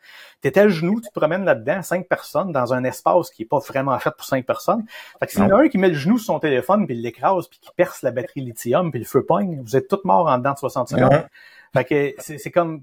Tu 0.42 0.48
es 0.48 0.58
à 0.58 0.68
genoux, 0.68 1.00
tu 1.00 1.10
te 1.10 1.14
promènes 1.14 1.46
là-dedans, 1.46 1.84
cinq 1.84 2.08
personnes, 2.08 2.52
dans 2.52 2.74
un 2.74 2.84
espace 2.86 3.30
qui 3.30 3.44
est 3.44 3.46
pas 3.46 3.60
vraiment 3.60 4.00
fait 4.00 4.10
pour 4.18 4.26
cinq 4.26 4.48
personnes. 4.48 4.84
Fait 5.20 5.28
que 5.28 5.34
s'il 5.34 5.42
y 5.42 5.44
en 5.44 5.56
a 5.56 5.62
un 5.62 5.68
qui 5.70 5.78
met 5.78 5.90
le 5.90 5.94
genou 5.94 6.18
sur 6.18 6.34
son 6.34 6.40
téléphone, 6.40 6.88
puis 6.88 6.96
il 6.96 7.04
l'écrase, 7.04 7.48
puis 7.50 7.60
qui 7.60 7.70
perce 7.76 8.02
la 8.02 8.10
batterie 8.10 8.42
lithium, 8.42 8.90
puis 8.90 9.00
le 9.00 9.06
feu 9.06 9.24
pogne, 9.24 9.62
vous 9.62 9.76
êtes 9.76 9.88
tous 9.88 10.02
morts 10.06 10.26
en 10.26 10.40
dedans 10.40 10.54
de 10.54 10.58
60 10.58 10.90
secondes. 10.90 11.24
Fait 11.72 11.86
que 11.86 12.16
c'est 12.18 12.50
comme 12.50 12.82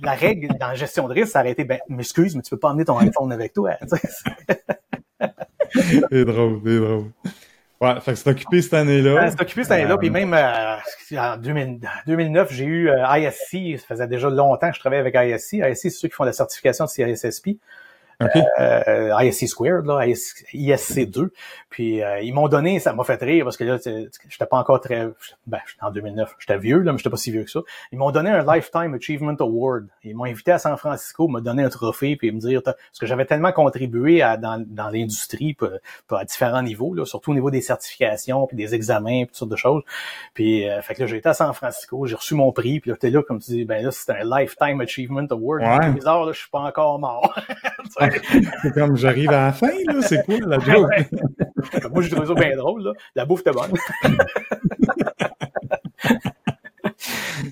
la 0.00 0.12
règle 0.12 0.56
dans 0.60 0.68
la 0.68 0.74
gestion 0.76 1.08
de 1.08 1.14
risque, 1.14 1.32
ça 1.32 1.40
aurait 1.40 1.50
été, 1.50 1.64
ben, 1.64 1.80
m'excuse, 1.88 2.36
mais 2.36 2.42
tu 2.42 2.50
peux 2.50 2.56
pas 2.56 2.68
emmener 2.68 2.84
ton 2.84 2.98
iPhone 2.98 3.32
avec 3.32 3.52
toi. 3.52 3.72
c'est 6.08 6.24
drôle, 6.24 6.60
c'est 6.64 6.78
drôle. 6.78 7.10
Ouais, 7.80 7.98
fait 8.00 8.12
que 8.12 8.18
c'est 8.18 8.28
occupé 8.28 8.60
cette 8.60 8.74
année-là. 8.74 9.30
c'est 9.30 9.40
occupé 9.40 9.62
cette 9.62 9.72
année-là, 9.72 9.96
puis 9.96 10.10
même 10.10 10.34
euh, 10.34 10.76
en 11.18 11.36
2009, 11.38 12.52
j'ai 12.52 12.64
eu 12.66 12.90
euh, 12.90 13.06
ISC, 13.16 13.78
ça 13.80 13.86
faisait 13.86 14.06
déjà 14.06 14.28
longtemps 14.28 14.68
que 14.68 14.74
je 14.74 14.80
travaillais 14.80 15.00
avec 15.00 15.14
ISC. 15.14 15.54
ISC, 15.54 15.76
c'est 15.76 15.90
ceux 15.90 16.08
qui 16.08 16.14
font 16.14 16.24
la 16.24 16.34
certification 16.34 16.84
de 16.84 16.90
CISSP. 16.90 17.56
Okay. 18.20 18.42
Euh, 18.58 19.22
ISC 19.22 19.48
Squared, 19.48 19.86
là, 19.86 20.06
ISC 20.06 21.10
2. 21.10 21.32
Puis 21.70 22.02
euh, 22.02 22.20
ils 22.20 22.34
m'ont 22.34 22.48
donné, 22.48 22.80
ça 22.80 22.92
m'a 22.92 23.04
fait 23.04 23.22
rire 23.22 23.44
parce 23.44 23.56
que 23.56 23.64
là, 23.64 23.78
j'étais 23.78 24.46
pas 24.46 24.58
encore 24.58 24.80
très, 24.80 25.08
ben, 25.46 25.58
j'étais 25.66 25.82
en 25.82 25.90
2009, 25.90 26.36
j'étais 26.38 26.58
vieux 26.58 26.80
là, 26.80 26.92
mais 26.92 26.98
j'étais 26.98 27.10
pas 27.10 27.16
si 27.16 27.30
vieux 27.30 27.44
que 27.44 27.50
ça. 27.50 27.60
Ils 27.92 27.98
m'ont 27.98 28.10
donné 28.10 28.28
un 28.30 28.44
Lifetime 28.44 28.92
Achievement 28.94 29.36
Award. 29.38 29.86
Ils 30.02 30.16
m'ont 30.16 30.24
invité 30.24 30.52
à 30.52 30.58
San 30.58 30.76
Francisco, 30.76 31.28
me 31.28 31.40
donner 31.40 31.62
un 31.62 31.68
trophée 31.68 32.16
puis 32.16 32.32
me 32.32 32.40
dire 32.40 32.60
parce 32.62 32.76
que 33.00 33.06
j'avais 33.06 33.24
tellement 33.24 33.52
contribué 33.52 34.20
à, 34.20 34.36
dans, 34.36 34.62
dans 34.66 34.90
l'industrie, 34.90 35.56
à 36.10 36.24
différents 36.24 36.62
niveaux, 36.62 36.92
là, 36.92 37.04
surtout 37.04 37.30
au 37.30 37.34
niveau 37.34 37.50
des 37.50 37.60
certifications 37.60 38.46
puis 38.46 38.56
des 38.56 38.74
examens, 38.74 39.24
puis 39.24 39.28
toutes 39.28 39.36
sortes 39.36 39.52
de 39.52 39.56
choses. 39.56 39.82
Puis 40.34 40.68
euh, 40.68 40.82
fait 40.82 40.94
que 40.94 41.02
là, 41.02 41.06
j'ai 41.06 41.18
été 41.18 41.28
à 41.28 41.34
San 41.34 41.54
Francisco, 41.54 42.04
j'ai 42.06 42.16
reçu 42.16 42.34
mon 42.34 42.50
prix, 42.50 42.80
puis 42.80 42.90
là, 42.90 42.96
t'es 42.96 43.10
là 43.10 43.22
comme 43.22 43.38
tu 43.38 43.52
dis, 43.52 43.64
ben 43.64 43.84
là, 43.84 43.90
c'est 43.92 44.10
un 44.10 44.24
Lifetime 44.24 44.80
Achievement 44.80 45.26
Award. 45.30 45.62
Ouais. 45.62 45.92
bizarre, 45.92 46.26
là, 46.26 46.32
je 46.32 46.40
suis 46.40 46.50
pas 46.50 46.60
encore 46.60 46.98
mort. 46.98 47.38
c'est 48.62 48.74
comme 48.74 48.96
j'arrive 48.96 49.30
à 49.30 49.46
la 49.46 49.52
fin, 49.52 49.70
là, 49.86 50.00
c'est 50.02 50.24
cool 50.24 50.44
la 50.46 50.58
joke? 50.58 50.90
Moi, 51.92 52.02
j'ai 52.02 52.10
trouvé 52.10 52.26
ça 52.26 52.34
bien 52.34 52.56
drôle, 52.56 52.82
là. 52.82 52.92
La 53.14 53.24
bouffe 53.24 53.40
était 53.40 53.52
bonne. 53.52 53.72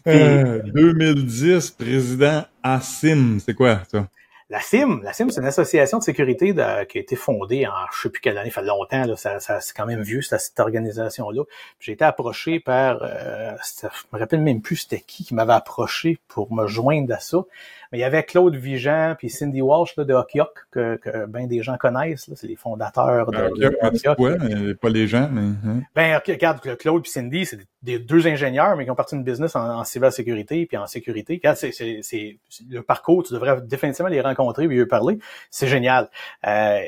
2010, 0.04 1.44
euh, 1.80 1.84
président 1.84 2.44
ASIM, 2.62 3.38
c'est 3.40 3.54
quoi 3.54 3.80
ça? 3.90 4.08
La 4.50 4.60
CIM, 4.62 5.02
la 5.02 5.12
CIM, 5.12 5.28
c'est 5.28 5.42
une 5.42 5.46
association 5.46 5.98
de 5.98 6.02
sécurité 6.02 6.54
qui 6.54 6.98
a 6.98 7.00
été 7.00 7.16
fondée 7.16 7.66
en 7.66 7.72
je 7.92 8.00
sais 8.00 8.08
plus 8.08 8.22
quelle 8.22 8.38
année, 8.38 8.48
ça 8.48 8.62
fait 8.62 8.66
longtemps, 8.66 9.04
là, 9.04 9.14
ça, 9.14 9.40
ça 9.40 9.60
c'est 9.60 9.76
quand 9.76 9.84
même 9.84 10.00
vieux, 10.00 10.22
cette, 10.22 10.40
cette 10.40 10.58
organisation-là. 10.58 11.42
J'ai 11.80 11.92
été 11.92 12.04
approché 12.06 12.58
par 12.58 13.02
euh, 13.02 13.54
je 13.82 13.88
me 14.10 14.18
rappelle 14.18 14.40
même 14.40 14.62
plus 14.62 14.76
c'était 14.76 15.02
qui 15.06 15.24
qui 15.26 15.34
m'avait 15.34 15.52
approché 15.52 16.18
pour 16.28 16.50
me 16.50 16.66
joindre 16.66 17.12
à 17.12 17.18
ça. 17.18 17.44
Mais 17.92 17.98
il 17.98 18.00
y 18.00 18.04
avait 18.04 18.22
Claude 18.22 18.54
Vigent 18.56 19.14
puis 19.18 19.30
Cindy 19.30 19.62
Walsh 19.62 19.96
là, 19.96 20.04
de 20.04 20.14
Hockeyok, 20.14 20.66
que, 20.70 20.96
que 20.96 21.26
bien 21.26 21.46
des 21.46 21.62
gens 21.62 21.76
connaissent. 21.76 22.30
C'est 22.34 22.46
les 22.46 22.56
fondateurs 22.56 23.30
de, 23.30 23.74
Hockeyok. 23.82 24.18
Ouais, 24.18 24.74
pas 24.74 24.88
les 24.88 25.06
gens, 25.06 25.28
mais... 25.30 25.40
Hein. 25.40 25.82
Ben, 25.94 26.20
regarde, 26.26 26.60
Claude 26.76 27.02
puis 27.02 27.10
Cindy, 27.10 27.46
c'est 27.46 27.58
des 27.82 27.98
deux 27.98 28.26
ingénieurs, 28.26 28.76
mais 28.76 28.84
qui 28.84 28.90
ont 28.90 28.96
parti 28.96 29.14
d'une 29.14 29.24
business 29.24 29.54
en, 29.56 29.78
en 29.78 29.84
cybersécurité 29.84 30.66
puis 30.66 30.76
en 30.76 30.86
sécurité. 30.86 31.40
c'est, 31.54 31.72
c'est, 31.72 32.00
c'est, 32.02 32.38
le 32.68 32.82
parcours, 32.82 33.22
tu 33.22 33.32
devrais 33.32 33.60
définitivement 33.62 34.08
les 34.08 34.20
rencontrer 34.20 34.64
et 34.64 34.76
eux 34.76 34.88
parler. 34.88 35.18
C'est 35.50 35.68
génial. 35.68 36.10
Euh, 36.46 36.80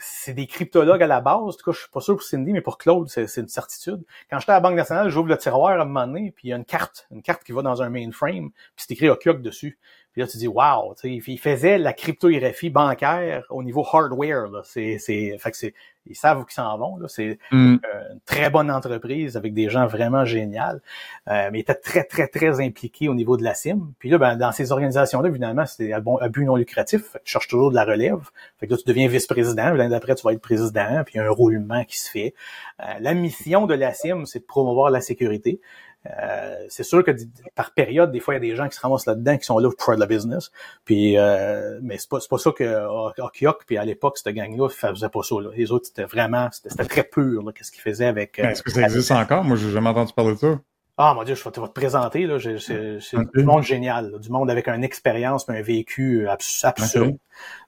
c'est 0.00 0.34
des 0.34 0.46
cryptologues 0.46 1.02
à 1.02 1.06
la 1.06 1.20
base. 1.20 1.36
En 1.36 1.50
tout 1.50 1.64
cas, 1.64 1.72
je 1.72 1.80
suis 1.80 1.90
pas 1.90 2.00
sûr 2.00 2.14
pour 2.14 2.22
Cindy, 2.22 2.52
mais 2.52 2.60
pour 2.60 2.78
Claude, 2.78 3.08
c'est, 3.08 3.26
c'est 3.26 3.40
une 3.40 3.48
certitude. 3.48 4.02
Quand 4.30 4.38
j'étais 4.38 4.52
à 4.52 4.56
la 4.56 4.60
Banque 4.60 4.76
nationale, 4.76 5.08
j'ouvre 5.08 5.28
le 5.28 5.38
tiroir 5.38 5.78
à 5.78 5.82
un 5.82 5.84
moment 5.84 6.06
donné, 6.06 6.32
puis 6.34 6.48
il 6.48 6.50
y 6.50 6.52
a 6.52 6.56
une 6.56 6.64
carte, 6.64 7.06
une 7.10 7.22
carte 7.22 7.44
qui 7.44 7.52
va 7.52 7.62
dans 7.62 7.82
un 7.82 7.90
mainframe, 7.90 8.50
puis 8.50 8.86
c'est 8.86 8.92
écrit 8.92 9.08
Hockeyok 9.08 9.42
dessus. 9.42 9.78
Puis 10.12 10.22
là, 10.22 10.26
tu 10.26 10.38
dis, 10.38 10.48
wow, 10.48 10.94
il 11.04 11.38
faisait 11.38 11.78
la 11.78 11.92
cryptographie 11.92 12.70
bancaire 12.70 13.44
au 13.50 13.62
niveau 13.62 13.84
hardware. 13.90 14.48
Là. 14.48 14.62
C'est, 14.64 14.98
c'est, 14.98 15.36
fait 15.38 15.50
que 15.50 15.56
c'est, 15.56 15.74
ils 16.06 16.16
savent 16.16 16.40
où 16.40 16.44
ils 16.48 16.52
s'en 16.52 16.76
vont. 16.78 16.96
Là. 16.96 17.06
C'est 17.08 17.38
mm. 17.50 17.78
une 18.12 18.20
très 18.24 18.50
bonne 18.50 18.70
entreprise 18.70 19.36
avec 19.36 19.54
des 19.54 19.68
gens 19.68 19.86
vraiment 19.86 20.24
géniaux. 20.24 20.80
Euh, 21.28 21.50
mais 21.52 21.58
il 21.58 21.60
était 21.60 21.74
très, 21.74 22.04
très, 22.04 22.26
très 22.26 22.60
impliqué 22.60 23.08
au 23.08 23.14
niveau 23.14 23.36
de 23.36 23.44
la 23.44 23.54
CIM. 23.54 23.92
Puis 23.98 24.08
là, 24.08 24.18
ben, 24.18 24.36
dans 24.36 24.52
ces 24.52 24.72
organisations-là, 24.72 25.28
évidemment, 25.28 25.66
c'est 25.66 25.92
un 25.92 26.00
bon, 26.00 26.18
but 26.30 26.44
non 26.44 26.56
lucratif. 26.56 27.02
Fait 27.12 27.18
que 27.18 27.24
tu 27.24 27.32
cherches 27.32 27.48
toujours 27.48 27.70
de 27.70 27.76
la 27.76 27.84
relève. 27.84 28.30
Fait 28.58 28.66
que 28.66 28.72
là, 28.72 28.78
tu 28.78 28.84
deviens 28.86 29.08
vice-président. 29.08 29.70
L'année 29.70 29.90
d'après, 29.90 30.14
tu 30.14 30.22
vas 30.24 30.32
être 30.32 30.40
président. 30.40 31.02
Puis 31.04 31.14
il 31.14 31.18
y 31.18 31.20
a 31.20 31.26
un 31.26 31.30
roulement 31.30 31.84
qui 31.84 31.98
se 31.98 32.10
fait. 32.10 32.34
Euh, 32.80 32.84
la 33.00 33.14
mission 33.14 33.66
de 33.66 33.74
la 33.74 33.92
CIM, 33.92 34.24
c'est 34.24 34.40
de 34.40 34.44
promouvoir 34.44 34.90
la 34.90 35.00
sécurité. 35.00 35.60
Euh, 36.06 36.66
c'est 36.68 36.84
sûr 36.84 37.04
que 37.04 37.10
par 37.54 37.72
période, 37.72 38.12
des 38.12 38.20
fois, 38.20 38.34
il 38.34 38.36
y 38.36 38.38
a 38.38 38.50
des 38.50 38.56
gens 38.56 38.68
qui 38.68 38.76
se 38.76 38.80
ramassent 38.80 39.06
là-dedans 39.06 39.36
qui 39.36 39.44
sont 39.44 39.58
là 39.58 39.68
pour 39.70 39.84
faire 39.84 39.96
de 39.96 40.00
la 40.00 40.06
business. 40.06 40.50
Puis, 40.84 41.18
euh, 41.18 41.78
mais 41.82 41.98
c'est 41.98 42.08
pas, 42.08 42.18
pas 42.28 42.38
ça 42.38 42.52
que 42.52 43.20
Okiok, 43.20 43.64
puis 43.66 43.76
à 43.76 43.84
l'époque, 43.84 44.18
cette 44.18 44.34
gang-là 44.34 44.68
faisait 44.68 45.08
pas 45.08 45.22
ça. 45.22 45.34
Là. 45.40 45.50
Les 45.56 45.72
autres, 45.72 45.86
c'était 45.86 46.04
vraiment, 46.04 46.48
c'était 46.52 46.84
très 46.84 47.04
pur, 47.04 47.42
qu'est-ce 47.54 47.72
qu'ils 47.72 47.82
faisaient 47.82 48.06
avec. 48.06 48.38
Est-ce 48.38 48.62
que 48.62 48.70
ça 48.70 48.82
existe 48.82 49.10
encore? 49.10 49.44
Moi, 49.44 49.56
j'ai 49.56 49.70
jamais 49.70 49.88
entendu 49.88 50.12
parler 50.12 50.34
de 50.34 50.38
ça. 50.38 50.58
Ah 51.00 51.14
mon 51.14 51.22
Dieu, 51.22 51.36
je 51.36 51.44
vais 51.44 51.50
te, 51.52 51.60
présenter. 51.60 52.26
Là, 52.26 52.38
c'est, 52.40 53.16
du 53.32 53.44
monde 53.44 53.62
génial, 53.62 54.18
du 54.18 54.30
monde 54.30 54.50
avec 54.50 54.66
une 54.66 54.82
expérience, 54.82 55.48
un 55.48 55.62
vécu 55.62 56.26
absurde. 56.28 57.16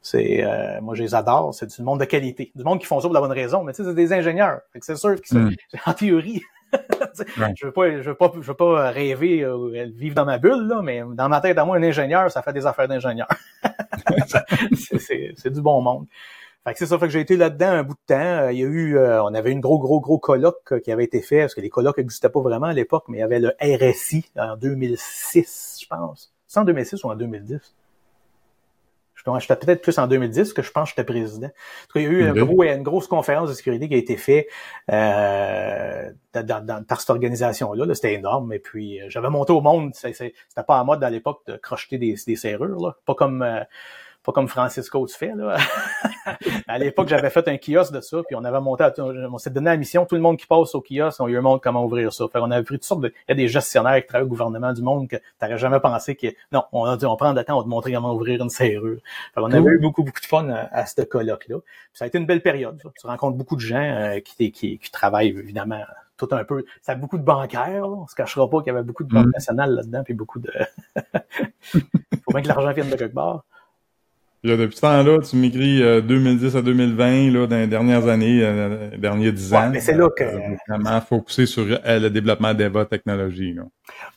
C'est, 0.02 0.42
euh, 0.42 0.80
moi, 0.80 0.96
je 0.96 1.04
les 1.04 1.14
adore. 1.14 1.54
C'est 1.54 1.72
du 1.76 1.82
monde 1.84 2.00
de 2.00 2.06
qualité, 2.06 2.50
du 2.56 2.64
monde 2.64 2.80
qui 2.80 2.86
font 2.86 2.98
ça 2.98 3.06
pour 3.06 3.14
la 3.14 3.20
bonne 3.20 3.30
raison. 3.30 3.62
Mais 3.62 3.72
tu 3.72 3.84
sais, 3.84 3.88
c'est 3.88 3.94
des 3.94 4.12
ingénieurs. 4.12 4.62
c'est 4.80 4.96
sûr 4.96 5.14
que 5.14 5.36
mm. 5.36 5.54
en 5.86 5.94
théorie, 5.94 6.42
Je 7.56 7.66
veux 7.66 7.72
pas, 7.72 8.00
je 8.00 8.10
veux 8.10 8.14
pas, 8.14 8.32
je 8.34 8.46
veux 8.46 8.54
pas 8.54 8.90
rêver, 8.90 9.42
euh, 9.42 9.90
vivre 9.94 10.14
dans 10.14 10.24
ma 10.24 10.38
bulle 10.38 10.68
là, 10.68 10.80
mais 10.82 11.02
dans 11.14 11.28
ma 11.28 11.40
tête 11.40 11.58
à 11.58 11.64
moi, 11.64 11.76
un 11.76 11.82
ingénieur, 11.82 12.30
ça 12.30 12.42
fait 12.42 12.52
des 12.52 12.66
affaires 12.66 12.88
d'ingénieur. 12.88 13.28
c'est 14.74 15.50
du 15.50 15.60
bon 15.60 15.80
monde. 15.80 16.06
Fait 16.64 16.72
que 16.74 16.78
c'est 16.78 16.86
ça, 16.86 16.98
fait 16.98 17.06
que 17.06 17.12
j'ai 17.12 17.20
été 17.20 17.36
là-dedans 17.36 17.70
un 17.70 17.82
bout 17.82 17.94
de 17.94 18.14
temps. 18.14 18.20
Euh, 18.20 18.52
il 18.52 18.58
y 18.58 18.62
a 18.62 18.66
eu, 18.66 18.96
euh, 18.96 19.22
on 19.22 19.34
avait 19.34 19.50
une 19.50 19.60
gros, 19.60 19.78
gros, 19.78 20.00
gros 20.00 20.18
colloque 20.18 20.80
qui 20.82 20.92
avait 20.92 21.04
été 21.04 21.22
fait, 21.22 21.40
parce 21.40 21.54
que 21.54 21.60
les 21.60 21.70
colloques 21.70 21.98
n'existaient 21.98 22.28
pas 22.28 22.40
vraiment 22.40 22.66
à 22.66 22.72
l'époque, 22.74 23.04
mais 23.08 23.18
il 23.18 23.20
y 23.20 23.24
avait 23.24 23.40
le 23.40 23.54
RSI 23.60 24.26
en 24.36 24.56
2006, 24.56 25.78
je 25.82 25.86
pense. 25.86 26.34
C'est 26.46 26.60
en 26.60 26.64
2006 26.64 27.02
ou 27.04 27.08
en 27.08 27.16
2010? 27.16 27.74
J'étais 29.38 29.56
peut-être 29.56 29.82
plus 29.82 29.98
en 29.98 30.06
2010 30.06 30.52
que 30.52 30.62
je 30.62 30.70
pense 30.70 30.90
que 30.90 30.96
j'étais 30.96 31.04
président. 31.04 31.46
En 31.46 31.86
tout 31.88 31.94
cas, 31.94 32.00
il 32.00 32.02
y 32.02 32.06
a 32.06 32.10
eu 32.10 32.76
une 32.76 32.82
grosse 32.82 33.06
conférence 33.06 33.48
de 33.48 33.54
sécurité 33.54 33.88
qui 33.88 33.94
a 33.94 33.98
été 33.98 34.16
faite 34.16 34.46
euh, 34.90 36.10
dans, 36.34 36.84
par 36.86 37.00
cette 37.00 37.10
organisation-là. 37.10 37.86
-là, 37.86 37.94
C'était 37.94 38.14
énorme. 38.14 38.52
Et 38.52 38.58
puis, 38.58 39.00
euh, 39.00 39.06
j'avais 39.08 39.30
monté 39.30 39.52
au 39.52 39.60
monde. 39.60 39.94
C'était 39.94 40.32
pas 40.66 40.80
en 40.80 40.84
mode 40.84 41.04
à 41.04 41.10
l'époque 41.10 41.42
de 41.46 41.56
crocheter 41.56 41.98
des, 41.98 42.14
des 42.26 42.36
serrures. 42.36 42.80
Là. 42.80 42.96
Pas 43.04 43.14
comme... 43.14 43.42
Euh, 43.42 43.62
pas 44.22 44.32
comme 44.32 44.48
Francisco 44.48 45.06
tu 45.06 45.16
fais 45.16 45.32
là. 45.34 45.56
à 46.68 46.78
l'époque, 46.78 47.08
j'avais 47.08 47.30
fait 47.30 47.46
un 47.48 47.56
kiosque 47.56 47.92
de 47.92 48.00
ça, 48.00 48.18
puis 48.26 48.36
on 48.36 48.44
avait 48.44 48.60
monté, 48.60 48.86
on 48.98 49.38
s'est 49.38 49.50
donné 49.50 49.70
la 49.70 49.76
mission, 49.76 50.04
tout 50.04 50.14
le 50.14 50.20
monde 50.20 50.36
qui 50.36 50.46
passe 50.46 50.74
au 50.74 50.82
kiosque, 50.82 51.20
on 51.20 51.26
lui 51.26 51.38
montre 51.40 51.62
comment 51.62 51.84
ouvrir 51.84 52.12
ça. 52.12 52.26
Fait 52.32 52.38
on 52.38 52.50
avait 52.50 52.62
pris 52.62 52.76
toutes 52.76 52.84
sortes 52.84 53.00
de, 53.00 53.08
il 53.08 53.30
y 53.30 53.32
a 53.32 53.34
des 53.34 53.48
gestionnaires 53.48 54.00
qui 54.00 54.06
travaillent 54.06 54.26
au 54.26 54.30
gouvernement 54.30 54.72
du 54.72 54.82
monde 54.82 55.08
que 55.08 55.16
t'aurais 55.38 55.58
jamais 55.58 55.80
pensé 55.80 56.16
que, 56.16 56.28
non, 56.52 56.64
on 56.72 56.84
a 56.84 56.96
dit, 56.96 57.06
on 57.06 57.16
prend 57.16 57.32
le 57.32 57.44
temps, 57.44 57.54
on 57.54 57.58
va 57.58 57.64
te 57.64 57.68
montrer 57.68 57.92
comment 57.92 58.14
ouvrir 58.14 58.42
une 58.42 58.50
serrure. 58.50 59.00
Fait 59.34 59.40
on 59.40 59.50
avait 59.50 59.70
eu 59.70 59.78
beaucoup, 59.78 60.02
beaucoup 60.02 60.20
de 60.20 60.26
fun 60.26 60.48
à, 60.50 60.86
ce 60.86 61.02
colloque-là. 61.02 61.56
Ça 61.92 62.04
a 62.04 62.08
été 62.08 62.18
une 62.18 62.26
belle 62.26 62.42
période. 62.42 62.80
Tu 62.98 63.06
rencontres 63.06 63.36
beaucoup 63.36 63.56
de 63.56 63.60
gens 63.60 63.80
euh, 63.80 64.20
qui, 64.20 64.52
qui, 64.52 64.78
qui 64.78 64.90
travaillent 64.90 65.28
évidemment 65.28 65.80
tout 66.20 66.28
un 66.32 66.44
peu. 66.44 66.64
Ça 66.82 66.92
a 66.92 66.94
beaucoup 66.94 67.18
de 67.18 67.22
bancaires, 67.22 67.86
là. 67.86 67.96
on 67.96 68.06
se 68.06 68.14
cachera 68.14 68.48
pas 68.48 68.58
qu'il 68.58 68.72
y 68.72 68.76
avait 68.76 68.84
beaucoup 68.84 69.04
de 69.04 69.12
banques 69.12 69.28
mm. 69.28 69.32
nationales 69.32 69.74
là-dedans, 69.74 70.02
puis 70.04 70.14
beaucoup 70.14 70.38
de. 70.38 70.52
Faut 71.62 72.32
bien 72.32 72.42
que 72.42 72.48
l'argent 72.48 72.72
vienne 72.72 72.90
de 72.90 72.96
quelque 72.96 73.14
part. 73.14 73.44
Là, 74.42 74.56
depuis 74.56 74.76
ce 74.76 74.80
temps-là, 74.80 75.18
tu 75.18 75.36
m'écris 75.36 75.80
2010 76.02 76.54
euh, 76.54 76.58
à 76.58 76.62
2020, 76.62 77.30
là, 77.30 77.46
dans 77.46 77.56
les 77.56 77.66
dernières 77.66 78.08
années, 78.08 78.40
euh, 78.42 78.88
les 78.92 78.96
derniers 78.96 79.32
dix 79.32 79.52
ans. 79.52 79.68
mais 79.70 79.80
c'est 79.80 79.92
là 79.92 80.08
que... 80.16 80.24
Euh, 80.24 80.56
vraiment 80.66 80.98
focusé 81.02 81.44
sur 81.44 81.66
le 81.66 82.08
développement 82.08 82.54
d'EVA 82.54 82.86
technologie. 82.86 83.52
Là. 83.52 83.64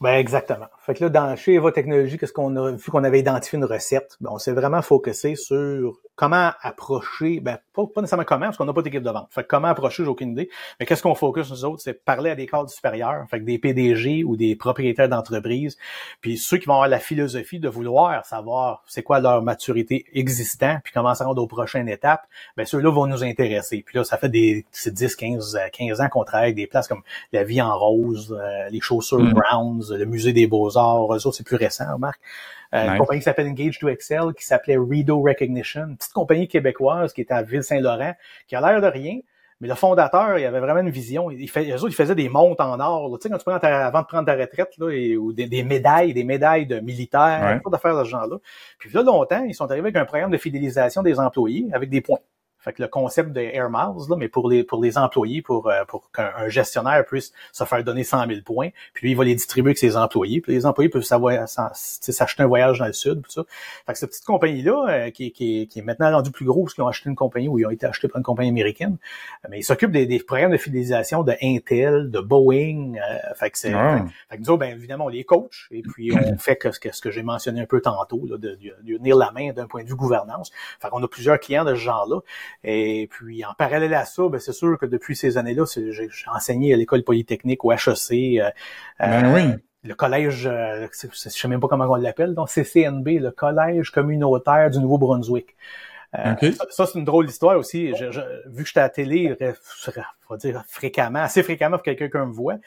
Ben 0.01 0.13
exactement. 0.13 0.67
Fait 0.80 0.93
que 0.93 1.03
là, 1.03 1.09
dans 1.09 1.36
chez 1.36 1.53
Eva 1.53 1.71
Technologies, 1.71 2.17
qu'est-ce 2.17 2.34
qu'on 2.34 2.55
a 2.55 2.71
vu 2.71 2.91
qu'on 2.91 3.03
avait 3.03 3.19
identifié 3.19 3.57
une 3.57 3.65
recette, 3.65 4.17
ben, 4.21 4.30
on 4.34 4.38
s'est 4.38 4.51
vraiment 4.51 4.82
focusé 4.82 5.36
sur 5.36 5.99
comment 6.15 6.51
approcher, 6.61 7.39
ben 7.39 7.57
pas, 7.74 7.84
pas 7.88 8.01
nécessairement 8.01 8.26
comment, 8.26 8.45
parce 8.45 8.57
qu'on 8.57 8.65
n'a 8.65 8.74
pas 8.74 8.82
d'équipe 8.82 9.01
de 9.01 9.09
vente. 9.09 9.28
Fait 9.32 9.41
que 9.43 9.47
comment 9.47 9.67
approcher, 9.67 10.03
j'ai 10.03 10.09
aucune 10.09 10.32
idée. 10.32 10.49
Mais 10.80 10.86
qu'est-ce 10.86 11.01
qu'on 11.01 11.15
focus 11.15 11.49
nous 11.49 11.65
autres, 11.65 11.82
c'est 11.82 11.93
parler 11.93 12.30
à 12.30 12.36
des 12.36 12.45
cadres 12.45 12.69
supérieurs, 12.69 13.26
fait 13.30 13.39
que 13.39 13.45
des 13.45 13.57
PDG 13.57 14.24
ou 14.24 14.36
des 14.36 14.55
propriétaires 14.55 15.09
d'entreprise, 15.09 15.78
puis 16.21 16.38
ceux 16.38 16.57
qui 16.57 16.65
vont 16.65 16.74
avoir 16.74 16.89
la 16.89 16.99
philosophie 16.99 17.59
de 17.59 17.69
vouloir 17.69 18.26
savoir 18.26 18.84
c'est 18.86 19.03
quoi 19.03 19.19
leur 19.19 19.41
maturité 19.41 20.05
existant, 20.14 20.78
puis 20.84 20.93
comment 20.93 21.14
ça 21.16 21.26
rendre 21.26 21.41
aux 21.41 21.47
prochaines 21.47 21.89
étapes, 21.89 22.24
ben 22.57 22.66
ceux-là 22.66 22.91
vont 22.91 23.07
nous 23.07 23.24
intéresser. 23.24 23.84
Puis 23.86 23.97
là, 23.97 24.03
ça 24.03 24.18
fait 24.18 24.30
des 24.30 24.66
10, 24.86 25.16
15, 25.16 25.59
15 25.72 26.01
ans 26.01 26.09
qu'on 26.09 26.24
travaille 26.24 26.47
avec 26.47 26.55
des 26.55 26.68
places 26.68 26.88
comme 26.88 27.03
la 27.32 27.43
vie 27.43 27.61
en 27.61 27.78
rose, 27.78 28.38
euh, 28.39 28.70
les 28.70 28.82
chaussures 28.82 29.20
mm. 29.20 29.34
Browns, 29.34 29.84
le 29.91 30.05
musée 30.05 30.34
des 30.34 30.47
beaux-arts, 30.47 31.14
eux 31.14 31.28
autres, 31.28 31.34
c'est 31.38 31.45
plus 31.45 31.57
récent, 31.57 31.86
remarque. 31.91 32.22
Euh, 32.74 32.88
Une 32.88 32.97
compagnie 32.97 33.20
qui 33.20 33.26
s'appelle 33.26 33.47
Engage 33.47 33.78
to 33.78 33.88
Excel, 33.88 34.34
qui 34.36 34.45
s'appelait 34.45 34.78
Redo 34.78 35.22
Recognition, 35.22 35.82
une 35.82 35.97
petite 35.97 36.14
compagnie 36.14 36.47
québécoise 36.47 37.14
qui 37.14 37.22
était 37.22 37.34
à 37.34 37.43
Ville-Saint-Laurent, 37.43 38.16
qui 38.47 38.55
a 38.55 38.61
l'air 38.61 38.82
de 38.82 38.88
rien, 38.88 39.20
mais 39.64 39.70
le 39.70 39.76
fondateur, 39.76 40.38
il 40.38 40.45
avait 40.45 40.59
vraiment 40.59 40.82
une 40.82 40.89
vision. 40.89 41.32
Il, 41.32 41.49
fait, 41.49 41.72
eux 41.72 41.76
autres, 41.76 41.88
ils 41.88 41.95
faisaient 41.95 42.16
des 42.16 42.28
montes 42.28 42.59
en 42.59 42.78
or. 42.82 43.18
Tu 43.18 43.24
sais, 43.24 43.30
quand 43.30 43.38
tu 43.38 43.45
prends 43.45 43.55
avant 43.55 44.01
de 44.01 44.05
prendre 44.05 44.26
ta 44.26 44.36
retraite, 44.36 44.74
là, 44.78 44.88
ou 45.18 45.32
des, 45.32 45.64
médailles, 45.64 46.14
des 46.14 46.26
médailles 46.26 46.66
de 46.66 46.82
militaires, 46.82 47.61
pas 47.64 47.70
d'affaires 47.70 47.97
de 47.97 48.03
ce 48.03 48.09
genre-là. 48.09 48.36
Puis 48.78 48.89
là, 48.91 49.03
longtemps, 49.03 49.41
ils 49.45 49.55
sont 49.55 49.72
arrivés 49.72 49.88
avec 49.88 49.95
un 49.95 50.03
programme 50.03 50.32
de 50.32 50.38
fidélisation 50.38 51.01
des 51.01 51.18
employés 51.18 51.70
avec 51.72 51.89
des 51.89 52.01
points. 52.01 52.20
Fait 52.64 52.74
que 52.74 52.82
le 52.82 52.88
concept 52.88 53.34
de 53.34 53.41
Air 53.41 53.70
Miles, 53.70 54.09
là, 54.09 54.16
mais 54.18 54.30
pour 54.30 54.49
les 54.49 54.64
pour 54.64 54.82
les 54.82 54.97
employés, 54.97 55.41
pour 55.41 55.68
euh, 55.68 55.84
pour 55.86 56.09
qu'un 56.11 56.47
gestionnaire 56.47 57.05
puisse 57.05 57.34
se 57.51 57.64
faire 57.66 57.84
donner 57.84 58.03
100 58.03 58.28
000 58.28 58.39
points, 58.45 58.70
puis 58.93 59.07
lui, 59.07 59.11
il 59.11 59.18
va 59.18 59.26
les 59.26 59.36
distribuer 59.36 59.72
avec 59.72 59.78
ses 59.78 59.97
employés, 59.97 60.39
puis 60.39 60.53
les 60.53 60.66
employés 60.66 60.89
peuvent 60.89 61.03
s'acheter 61.03 62.43
un 62.43 62.47
voyage 62.47 62.80
dans 62.80 62.86
le 62.86 62.93
sud, 62.93 63.22
tout 63.22 63.32
ça. 63.32 63.43
Fait 63.86 63.93
que 63.93 63.99
cette 63.99 64.09
petite 64.11 64.26
compagnie-là, 64.26 64.86
euh, 64.89 65.09
qui, 65.11 65.32
qui, 65.32 65.68
qui, 65.68 65.80
est 65.80 65.82
maintenant 65.82 66.11
rendue 66.11 66.32
plus 66.32 66.45
grosse 66.45 66.64
parce 66.64 66.76
qu'ils 66.76 66.84
ont 66.84 66.88
acheté 66.88 67.09
une 67.09 67.16
compagnie 67.16 67.49
ou 67.49 67.59
ils 67.59 67.66
ont 67.66 67.70
été 67.70 67.86
achetés 67.86 68.07
par 68.07 68.18
une 68.18 68.24
compagnie 68.24 68.49
américaine, 68.49 68.97
mais 69.49 69.59
ils 69.59 69.64
s'occupent 69.64 69.91
des, 69.91 70.05
des, 70.05 70.20
programmes 70.20 70.53
de 70.53 70.57
fidélisation 70.57 71.24
de 71.24 71.34
Intel, 71.41 72.11
de 72.11 72.20
Boeing. 72.20 72.93
Euh, 72.95 73.34
fait 73.36 73.49
que 73.49 73.57
c'est 73.57 73.74
ah. 73.74 74.05
fait, 74.30 74.38
que 74.38 74.41
nous 74.41 74.49
autres, 74.49 74.59
ben, 74.59 74.76
évidemment, 74.76 75.05
on 75.05 75.09
les 75.09 75.26
coach, 75.26 75.68
et 75.72 75.82
puis 75.82 76.11
on 76.14 76.38
fait 76.38 76.55
que, 76.55 76.70
que 76.80 76.93
ce 76.93 77.01
que 77.01 77.11
j'ai 77.11 77.24
mentionné 77.24 77.61
un 77.61 77.66
peu 77.66 77.82
tantôt, 77.82 78.26
là, 78.26 78.38
de, 78.38 78.57
de, 78.84 78.97
tenir 78.97 79.18
la 79.18 79.32
main 79.32 79.51
d'un 79.51 79.68
point 79.68 79.84
de 79.84 79.89
vue 79.89 79.95
gouvernance. 79.95 80.51
Fait 80.80 80.89
qu'on 80.89 81.03
a 81.03 81.07
plusieurs 81.07 81.39
clients 81.39 81.66
de 81.66 81.76
ce 81.76 81.80
genre-là. 81.80 82.22
Et 82.64 83.08
puis, 83.12 83.43
en 83.43 83.54
parallèle 83.54 83.93
à 83.93 84.06
ça, 84.06 84.28
ben, 84.30 84.39
c'est 84.39 84.54
sûr 84.54 84.78
que 84.78 84.86
depuis 84.86 85.16
ces 85.16 85.38
années-là, 85.38 85.66
j'ai 85.76 86.10
enseigné 86.34 86.74
à 86.74 86.78
l'école 86.78 87.04
polytechnique, 87.04 87.64
au 87.66 87.72
HEC. 87.72 88.39
Euh, 88.39 88.49
ben 88.99 89.34
oui. 89.34 89.54
Le 89.86 89.95
collège, 89.95 90.47
euh, 90.47 90.88
je 90.93 91.30
sais 91.30 91.47
même 91.49 91.60
pas 91.60 91.68
comment 91.68 91.86
on 91.89 91.95
l'appelle, 91.95 92.34
donc 92.34 92.47
CCNB, 92.49 93.20
le 93.20 93.32
collège 93.32 93.89
communautaire 93.89 94.70
du 94.70 94.80
Nouveau-Brunswick. 94.80 95.58
Euh, 96.18 96.36
ça, 96.70 96.86
c'est 96.86 96.97
une 96.97 97.04
drôle 97.04 97.26
d'histoire 97.26 97.58
aussi. 97.58 97.91
vu 98.45 98.64
que 98.64 98.68
j'étais 98.68 98.80
à 98.80 98.84
la 98.84 98.89
télé, 98.89 99.38
faut 100.22 100.38
dire 100.38 100.64
fréquemment, 100.70 101.20
assez 101.20 101.43
fréquemment 101.43 101.78
pour 101.78 101.86
que 101.86 101.91
quelqu'un 101.91 102.28
me 102.28 102.32
voit, 102.32 102.60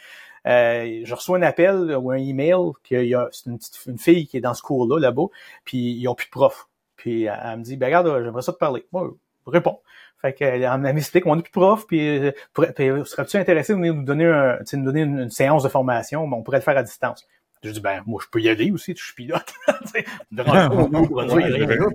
je 0.44 1.14
reçois 1.14 1.38
un 1.38 1.42
appel 1.42 1.96
ou 1.96 2.10
un 2.10 2.16
email 2.16 2.72
qu'il 2.84 3.06
y 3.06 3.14
a 3.14 3.30
une, 3.46 3.58
une 3.86 3.98
fille 3.98 4.26
qui 4.26 4.36
est 4.36 4.42
dans 4.42 4.52
ce 4.52 4.60
cours-là, 4.60 4.98
là-bas, 4.98 5.26
puis 5.64 5.78
ils 5.78 6.06
ont 6.08 6.14
plus 6.14 6.26
de 6.26 6.32
prof. 6.32 6.68
Puis 6.96 7.24
elle, 7.24 7.58
me 7.58 7.62
dit, 7.62 7.76
ben 7.76 7.86
regarde, 7.86 8.24
j'aimerais 8.24 8.42
ça 8.42 8.52
te 8.52 8.58
parler. 8.58 8.84
Moi, 8.92 9.08
je 9.08 9.25
réponds. 9.50 9.80
Fait 10.20 10.32
qu'elle 10.32 10.78
m'explique, 10.78 11.26
on 11.26 11.38
est 11.38 11.42
plus 11.42 11.50
prof, 11.50 11.86
puis, 11.86 12.18
euh, 12.18 12.32
puis 12.54 12.64
serais-tu 13.04 13.36
intéressé 13.36 13.74
de 13.74 13.78
nous 13.78 14.02
donner, 14.02 14.24
un, 14.24 14.58
nous 14.72 14.84
donner 14.84 15.02
une, 15.02 15.30
séance 15.30 15.62
de 15.62 15.68
formation, 15.68 16.24
on 16.24 16.42
pourrait 16.42 16.58
le 16.58 16.62
faire 16.62 16.78
à 16.78 16.82
distance. 16.82 17.26
Je 17.62 17.70
dis, 17.70 17.80
ben, 17.80 18.02
moi, 18.06 18.20
je 18.22 18.28
peux 18.30 18.40
y 18.40 18.48
aller 18.48 18.70
aussi, 18.70 18.94
je 18.96 19.02
suis 19.02 19.14
pilote. 19.14 19.52
je 19.94 20.02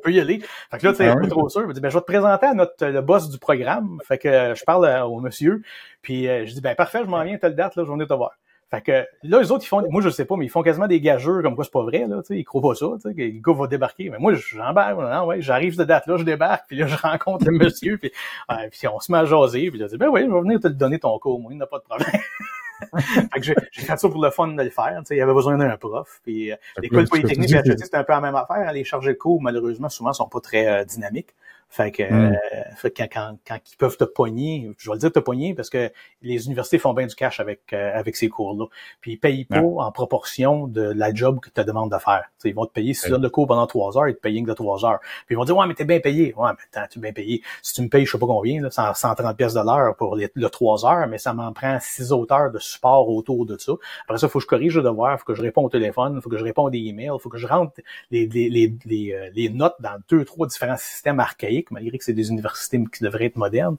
peux 0.01 0.11
y 0.11 0.19
aller. 0.19 0.41
Fait 0.69 0.79
que 0.79 0.85
là, 0.85 0.91
tu 0.91 0.97
sais, 0.97 1.07
ah 1.07 1.15
pas 1.15 1.27
trop 1.27 1.49
sûr. 1.49 1.67
Je 1.67 1.73
dis, 1.73 1.79
ben, 1.79 1.89
je 1.89 1.95
vais 1.95 2.01
te 2.01 2.05
présenter 2.05 2.47
à 2.47 2.53
notre, 2.53 2.85
le 2.85 3.01
boss 3.01 3.29
du 3.29 3.39
programme. 3.39 3.99
Fait 4.05 4.17
que 4.17 4.53
je 4.55 4.63
parle 4.65 4.85
au 5.03 5.19
monsieur. 5.19 5.61
Puis 6.01 6.27
euh, 6.27 6.45
je 6.45 6.53
dis, 6.53 6.61
ben, 6.61 6.75
parfait, 6.75 7.01
je 7.03 7.09
m'en 7.09 7.23
viens 7.23 7.37
telle 7.37 7.55
date, 7.55 7.75
là, 7.75 7.83
je 7.83 7.87
vais 7.87 7.93
venir 7.93 8.07
te 8.07 8.13
voir. 8.13 8.31
Fait 8.71 8.81
que 8.81 8.91
là, 9.23 9.41
les 9.41 9.51
autres, 9.51 9.65
ils 9.65 9.67
font, 9.67 9.83
moi 9.89 10.01
je 10.01 10.09
sais 10.09 10.23
pas, 10.23 10.37
mais 10.37 10.45
ils 10.45 10.49
font 10.49 10.63
quasiment 10.63 10.87
des 10.87 11.01
gageurs 11.01 11.41
comme 11.41 11.55
quoi 11.55 11.65
c'est 11.65 11.73
pas 11.73 11.83
vrai, 11.83 12.07
là, 12.07 12.21
tu 12.21 12.27
sais, 12.27 12.39
ils 12.39 12.45
croient 12.45 12.61
pas 12.61 12.75
ça, 12.75 12.85
tu 12.95 13.09
sais, 13.09 13.13
que 13.13 13.21
le 13.21 13.41
gars 13.41 13.53
va 13.53 13.67
débarquer. 13.67 14.09
Mais 14.09 14.17
moi, 14.17 14.33
j'embarque, 14.33 14.97
non, 14.97 15.25
ouais, 15.25 15.41
j'arrive 15.41 15.77
de 15.77 15.83
date 15.83 16.07
là, 16.07 16.15
je 16.15 16.23
débarque, 16.23 16.63
puis 16.67 16.77
là, 16.77 16.87
je 16.87 16.95
rencontre 17.01 17.45
le 17.45 17.57
monsieur, 17.57 17.97
puis, 17.97 18.13
puis 18.71 18.87
on 18.87 18.99
se 19.01 19.11
met 19.11 19.17
à 19.17 19.25
jaser, 19.25 19.69
puis 19.69 19.79
je 19.79 19.85
dis, 19.85 19.97
ben 19.97 20.07
oui, 20.07 20.21
je 20.25 20.33
vais 20.33 20.41
venir 20.41 20.59
te 20.61 20.69
donner 20.69 20.99
ton 20.99 21.19
cours, 21.19 21.39
moi, 21.39 21.51
il 21.51 21.57
n'a 21.57 21.67
pas 21.67 21.79
de 21.79 21.83
problème. 21.83 22.21
fait 22.97 23.39
que 23.39 23.45
j'ai 23.71 23.81
fait 23.81 23.97
ça 23.97 24.09
pour 24.09 24.23
le 24.23 24.31
fun 24.31 24.47
de 24.47 24.63
le 24.63 24.69
faire. 24.69 24.97
Tu 24.99 25.05
sais, 25.05 25.15
il 25.15 25.19
y 25.19 25.21
avait 25.21 25.33
besoin 25.33 25.57
d'un 25.57 25.77
prof. 25.77 26.19
Puis 26.23 26.51
euh, 26.51 26.55
l'école 26.81 27.07
polytechnique 27.07 27.49
c'était 27.49 27.97
un 27.97 28.03
peu 28.03 28.13
la 28.13 28.21
même 28.21 28.35
affaire. 28.35 28.71
Les 28.73 28.83
chargés 28.83 29.13
de 29.13 29.17
cours, 29.17 29.41
malheureusement, 29.41 29.89
souvent, 29.89 30.13
sont 30.13 30.27
pas 30.27 30.39
très 30.39 30.67
euh, 30.67 30.83
dynamiques. 30.83 31.35
Fait 31.71 31.89
que, 31.89 32.03
euh, 32.03 32.35
quand, 32.97 33.37
quand, 33.47 33.57
ils 33.71 33.77
peuvent 33.77 33.95
te 33.95 34.03
pogner, 34.03 34.69
je 34.77 34.89
vais 34.89 34.95
le 34.95 34.99
dire 34.99 35.11
te 35.11 35.19
pogner 35.19 35.53
parce 35.53 35.69
que 35.69 35.89
les 36.21 36.45
universités 36.45 36.77
font 36.77 36.93
bien 36.93 37.07
du 37.07 37.15
cash 37.15 37.39
avec 37.39 37.61
euh, 37.71 37.97
avec 37.97 38.17
ces 38.17 38.27
cours-là. 38.27 38.65
Puis 38.99 39.13
ils 39.13 39.17
payent 39.17 39.45
pas 39.45 39.61
en 39.61 39.89
proportion 39.93 40.67
de 40.67 40.81
la 40.81 41.13
job 41.13 41.39
que 41.39 41.47
tu 41.47 41.53
te 41.53 41.61
demandes 41.61 41.89
de 41.89 41.97
faire. 41.97 42.25
ils 42.43 42.53
vont 42.53 42.65
te 42.65 42.73
payer 42.73 42.93
si 42.93 43.05
tu 43.05 43.11
donnes 43.11 43.21
le 43.21 43.29
cours 43.29 43.47
pendant 43.47 43.67
trois 43.67 43.97
heures, 43.97 44.09
ils 44.09 44.15
te 44.15 44.19
payent 44.19 44.43
que 44.43 44.49
de 44.49 44.53
trois 44.53 44.83
heures. 44.85 44.99
Puis 45.25 45.33
ils 45.33 45.37
vont 45.37 45.45
dire 45.45 45.55
Ouais, 45.55 45.65
mais 45.65 45.73
t'es 45.73 45.85
bien 45.85 46.01
payé. 46.01 46.33
Ouais, 46.35 46.49
mais 46.51 46.79
attends, 46.79 46.87
tu 46.91 46.99
es 46.99 47.01
bien 47.01 47.13
payé. 47.13 47.41
Si 47.61 47.73
tu 47.73 47.81
me 47.83 47.87
payes, 47.87 48.05
je 48.05 48.11
sais 48.11 48.19
pas 48.19 48.27
combien, 48.27 48.61
là, 48.61 48.69
130 48.69 49.37
pièces 49.37 49.53
de 49.53 49.61
l'heure 49.61 49.95
pour 49.95 50.17
les, 50.17 50.29
le 50.35 50.49
trois 50.49 50.85
heures, 50.85 51.07
mais 51.07 51.17
ça 51.17 51.33
m'en 51.33 51.53
prend 51.53 51.77
six 51.79 52.11
autres 52.11 52.35
heures 52.35 52.51
de 52.51 52.59
support 52.59 53.07
autour 53.09 53.45
de 53.45 53.57
ça. 53.57 53.71
Après 54.03 54.17
ça, 54.17 54.27
il 54.27 54.29
faut 54.29 54.39
que 54.39 54.43
je 54.43 54.49
corrige 54.49 54.75
le 54.75 54.83
devoir, 54.83 55.13
il 55.15 55.19
faut 55.19 55.25
que 55.25 55.35
je 55.35 55.41
réponde 55.41 55.65
au 55.65 55.69
téléphone, 55.69 56.15
il 56.17 56.21
faut 56.21 56.29
que 56.29 56.37
je 56.37 56.43
réponde 56.43 56.71
des 56.71 56.79
emails, 56.79 57.11
il 57.13 57.19
faut 57.21 57.29
que 57.29 57.37
je 57.37 57.47
rentre 57.47 57.79
les, 58.09 58.27
les, 58.27 58.49
les, 58.49 58.73
les, 58.85 59.13
euh, 59.13 59.29
les 59.33 59.49
notes 59.49 59.75
dans 59.79 59.97
deux, 60.09 60.25
trois 60.25 60.47
différents 60.47 60.77
systèmes 60.77 61.19
archaïques, 61.19 61.60
malgré 61.69 61.97
que 61.97 62.03
c'est 62.03 62.13
des 62.13 62.29
universités 62.29 62.83
qui 62.91 63.03
devraient 63.03 63.25
être 63.25 63.35
modernes. 63.35 63.77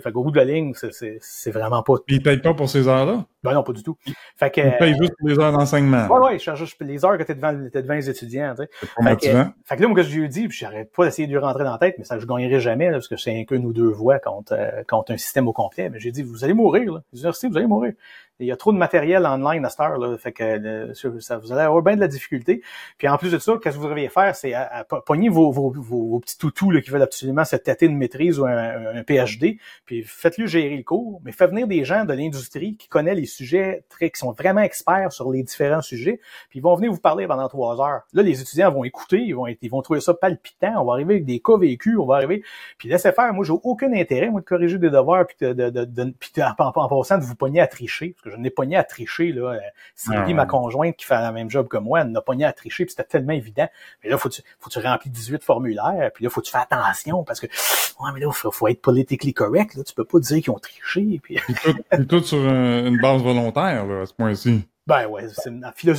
Fait 0.00 0.12
qu'au 0.12 0.24
bout 0.24 0.30
de 0.30 0.36
la 0.36 0.44
ligne, 0.44 0.72
c'est 1.20 1.50
vraiment 1.50 1.82
pas. 1.82 1.94
Puis 2.06 2.16
ils 2.16 2.22
payent 2.22 2.40
pas 2.40 2.54
pour 2.54 2.68
ces 2.68 2.88
heures-là? 2.88 3.24
Ben 3.42 3.52
non, 3.52 3.62
pas 3.62 3.72
du 3.72 3.82
tout. 3.82 3.96
Fait 4.36 4.50
que, 4.50 4.60
ils 4.60 4.76
payent 4.78 4.96
juste 4.98 5.14
pour 5.18 5.28
les 5.28 5.38
heures 5.38 5.52
d'enseignement. 5.52 6.06
Ouais, 6.06 6.18
ouais, 6.18 6.36
ils 6.36 6.40
chargent 6.40 6.60
juste 6.60 6.80
les 6.80 7.04
heures 7.04 7.18
que 7.18 7.22
t'es 7.22 7.34
devant, 7.34 7.52
es 7.52 7.82
devant 7.82 7.94
les 7.94 8.08
étudiants, 8.08 8.54
tu 8.56 8.62
sais. 8.62 8.86
Fait, 9.02 9.16
que, 9.16 9.50
fait 9.64 9.76
que 9.76 9.82
là, 9.82 9.88
moi, 9.88 9.96
que 9.96 10.02
je 10.02 10.16
lui 10.16 10.24
ai 10.24 10.28
dit, 10.28 10.48
puis 10.48 10.56
j'arrête 10.56 10.90
pas 10.92 11.04
d'essayer 11.04 11.26
de 11.26 11.32
lui 11.32 11.38
rentrer 11.38 11.64
dans 11.64 11.72
la 11.72 11.78
tête, 11.78 11.96
mais 11.98 12.04
ça, 12.04 12.18
je 12.18 12.26
gagnerai 12.26 12.60
jamais, 12.60 12.86
là, 12.86 12.92
parce 12.92 13.08
que 13.08 13.16
c'est 13.16 13.46
un 13.50 13.56
ou 13.62 13.72
deux 13.72 13.90
voix 13.90 14.18
contre, 14.18 14.54
euh, 14.54 14.82
contre 14.88 15.12
un 15.12 15.16
système 15.16 15.46
au 15.46 15.52
complet. 15.52 15.90
Mais 15.90 16.00
j'ai 16.00 16.10
dit, 16.10 16.22
vous 16.22 16.44
allez 16.44 16.54
mourir, 16.54 16.92
là. 16.92 17.02
Les 17.12 17.18
universités, 17.20 17.48
vous 17.48 17.56
allez 17.56 17.66
mourir 17.66 17.92
il 18.40 18.46
y 18.46 18.52
a 18.52 18.56
trop 18.56 18.72
de 18.72 18.78
matériel 18.78 19.24
online 19.26 19.64
à 19.64 19.68
cette 19.68 19.80
heure, 19.80 19.96
là, 19.96 20.16
fait 20.18 20.32
que 20.32 20.42
euh, 20.42 21.20
ça, 21.20 21.38
vous 21.38 21.52
allez 21.52 21.62
avoir 21.62 21.82
bien 21.82 21.94
de 21.94 22.00
la 22.00 22.08
difficulté. 22.08 22.62
Puis 22.98 23.08
en 23.08 23.16
plus 23.16 23.30
de 23.30 23.38
ça, 23.38 23.54
qu'est-ce 23.62 23.76
que 23.76 23.80
vous 23.80 23.86
devriez 23.86 24.08
faire, 24.08 24.34
c'est 24.34 24.54
à, 24.54 24.84
pogner 25.06 25.28
vos, 25.28 25.52
vos, 25.52 25.70
vos, 25.70 26.18
petits 26.18 26.36
toutous 26.36 26.70
là, 26.70 26.80
qui 26.80 26.90
veulent 26.90 27.02
absolument 27.02 27.44
se 27.44 27.56
tâter 27.56 27.86
une 27.86 27.96
maîtrise 27.96 28.40
ou 28.40 28.46
un, 28.46 28.96
un 28.96 29.02
PhD, 29.04 29.58
puis 29.84 30.02
faites-lui 30.02 30.48
gérer 30.48 30.76
le 30.76 30.82
cours, 30.82 31.20
mais 31.24 31.32
faites 31.32 31.50
venir 31.50 31.66
des 31.66 31.84
gens 31.84 32.04
de 32.04 32.12
l'industrie 32.12 32.76
qui 32.76 32.88
connaissent 32.88 33.16
les 33.16 33.26
sujets, 33.26 33.84
très, 33.88 34.10
qui 34.10 34.18
sont 34.18 34.32
vraiment 34.32 34.62
experts 34.62 35.12
sur 35.12 35.30
les 35.30 35.42
différents 35.42 35.82
sujets, 35.82 36.20
puis 36.48 36.60
ils 36.60 36.62
vont 36.62 36.74
venir 36.74 36.92
vous 36.92 37.00
parler 37.00 37.26
pendant 37.26 37.48
trois 37.48 37.80
heures. 37.80 38.02
Là, 38.12 38.22
les 38.22 38.40
étudiants 38.40 38.70
vont 38.70 38.84
écouter, 38.84 39.18
ils 39.18 39.34
vont, 39.34 39.46
être, 39.46 39.58
ils 39.62 39.70
vont 39.70 39.82
trouver 39.82 40.00
ça 40.00 40.14
palpitant, 40.14 40.80
on 40.80 40.84
va 40.84 40.94
arriver 40.94 41.14
avec 41.14 41.26
des 41.26 41.40
cas 41.40 41.56
vécus, 41.58 41.96
on 41.98 42.06
va 42.06 42.16
arriver, 42.16 42.42
puis 42.78 42.88
laissez 42.88 43.12
faire. 43.12 43.32
Moi, 43.34 43.44
j'ai 43.44 43.52
aucun 43.52 43.92
intérêt, 43.92 44.30
moi, 44.30 44.40
de 44.40 44.46
corriger 44.46 44.78
des 44.78 44.90
devoirs, 44.90 45.26
puis 45.26 45.36
de, 45.40 45.52
de, 45.52 45.70
de, 45.70 45.84
de 45.84 46.14
puis 46.18 46.32
en, 46.42 46.54
en, 46.58 46.88
passant 46.88 47.18
de 47.18 47.24
vous 47.24 47.34
pogner 47.34 47.60
à 47.60 47.66
tricher, 47.66 48.14
parce 48.14 48.24
que 48.24 48.30
je 48.30 48.36
n'ai 48.36 48.50
pogné 48.50 48.76
à 48.76 48.84
tricher, 48.84 49.32
là. 49.32 49.58
Sylvie, 49.94 50.32
ah, 50.32 50.34
ma 50.34 50.46
conjointe, 50.46 50.96
qui 50.96 51.04
fait 51.04 51.14
la 51.14 51.32
même 51.32 51.50
job 51.50 51.68
que 51.68 51.76
moi, 51.76 52.00
elle 52.00 52.10
n'a 52.10 52.20
pogné 52.20 52.44
à 52.44 52.52
tricher, 52.52 52.84
puis 52.84 52.94
c'était 52.96 53.08
tellement 53.08 53.32
évident. 53.32 53.68
Mais 54.02 54.10
là, 54.10 54.18
faut 54.18 54.28
tu, 54.28 54.42
faut 54.58 54.70
tu 54.70 54.78
remplir 54.78 55.12
18 55.12 55.42
formulaires, 55.42 56.10
puis 56.14 56.24
là, 56.24 56.30
faut 56.30 56.40
tu 56.40 56.50
faire 56.50 56.62
attention, 56.70 57.24
parce 57.24 57.40
que, 57.40 57.46
ouais, 57.46 58.10
mais 58.14 58.20
là, 58.20 58.30
faut, 58.32 58.50
faut 58.50 58.68
être 58.68 58.80
politically 58.80 59.34
correct, 59.34 59.73
là. 59.76 59.84
Tu 59.84 59.94
peux 59.94 60.04
pas 60.04 60.18
dire 60.18 60.42
qu'ils 60.42 60.52
ont 60.52 60.58
triché, 60.58 61.20
puis... 61.22 61.38
tout, 61.62 62.04
tout 62.04 62.22
sur 62.22 62.38
une 62.38 62.98
base 63.00 63.22
volontaire, 63.22 63.86
là, 63.86 64.02
à 64.02 64.06
ce 64.06 64.14
point-ci. 64.14 64.64
Ben 64.86 65.06
ouais, 65.06 65.24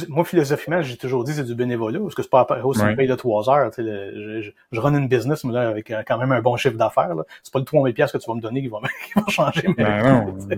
moi 0.09 0.23
philosophiquement, 0.23 0.79
j'ai 0.83 0.95
toujours 0.95 1.23
dit 1.23 1.33
c'est 1.33 1.43
du 1.43 1.55
bénévolat, 1.55 1.99
parce 1.99 2.13
que 2.13 2.21
c'est 2.21 2.29
pas 2.29 2.45
aussi 2.63 2.83
ouais. 2.83 2.95
paye 2.95 3.07
de 3.07 3.15
trois 3.15 3.49
heures. 3.49 3.71
Tu 3.71 3.83
sais, 3.83 4.11
je, 4.13 4.41
je, 4.41 4.51
je, 4.71 4.79
run 4.79 4.93
une 4.93 5.07
business 5.07 5.43
mais 5.43 5.53
là, 5.53 5.69
avec 5.69 5.89
euh, 5.89 6.03
quand 6.07 6.19
même 6.19 6.31
un 6.31 6.41
bon 6.41 6.55
chiffre 6.55 6.77
d'affaires. 6.77 7.15
C'est 7.41 7.51
pas 7.51 7.57
le 7.57 7.65
3000 7.65 7.95
pièces 7.95 8.11
que 8.11 8.19
tu 8.19 8.29
vas 8.29 8.35
me 8.35 8.41
donner 8.41 8.61
qui 8.61 8.67
va, 8.67 8.77
qui 9.07 9.19
va 9.19 9.23
changer. 9.27 9.67
Ben 9.75 10.03
non. 10.03 10.37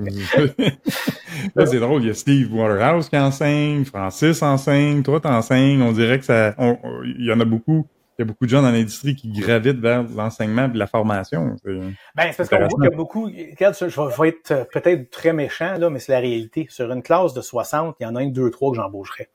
là, 1.55 1.65
c'est 1.65 1.79
drôle, 1.79 2.01
il 2.01 2.07
y 2.07 2.11
a 2.11 2.13
Steve 2.13 2.53
Waterhouse 2.53 3.07
qui 3.07 3.17
enseigne, 3.17 3.85
Francis 3.85 4.43
enseigne, 4.43 5.03
toi 5.03 5.21
t'enseignes. 5.21 5.81
On 5.81 5.93
dirait 5.93 6.19
que 6.19 6.25
ça, 6.25 6.53
il 7.05 7.25
y 7.25 7.31
en 7.31 7.39
a 7.39 7.45
beaucoup 7.45 7.87
il 8.17 8.21
y 8.21 8.23
a 8.23 8.25
beaucoup 8.25 8.45
de 8.45 8.49
gens 8.49 8.63
dans 8.63 8.71
l'industrie 8.71 9.15
qui 9.15 9.29
gravitent 9.29 9.79
vers 9.79 10.03
l'enseignement 10.03 10.71
et 10.73 10.77
la 10.77 10.87
formation. 10.87 11.55
Ben, 11.65 11.93
c'est 12.31 12.37
parce 12.37 12.49
qu'on 12.49 12.57
voit 12.57 12.67
qu'il 12.67 12.83
y 12.83 12.87
a 12.87 12.95
beaucoup. 12.95 13.25
Regarde, 13.25 13.75
je 13.79 14.21
vais 14.21 14.29
être 14.29 14.67
peut-être 14.71 15.11
très 15.11 15.33
méchant, 15.33 15.77
là, 15.77 15.89
mais 15.91 15.99
c'est 15.99 16.13
la 16.13 16.19
réalité. 16.19 16.65
Sur 16.69 16.91
une 16.91 17.03
classe 17.03 17.33
de 17.33 17.41
60, 17.41 17.95
il 17.99 18.03
y 18.03 18.05
en 18.07 18.15
a 18.15 18.21
un, 18.21 18.27
deux, 18.27 18.49
trois 18.49 18.71
que 18.71 18.77
j'embaucherais. 18.77 19.29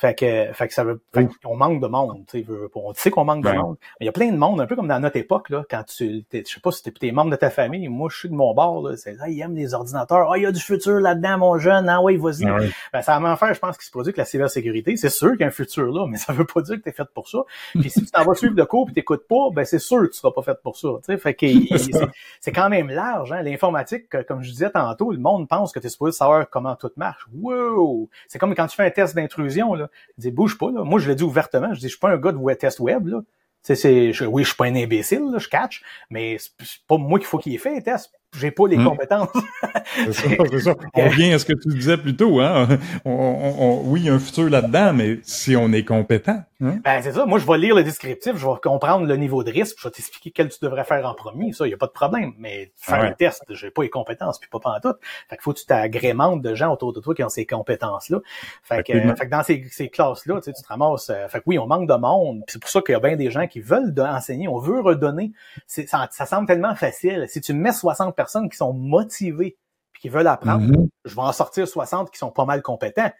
Fait 0.00 0.14
que, 0.14 0.50
fait 0.54 0.68
que 0.68 0.72
ça 0.72 0.82
veut, 0.82 1.02
fait 1.12 1.28
qu'on 1.44 1.56
manque 1.56 1.82
de 1.82 1.86
monde, 1.86 2.24
tu 2.26 2.40
sais, 2.40 2.46
on 2.74 2.94
sait 2.94 3.10
qu'on 3.10 3.26
manque 3.26 3.44
de 3.44 3.50
monde. 3.50 3.76
Mais 4.00 4.04
il 4.04 4.06
y 4.06 4.08
a 4.08 4.12
plein 4.12 4.32
de 4.32 4.36
monde, 4.38 4.58
un 4.58 4.66
peu 4.66 4.74
comme 4.74 4.88
dans 4.88 4.98
notre 4.98 5.18
époque, 5.18 5.50
là, 5.50 5.62
quand 5.68 5.84
tu, 5.84 6.24
je 6.32 6.38
sais 6.42 6.60
pas 6.62 6.70
si 6.70 6.82
t'es, 6.82 6.90
t'es 6.90 7.12
membre 7.12 7.30
de 7.30 7.36
ta 7.36 7.50
famille, 7.50 7.86
moi, 7.88 8.08
je 8.10 8.16
suis 8.16 8.30
de 8.30 8.34
mon 8.34 8.54
bord, 8.54 8.88
là, 8.88 8.96
c'est, 8.96 9.14
ah, 9.20 9.28
il 9.28 9.38
aime 9.42 9.54
les 9.54 9.74
ordinateurs, 9.74 10.32
ah, 10.32 10.38
il 10.38 10.44
y 10.44 10.46
a 10.46 10.52
du 10.52 10.60
futur 10.60 11.00
là-dedans, 11.00 11.36
mon 11.36 11.58
jeune, 11.58 11.86
ah, 11.90 12.00
ouais, 12.00 12.16
vas-y. 12.16 12.46
Ah 12.46 12.56
ben, 12.94 13.02
ça 13.02 13.12
va 13.12 13.20
m'en 13.20 13.36
faire, 13.36 13.52
je 13.52 13.60
pense, 13.60 13.76
qu'il 13.76 13.84
se 13.84 13.90
produit 13.90 14.14
que 14.14 14.18
la 14.18 14.24
cybersécurité, 14.24 14.96
c'est 14.96 15.10
sûr 15.10 15.32
qu'il 15.32 15.40
y 15.40 15.44
a 15.44 15.48
un 15.48 15.50
futur 15.50 15.92
là, 15.92 16.06
mais 16.08 16.16
ça 16.16 16.32
veut 16.32 16.46
pas 16.46 16.62
dire 16.62 16.76
que 16.76 16.80
t'es 16.80 16.92
fait 16.92 17.08
pour 17.12 17.28
ça. 17.28 17.40
Puis 17.78 17.90
si 17.90 18.02
tu 18.02 18.10
t'en 18.10 18.24
vas 18.24 18.34
suivre 18.34 18.54
le 18.56 18.64
cours 18.64 18.86
pis 18.86 18.94
t'écoutes 18.94 19.28
pas, 19.28 19.50
ben, 19.52 19.66
c'est 19.66 19.78
sûr 19.78 20.00
que 20.00 20.06
tu 20.06 20.14
seras 20.14 20.32
pas 20.32 20.40
fait 20.40 20.58
pour 20.62 20.78
ça, 20.78 20.88
tu 21.04 21.12
sais. 21.12 21.18
Fait 21.18 21.34
que, 21.34 21.46
c'est 22.40 22.52
quand 22.52 22.70
même 22.70 22.88
large, 22.88 23.32
hein. 23.32 23.42
L'informatique, 23.42 24.06
comme 24.26 24.42
je 24.42 24.50
disais 24.50 24.70
tantôt, 24.70 25.12
le 25.12 25.18
monde 25.18 25.46
pense 25.46 25.72
que 25.72 25.78
tu 25.78 25.88
es 25.88 25.90
supposé 25.90 26.16
savoir 26.16 26.48
comment 26.48 26.74
tout 26.74 26.90
marche. 26.96 27.26
Wow! 27.34 28.08
C'est 28.28 28.38
comme 28.38 28.54
quand 28.54 28.66
tu 28.66 28.76
fais 28.76 28.86
un 28.86 28.90
test 28.90 29.14
d'intrusion, 29.14 29.74
là. 29.74 29.89
Dis, 30.18 30.30
bouge 30.30 30.58
pas, 30.58 30.70
là. 30.70 30.84
Moi, 30.84 31.00
je 31.00 31.08
l'ai 31.08 31.14
dit 31.14 31.22
ouvertement. 31.22 31.72
Je 31.74 31.80
dis, 31.80 31.86
je 31.86 31.90
suis 31.90 31.98
pas 31.98 32.10
un 32.10 32.18
gars 32.18 32.32
de 32.32 32.54
test 32.54 32.80
web, 32.80 33.06
là. 33.06 33.20
c'est, 33.62 34.12
je, 34.12 34.24
oui, 34.24 34.42
je 34.42 34.48
suis 34.48 34.56
pas 34.56 34.66
un 34.66 34.74
imbécile, 34.74 35.30
là, 35.30 35.38
je 35.38 35.48
catch, 35.48 35.82
mais 36.10 36.38
c'est 36.38 36.86
pas 36.86 36.98
moi 36.98 37.18
qu'il 37.18 37.26
faut 37.26 37.38
qu'il 37.38 37.54
ait 37.54 37.58
fait 37.58 37.76
un 37.76 37.80
test 37.80 38.12
j'ai 38.38 38.50
pas 38.50 38.68
les 38.68 38.76
hmm. 38.76 38.84
compétences. 38.84 39.28
c'est 40.12 40.12
ça, 40.12 40.44
c'est 40.50 40.60
ça. 40.60 40.74
On 40.94 41.04
revient 41.04 41.32
à 41.32 41.38
ce 41.38 41.44
que 41.44 41.52
tu 41.52 41.68
disais 41.68 41.96
plus 41.96 42.16
tôt, 42.16 42.40
hein. 42.40 42.68
On, 43.04 43.10
on, 43.12 43.82
oui, 43.86 44.00
il 44.00 44.06
y 44.06 44.08
a 44.08 44.14
un 44.14 44.18
futur 44.18 44.48
là-dedans, 44.48 44.92
mais 44.92 45.18
si 45.22 45.56
on 45.56 45.72
est 45.72 45.84
compétent. 45.84 46.42
Hein? 46.62 46.78
Ben, 46.84 47.00
c'est 47.02 47.12
ça. 47.12 47.26
Moi, 47.26 47.38
je 47.38 47.46
vais 47.46 47.58
lire 47.58 47.74
le 47.74 47.82
descriptif, 47.82 48.36
je 48.36 48.46
vais 48.46 48.52
comprendre 48.62 49.06
le 49.06 49.16
niveau 49.16 49.42
de 49.42 49.50
risque, 49.50 49.76
je 49.78 49.88
vais 49.88 49.92
t'expliquer 49.92 50.30
quel 50.30 50.48
tu 50.48 50.58
devrais 50.62 50.84
faire 50.84 51.06
en 51.06 51.14
premier. 51.14 51.52
Ça, 51.52 51.66
il 51.66 51.70
n'y 51.70 51.74
a 51.74 51.78
pas 51.78 51.86
de 51.86 51.92
problème. 51.92 52.32
Mais 52.38 52.72
faire 52.76 53.00
un 53.00 53.12
test, 53.12 53.42
j'ai 53.48 53.70
pas 53.70 53.82
les 53.82 53.90
compétences, 53.90 54.38
puis 54.38 54.48
pas 54.48 54.58
en 54.64 54.80
tout. 54.80 54.94
Fait 55.28 55.36
qu'il 55.36 55.42
faut 55.42 55.52
que 55.52 55.58
tu 55.58 55.66
t'agrémentes 55.66 56.42
de 56.42 56.54
gens 56.54 56.72
autour 56.72 56.92
de 56.92 57.00
toi 57.00 57.14
qui 57.14 57.24
ont 57.24 57.28
ces 57.28 57.46
compétences-là. 57.46 58.18
Fait 58.62 58.82
que, 58.82 58.92
fait 58.92 59.26
que 59.26 59.30
dans 59.30 59.42
ces, 59.42 59.64
ces 59.70 59.88
classes-là, 59.88 60.36
tu, 60.36 60.44
sais, 60.44 60.52
tu 60.52 60.62
te 60.62 60.68
ramasses. 60.68 61.10
Euh, 61.10 61.28
fait 61.28 61.38
que 61.38 61.44
oui, 61.46 61.58
on 61.58 61.66
manque 61.66 61.88
de 61.88 61.94
monde. 61.94 62.42
c'est 62.46 62.60
pour 62.60 62.70
ça 62.70 62.80
qu'il 62.82 62.92
y 62.92 62.96
a 62.96 63.00
bien 63.00 63.16
des 63.16 63.30
gens 63.30 63.46
qui 63.46 63.60
veulent 63.60 63.94
enseigner. 63.98 64.48
On 64.48 64.58
veut 64.58 64.80
redonner. 64.80 65.32
Ça, 65.66 66.08
ça 66.10 66.26
semble 66.26 66.46
tellement 66.46 66.74
facile. 66.74 67.24
Si 67.28 67.40
tu 67.40 67.54
mets 67.54 67.72
60 67.72 68.14
personnes 68.20 68.50
qui 68.50 68.56
sont 68.56 68.74
motivées 68.74 69.56
puis 69.92 70.02
qui 70.02 70.08
veulent 70.10 70.26
apprendre, 70.26 70.66
mm-hmm. 70.66 70.88
je 71.06 71.14
vais 71.14 71.22
en 71.22 71.32
sortir 71.32 71.66
60 71.66 72.10
qui 72.10 72.18
sont 72.18 72.30
pas 72.30 72.44
mal 72.44 72.60
compétents. 72.60 73.10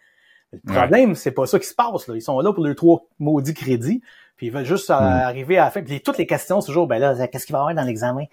Le 0.53 0.59
problème, 0.73 1.15
c'est 1.15 1.31
pas 1.31 1.45
ça 1.45 1.59
qui 1.59 1.67
se 1.67 1.73
passe. 1.73 2.07
Là. 2.07 2.15
Ils 2.15 2.21
sont 2.21 2.39
là 2.39 2.53
pour 2.53 2.63
les 2.63 2.75
trois 2.75 3.01
maudits 3.19 3.53
crédits, 3.53 4.01
puis 4.35 4.47
ils 4.47 4.51
veulent 4.51 4.65
juste 4.65 4.89
euh, 4.89 4.99
mm. 4.99 5.23
arriver 5.23 5.57
à 5.57 5.65
la 5.65 5.71
fin. 5.71 5.81
Puis 5.81 6.01
toutes 6.01 6.17
les 6.17 6.27
questions, 6.27 6.61
c'est 6.61 6.67
toujours, 6.67 6.87
ben 6.87 6.99
là, 6.99 7.27
qu'est-ce 7.27 7.45
qu'il 7.45 7.53
va 7.53 7.59
y 7.59 7.61
avoir 7.61 7.75
dans 7.75 7.83
l'examen? 7.83 8.25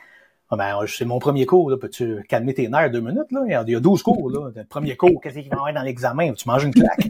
Ah 0.51 0.57
ben, 0.57 0.79
c'est 0.87 1.05
mon 1.05 1.19
premier 1.19 1.45
cours, 1.45 1.71
là. 1.71 1.77
Peux-tu 1.77 2.25
calmer 2.27 2.55
tes 2.55 2.69
nerfs 2.69 2.91
deux 2.91 3.01
minutes, 3.01 3.31
là? 3.33 3.43
Il 3.47 3.71
y 3.71 3.75
a 3.75 3.81
12 3.81 4.03
cours, 4.03 4.31
là. 4.31 4.51
Le 4.55 4.65
premier 4.65 4.97
cours, 4.97 5.21
qu'est-ce 5.21 5.39
qu'il 5.39 5.51
va 5.51 5.57
y 5.57 5.59
avoir 5.59 5.75
dans 5.75 5.83
l'examen? 5.83 6.33
Tu 6.33 6.49
manges 6.49 6.65
une 6.65 6.73
claque. 6.73 7.07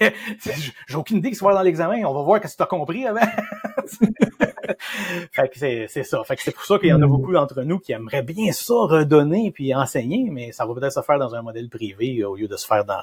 J'ai 0.86 0.96
aucune 0.96 1.18
idée 1.18 1.32
ce 1.32 1.38
qu'il 1.38 1.44
va 1.44 1.46
y 1.46 1.52
avoir 1.52 1.62
dans 1.62 1.62
l'examen. 1.62 2.04
On 2.04 2.12
va 2.12 2.22
voir 2.22 2.40
qu'est-ce 2.40 2.54
que 2.54 2.58
tu 2.58 2.62
as 2.62 2.66
compris 2.66 3.06
avant. 3.06 3.20
fait 5.32 5.48
que 5.48 5.58
c'est, 5.58 5.86
c'est 5.88 6.04
ça. 6.04 6.22
Fait 6.24 6.36
que 6.36 6.42
c'est 6.42 6.52
pour 6.52 6.64
ça 6.64 6.78
qu'il 6.78 6.90
y 6.90 6.92
en 6.92 7.00
a 7.00 7.06
beaucoup 7.06 7.32
d'entre 7.32 7.62
nous 7.62 7.78
qui 7.78 7.92
aimeraient 7.92 8.22
bien 8.22 8.52
ça 8.52 8.74
redonner 8.74 9.50
puis 9.50 9.74
enseigner, 9.74 10.28
mais 10.30 10.52
ça 10.52 10.66
va 10.66 10.74
peut-être 10.74 10.92
se 10.92 11.00
faire 11.00 11.18
dans 11.18 11.34
un 11.34 11.40
modèle 11.40 11.70
privé 11.70 12.22
au 12.24 12.36
lieu 12.36 12.48
de 12.48 12.56
se 12.56 12.66
faire 12.66 12.84
dans, 12.84 13.02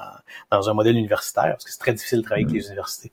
dans 0.50 0.70
un 0.70 0.74
modèle 0.74 0.96
universitaire, 0.96 1.52
parce 1.52 1.64
que 1.64 1.72
c'est 1.72 1.80
très 1.80 1.92
difficile 1.92 2.18
de 2.18 2.24
travailler 2.24 2.46
avec 2.46 2.56
les 2.56 2.66
universités. 2.68 3.10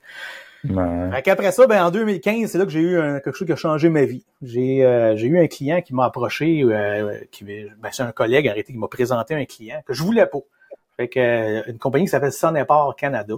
Ouais. 0.64 1.10
Après 1.12 1.52
ça, 1.52 1.66
ben 1.66 1.84
en 1.84 1.90
2015, 1.90 2.50
c'est 2.50 2.58
là 2.58 2.64
que 2.64 2.70
j'ai 2.70 2.80
eu 2.80 2.96
quelque 3.22 3.32
chose 3.32 3.46
qui 3.46 3.52
a 3.52 3.56
changé 3.56 3.88
ma 3.88 4.04
vie. 4.04 4.24
J'ai 4.42 4.84
euh, 4.84 5.16
eu 5.16 5.38
un 5.38 5.46
client 5.46 5.80
qui 5.82 5.94
m'a 5.94 6.04
approché, 6.04 6.62
euh, 6.62 7.20
qui 7.30 7.44
ben, 7.44 7.90
c'est 7.92 8.02
un 8.02 8.12
collègue 8.12 8.48
arrêté 8.48 8.72
qui 8.72 8.78
m'a 8.78 8.88
présenté 8.88 9.34
un 9.34 9.44
client 9.44 9.80
que 9.86 9.94
je 9.94 10.02
voulais 10.02 10.26
pas. 10.26 10.40
Fait 10.98 11.08
que, 11.08 11.20
euh, 11.20 11.62
une 11.68 11.78
compagnie 11.78 12.06
qui 12.06 12.10
s'appelle 12.10 12.32
Sonepar 12.32 12.96
Canada. 12.96 13.34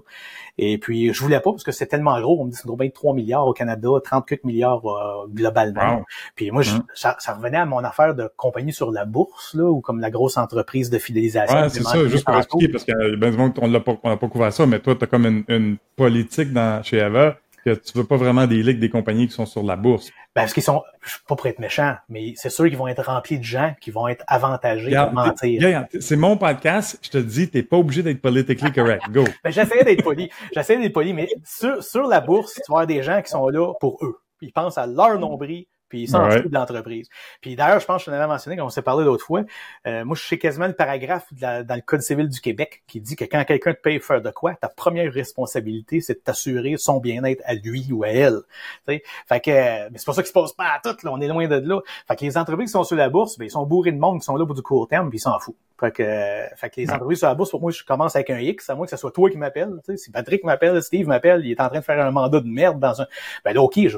Et 0.57 0.79
puis, 0.79 1.13
je 1.13 1.23
voulais 1.23 1.41
pas 1.41 1.51
parce 1.51 1.63
que 1.63 1.73
c'est 1.73 1.87
tellement 1.87 2.19
gros. 2.21 2.41
On 2.41 2.47
me 2.47 2.51
dit 2.51 2.57
que 2.57 2.63
c'est 2.63 2.65
une 2.65 2.71
compagnie 2.71 2.91
de 2.91 2.95
3 2.95 3.15
milliards 3.15 3.47
au 3.47 3.53
Canada, 3.53 3.89
34 4.03 4.45
milliards 4.45 4.87
euh, 4.87 5.27
globalement. 5.29 6.03
Puis 6.37 6.51
moi, 6.51 6.63
hum. 6.67 6.83
ça, 6.95 7.17
ça, 7.19 7.35
revenait 7.35 7.59
à 7.59 7.67
mon 7.67 7.85
affaire 7.85 8.15
de 8.15 8.31
compagnie 8.37 8.73
sur 8.73 8.91
la 8.91 9.05
bourse, 9.05 9.55
là, 9.55 9.65
ou 9.65 9.81
comme 9.83 10.01
la 10.01 10.11
grosse 10.11 10.39
entreprise 10.39 10.89
de 10.89 10.99
fidélisation. 10.99 11.61
Ouais, 11.61 11.69
c'est 11.69 11.83
ça, 11.83 12.09
juste 12.09 12.25
pour 12.25 12.37
expliquer, 12.37 12.69
parce 12.69 12.85
que 12.85 13.17
ben, 13.17 13.53
on 13.61 13.67
l'a 13.69 13.81
pas, 13.81 13.95
pas 13.95 14.29
couvert 14.29 14.53
ça, 14.53 14.65
mais 14.65 14.81
toi, 14.81 14.95
tu 14.95 15.05
as 15.05 15.07
comme 15.07 15.27
une, 15.27 15.45
une 15.49 15.77
politique 15.97 16.53
dans, 16.53 16.83
chez 16.83 17.01
Ava 17.01 17.37
que 17.65 17.75
tu 17.75 17.97
veux 17.97 18.05
pas 18.05 18.17
vraiment 18.17 18.47
des 18.47 18.63
ligues 18.63 18.79
des 18.79 18.91
compagnies 18.91 19.29
qui 19.29 19.35
sont 19.35 19.47
sur 19.47 19.63
la 19.63 19.77
bourse. 19.77 20.11
Ben, 20.35 20.43
parce 20.43 20.53
qu'ils 20.53 20.63
sont, 20.63 20.83
je 21.03 21.11
suis 21.11 21.21
pas 21.27 21.37
pour 21.37 21.47
être 21.47 21.59
méchant, 21.59 21.97
mais 22.09 22.35
c'est 22.37 22.51
sûr 22.51 22.67
qu'ils 22.67 22.77
vont 22.77 22.87
être 22.87 23.03
remplis 23.03 23.39
de 23.39 23.45
gens 23.45 23.75
qui 23.81 23.91
vont 23.91 24.09
être 24.09 24.25
avantagés 24.29 24.91
de 24.91 25.13
mentir. 25.13 25.87
C'est 25.99 26.17
mon 26.17 26.37
podcast, 26.37 26.99
je 27.03 27.11
te 27.11 27.19
dis, 27.19 27.51
t'es 27.51 27.63
pas 27.63 27.77
obligé 27.77 28.03
d'être 28.03 28.21
politically 28.21 28.73
correct. 28.73 29.03
Go. 29.11 29.25
ben, 29.45 29.51
j'essaie 29.51 29.85
d'être 29.85 30.03
poli. 30.03 30.31
J'essaie 30.55 30.79
d'être 30.79 30.93
poli, 30.93 31.13
mais 31.13 31.29
sur, 31.45 31.83
sur 31.83 32.07
la 32.07 32.21
bourse, 32.21 32.55
tu 32.55 32.63
vas 32.69 32.79
avoir 32.79 32.87
des 32.87 33.03
gens 33.03 33.21
qui 33.23 33.31
sont 33.31 33.49
là 33.49 33.73
pour 33.81 33.99
eux. 34.03 34.19
Ils 34.41 34.53
pensent 34.53 34.79
à 34.79 34.87
leur 34.87 35.19
nombril, 35.19 35.67
puis 35.91 36.03
ils 36.03 36.09
s'en 36.09 36.29
de 36.29 36.49
l'entreprise. 36.51 37.11
Puis 37.43 37.57
d'ailleurs, 37.57 37.81
je 37.81 37.85
pense 37.85 38.03
que 38.03 38.11
je 38.11 38.17
l'avais 38.17 38.27
mentionné 38.27 38.57
quand 38.57 38.65
on 38.65 38.71
s'est 38.71 38.81
parlé 38.81 39.05
l'autre 39.05 39.25
fois, 39.25 39.43
euh, 39.87 40.05
moi 40.07 40.17
je 40.17 40.27
sais 40.27 40.39
quasiment 40.39 40.67
le 40.67 40.73
paragraphe 40.73 41.27
dans 41.35 41.67
le 41.69 41.83
Code 41.83 42.01
civil 42.01 42.29
du 42.29 42.41
Québec 42.41 42.83
qui 42.87 43.01
dit 43.01 43.17
que 43.17 43.25
quand 43.25 43.45
quelqu'un 43.45 43.75
te 43.75 43.81
paye 43.81 44.01
faire 44.01 44.23
de 44.23 44.31
quoi, 44.31 44.55
ta 44.55 44.69
première 44.69 45.13
responsabilité, 45.13 46.01
c'est 46.01 46.15
de 46.15 46.21
t'assurer 46.21 46.77
son 46.79 47.01
bien-être 47.01 47.43
à 47.45 47.55
lui 47.55 47.87
ou 47.93 48.05
à 48.05 48.09
elle. 48.09 48.41
T'sais? 48.87 49.03
Fait 49.27 49.41
que 49.41 49.51
mais 49.51 49.99
c'est 49.99 50.05
pour 50.05 50.15
ça 50.15 50.23
qu'il 50.23 50.29
se 50.29 50.33
passe 50.33 50.53
pas 50.53 50.69
à 50.75 50.81
tout, 50.83 50.97
là, 51.05 51.13
on 51.13 51.21
est 51.21 51.29
loin 51.29 51.49
de 51.49 51.57
là. 51.57 51.81
Fait 52.09 52.17
que 52.17 52.25
les 52.25 52.39
entreprises 52.39 52.69
qui 52.69 52.73
sont 52.73 52.85
sur 52.85 52.97
la 52.97 53.11
bourse, 53.11 53.37
ben, 53.37 53.45
ils 53.45 53.51
sont 53.51 53.67
bourrés 53.67 53.93
de 53.93 53.99
monde 53.99 54.21
qui 54.21 54.25
sont 54.25 54.37
là 54.37 54.47
pour 54.47 54.55
du 54.55 54.63
court 54.63 54.89
terme, 54.89 55.11
puis 55.11 55.19
ils 55.19 55.23
s'en 55.23 55.39
foutent. 55.39 55.57
Fait 55.81 55.93
que, 55.93 56.57
fait 56.57 56.69
que 56.69 56.81
les 56.81 56.91
entreprises 56.91 57.19
sur 57.19 57.29
la 57.29 57.35
bourse, 57.35 57.51
pour 57.51 57.61
moi, 57.63 57.71
je 57.71 57.83
commence 57.83 58.15
avec 58.15 58.29
un 58.29 58.39
X, 58.39 58.69
à 58.69 58.75
moins 58.75 58.85
que 58.85 58.91
ce 58.91 58.99
soit 58.99 59.11
toi 59.13 59.31
qui 59.31 59.39
m'appelle. 59.39 59.81
Si 59.97 60.11
Patrick 60.11 60.45
m'appelle, 60.45 60.83
Steve 60.83 61.09
m'appelle, 61.09 61.41
il 61.45 61.53
est 61.53 61.61
en 61.61 61.69
train 61.69 61.79
de 61.79 61.85
faire 61.85 62.05
un 62.05 62.11
mandat 62.11 62.41
de 62.41 62.49
merde 62.49 62.79
dans 62.79 63.01
un. 63.01 63.07
Ben 63.47 63.55
là, 63.55 63.63
OK, 63.63 63.79
il 63.79 63.91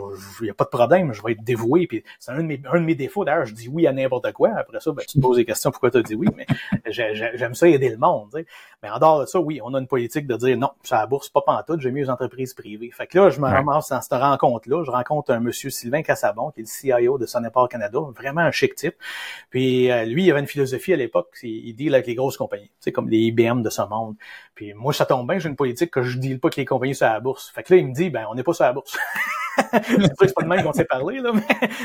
n'y 0.43 0.51
a 0.51 0.55
pas 0.55 0.65
de 0.65 0.71
problème, 0.71 1.13
je 1.13 1.21
vais 1.23 1.33
être 1.33 1.43
dévoué. 1.43 1.89
Puis 1.89 2.05
c'est 2.21 2.31
un 2.31 2.37
de 2.37 2.43
mes, 2.43 2.63
un 2.73 2.79
de 2.79 2.85
mes 2.85 2.95
défauts. 2.95 3.25
D'ailleurs, 3.25 3.47
je 3.47 3.55
dis 3.55 3.69
oui 3.69 3.89
à 3.89 3.93
n'importe 3.93 4.31
quoi. 4.33 4.51
Après 4.57 4.79
ça, 4.79 4.93
ben, 4.93 5.03
tu 5.07 5.19
te 5.19 5.21
poses 5.21 5.39
des 5.39 5.45
questions 5.45 5.73
pourquoi 5.73 5.91
tu 5.91 5.99
as 5.99 6.03
dit 6.03 6.15
oui, 6.15 6.29
mais 6.37 6.47
j'aime 6.87 7.55
ça 7.55 7.67
aider 7.67 7.89
le 7.89 7.97
monde. 7.97 8.29
Mais 8.83 8.89
en 8.89 8.99
dehors 8.99 9.21
de 9.21 9.27
ça, 9.27 9.41
oui, 9.41 9.61
on 9.65 9.75
a 9.75 9.81
une 9.81 9.89
politique 9.89 10.29
de 10.29 10.37
dire 10.37 10.57
non, 10.57 10.71
sur 10.85 10.97
la 10.97 11.07
bourse, 11.07 11.31
pas 11.31 11.43
pantoute, 11.43 11.81
j'aime 11.81 11.95
mieux 11.95 12.05
les 12.05 12.11
entreprises 12.11 12.55
privées. 12.55 12.91
Fait 12.93 13.09
que 13.09 13.19
là, 13.19 13.31
je 13.31 13.41
me 13.41 13.47
ramasse 13.47 13.89
dans 13.89 14.01
cette 14.01 14.13
rencontre-là. 14.13 14.85
Je 14.85 14.91
rencontre 14.91 15.33
un 15.33 15.41
monsieur 15.41 15.71
Sylvain 15.71 16.03
Cassabon, 16.03 16.51
qui 16.51 16.61
est 16.61 16.63
le 16.63 16.69
CIO 17.01 17.19
de 17.19 17.27
Sonepar 17.27 17.69
Canada, 17.69 17.99
vraiment 18.15 18.43
un 18.43 18.53
chic 18.53 18.77
type. 18.77 18.95
Puis 19.51 19.91
euh, 19.91 20.05
lui, 20.05 20.25
il 20.25 20.31
avait 20.31 20.41
une 20.41 20.47
philosophie 20.47 20.93
à 20.93 20.97
l'époque, 20.97 21.37
il 21.43 21.72
dit 21.73 21.89
avec 21.89 22.07
les 22.07 22.15
grosses 22.15 22.37
compagnies 22.37 22.69
tu 22.69 22.75
sais, 22.81 22.93
comme 22.93 23.09
les 23.09 23.19
IBM 23.19 23.63
de 23.63 23.71
ce 23.71 23.83
monde. 23.89 24.17
Puis 24.55 24.75
moi, 24.75 24.93
ça 24.93 25.07
tombe 25.07 25.29
bien, 25.29 25.39
j'ai 25.39 25.49
une 25.49 25.57
politique 25.57 25.91
que 25.91 26.03
je 26.03 26.19
deal 26.19 26.41
pas 26.41 26.51
que 26.51 26.57
les 26.57 26.65
compagnies 26.65 26.95
sur 26.95 27.07
la 27.07 27.21
bourse. 27.21 27.51
Fait 27.55 27.63
que 27.63 27.75
là, 27.75 27.81
il 27.81 27.89
me 27.89 27.95
dit, 27.95 28.11
ben, 28.11 28.27
on 28.31 28.35
n'est 28.35 28.43
pas 28.43 28.53
sur 28.53 28.65
la 28.65 28.73
bourse. 28.73 28.97
c'est 29.57 30.17
que 30.17 30.27
c'est 30.27 30.35
pas 30.35 30.43
de 30.43 30.49
même 30.49 30.63
qu'on 30.63 30.73
s'est 30.73 30.85
parlé, 30.85 31.21
là, 31.21 31.33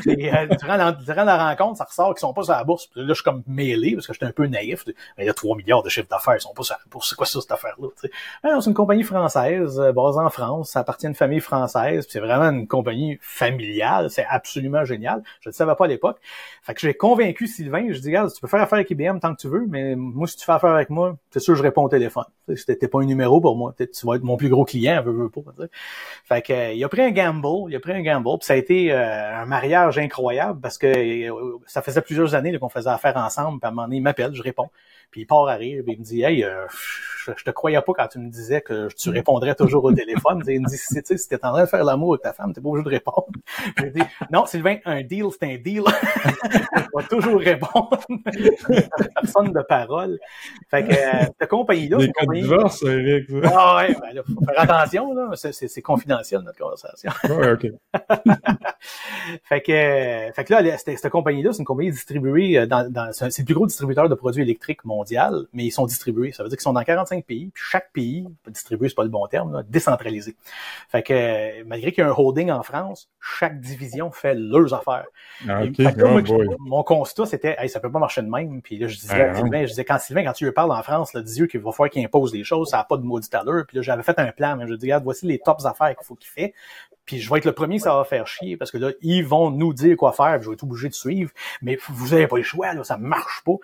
mais 0.05 0.34
euh, 0.34 0.47
durant, 0.59 0.76
la, 0.76 0.91
durant, 0.91 1.24
la, 1.24 1.49
rencontre, 1.49 1.78
ça 1.78 1.84
ressort 1.86 2.13
qu'ils 2.13 2.22
sont 2.22 2.34
pas 2.34 2.43
sur 2.43 2.53
la 2.53 2.63
bourse. 2.63 2.89
Là, 2.95 3.05
je 3.07 3.13
suis 3.13 3.24
comme 3.24 3.43
mêlé 3.47 3.93
parce 3.93 4.07
que 4.07 4.13
j'étais 4.13 4.26
un 4.26 4.32
peu 4.32 4.47
naïf. 4.47 4.86
il 5.18 5.26
y 5.26 5.30
a 5.30 5.34
3 5.34 5.55
milliards 5.57 5.84
de 5.84 5.89
chiffres 5.89 6.07
d'affaires, 6.09 6.36
ils 6.36 6.41
sont 6.41 6.53
pas 6.53 6.63
sur 6.63 6.76
la 6.76 6.89
bourse. 6.89 7.09
C'est 7.09 7.15
quoi 7.15 7.26
ça, 7.26 7.41
cette 7.41 7.51
affaire-là? 7.51 7.88
c'est 7.97 8.68
une 8.68 8.74
compagnie 8.74 9.03
française, 9.03 9.80
euh, 9.80 9.91
basée 9.91 10.20
en 10.20 10.30
France, 10.30 10.72
ça 10.72 10.80
appartient 10.80 11.07
à 11.07 11.09
une 11.09 11.15
famille 11.15 11.39
française, 11.39 12.05
c'est 12.09 12.20
vraiment 12.20 12.49
une 12.49 12.68
compagnie 12.68 13.18
familiale, 13.22 14.09
c'est 14.09 14.26
absolument 14.30 14.86
génial. 14.86 15.24
Je 15.41 15.49
ne 15.49 15.53
savais 15.53 15.76
pas 15.76 15.86
à 15.86 15.88
l'époque. 15.88 16.20
Fait 16.63 16.74
que 16.74 16.80
j'ai 16.80 16.93
convaincu 16.93 17.47
Sylvain, 17.47 17.88
je 17.91 17.99
dis, 17.99 18.07
regarde, 18.07 18.34
tu 18.34 18.41
peux 18.41 18.47
faire 18.47 18.61
affaire 18.61 18.78
avec 18.78 18.89
IBM 18.91 19.20
tant 19.20 19.34
que 19.36 19.41
tu 19.41 19.47
veux, 19.47 19.65
mais 19.68 19.95
moi, 19.95 20.28
si 20.28 20.38
tu 20.38 20.45
fais 20.45 20.53
affaire 20.53 20.72
avec 20.72 20.89
moi, 20.89 21.18
c'est 21.32 21.39
sûr 21.39 21.55
je 21.55 21.63
réponds 21.63 21.84
au 21.84 21.89
téléphone. 21.89 22.26
C'était 22.58 22.88
pas 22.88 22.99
un 23.01 23.05
numéro 23.05 23.39
pour 23.41 23.55
moi. 23.55 23.74
Tu 23.78 24.05
vas 24.05 24.16
être 24.16 24.24
mon 24.24 24.38
plus 24.38 24.49
gros 24.49 24.66
client, 24.66 25.01
veux, 25.03 25.12
veux 25.12 25.30
pas. 25.30 25.41
Fait 26.26 26.41
que 26.41 26.74
il 26.74 26.84
a 26.84 26.89
pris 26.89 27.01
un 27.01 27.12
gamble, 27.12 27.70
il 27.72 27.76
a 27.76 27.80
pris 27.80 27.93
un 27.93 28.01
gamble, 28.01 28.38
puis 28.39 28.45
ça 28.45 28.53
a 28.53 28.55
été 28.58 28.91
euh, 28.91 29.41
un 29.41 29.45
mariage 29.45 29.97
incroyable 29.97 30.60
parce 30.62 30.78
que 30.78 30.88
euh, 30.88 31.58
ça 31.66 31.82
faisait 31.82 32.01
plusieurs 32.01 32.36
années 32.36 32.58
qu'on 32.60 32.70
faisait 32.70 32.89
affaire 32.89 33.18
ensemble, 33.18 33.60
puis 33.60 33.68
à 33.68 33.70
un 33.70 33.72
moment 33.72 33.88
donné, 33.88 33.97
il 33.97 34.01
m'appelle, 34.01 34.34
je 34.34 34.41
réponds. 34.41 34.70
Puis 35.12 35.22
il 35.22 35.26
part 35.26 35.47
à 35.47 35.55
rire, 35.55 35.84
puis 35.86 35.93
il 35.93 35.99
me 35.99 36.03
dit 36.03 36.22
Hey, 36.24 36.43
euh, 36.43 36.66
je, 37.26 37.43
te 37.43 37.51
croyais 37.51 37.82
pas 37.82 37.93
quand 37.93 38.08
tu 38.08 38.20
me 38.20 38.30
disais 38.30 38.62
que 38.62 38.88
tu 38.93 39.10
répondrais 39.10 39.55
toujours 39.55 39.84
au 39.86 39.93
téléphone. 39.93 40.41
il 40.47 40.62
me 40.62 40.68
dit 40.68 40.78
Si 40.78 41.01
tu 41.01 41.18
si 41.18 41.30
t'es 41.30 41.43
en 41.45 41.51
train 41.53 41.64
de 41.64 41.70
faire 41.70 41.84
l'amour 41.84 42.14
avec 42.14 42.24
ta 42.24 42.34
femme, 42.34 42.53
t'es 42.53 42.62
pas 42.62 42.70
obligé 42.70 42.84
de 42.84 42.89
répondre. 42.89 43.28
J'ai 43.80 43.89
dit 43.89 44.01
Non, 44.32 44.45
Sylvain, 44.45 44.78
un 44.86 45.03
deal, 45.03 45.26
c'est 45.32 45.45
un 45.45 45.58
deal. 45.58 45.84
je 46.43 46.97
vais 46.97 47.08
toujours 47.10 47.39
répondre. 47.39 47.99
Personne 49.16 49.53
de 49.53 49.62
parole. 49.62 50.20
Fait 50.70 50.86
que 50.86 50.93
euh, 50.93 51.26
cette 51.39 51.49
compagnie-là. 51.49 51.97
Des 51.97 52.12
compagnie... 52.12 52.41
divorce, 52.41 52.84
Eric. 52.84 53.30
Ah 53.43 53.78
ouais, 53.78 53.95
ben 53.99 54.14
là, 54.14 54.22
faut 54.24 54.45
faire 54.45 54.60
attention, 54.60 55.14
là. 55.14 55.32
C'est 55.36 55.82
confidentiel 55.82 56.41
notre 56.41 56.60
conversation. 56.60 57.12
ouais, 57.30 57.51
ok. 57.51 57.68
fait 59.43 59.62
que 59.62 60.32
fait 60.34 60.43
que 60.43 60.53
là, 60.53 60.78
cette, 60.78 60.97
cette 60.97 61.12
compagnie-là, 61.12 61.51
c'est 61.53 61.60
une 61.60 61.66
compagnie 61.66 61.91
distribuée 61.91 62.58
euh, 62.58 62.66
dans, 62.66 62.91
dans 62.91 63.12
c'est 63.12 63.39
le 63.39 63.45
plus 63.45 63.55
gros 63.55 63.68
distributeur 63.68 64.10
de 64.10 64.16
produits 64.16 64.43
électriques 64.43 64.86
mondiaux 64.98 65.08
mondial, 65.08 65.45
mais 65.54 65.64
ils 65.66 65.72
sont 65.72 65.86
distribués. 65.86 66.32
Ça 66.32 66.43
veut 66.43 66.50
dire 66.50 66.58
qu'ils 66.58 66.64
sont 66.64 66.74
dans 66.74 66.84
45 66.84 67.24
pays, 67.26 67.52
puis 67.54 67.64
chaque 67.70 67.91
pays, 67.93 68.28
distribué, 68.48 68.89
c'est 68.89 68.95
pas 68.95 69.04
le 69.04 69.10
bon 69.10 69.26
terme, 69.28 69.54
là, 69.54 69.64
décentralisé. 69.64 70.36
Fait 70.89 71.04
que 71.04 71.64
malgré 71.64 71.91
qu'il 71.91 72.04
y 72.04 72.08
a 72.08 72.10
un 72.10 72.14
holding 72.16 72.52
en 72.52 72.64
France, 72.64 73.10
chaque 73.22 73.60
division 73.60 74.12
fait 74.12 74.34
leurs 74.34 74.74
affaires. 74.74 75.06
Ah, 75.48 75.62
fait 75.62 75.72
que 75.72 76.04
moi, 76.04 76.22
Oh, 76.28 76.36
boy. 76.36 76.48
mon 76.60 76.84
constat, 76.84 77.26
c'était, 77.26 77.56
hey, 77.60 77.70
ça 77.70 77.80
peut 77.80 77.91
pas 77.91 78.00
marcher 78.00 78.22
de 78.22 78.30
même. 78.30 78.62
Puis 78.62 78.78
là, 78.78 78.88
je 78.88 78.98
disais, 78.98 79.22
Ah, 79.22 79.32
à 79.32 79.36
Sylvain, 79.36 79.62
je 79.62 79.68
disais, 79.68 79.86
quand 79.86 80.00
Sylvain, 80.00 80.24
quand 80.24 80.34
tu 80.34 80.45
lui 80.45 80.52
parles 80.52 80.72
en 80.72 80.82
France, 80.84 81.14
là, 81.14 81.22
dis-lui 81.22 81.48
qu'il 81.48 81.60
va 81.60 81.72
falloir 81.72 81.89
qu'il 81.89 82.04
impose 82.04 82.32
des 82.32 82.43
choses, 82.43 82.70
ça 82.70 82.78
n'a 82.78 82.84
pas 82.84 82.98
de 82.98 83.04
maudit 83.04 83.30
à 83.34 83.43
l'heure. 83.43 83.66
Puis 83.68 83.78
là, 83.78 83.84
j'avais 83.84 84.04
fait 84.04 84.18
un 84.20 84.32
plan, 84.32 84.56
mais 84.58 84.68
je 84.68 84.74
dis, 84.74 84.86
regarde, 84.86 85.04
voici 85.04 85.26
les 85.26 85.39
tops 85.39 85.66
affaires 85.66 85.95
qu'il 85.95 86.06
faut 86.06 86.16
qu'il 86.16 86.30
fait. 86.30 86.54
Puis 87.08 87.20
je 87.20 87.32
vais 87.32 87.38
être 87.39 87.45
le 87.45 87.53
premier 87.53 87.78
que 87.78 87.84
ça 87.84 87.95
va 87.95 88.03
faire 88.03 88.28
chier, 88.28 88.58
parce 88.58 88.70
que 88.70 88.78
là, 88.78 88.91
ils 89.01 89.26
vont 89.26 89.49
nous 89.49 89.74
dire 89.74 89.97
quoi 89.97 90.12
faire, 90.12 90.36
puis 90.36 90.43
je 90.43 90.49
vais 90.49 90.53
être 90.53 90.64
obligé 90.64 90.89
de 90.89 90.93
suivre. 90.93 91.32
Mais 91.64 91.80
vous 91.89 92.14
avez 92.14 92.28
pas 92.28 92.38
le 92.38 92.43
choix, 92.43 92.74
là, 92.76 92.84
ça 92.84 92.97
marche 92.97 93.41
pas. 93.45 93.55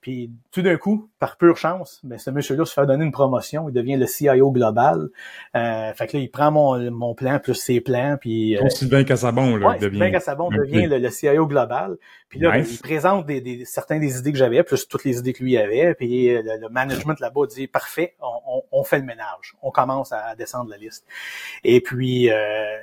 Puis 0.00 0.30
tout 0.52 0.62
d'un 0.62 0.76
coup, 0.78 1.10
par 1.18 1.36
pure 1.36 1.56
chance, 1.58 2.00
ben, 2.04 2.18
ce 2.18 2.30
monsieur-là 2.30 2.64
se 2.64 2.72
fait 2.72 2.86
donner 2.86 3.04
une 3.04 3.12
promotion, 3.12 3.68
il 3.68 3.72
devient 3.72 3.96
le 3.96 4.06
CIO 4.06 4.50
global. 4.52 5.08
Euh, 5.54 5.92
fait 5.92 6.06
que 6.06 6.16
là, 6.16 6.22
il 6.22 6.30
prend 6.30 6.50
mon, 6.50 6.90
mon 6.90 7.14
plan 7.14 7.38
plus 7.38 7.54
ses 7.56 7.80
plans, 7.80 8.16
puis... 8.20 8.56
euh, 8.56 8.68
Sylvain 8.70 9.04
Cassabon, 9.04 9.56
là, 9.56 9.66
Ouais, 9.70 9.78
devient. 9.78 9.96
Sylvain 9.98 10.10
Cassabon 10.12 10.48
devient 10.50 10.86
le, 10.86 10.98
le 10.98 11.10
CIO 11.10 11.46
global. 11.46 11.96
Puis 12.28 12.38
là, 12.40 12.56
Nice. 12.56 12.68
ben, 12.68 12.74
il 12.74 12.78
présente 12.80 13.26
des, 13.26 13.40
des, 13.40 13.64
certains 13.66 13.98
des 13.98 14.18
idées 14.18 14.32
que 14.32 14.38
j'avais, 14.38 14.62
plus 14.62 14.88
toutes 14.88 15.04
les 15.04 15.18
idées 15.18 15.32
que 15.34 15.42
lui 15.42 15.58
avait. 15.58 15.94
Puis 15.94 16.30
euh, 16.30 16.40
le, 16.42 16.60
le 16.62 16.68
management 16.70 17.18
là-bas 17.20 17.46
dit 17.48 17.66
parfait, 17.66 18.14
on, 18.20 18.38
on, 18.46 18.62
on 18.80 18.84
fait 18.84 18.98
le 18.98 19.04
ménage. 19.04 19.54
On 19.60 19.70
commence 19.70 20.12
à 20.12 20.34
descendre 20.36 20.70
la 20.70 20.76
liste. 20.78 21.04
Et 21.64 21.80
puis 21.80 22.30
euh, 22.30 22.76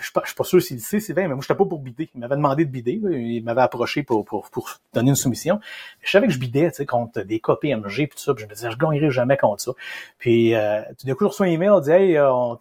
je 0.00 0.10
je 0.22 0.26
suis 0.26 0.34
pas 0.34 0.44
sûr 0.44 0.62
s'il 0.62 0.76
le 0.76 0.82
sait, 0.82 1.00
Sylvain, 1.00 1.22
mais 1.22 1.34
moi, 1.34 1.40
j'étais 1.40 1.54
pas 1.54 1.64
pour 1.64 1.78
bider. 1.78 2.10
Il 2.14 2.20
m'avait 2.20 2.36
demandé 2.36 2.64
de 2.64 2.70
bider. 2.70 3.00
là. 3.02 3.16
Il 3.16 3.42
m'avait 3.44 3.62
approché 3.62 4.02
pour, 4.02 4.24
pour, 4.24 4.50
pour 4.50 4.70
donner 4.92 5.10
une 5.10 5.16
soumission. 5.16 5.60
Je 6.02 6.10
savais 6.10 6.26
que 6.26 6.32
je 6.32 6.38
bidais, 6.38 6.70
tu 6.70 6.76
sais, 6.76 6.86
contre 6.86 7.22
des 7.22 7.40
copies 7.40 7.74
MG 7.74 7.88
puis 7.88 8.08
tout 8.08 8.18
ça. 8.18 8.34
Puis 8.34 8.44
je 8.44 8.48
me 8.48 8.54
disais, 8.54 8.70
je 8.70 8.76
gagnerai 8.78 9.10
jamais 9.10 9.36
contre 9.36 9.62
ça. 9.62 9.72
Puis 10.18 10.54
euh, 10.54 10.82
tout 10.98 11.06
d'un 11.06 11.14
coup, 11.14 11.24
je 11.24 11.28
reçois 11.28 11.46
un 11.46 11.50
email, 11.50 11.70
on 11.70 11.80
dit, 11.80 11.90
hey, 11.90 12.16
euh, 12.16 12.32
on, 12.32 12.58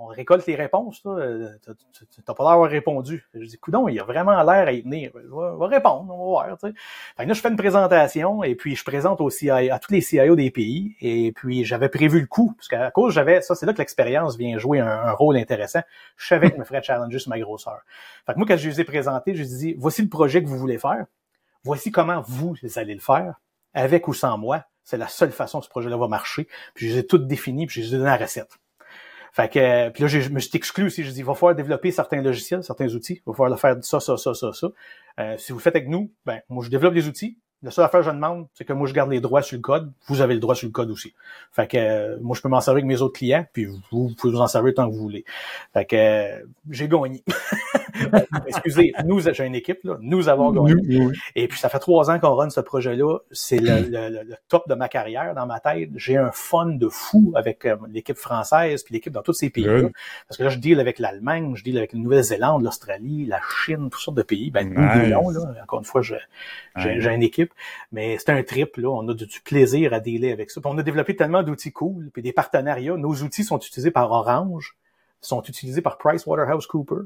on 0.00 0.06
récolte 0.06 0.46
les 0.46 0.54
réponses. 0.54 1.02
Euh, 1.06 1.48
t'as- 1.64 1.72
t'as- 2.24 2.34
pas 2.34 2.44
l'air 2.44 2.50
d'avoir 2.52 2.70
répondu. 2.70 3.26
Je 3.34 3.44
dis, 3.44 3.58
coudon, 3.58 3.88
il 3.88 3.98
a 3.98 4.04
vraiment 4.04 4.42
l'air 4.42 4.68
à 4.68 4.72
y 4.72 4.82
venir. 4.82 5.10
Je 5.14 5.20
je 5.20 5.58
vais 5.58 5.76
répondre, 5.76 6.06
on 6.12 6.18
va 6.18 6.24
voir. 6.24 6.58
Tu 6.58 6.68
sais. 6.68 6.74
Fait 7.16 7.24
que 7.24 7.28
là, 7.28 7.34
je 7.34 7.40
fais 7.40 7.48
une 7.48 7.56
présentation 7.56 8.42
et 8.42 8.54
puis 8.54 8.76
je 8.76 8.84
présente 8.84 9.20
au 9.20 9.28
à 9.50 9.78
tous 9.78 9.92
les 9.92 10.00
CIO 10.00 10.36
des 10.36 10.50
pays. 10.50 10.96
Et 11.00 11.32
puis 11.32 11.64
j'avais 11.64 11.88
prévu 11.88 12.20
le 12.20 12.26
coup, 12.26 12.54
parce 12.56 12.68
qu'à 12.68 12.90
cause 12.90 13.14
j'avais, 13.14 13.40
ça 13.40 13.54
c'est 13.54 13.66
là 13.66 13.72
que 13.72 13.78
l'expérience 13.78 14.36
vient 14.36 14.58
jouer 14.58 14.80
un, 14.80 15.12
rôle 15.12 15.36
intéressant. 15.36 15.80
Je 16.16 16.26
savais 16.26 16.50
que 16.50 16.56
je 16.56 16.60
me 16.60 16.64
challenger 16.82 17.18
sur 17.18 17.30
ma 17.30 17.38
grosseur. 17.38 17.80
Fait 18.26 18.32
que 18.32 18.38
moi, 18.38 18.46
quand 18.46 18.56
je 18.56 18.68
les 18.68 18.80
ai 18.80 18.84
présentés, 18.84 19.34
je 19.34 19.42
dit, 19.42 19.74
voici 19.78 20.02
le 20.02 20.08
projet 20.08 20.42
que 20.42 20.48
vous 20.48 20.58
voulez 20.58 20.78
faire. 20.78 21.06
Voici 21.64 21.90
comment 21.90 22.22
vous 22.26 22.54
allez 22.76 22.94
le 22.94 23.00
faire, 23.00 23.40
avec 23.74 24.06
ou 24.08 24.14
sans 24.14 24.38
moi. 24.38 24.64
C'est 24.84 24.96
la 24.96 25.08
seule 25.08 25.32
façon 25.32 25.58
que 25.58 25.64
ce 25.64 25.70
projet-là 25.70 25.96
va 25.96 26.06
marcher. 26.06 26.46
Puis 26.74 26.86
je 26.86 26.92
les 26.92 26.98
ai 27.00 27.06
toutes 27.06 27.26
définies, 27.26 27.66
puis 27.66 27.82
je 27.82 27.86
les 27.86 27.94
ai 27.94 27.98
donné 27.98 28.10
la 28.10 28.16
recette. 28.16 28.56
Fait 29.32 29.52
que, 29.52 29.90
puis 29.90 30.02
là, 30.02 30.08
je 30.08 30.30
me 30.30 30.38
suis 30.38 30.56
exclu 30.56 30.86
aussi. 30.86 31.04
Je 31.04 31.10
dis, 31.10 31.18
il 31.18 31.24
va 31.24 31.34
falloir 31.34 31.54
développer 31.54 31.90
certains 31.90 32.22
logiciels, 32.22 32.62
certains 32.62 32.88
outils. 32.94 33.14
Il 33.16 33.22
va 33.26 33.34
falloir 33.34 33.60
faire 33.60 33.76
ça, 33.82 34.00
ça, 34.00 34.16
ça, 34.16 34.32
ça, 34.32 34.52
ça. 34.52 34.68
Euh, 35.20 35.36
si 35.36 35.52
vous 35.52 35.58
le 35.58 35.62
faites 35.62 35.76
avec 35.76 35.88
nous, 35.88 36.10
ben, 36.24 36.40
moi, 36.48 36.64
je 36.64 36.70
développe 36.70 36.94
des 36.94 37.06
outils. 37.06 37.36
La 37.62 37.70
seule 37.70 37.84
affaire 37.84 38.00
que 38.00 38.06
je 38.06 38.10
demande, 38.10 38.46
c'est 38.54 38.64
que 38.64 38.72
moi, 38.72 38.86
je 38.86 38.92
garde 38.92 39.10
les 39.10 39.20
droits 39.20 39.42
sur 39.42 39.56
le 39.56 39.62
code. 39.62 39.92
Vous 40.08 40.20
avez 40.20 40.34
le 40.34 40.40
droit 40.40 40.54
sur 40.54 40.66
le 40.66 40.72
code 40.72 40.90
aussi. 40.90 41.14
Fait 41.52 41.66
que, 41.66 41.76
euh, 41.76 42.18
moi, 42.20 42.36
je 42.36 42.42
peux 42.42 42.48
m'en 42.48 42.60
servir 42.60 42.76
avec 42.76 42.84
mes 42.84 43.00
autres 43.00 43.18
clients, 43.18 43.46
puis 43.52 43.64
vous, 43.64 43.80
vous 43.90 44.14
pouvez 44.14 44.32
vous 44.32 44.40
en 44.40 44.46
servir 44.46 44.74
tant 44.74 44.88
que 44.88 44.94
vous 44.94 45.00
voulez. 45.00 45.24
Fait 45.72 45.86
que, 45.86 45.96
euh, 45.96 46.44
j'ai 46.70 46.88
gagné. 46.88 47.24
Excusez, 48.46 48.92
nous, 49.04 49.20
j'ai 49.20 49.44
une 49.46 49.54
équipe, 49.54 49.78
là. 49.84 49.96
Nous 50.00 50.28
avons 50.28 50.50
gagné. 50.52 51.00
Oui. 51.00 51.12
Et 51.34 51.48
puis 51.48 51.58
ça 51.58 51.68
fait 51.68 51.78
trois 51.78 52.10
ans 52.10 52.18
qu'on 52.18 52.34
run 52.34 52.50
ce 52.50 52.60
projet-là. 52.60 53.18
C'est 53.30 53.58
le, 53.58 53.80
le- 53.88 54.08
le- 54.08 54.22
le 54.24 54.34
top 54.48 54.68
de 54.68 54.74
ma 54.74 54.88
carrière 54.88 55.34
dans 55.34 55.46
ma 55.46 55.60
tête. 55.60 55.90
J'ai 55.96 56.16
un 56.16 56.30
fun 56.32 56.66
de 56.66 56.88
fou 56.88 57.32
avec 57.34 57.64
euh, 57.64 57.76
l'équipe 57.88 58.16
française 58.16 58.82
puis 58.82 58.94
l'équipe 58.94 59.12
dans 59.12 59.22
tous 59.22 59.32
ces 59.32 59.50
pays-là. 59.50 59.88
Parce 60.28 60.38
que 60.38 60.42
là, 60.44 60.48
je 60.50 60.58
deal 60.58 60.80
avec 60.80 60.98
l'Allemagne, 60.98 61.54
je 61.56 61.62
deal 61.64 61.76
avec 61.78 61.92
la 61.92 61.98
Nouvelle-Zélande, 61.98 62.62
l'Australie, 62.62 63.26
la 63.26 63.40
Chine, 63.64 63.88
toutes 63.90 64.00
sortes 64.00 64.16
de 64.16 64.22
pays. 64.22 64.50
Ben, 64.50 64.68
nous, 64.72 64.80
Nice. 64.80 65.08
Là. 65.54 65.62
Encore 65.62 65.78
une 65.80 65.84
fois, 65.84 66.02
j'ai 66.02 66.18
une 67.14 67.22
équipe. 67.22 67.52
Mais 67.92 68.16
c'est 68.18 68.30
un 68.30 68.42
trip, 68.42 68.76
là. 68.76 68.88
On 68.90 69.08
a 69.08 69.14
du, 69.14 69.26
du 69.26 69.40
plaisir 69.40 69.92
à 69.92 70.00
dealer 70.00 70.32
avec 70.32 70.50
ça. 70.50 70.60
Puis 70.60 70.70
on 70.72 70.78
a 70.78 70.82
développé 70.82 71.16
tellement 71.16 71.42
d'outils 71.42 71.72
cool, 71.72 72.10
puis 72.12 72.22
des 72.22 72.32
partenariats. 72.32 72.96
Nos 72.96 73.14
outils 73.22 73.44
sont 73.44 73.58
utilisés 73.58 73.90
par 73.90 74.10
Orange 74.10 74.76
sont 75.20 75.42
utilisés 75.42 75.82
par 75.82 75.98
PricewaterhouseCoopers. 75.98 77.04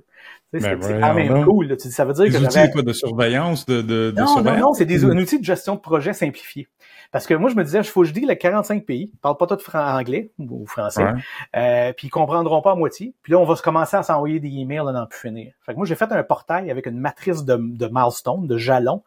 Ben 0.53 0.61
c'est 0.61 0.83
c'est 0.83 1.01
quand 1.01 1.15
même 1.15 1.45
cool. 1.45 1.69
là. 1.69 1.75
Ça 1.79 2.05
veut 2.05 2.13
dire 2.13 2.25
Des 2.25 2.31
que 2.33 2.37
outils 2.45 2.71
quoi, 2.73 2.83
de 2.83 2.93
surveillance, 2.93 3.67
de, 3.67 3.83
de, 3.83 4.11
de 4.11 4.15
Non, 4.17 4.25
non, 4.27 4.35
surveillance? 4.35 4.61
non, 4.61 4.73
c'est 4.75 4.85
des 4.85 5.05
ou- 5.05 5.11
un 5.11 5.17
outil 5.19 5.39
de 5.39 5.45
gestion 5.45 5.77
de 5.77 5.81
projet 5.81 6.13
simplifié. 6.13 6.69
Parce 7.13 7.27
que 7.27 7.35
moi, 7.35 7.51
je 7.51 7.57
me 7.57 7.65
disais, 7.65 7.79
il 7.79 7.85
faut 7.85 8.03
que 8.03 8.07
je 8.09 8.13
deal 8.13 8.25
avec 8.27 8.41
45 8.41 8.85
pays, 8.85 9.11
ils 9.13 9.19
parlent 9.19 9.37
pas 9.37 9.47
tout 9.49 9.57
anglais 9.75 10.31
ou 10.39 10.65
français, 10.67 11.03
Ouais. 11.03 11.11
euh, 11.57 11.93
puis 11.97 12.07
ils 12.07 12.11
comprendront 12.11 12.63
pas 12.63 12.73
à 12.73 12.75
moitié. 12.77 13.15
Puis 13.23 13.33
là, 13.33 13.39
on 13.41 13.45
va 13.45 13.57
se 13.57 13.63
commencer 13.63 13.97
à 13.97 14.03
s'envoyer 14.05 14.39
des 14.39 14.49
emails 14.49 14.79
à 14.81 14.93
n'en 14.93 15.07
plus 15.07 15.19
finir. 15.29 15.53
Fait 15.67 15.73
que 15.73 15.77
moi, 15.77 15.87
j'ai 15.87 15.97
fait 15.97 16.11
un 16.13 16.23
portail 16.23 16.71
avec 16.71 16.87
une 16.87 16.99
matrice 16.99 17.45
de, 17.45 17.57
de 17.57 17.89
milestones, 17.91 18.47
de 18.47 18.57
jalons. 18.57 19.03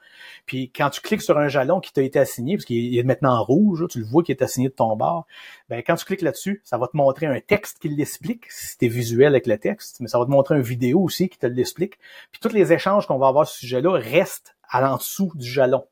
Puis 0.45 0.69
quand 0.75 0.89
tu 0.89 0.99
cliques 0.99 1.21
sur 1.21 1.37
un 1.37 1.47
jalon 1.47 1.79
qui 1.79 1.93
t'a 1.93 2.01
été 2.01 2.19
assigné, 2.19 2.57
parce 2.57 2.65
qu'il 2.65 2.97
est 2.97 3.03
maintenant 3.03 3.37
en 3.37 3.43
rouge, 3.43 3.81
là, 3.81 3.87
tu 3.89 3.99
le 3.99 4.05
vois 4.05 4.21
qui 4.23 4.31
est 4.33 4.41
assigné 4.41 4.67
de 4.67 4.73
ton 4.73 4.95
bord, 4.97 5.25
ben 5.69 5.81
quand 5.85 5.95
tu 5.95 6.03
cliques 6.05 6.21
là-dessus, 6.23 6.61
ça 6.65 6.77
va 6.77 6.87
te 6.87 6.97
montrer 6.97 7.27
un 7.27 7.39
texte 7.39 7.79
qui 7.79 7.87
l'explique, 7.89 8.45
si 8.51 8.77
t'es 8.77 8.89
visuel 8.93 9.27
avec 9.27 9.47
le 9.47 9.57
texte, 9.57 9.99
mais 9.99 10.07
ça 10.07 10.19
va 10.19 10.25
te 10.25 10.29
montrer 10.31 10.55
une 10.55 10.61
vidéo 10.61 11.01
aussi 11.01 11.29
qui 11.29 11.37
te 11.37 11.45
l'explique. 11.47 11.97
Puis 12.31 12.39
tous 12.41 12.53
les 12.53 12.71
échanges 12.73 13.07
qu'on 13.07 13.17
va 13.17 13.27
avoir 13.27 13.45
sur 13.47 13.55
ce 13.55 13.59
sujet-là 13.61 13.91
restent 13.99 14.55
à 14.69 14.81
l'en 14.81 14.97
dessous 14.97 15.31
du 15.35 15.47
jalon. 15.49 15.85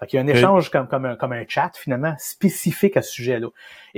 Fait 0.00 0.06
qu'il 0.08 0.16
y 0.16 0.20
a 0.20 0.24
un 0.24 0.28
Ok. 0.28 0.34
échange 0.34 0.70
comme, 0.70 0.88
comme, 0.88 1.04
un, 1.04 1.14
comme 1.14 1.32
un 1.32 1.44
chat, 1.46 1.70
finalement, 1.76 2.14
spécifique 2.18 2.96
à 2.96 3.02
ce 3.02 3.12
sujet-là. 3.12 3.46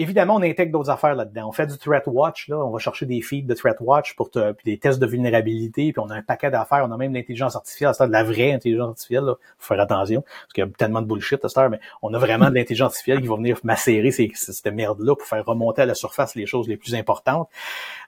Évidemment, 0.00 0.36
on 0.36 0.42
intègre 0.42 0.72
d'autres 0.72 0.88
affaires 0.88 1.14
là-dedans. 1.14 1.46
On 1.46 1.52
fait 1.52 1.66
du 1.66 1.76
threat 1.76 2.04
watch, 2.06 2.48
là. 2.48 2.56
On 2.56 2.70
va 2.70 2.78
chercher 2.78 3.04
des 3.04 3.20
feeds 3.20 3.46
de 3.46 3.52
threat 3.52 3.76
watch 3.80 4.16
pour 4.16 4.30
te, 4.30 4.54
des 4.64 4.78
tests 4.78 4.98
de 4.98 5.04
vulnérabilité, 5.04 5.92
puis 5.92 6.00
on 6.00 6.08
a 6.08 6.14
un 6.14 6.22
paquet 6.22 6.50
d'affaires. 6.50 6.86
On 6.88 6.90
a 6.90 6.96
même 6.96 7.12
l'intelligence 7.12 7.54
artificielle, 7.54 7.92
c'est 7.92 8.06
de 8.06 8.12
la 8.12 8.24
vraie 8.24 8.50
intelligence 8.50 8.88
artificielle, 8.88 9.24
là. 9.24 9.34
Faut 9.58 9.74
faire 9.74 9.82
attention, 9.82 10.22
parce 10.22 10.54
qu'il 10.54 10.64
y 10.64 10.66
a 10.66 10.70
tellement 10.70 11.02
de 11.02 11.06
bullshit 11.06 11.44
à 11.44 11.50
cette 11.50 11.70
mais 11.70 11.80
on 12.00 12.14
a 12.14 12.18
vraiment 12.18 12.48
de 12.48 12.54
l'intelligence 12.54 12.92
artificielle 12.92 13.20
qui 13.20 13.26
va 13.26 13.36
venir 13.36 13.58
macérer 13.62 14.10
ces, 14.10 14.30
cette 14.34 14.72
merde-là 14.72 15.14
pour 15.14 15.26
faire 15.26 15.44
remonter 15.44 15.82
à 15.82 15.86
la 15.86 15.94
surface 15.94 16.34
les 16.34 16.46
choses 16.46 16.66
les 16.66 16.78
plus 16.78 16.94
importantes. 16.94 17.50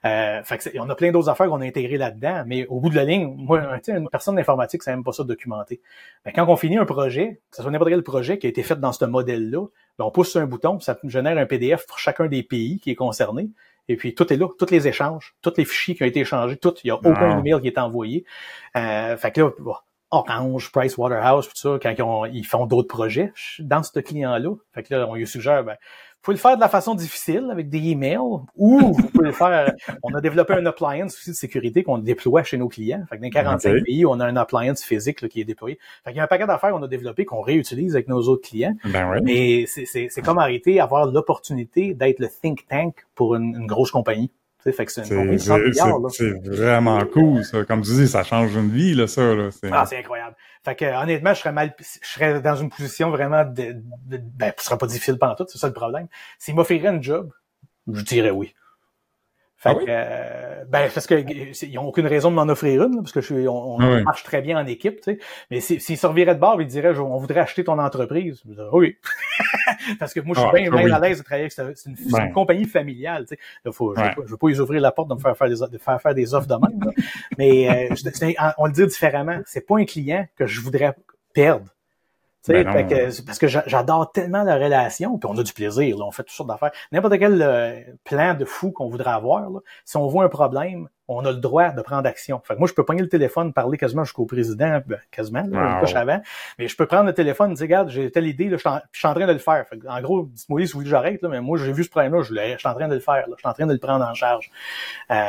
Euh, 0.03 0.41
fait 0.41 0.57
que 0.57 0.79
on 0.79 0.89
a 0.89 0.95
plein 0.95 1.11
d'autres 1.11 1.29
affaires 1.29 1.47
qu'on 1.47 1.61
a 1.61 1.65
intégrées 1.65 1.99
là-dedans, 1.99 2.43
mais 2.47 2.65
au 2.65 2.79
bout 2.79 2.89
de 2.89 2.95
la 2.95 3.03
ligne, 3.03 3.35
moi, 3.37 3.61
une 3.87 4.09
personne 4.09 4.35
d'informatique, 4.35 4.81
ça 4.81 4.91
aime 4.91 5.03
pas 5.03 5.11
ça 5.11 5.23
documenter. 5.23 5.79
Ben, 6.25 6.31
quand 6.33 6.47
on 6.47 6.55
finit 6.55 6.77
un 6.77 6.85
projet, 6.85 7.39
que 7.51 7.57
ce 7.57 7.61
soit 7.61 7.69
n'importe 7.69 7.91
quel 7.91 8.01
projet 8.01 8.39
qui 8.39 8.47
a 8.47 8.49
été 8.49 8.63
fait 8.63 8.79
dans 8.79 8.93
ce 8.93 9.05
modèle-là, 9.05 9.67
on 9.99 10.11
pousse 10.11 10.31
sur 10.31 10.41
un 10.41 10.45
bouton, 10.45 10.79
ça 10.79 10.97
génère 11.03 11.37
un 11.37 11.45
PDF 11.45 11.85
pour 11.87 11.99
chacun 11.99 12.27
des 12.27 12.43
pays 12.43 12.79
qui 12.79 12.91
est 12.91 12.95
concerné. 12.95 13.49
Et 13.89 13.95
puis 13.97 14.15
tout 14.15 14.31
est 14.31 14.37
là, 14.37 14.47
tous 14.57 14.71
les 14.71 14.87
échanges, 14.87 15.35
tous 15.41 15.53
les 15.57 15.65
fichiers 15.65 15.93
qui 15.95 16.03
ont 16.03 16.07
été 16.07 16.21
échangés, 16.21 16.55
tout, 16.57 16.73
il 16.83 16.87
n'y 16.87 16.91
a 16.91 16.95
aucun 16.95 17.29
Wow. 17.29 17.39
email 17.39 17.61
qui 17.61 17.67
est 17.67 17.77
envoyé. 17.77 18.25
Euh, 18.77 19.17
fait 19.17 19.31
que 19.31 19.41
là, 19.41 19.51
Orange, 20.11 20.71
Price 20.71 20.97
Waterhouse, 20.97 21.47
tout 21.49 21.57
ça, 21.57 21.79
quand 21.81 21.89
ils, 21.97 22.01
ont- 22.03 22.25
ils 22.25 22.45
font 22.45 22.65
d'autres 22.65 22.87
projets 22.87 23.33
dans 23.59 23.81
ce 23.83 23.99
client-là, 23.99 24.55
fait 24.73 24.83
que 24.83 24.93
là, 24.93 25.07
on 25.09 25.15
lui 25.15 25.27
suggère, 25.27 25.63
ben, 25.63 25.75
pouvez 26.23 26.35
le 26.35 26.39
faire 26.41 26.55
de 26.55 26.61
la 26.61 26.69
façon 26.69 26.95
difficile 26.95 27.47
avec 27.51 27.69
des 27.69 27.79
emails 27.89 28.17
ou 28.55 28.79
vous 28.79 29.07
pouvez 29.13 29.27
le 29.27 29.31
faire. 29.33 29.73
On 30.03 30.13
a 30.15 30.21
développé 30.21 30.53
un 30.53 30.65
appliance 30.65 31.13
aussi 31.13 31.29
de 31.31 31.35
sécurité 31.35 31.83
qu'on 31.83 31.97
déploie 31.99 32.43
chez 32.43 32.57
nos 32.57 32.67
clients. 32.69 33.03
Fait 33.09 33.17
que 33.17 33.21
dans 33.21 33.29
45 33.29 33.75
Ok. 33.77 33.83
pays, 33.83 34.05
on 34.05 34.19
a 34.19 34.25
un 34.25 34.35
appliance 34.37 34.83
physique 34.83 35.21
là, 35.21 35.27
qui 35.27 35.41
est 35.41 35.45
déployé. 35.45 35.77
Fait 36.03 36.11
qu'il 36.11 36.17
y 36.17 36.19
a 36.19 36.23
un 36.23 36.27
paquet 36.27 36.47
d'affaires 36.47 36.71
qu'on 36.71 36.81
a 36.83 36.87
développé 36.87 37.25
qu'on 37.25 37.41
réutilise 37.41 37.93
avec 37.95 38.07
nos 38.07 38.21
autres 38.27 38.47
clients. 38.49 38.75
Ben 38.85 39.09
ouais. 39.09 39.21
Mais 39.21 39.65
c'est- 39.67 39.85
c'est 39.85 40.07
c'est 40.09 40.21
comme 40.21 40.37
arrêter 40.39 40.79
avoir 40.79 41.05
l'opportunité 41.05 41.93
d'être 41.93 42.19
le 42.19 42.29
think 42.29 42.65
tank 42.67 43.05
pour 43.15 43.35
une, 43.35 43.55
une 43.55 43.67
grosse 43.67 43.91
compagnie. 43.91 44.31
Fait 44.71 44.85
que 44.85 44.91
c'est 44.91 45.01
une 45.01 45.07
C'est 45.07 45.15
compagnie 45.15 45.35
de 45.35 45.41
100 45.41 45.55
c'est- 45.57 45.63
milliards. 45.63 45.99
là. 45.99 46.07
c'est 46.09 46.47
vraiment 46.47 47.05
cool, 47.05 47.43
ça. 47.43 47.65
Comme 47.65 47.81
tu 47.81 47.91
dis, 47.91 48.07
ça 48.07 48.23
change 48.23 48.55
une 48.55 48.69
vie, 48.69 48.93
là, 48.93 49.07
ça. 49.07 49.35
Là. 49.35 49.49
C'est- 49.51 49.69
Ah, 49.71 49.85
c'est 49.85 49.97
incroyable. 49.97 50.35
Fait 50.63 50.75
que 50.75 50.85
honnêtement, 50.85 51.33
je 51.33 51.39
serais 51.39 51.51
mal, 51.51 51.75
je 51.79 52.07
serais 52.07 52.39
dans 52.41 52.55
une 52.55 52.69
position 52.69 53.09
vraiment 53.09 53.43
de, 53.43 53.73
de- 54.05 54.21
ben, 54.37 54.53
ce 54.57 54.65
serait 54.65 54.77
pas 54.77 54.87
difficile 54.87 55.17
pendant 55.17 55.35
tout, 55.35 55.45
c'est 55.49 55.57
ça 55.57 55.67
le 55.67 55.73
problème. 55.73 56.07
S'il 56.39 56.55
m'offrirait 56.55 56.87
un 56.87 57.01
job, 57.01 57.29
je 57.91 58.01
dirais 58.03 58.31
oui. 58.31 58.53
Fait 59.63 59.69
Ah 59.69 59.75
que, 59.75 59.79
oui? 59.79 59.85
euh, 59.87 60.63
ben, 60.67 60.89
parce 60.93 61.07
que 61.07 61.15
ils 61.65 61.77
ont 61.79 61.87
aucune 61.87 62.05
raison 62.05 62.29
de 62.29 62.35
m'en 62.35 62.41
offrir 62.49 62.83
une, 62.83 62.95
là, 62.95 62.97
parce 63.01 63.13
que 63.13 63.21
je 63.21 63.33
suis, 63.33 63.47
on, 63.47 63.75
on 63.75 63.79
Ah 63.79 63.91
oui. 63.95 64.03
marche 64.03 64.23
très 64.23 64.41
bien 64.41 64.59
en 64.59 64.65
équipe, 64.67 64.97
tu 64.97 65.13
sais. 65.13 65.19
Mais 65.49 65.61
si- 65.61 65.79
s'ils 65.79 65.97
se 65.97 66.05
reviraient 66.05 66.35
de 66.35 66.39
bord, 66.41 66.61
ils 66.61 66.67
diraient, 66.67 66.97
on 66.99 67.17
voudrait 67.17 67.39
acheter 67.39 67.63
ton 67.63 67.79
entreprise. 67.79 68.41
Je 68.45 68.51
dirais, 68.53 68.67
oui. 68.73 68.97
parce 69.99 70.13
que 70.13 70.19
moi, 70.19 70.35
je 70.35 70.41
suis 70.41 70.49
Ah, 70.51 70.53
bien, 70.55 70.65
ça, 70.65 70.71
bien 70.75 70.85
oui. 70.85 70.91
à 70.91 70.99
l'aise 70.99 71.19
de 71.19 71.23
travailler 71.23 71.49
avec 71.57 71.77
c'est 71.77 71.89
une, 71.89 71.95
une 72.25 72.33
compagnie 72.33 72.65
familiale, 72.65 73.23
tu 73.25 73.35
sais. 73.35 73.39
Là, 73.63 73.71
faut, 73.71 73.95
je, 73.95 74.01
veux 74.01 74.05
Ouais. 74.07 74.15
pas, 74.15 74.21
je 74.25 74.31
veux 74.31 74.37
pas 74.37 74.49
les 74.49 74.59
ouvrir 74.59 74.81
la 74.81 74.91
porte 74.91 75.07
de 75.09 75.13
me 75.15 75.19
faire 75.19 75.37
faire 75.37 75.47
des, 75.47 75.55
de 75.71 75.77
faire 75.77 76.01
faire 76.01 76.13
des 76.13 76.33
offres 76.33 76.47
de 76.47 76.55
même, 76.55 76.83
là. 76.83 76.91
Mais, 77.37 77.69
euh, 77.91 77.95
je- 77.95 78.53
on 78.57 78.65
le 78.65 78.73
dit 78.73 78.85
différemment. 78.85 79.39
C'est 79.45 79.65
pas 79.65 79.77
un 79.77 79.85
client 79.85 80.27
que 80.35 80.45
je 80.45 80.59
voudrais 80.59 80.93
perdre. 81.33 81.67
Ben 82.51 82.65
non. 82.65 82.87
que- 82.87 83.25
parce 83.25 83.39
que 83.39 83.47
j'a- 83.47 83.63
j'adore 83.67 84.11
tellement 84.11 84.43
la 84.43 84.55
relation, 84.55 85.17
puis 85.17 85.29
on 85.31 85.37
a 85.37 85.43
du 85.43 85.53
plaisir, 85.53 85.97
là, 85.97 86.03
on 86.05 86.11
fait 86.11 86.23
toutes 86.23 86.31
sortes 86.35 86.49
d'affaires. 86.49 86.71
N'importe 86.91 87.17
quel 87.17 87.41
euh, 87.41 87.79
plan 88.03 88.33
de 88.33 88.43
fou 88.45 88.71
qu'on 88.71 88.89
voudrait 88.89 89.11
avoir, 89.11 89.49
là, 89.49 89.59
si 89.85 89.95
on 89.97 90.07
voit 90.07 90.25
un 90.25 90.29
problème, 90.29 90.89
on 91.07 91.25
a 91.25 91.31
le 91.31 91.37
droit 91.37 91.71
de 91.71 91.81
prendre 91.81 92.07
action. 92.07 92.41
Fait 92.43 92.53
que 92.53 92.59
moi, 92.59 92.67
je 92.67 92.73
peux 92.73 92.85
pogner 92.85 93.01
le 93.01 93.09
téléphone, 93.09 93.51
parler 93.53 93.77
quasiment 93.77 94.03
jusqu'au 94.03 94.25
président, 94.25 94.81
ben, 94.85 94.97
quasiment, 95.11 95.43
là, 95.49 95.81
wow. 95.81 95.97
avant, 95.97 96.21
mais 96.57 96.67
je 96.67 96.75
peux 96.75 96.85
prendre 96.85 97.05
le 97.05 97.13
téléphone 97.13 97.51
et 97.51 97.55
dire, 97.55 97.63
regarde, 97.63 97.89
j'ai 97.89 98.09
telle 98.09 98.27
idée, 98.27 98.45
là, 98.45 98.57
je, 98.57 98.97
suis 98.97 99.07
en, 99.07 99.13
train 99.13 99.27
de 99.27 99.33
le 99.33 99.39
faire. 99.39 99.67
Fait 99.67 99.77
que, 99.77 99.87
en 99.87 100.01
gros, 100.01 100.23
dites-moi 100.31 100.65
si 100.65 100.67
vous 100.67 100.79
voulez 100.79 100.85
que 100.85 100.89
j'arrête, 100.89 101.21
là, 101.21 101.29
mais 101.29 101.41
moi, 101.41 101.57
j'ai 101.57 101.73
vu 101.73 101.83
ce 101.83 101.89
problème-là, 101.89 102.21
je, 102.21 102.33
je, 102.33 102.57
suis 102.57 102.67
en 102.67 102.73
train 102.73 102.87
de 102.87 102.93
le 102.93 102.99
faire, 102.99 103.27
là, 103.27 103.35
je 103.35 103.41
suis 103.41 103.47
en 103.47 103.53
train 103.53 103.65
de 103.65 103.73
le 103.73 103.79
prendre 103.79 104.05
en 104.05 104.13
charge. 104.13 104.49
Euh, 105.11 105.23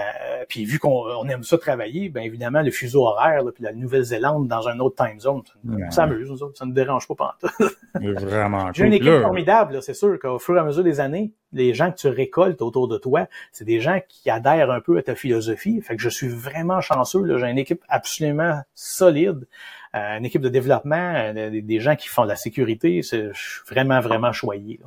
puis 0.48 0.64
vu 0.64 0.78
qu'on 0.78 1.04
on 1.18 1.28
aime 1.28 1.42
ça 1.42 1.58
travailler, 1.58 2.08
ben 2.08 2.22
évidemment, 2.22 2.62
le 2.62 2.70
fuseau 2.70 3.06
horaire, 3.06 3.42
là, 3.42 3.50
puis 3.52 3.64
la 3.64 3.72
Nouvelle-Zélande 3.72 4.46
dans 4.48 4.68
un 4.68 4.78
autre 4.78 5.04
time 5.04 5.18
zone, 5.18 5.42
ça, 5.90 6.06
ouais. 6.06 6.24
ça 6.36 6.46
ça 6.54 6.66
ne 6.66 6.72
dérange 6.72 7.08
pas 7.08 7.14
pas 7.14 7.36
Vraiment 7.94 8.72
J'ai 8.72 8.86
une 8.86 8.92
équipe 8.92 9.20
formidable, 9.22 9.82
c'est 9.82 9.94
sûr 9.94 10.18
qu'au 10.18 10.38
fur 10.38 10.56
et 10.56 10.60
à 10.60 10.64
mesure 10.64 10.84
des 10.84 11.00
années, 11.00 11.32
les 11.54 11.72
gens 11.72 11.90
que 11.90 11.96
tu 11.96 12.08
récoltes 12.08 12.60
autour 12.60 12.88
de 12.88 12.98
toi, 12.98 13.26
c'est 13.52 13.64
des 13.64 13.80
gens 13.80 14.00
qui 14.08 14.28
adhèrent 14.28 14.70
un 14.70 14.80
peu 14.80 14.98
à 14.98 15.02
ta 15.02 15.14
philosophie. 15.14 15.80
Fait 15.80 15.96
que 15.96 16.02
je 16.02 16.08
suis 16.08 16.28
vraiment 16.28 16.80
chanceux. 16.80 17.38
J'ai 17.38 17.46
une 17.46 17.58
équipe 17.58 17.82
absolument 17.88 18.60
solide, 18.74 19.46
euh, 19.94 20.18
une 20.18 20.24
équipe 20.24 20.42
de 20.42 20.48
développement, 20.48 21.14
euh, 21.16 21.50
des, 21.62 21.80
gens 21.80 21.96
qui 21.96 22.08
font 22.08 22.24
de 22.24 22.28
la 22.28 22.36
sécurité. 22.36 23.00
Je 23.02 23.30
suis 23.32 23.60
vraiment, 23.68 24.00
vraiment 24.00 24.32
choyé. 24.32 24.80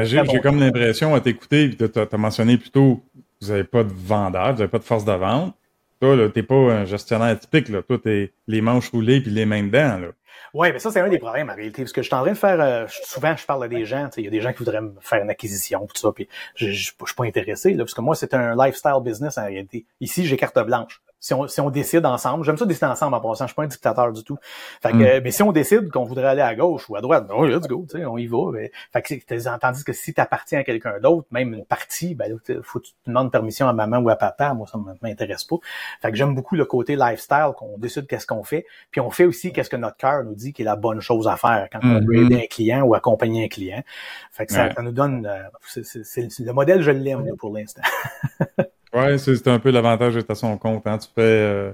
J'ai 0.00 0.22
bon 0.22 0.38
comme 0.40 0.60
l'impression 0.60 1.14
à 1.14 1.20
t'écouter, 1.20 1.70
tu 1.76 1.98
as, 1.98 2.16
mentionné 2.16 2.58
plutôt 2.58 3.02
vous 3.40 3.48
n'avez 3.48 3.64
pas 3.64 3.84
de 3.84 3.92
vendeur, 3.92 4.52
vous 4.52 4.58
n'avez 4.58 4.68
pas 4.68 4.78
de 4.78 4.84
force 4.84 5.04
de 5.04 5.12
vente. 5.12 5.54
Toi, 6.00 6.28
tu 6.28 6.38
n'es 6.38 6.42
pas 6.42 6.54
un 6.54 6.84
gestionnaire 6.84 7.38
typique. 7.38 7.68
Là. 7.68 7.82
Toi, 7.82 7.98
tu 8.02 8.30
les 8.46 8.60
manches 8.60 8.90
roulées 8.90 9.20
puis 9.20 9.30
les 9.30 9.46
mains 9.46 9.62
dedans. 9.62 9.98
Là. 9.98 10.08
Oui, 10.58 10.72
mais 10.72 10.78
ça, 10.78 10.90
c'est 10.90 11.00
un 11.00 11.08
des 11.10 11.18
problèmes 11.18 11.50
en 11.50 11.54
réalité. 11.54 11.82
Parce 11.82 11.92
que 11.92 12.00
je 12.00 12.06
suis 12.06 12.14
en 12.14 12.22
train 12.22 12.32
de 12.32 12.36
faire. 12.36 12.58
Euh, 12.60 12.86
souvent, 12.88 13.36
je 13.36 13.44
parle 13.44 13.64
à 13.64 13.68
des 13.68 13.84
gens. 13.84 14.08
Il 14.16 14.24
y 14.24 14.26
a 14.26 14.30
des 14.30 14.40
gens 14.40 14.52
qui 14.52 14.60
voudraient 14.60 14.80
me 14.80 14.94
faire 15.00 15.22
une 15.22 15.28
acquisition, 15.28 15.86
tout 15.86 16.00
ça, 16.00 16.12
puis 16.14 16.28
je, 16.54 16.70
je 16.70 16.92
suis 16.92 17.14
pas 17.14 17.24
intéressé, 17.24 17.74
là, 17.74 17.84
parce 17.84 17.92
que 17.92 18.00
moi, 18.00 18.14
c'est 18.14 18.32
un 18.32 18.56
lifestyle 18.56 19.00
business 19.02 19.36
en 19.36 19.44
réalité. 19.44 19.84
Ici, 20.00 20.24
j'ai 20.24 20.38
carte 20.38 20.58
blanche 20.64 21.02
si 21.26 21.34
on, 21.34 21.48
si 21.48 21.60
on 21.60 21.70
décide 21.70 22.06
ensemble, 22.06 22.44
j'aime 22.44 22.56
ça 22.56 22.64
décider 22.66 22.86
ensemble 22.86 23.16
en 23.16 23.20
passant, 23.20 23.46
je 23.46 23.48
suis 23.48 23.56
pas 23.56 23.64
un 23.64 23.66
dictateur 23.66 24.12
du 24.12 24.22
tout. 24.22 24.38
Fait 24.80 24.92
que, 24.92 25.18
mm. 25.18 25.22
mais 25.24 25.32
si 25.32 25.42
on 25.42 25.50
décide 25.50 25.90
qu'on 25.90 26.04
voudrait 26.04 26.28
aller 26.28 26.40
à 26.40 26.54
gauche 26.54 26.88
ou 26.88 26.94
à 26.94 27.00
droite, 27.00 27.26
oui, 27.36 27.50
let's 27.50 27.66
go, 27.66 27.84
tu 27.90 27.98
sais, 27.98 28.06
on 28.06 28.16
y 28.16 28.28
va. 28.28 28.52
Mais, 28.52 28.70
fait 28.92 29.02
que, 29.02 29.58
tandis 29.58 29.82
que 29.82 29.92
si 29.92 30.14
tu 30.14 30.20
appartiens 30.20 30.60
à 30.60 30.62
quelqu'un 30.62 31.00
d'autre, 31.00 31.26
même 31.32 31.52
une 31.52 31.64
partie, 31.64 32.14
ben 32.14 32.38
faut 32.62 32.78
que 32.78 32.84
tu 32.84 32.92
demandes 33.08 33.32
permission 33.32 33.66
à 33.66 33.72
maman 33.72 33.98
ou 33.98 34.08
à 34.08 34.14
papa, 34.14 34.54
moi 34.54 34.68
ça 34.68 34.78
m'intéresse 35.02 35.42
pas. 35.42 35.56
Fait 36.00 36.12
que 36.12 36.16
j'aime 36.16 36.36
beaucoup 36.36 36.54
le 36.54 36.64
côté 36.64 36.94
lifestyle, 36.94 37.50
qu'on 37.56 37.76
décide 37.76 38.06
qu'est-ce 38.06 38.26
qu'on 38.28 38.44
fait, 38.44 38.64
puis 38.92 39.00
on 39.00 39.10
fait 39.10 39.24
aussi 39.24 39.52
qu'est-ce 39.52 39.70
que 39.70 39.76
notre 39.76 39.96
cœur 39.96 40.22
nous 40.22 40.34
dit 40.36 40.52
qui 40.52 40.62
est 40.62 40.64
la 40.64 40.76
bonne 40.76 41.00
chose 41.00 41.26
à 41.26 41.36
faire 41.36 41.66
quand 41.72 41.80
on 41.82 41.94
veut 41.94 42.00
mm-hmm. 42.02 42.26
aider 42.26 42.42
un 42.44 42.46
client 42.46 42.82
ou 42.82 42.94
accompagner 42.94 43.46
un 43.46 43.48
client. 43.48 43.82
Fait 44.30 44.46
que 44.46 44.52
ça, 44.52 44.72
ça 44.72 44.82
nous 44.82 44.92
donne, 44.92 45.26
euh, 45.26 45.82
c'est, 45.82 46.38
le 46.38 46.52
modèle, 46.52 46.82
je 46.82 46.92
l'aime 46.92 47.24
pour 47.36 47.52
l'instant. 47.52 47.82
Ouais, 48.92 49.18
c'est 49.18 49.48
un 49.48 49.58
peu 49.58 49.70
l'avantage 49.70 50.14
d'être 50.14 50.30
à 50.30 50.34
son 50.34 50.56
compte. 50.58 50.86
Hein. 50.86 50.98
Tu 50.98 51.08
fais 51.14 51.20
euh, 51.20 51.72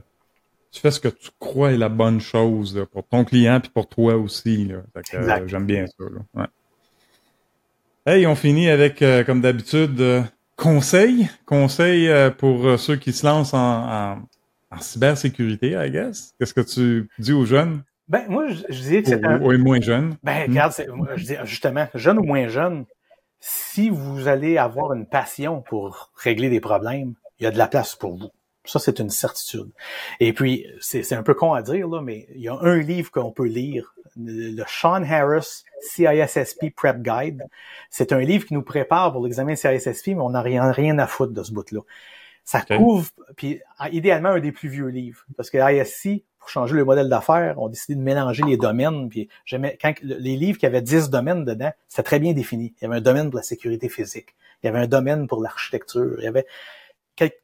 tu 0.70 0.80
fais 0.80 0.90
ce 0.90 1.00
que 1.00 1.08
tu 1.08 1.30
crois 1.38 1.72
est 1.72 1.76
la 1.76 1.88
bonne 1.88 2.20
chose 2.20 2.86
pour 2.92 3.06
ton 3.06 3.24
client 3.24 3.60
puis 3.60 3.70
pour 3.70 3.88
toi 3.88 4.16
aussi. 4.16 4.72
Euh, 4.72 4.80
j'aime 5.46 5.66
bien 5.66 5.86
ça. 5.86 6.04
Là. 6.04 6.20
Ouais. 6.34 6.46
Hey, 8.04 8.26
on 8.26 8.34
finit 8.34 8.68
avec, 8.68 9.02
euh, 9.02 9.22
comme 9.22 9.40
d'habitude, 9.40 10.24
conseils. 10.56 11.28
Conseils 11.46 12.10
pour 12.38 12.78
ceux 12.78 12.96
qui 12.96 13.12
se 13.12 13.24
lancent 13.24 13.54
en, 13.54 13.58
en, 13.58 14.28
en 14.70 14.80
cybersécurité, 14.80 15.76
I 15.78 15.90
guess. 15.90 16.34
Qu'est-ce 16.38 16.54
que 16.54 16.62
tu 16.62 17.08
dis 17.18 17.32
aux 17.32 17.44
jeunes? 17.44 17.82
Ben, 18.08 18.24
moi, 18.28 18.48
je, 18.48 18.62
je 18.68 18.78
disais 18.78 19.02
que 19.02 19.08
c'est 19.08 19.24
un... 19.24 19.40
Ou, 19.40 19.56
moins 19.58 19.80
jeunes. 19.80 20.16
Ben, 20.22 20.48
regarde, 20.48 20.74
je 21.16 21.24
dis, 21.24 21.34
justement, 21.44 21.86
jeune 21.94 22.18
ou 22.18 22.24
moins 22.24 22.48
jeune, 22.48 22.84
si 23.44 23.90
vous 23.90 24.28
allez 24.28 24.56
avoir 24.56 24.92
une 24.92 25.04
passion 25.04 25.62
pour 25.62 26.12
régler 26.14 26.48
des 26.48 26.60
problèmes, 26.60 27.14
il 27.40 27.44
y 27.44 27.46
a 27.46 27.50
de 27.50 27.58
la 27.58 27.66
place 27.66 27.96
pour 27.96 28.16
vous. 28.16 28.30
Ça, 28.64 28.78
c'est 28.78 29.00
une 29.00 29.10
certitude. 29.10 29.68
Et 30.20 30.32
puis, 30.32 30.64
c'est 30.78 31.12
un 31.12 31.24
peu 31.24 31.34
con 31.34 31.52
à 31.52 31.62
dire, 31.62 31.88
là, 31.88 32.00
mais 32.00 32.28
il 32.36 32.42
y 32.42 32.48
a 32.48 32.56
un 32.60 32.76
livre 32.76 33.10
qu'on 33.10 33.32
peut 33.32 33.48
lire, 33.48 33.96
le 34.16 34.62
Sean 34.68 35.02
Harris 35.02 35.64
CISSP 35.80 36.72
Prep 36.76 37.02
Guide. 37.02 37.42
C'est 37.90 38.12
un 38.12 38.20
livre 38.20 38.46
qui 38.46 38.54
nous 38.54 38.62
prépare 38.62 39.10
pour 39.10 39.24
l'examen 39.24 39.56
CISSP, 39.56 40.08
mais 40.08 40.20
on 40.20 40.30
n'a 40.30 40.42
rien, 40.42 40.70
rien 40.70 40.96
à 41.00 41.08
foutre 41.08 41.32
de 41.32 41.42
ce 41.42 41.50
bout-là. 41.50 41.80
Ça 42.44 42.60
couvre, 42.60 43.08
puis 43.36 43.60
idéalement 43.90 44.30
un 44.30 44.40
des 44.40 44.52
plus 44.52 44.68
vieux 44.68 44.88
livres, 44.88 45.24
parce 45.36 45.50
que 45.50 45.58
ISC, 45.58 46.24
pour 46.38 46.48
changer 46.48 46.74
le 46.74 46.84
modèle 46.84 47.08
d'affaires, 47.08 47.54
on 47.58 47.68
décidé 47.68 47.94
de 47.94 48.02
mélanger 48.02 48.42
les 48.44 48.56
domaines. 48.56 49.08
Puis 49.08 49.28
quand 49.50 49.94
les 50.02 50.36
livres 50.36 50.58
qui 50.58 50.66
avaient 50.66 50.82
10 50.82 51.08
domaines 51.10 51.44
dedans, 51.44 51.70
c'était 51.88 52.02
très 52.02 52.18
bien 52.18 52.32
défini. 52.32 52.74
Il 52.80 52.84
y 52.84 52.86
avait 52.86 52.96
un 52.96 53.00
domaine 53.00 53.30
pour 53.30 53.36
la 53.36 53.44
sécurité 53.44 53.88
physique, 53.88 54.34
il 54.62 54.66
y 54.66 54.68
avait 54.68 54.80
un 54.80 54.88
domaine 54.88 55.28
pour 55.28 55.40
l'architecture, 55.40 56.16
il 56.18 56.24
y 56.24 56.26
avait 56.26 56.46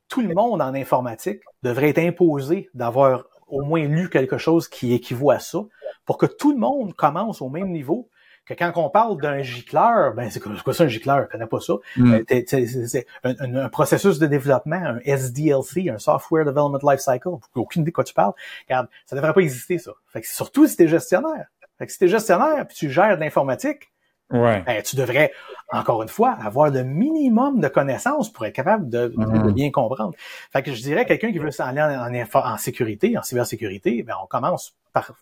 tout 0.09 0.23
le 0.23 0.35
monde 0.35 0.62
en 0.62 0.75
informatique 0.75 1.43
devrait 1.62 1.91
être 1.91 1.99
imposé 1.99 2.70
d'avoir 2.75 3.27
au 3.47 3.62
moins 3.62 3.85
lu 3.85 4.09
quelque 4.11 4.39
chose 4.39 4.66
qui 4.66 4.93
équivaut 4.93 5.31
à 5.31 5.39
ça 5.39 5.61
pour 6.05 6.19
que 6.19 6.27
tout 6.27 6.53
le 6.53 6.59
monde 6.59 6.95
commence 6.95 7.41
au 7.43 7.51
même 7.51 7.70
niveau 7.70 8.09
que 8.49 8.55
quand 8.55 8.73
on 8.77 8.89
parle 8.89 9.20
d'un 9.20 9.43
gicleur, 9.43 10.15
ben 10.15 10.31
c'est 10.31 10.41
quoi 10.41 10.73
ça 10.73 10.85
un 10.85 10.89
gicleur? 10.89 11.25
Je 11.25 11.33
connais 11.33 11.47
pas 11.47 11.61
ça. 11.61 11.75
Mm. 11.97 12.15
Euh, 12.31 12.43
c'est 12.47 13.07
un, 13.25 13.69
processus 13.69 14.19
de 14.19 14.27
développement, 14.27 14.77
un 14.77 14.99
SDLC, 15.05 15.91
un 15.91 15.99
Software 15.99 16.45
Development 16.45 16.79
Lifecycle. 16.83 17.29
Aucune 17.55 17.83
idée 17.83 17.91
de 17.91 17.95
quoi 17.95 18.05
tu 18.05 18.15
parles. 18.15 18.33
Regarde, 18.66 18.89
ça 19.07 19.16
devrait 19.16 19.35
pas 19.35 19.41
exister 19.41 19.79
ça. 19.79 19.93
Fait 20.09 20.23
que 20.23 20.29
surtout 20.29 20.66
si 20.66 20.77
t'es 20.77 20.89
gestionnaire. 20.89 21.47
Fait 21.79 21.87
que 21.87 21.93
si 21.93 21.99
t'es 21.99 22.09
gestionnaire 22.09 22.66
puis 22.66 22.77
tu 22.77 22.91
gères 22.91 23.16
de 23.16 23.20
l'informatique, 23.20 23.91
ouais. 24.33 24.62
ben, 24.66 24.83
tu 24.83 24.97
devrais 24.97 25.33
encore 25.70 26.03
une 26.03 26.09
fois 26.09 26.31
avoir 26.33 26.70
le 26.70 26.83
minimum 26.83 27.61
de 27.61 27.69
connaissances 27.69 28.33
pour 28.33 28.47
être 28.47 28.55
capable 28.55 28.89
de, 28.89 29.12
mm. 29.15 29.53
bien 29.53 29.70
comprendre. 29.70 30.15
Fait 30.53 30.62
que 30.62 30.73
je 30.73 30.83
dirais 30.83 31.05
quelqu'un 31.05 31.33
qui 31.33 31.39
veut 31.39 31.51
s'aller 31.51 31.83
en, 31.83 32.15
en, 32.15 32.53
en 32.53 32.57
sécurité, 32.57 33.19
en 33.19 33.23
cybersécurité, 33.23 34.03
ben 34.03 34.15
on 34.23 34.27
commence 34.27 34.75
par 34.93 35.12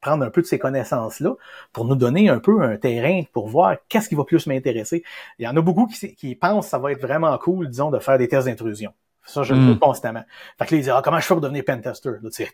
prendre 0.00 0.24
un 0.24 0.30
peu 0.30 0.42
de 0.42 0.46
ces 0.46 0.58
connaissances-là 0.58 1.34
pour 1.72 1.84
nous 1.84 1.96
donner 1.96 2.28
un 2.28 2.38
peu 2.38 2.62
un 2.62 2.76
terrain 2.76 3.22
pour 3.32 3.48
voir 3.48 3.76
qu'est-ce 3.88 4.08
qui 4.08 4.14
va 4.14 4.24
plus 4.24 4.46
m'intéresser. 4.46 5.02
Il 5.38 5.44
y 5.44 5.48
en 5.48 5.56
a 5.56 5.60
beaucoup 5.60 5.86
qui, 5.86 6.14
qui 6.14 6.34
pensent 6.34 6.66
que 6.66 6.70
ça 6.70 6.78
va 6.78 6.92
être 6.92 7.00
vraiment 7.00 7.36
cool, 7.38 7.68
disons, 7.68 7.90
de 7.90 7.98
faire 7.98 8.18
des 8.18 8.28
tests 8.28 8.46
d'intrusion. 8.46 8.92
Ça, 9.26 9.42
je 9.42 9.54
le 9.54 9.60
mm. 9.60 9.78
constamment. 9.80 10.22
Fait 10.56 10.66
que 10.66 10.70
là, 10.74 10.78
ils 10.78 10.82
disent, 10.82 10.92
ah, 10.94 11.02
comment 11.04 11.18
je 11.18 11.26
fais 11.26 11.34
pour 11.34 11.40
devenir 11.40 11.64
pentester? 11.64 12.10
Là, 12.10 12.30
tu 12.32 12.44
sais, 12.44 12.48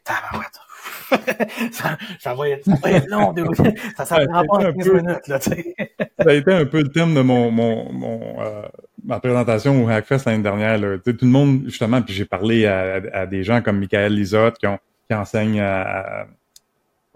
ça, 1.71 1.99
ça, 2.19 2.35
va 2.35 2.49
être, 2.49 2.65
ça 2.65 2.75
va 2.83 2.91
être 2.91 3.09
long, 3.09 3.35
ça, 3.97 4.05
ça 4.07 4.27
prend 4.27 4.45
pas 4.45 4.73
15 4.73 4.89
minutes, 4.89 5.29
là, 5.29 5.39
tu 5.39 5.51
sais. 5.51 5.75
ça 6.19 6.31
a 6.31 6.33
été 6.33 6.53
un 6.53 6.65
peu 6.65 6.81
le 6.81 6.89
thème 6.89 7.15
de 7.15 7.21
mon, 7.21 7.51
mon, 7.51 7.93
mon 7.93 8.41
euh, 8.41 8.63
ma 9.05 9.21
présentation 9.21 9.85
au 9.85 9.89
Hackfest 9.89 10.25
l'année 10.25 10.43
dernière, 10.43 10.79
là. 10.79 10.97
Tout 10.99 11.15
le 11.21 11.29
monde, 11.29 11.65
justement, 11.67 12.01
puis 12.01 12.15
j'ai 12.15 12.25
parlé 12.25 12.67
à, 12.67 13.03
à, 13.13 13.27
des 13.27 13.45
gens 13.45 13.61
comme 13.61 13.79
Michael 13.79 14.15
Lisotte 14.15 14.57
qui 14.57 14.67
ont, 14.67 14.79
qui 15.07 15.15
enseignent 15.15 15.61
à 15.61 16.27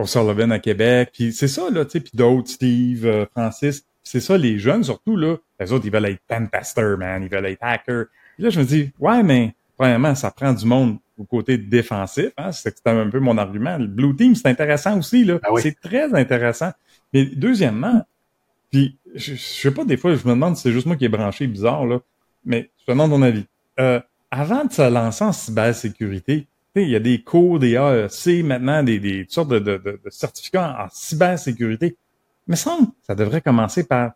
Sullivan 0.05 0.52
à 0.52 0.59
Québec. 0.59 1.10
Puis 1.12 1.32
c'est 1.32 1.48
ça, 1.48 1.70
là, 1.70 1.85
tu 1.85 1.93
sais, 1.93 2.01
puis 2.01 2.12
d'autres, 2.14 2.48
Steve, 2.48 3.06
euh, 3.06 3.27
Francis. 3.35 3.86
C'est 4.02 4.20
ça, 4.20 4.36
les 4.36 4.59
jeunes, 4.59 4.85
surtout, 4.85 5.16
là, 5.16 5.36
les 5.59 5.73
autres, 5.73 5.86
ils 5.86 5.93
veulent 5.93 6.06
être 6.06 6.20
pentester, 6.28 6.94
man, 6.98 7.23
ils 7.23 7.28
veulent 7.28 7.47
être 7.47 7.62
hacker. 7.62 8.05
Puis 8.35 8.44
là, 8.44 8.51
je 8.51 8.60
me 8.60 8.64
dis, 8.64 8.93
ouais, 9.01 9.23
mais 9.23 9.55
premièrement, 9.77 10.14
ça 10.14 10.31
prend 10.31 10.52
du 10.52 10.64
monde 10.66 10.98
au 11.18 11.24
côté 11.24 11.59
défensif. 11.59 12.31
Hein? 12.36 12.52
C'était 12.52 12.90
un 12.90 13.09
peu 13.09 13.18
mon 13.20 13.39
argument. 13.39 13.78
Le 13.78 13.86
Blue 13.86 14.14
Team, 14.14 14.35
c'est 14.35 14.48
intéressant 14.48 14.98
aussi, 14.98 15.24
là. 15.24 15.39
Ah 15.43 15.48
c'est 15.56 15.78
très 15.81 16.14
intéressant. 16.14 16.70
Mais 17.12 17.24
deuxièmement, 17.24 18.05
puis 18.70 18.98
je, 19.14 19.35
je, 19.35 19.40
sais 19.40 19.70
pas, 19.70 19.85
des 19.85 19.97
fois, 19.97 20.14
je 20.14 20.27
me 20.28 20.35
demande 20.35 20.56
si 20.56 20.62
c'est 20.62 20.73
juste 20.73 20.86
moi 20.86 20.97
qui 20.97 21.06
est 21.06 21.10
branché 21.10 21.47
bizarre, 21.47 21.86
là, 21.86 22.01
mais 22.44 22.70
je 22.78 22.85
te 22.85 22.90
demande 22.93 23.10
ton 23.10 23.23
avis. 23.23 23.47
Euh, 23.81 24.01
avant 24.31 24.64
de 24.64 24.73
se 24.73 24.89
lancer 24.89 25.24
en 25.24 25.32
cybersécurité, 25.32 26.47
il 26.82 26.90
y 26.90 26.96
a 26.96 27.00
des 27.00 27.22
cours, 27.22 27.58
des 27.58 27.72
AEC 27.74 28.44
maintenant, 28.44 28.82
des, 28.82 28.98
des 28.98 29.22
toutes 29.22 29.32
sortes 29.32 29.48
de, 29.48 29.58
de, 29.58 29.78
de, 29.78 30.00
certificats 30.10 30.76
en, 30.78 30.88
cybersécurité. 30.90 31.96
Mais 32.46 32.56
ça, 32.56 32.76
ça 33.02 33.14
devrait 33.14 33.40
commencer 33.40 33.86
par 33.86 34.12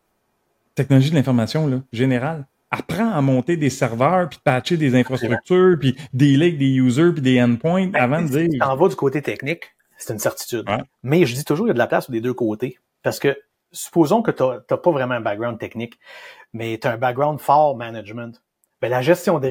technologie 0.75 1.11
de 1.11 1.17
l'information 1.17 1.67
là, 1.67 1.81
générale. 1.93 2.47
Apprends 2.71 3.11
à 3.11 3.21
monter 3.21 3.57
des 3.57 3.71
serveurs, 3.71 4.29
puis 4.29 4.39
patcher 4.45 4.77
des 4.77 4.95
infrastructures, 4.95 5.77
puis 5.81 5.97
des 6.13 6.37
avec 6.37 6.59
des 6.59 6.71
users, 6.71 7.13
puis 7.13 7.23
des 7.23 7.43
endpoints 7.43 7.89
ben, 7.89 8.01
avant 8.01 8.23
de 8.23 8.29
dire... 8.29 8.49
Si 8.51 8.59
t'en 8.59 8.77
vas 8.77 8.89
du 8.89 8.95
côté 8.95 9.23
technique, 9.23 9.75
c'est 9.97 10.13
une 10.13 10.21
certitude. 10.21 10.65
Mais 11.03 11.27
je 11.27 11.35
dis 11.35 11.45
toujours, 11.45 11.67
il 11.67 11.71
y 11.71 11.73
a 11.73 11.75
de 11.75 11.79
la 11.79 11.89
place 11.89 12.09
des 12.11 12.21
deux 12.21 12.35
côtés. 12.35 12.79
Parce 13.03 13.19
que 13.19 13.37
supposons 13.73 14.23
que 14.23 14.31
tu 14.31 14.43
n'as 14.43 14.77
pas 14.77 14.91
vraiment 14.91 15.15
un 15.15 15.21
background 15.21 15.59
technique, 15.59 15.99
mais 16.53 16.79
tu 16.81 16.87
as 16.87 16.93
un 16.93 16.97
background 16.97 17.41
fort 17.41 17.77
management. 17.77 18.41
Ben, 18.81 18.89
la 18.89 19.03
gestion 19.03 19.39
des 19.39 19.51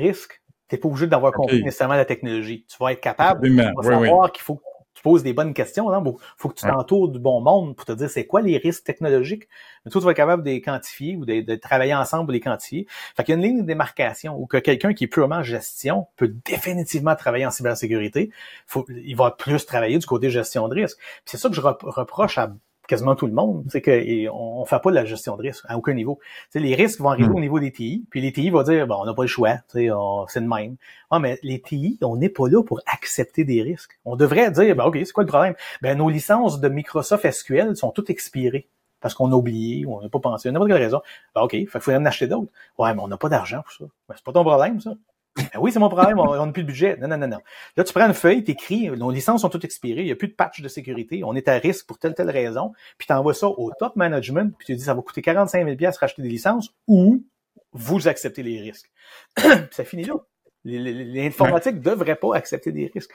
risques, 0.70 0.78
T'es 0.78 0.78
pas 0.78 0.88
obligé 0.88 1.08
d'avoir 1.08 1.32
compris 1.34 1.64
nécessairement 1.64 1.96
la 1.96 2.06
technologie. 2.06 2.66
Tu 2.68 2.78
vas 2.80 2.92
être 2.92 3.02
capable 3.02 3.50
de 3.50 3.84
savoir 3.84 4.32
qu'il 4.32 4.44
faut 4.44 4.56
que 4.56 4.62
tu 4.94 5.04
poses 5.04 5.24
des 5.24 5.34
bonnes 5.34 5.54
questions. 5.54 5.92
Il 5.92 6.14
faut 6.38 6.50
que 6.50 6.56
tu 6.56 6.68
t'entoures 6.68 7.10
du 7.10 7.20
bon 7.20 7.42
monde 7.42 7.76
pour 7.76 7.86
te 7.86 7.92
dire 7.94 8.10
c'est 8.10 8.26
quoi 8.26 8.42
les 8.42 8.58
risques 8.58 8.84
technologiques. 8.84 9.48
Mais 9.86 9.92
toi, 9.92 10.02
tu 10.02 10.06
vas 10.06 10.12
être 10.12 10.18
capable 10.18 10.44
de 10.44 10.50
les 10.50 10.62
quantifier 10.62 11.16
ou 11.16 11.26
de, 11.26 11.56
travailler 11.56 11.96
ensemble 11.96 12.26
pour 12.26 12.34
les 12.34 12.40
quantifier. 12.40 12.86
Fait 13.16 13.24
qu'il 13.24 13.34
y 13.34 13.38
a 13.38 13.40
une 13.40 13.46
ligne 13.46 13.62
de 13.62 13.68
démarcation 13.68 14.38
où 14.38 14.46
que 14.46 14.58
quelqu'un 14.58 14.94
qui 14.94 15.06
est 15.06 15.08
purement 15.08 15.42
gestion 15.42 16.08
peut 16.18 16.34
définitivement 16.46 17.16
travailler 17.16 17.46
en 17.46 17.52
cybersécurité. 17.52 18.30
Faut, 18.68 18.86
il 18.90 19.16
va 19.16 19.32
plus 19.32 19.66
travailler 19.66 19.98
du 19.98 20.06
côté 20.06 20.30
gestion 20.30 20.68
de 20.68 20.76
risque. 20.76 20.98
C'est 21.26 21.38
ça 21.38 21.50
que 21.50 21.56
je 21.56 21.62
reproche 21.62 22.38
à 22.38 22.52
quasiment 22.90 23.16
tout 23.16 23.28
le 23.28 23.34
monde, 23.34 23.66
c'est 23.70 23.84
qu'on 23.84 24.62
ne 24.62 24.66
fait 24.66 24.80
pas 24.82 24.90
de 24.90 24.96
la 24.96 25.06
gestion 25.06 25.38
de 25.38 25.44
risque 25.44 25.64
à 25.68 25.78
aucun 25.78 25.94
niveau. 25.94 26.20
les 26.56 26.74
risques 26.74 27.00
vont 27.00 27.10
arriver 27.10 27.30
hmm. 27.30 27.36
au 27.36 27.40
niveau 27.40 27.60
des 27.60 27.72
TI, 27.72 28.04
puis 28.10 28.20
les 28.20 28.34
TI 28.34 28.50
vont 28.50 28.64
dire, 28.64 28.88
bon, 28.88 28.96
on 29.00 29.06
n'a 29.06 29.14
pas 29.14 29.22
le 29.22 29.28
choix, 29.28 29.58
c'est 29.68 29.86
de 29.86 30.48
même. 30.48 30.76
Ah, 31.12 31.20
mais 31.20 31.38
les 31.44 31.62
TI, 31.62 32.00
on 32.02 32.18
n'est 32.18 32.30
pas 32.30 32.48
là 32.50 32.64
pour 32.64 32.82
accepter 32.88 33.44
des 33.44 33.62
risques. 33.62 34.00
On 34.06 34.16
devrait 34.16 34.50
dire, 34.50 34.76
ben, 34.76 34.86
OK, 34.86 34.98
c'est 34.98 35.12
quoi 35.12 35.24
le 35.24 35.30
problème? 35.30 35.54
Ben, 35.84 35.98
nos 35.98 36.10
licences 36.10 36.60
de 36.60 36.68
Microsoft 36.68 37.30
SQL 37.30 37.76
sont 37.76 37.92
toutes 37.92 38.10
expirées 38.10 38.68
parce 39.02 39.14
qu'on 39.14 39.32
a 39.32 39.36
oublié 39.36 39.86
ou 39.86 39.96
on 39.96 40.02
n'a 40.02 40.10
pas 40.10 40.20
pensé, 40.20 40.52
n'importe 40.52 40.72
quelle 40.72 40.82
raison. 40.82 41.02
Ben, 41.36 41.42
OK, 41.42 41.54
il 41.54 41.68
faudrait 41.68 41.96
en 41.96 42.06
acheter 42.06 42.28
d'autres. 42.28 42.52
Ouais, 42.80 42.92
mais 42.96 43.02
on 43.02 43.08
n'a 43.08 43.18
pas 43.18 43.30
d'argent 43.30 43.62
pour 43.62 43.72
ça. 43.72 43.86
Ben, 44.08 44.16
c'est 44.18 44.26
pas 44.26 44.34
ton 44.34 44.44
problème, 44.44 44.80
ça. 44.80 44.92
Ben 45.36 45.60
oui, 45.60 45.72
c'est 45.72 45.80
mon 45.80 45.90
problème, 45.90 46.20
on 46.20 46.46
n'a 46.46 46.52
plus 46.52 46.64
de 46.64 46.68
budget. 46.68 46.98
Non, 46.98 47.08
non, 47.08 47.18
non, 47.18 47.28
non. 47.28 47.40
Là, 47.78 47.84
tu 47.84 47.94
prends 47.94 48.08
une 48.08 48.14
feuille, 48.14 48.44
t'écris, 48.44 48.90
nos 48.90 49.12
licences 49.12 49.42
sont 49.42 49.50
toutes 49.50 49.64
expirées, 49.64 50.02
il 50.02 50.06
n'y 50.06 50.12
a 50.12 50.16
plus 50.16 50.28
de 50.28 50.34
patch 50.34 50.62
de 50.62 50.68
sécurité, 50.68 51.22
on 51.24 51.36
est 51.36 51.48
à 51.48 51.54
risque 51.54 51.86
pour 51.88 51.98
telle, 51.98 52.14
telle 52.14 52.30
raison, 52.30 52.74
puis 52.98 53.08
tu 53.08 53.14
envoies 53.14 53.34
ça 53.34 53.48
au 53.48 53.72
top 53.80 53.96
management, 53.96 54.54
puis 54.58 54.66
tu 54.66 54.76
dis, 54.76 54.84
ça 54.84 54.94
va 54.94 55.02
coûter 55.02 55.22
45 55.22 55.66
000 55.66 55.92
racheter 56.00 56.22
des 56.22 56.30
licences, 56.30 56.70
ou 56.88 57.24
vous 57.72 58.08
acceptez 58.08 58.44
les 58.44 58.60
risques. 58.60 58.92
ça 59.72 59.84
finit 59.84 60.04
là. 60.04 60.16
L'informatique 60.66 61.76
ne 61.76 61.82
devrait 61.82 62.16
pas 62.16 62.36
accepter 62.36 62.72
des 62.72 62.92
risques. 62.94 63.12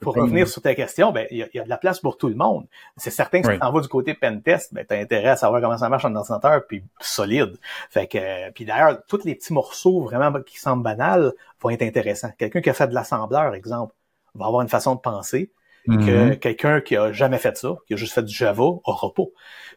pour 0.00 0.14
revenir 0.14 0.46
sur 0.46 0.60
ta 0.60 0.74
question, 0.74 1.10
ben 1.10 1.26
il 1.30 1.48
y, 1.52 1.58
a 1.58 1.64
de 1.64 1.68
la 1.68 1.78
place 1.78 2.00
pour 2.00 2.18
tout 2.18 2.28
le 2.28 2.34
monde. 2.34 2.66
C'est 2.96 3.10
certain 3.10 3.40
que 3.40 3.50
si 3.50 3.58
tu 3.58 3.64
en 3.64 3.72
vas 3.72 3.80
du 3.80 3.88
côté 3.88 4.14
pentest, 4.14 4.74
ben 4.74 4.84
tu 4.86 4.94
as 4.94 4.98
intérêt 4.98 5.30
à 5.30 5.36
savoir 5.36 5.62
comment 5.62 5.78
ça 5.78 5.88
marche 5.88 6.04
en 6.04 6.14
ordinateur, 6.14 6.66
puis 6.66 6.84
solide. 7.00 7.56
Fait 7.88 8.06
que, 8.06 8.50
puis 8.50 8.66
d'ailleurs, 8.66 8.98
tous 9.06 9.24
les 9.24 9.34
petits 9.34 9.54
morceaux 9.54 10.02
vraiment 10.02 10.32
qui 10.42 10.58
semblent 10.58 10.82
banals 10.82 11.32
vont 11.60 11.70
être 11.70 11.82
intéressants. 11.82 12.32
Quelqu'un 12.36 12.60
qui 12.60 12.70
a 12.70 12.74
fait 12.74 12.88
de 12.88 12.94
l'assembleur, 12.94 13.54
exemple, 13.54 13.94
va 14.34 14.46
avoir 14.46 14.62
une 14.62 14.68
façon 14.68 14.94
de 14.94 15.00
penser 15.00 15.50
que 15.96 16.32
mm-hmm. 16.32 16.38
quelqu'un 16.38 16.80
qui 16.80 16.96
a 16.96 17.12
jamais 17.12 17.38
fait 17.38 17.56
ça, 17.56 17.76
qui 17.86 17.94
a 17.94 17.96
juste 17.96 18.12
fait 18.12 18.22
du 18.22 18.34
Java, 18.34 18.62
aura 18.62 19.12
pas. 19.14 19.24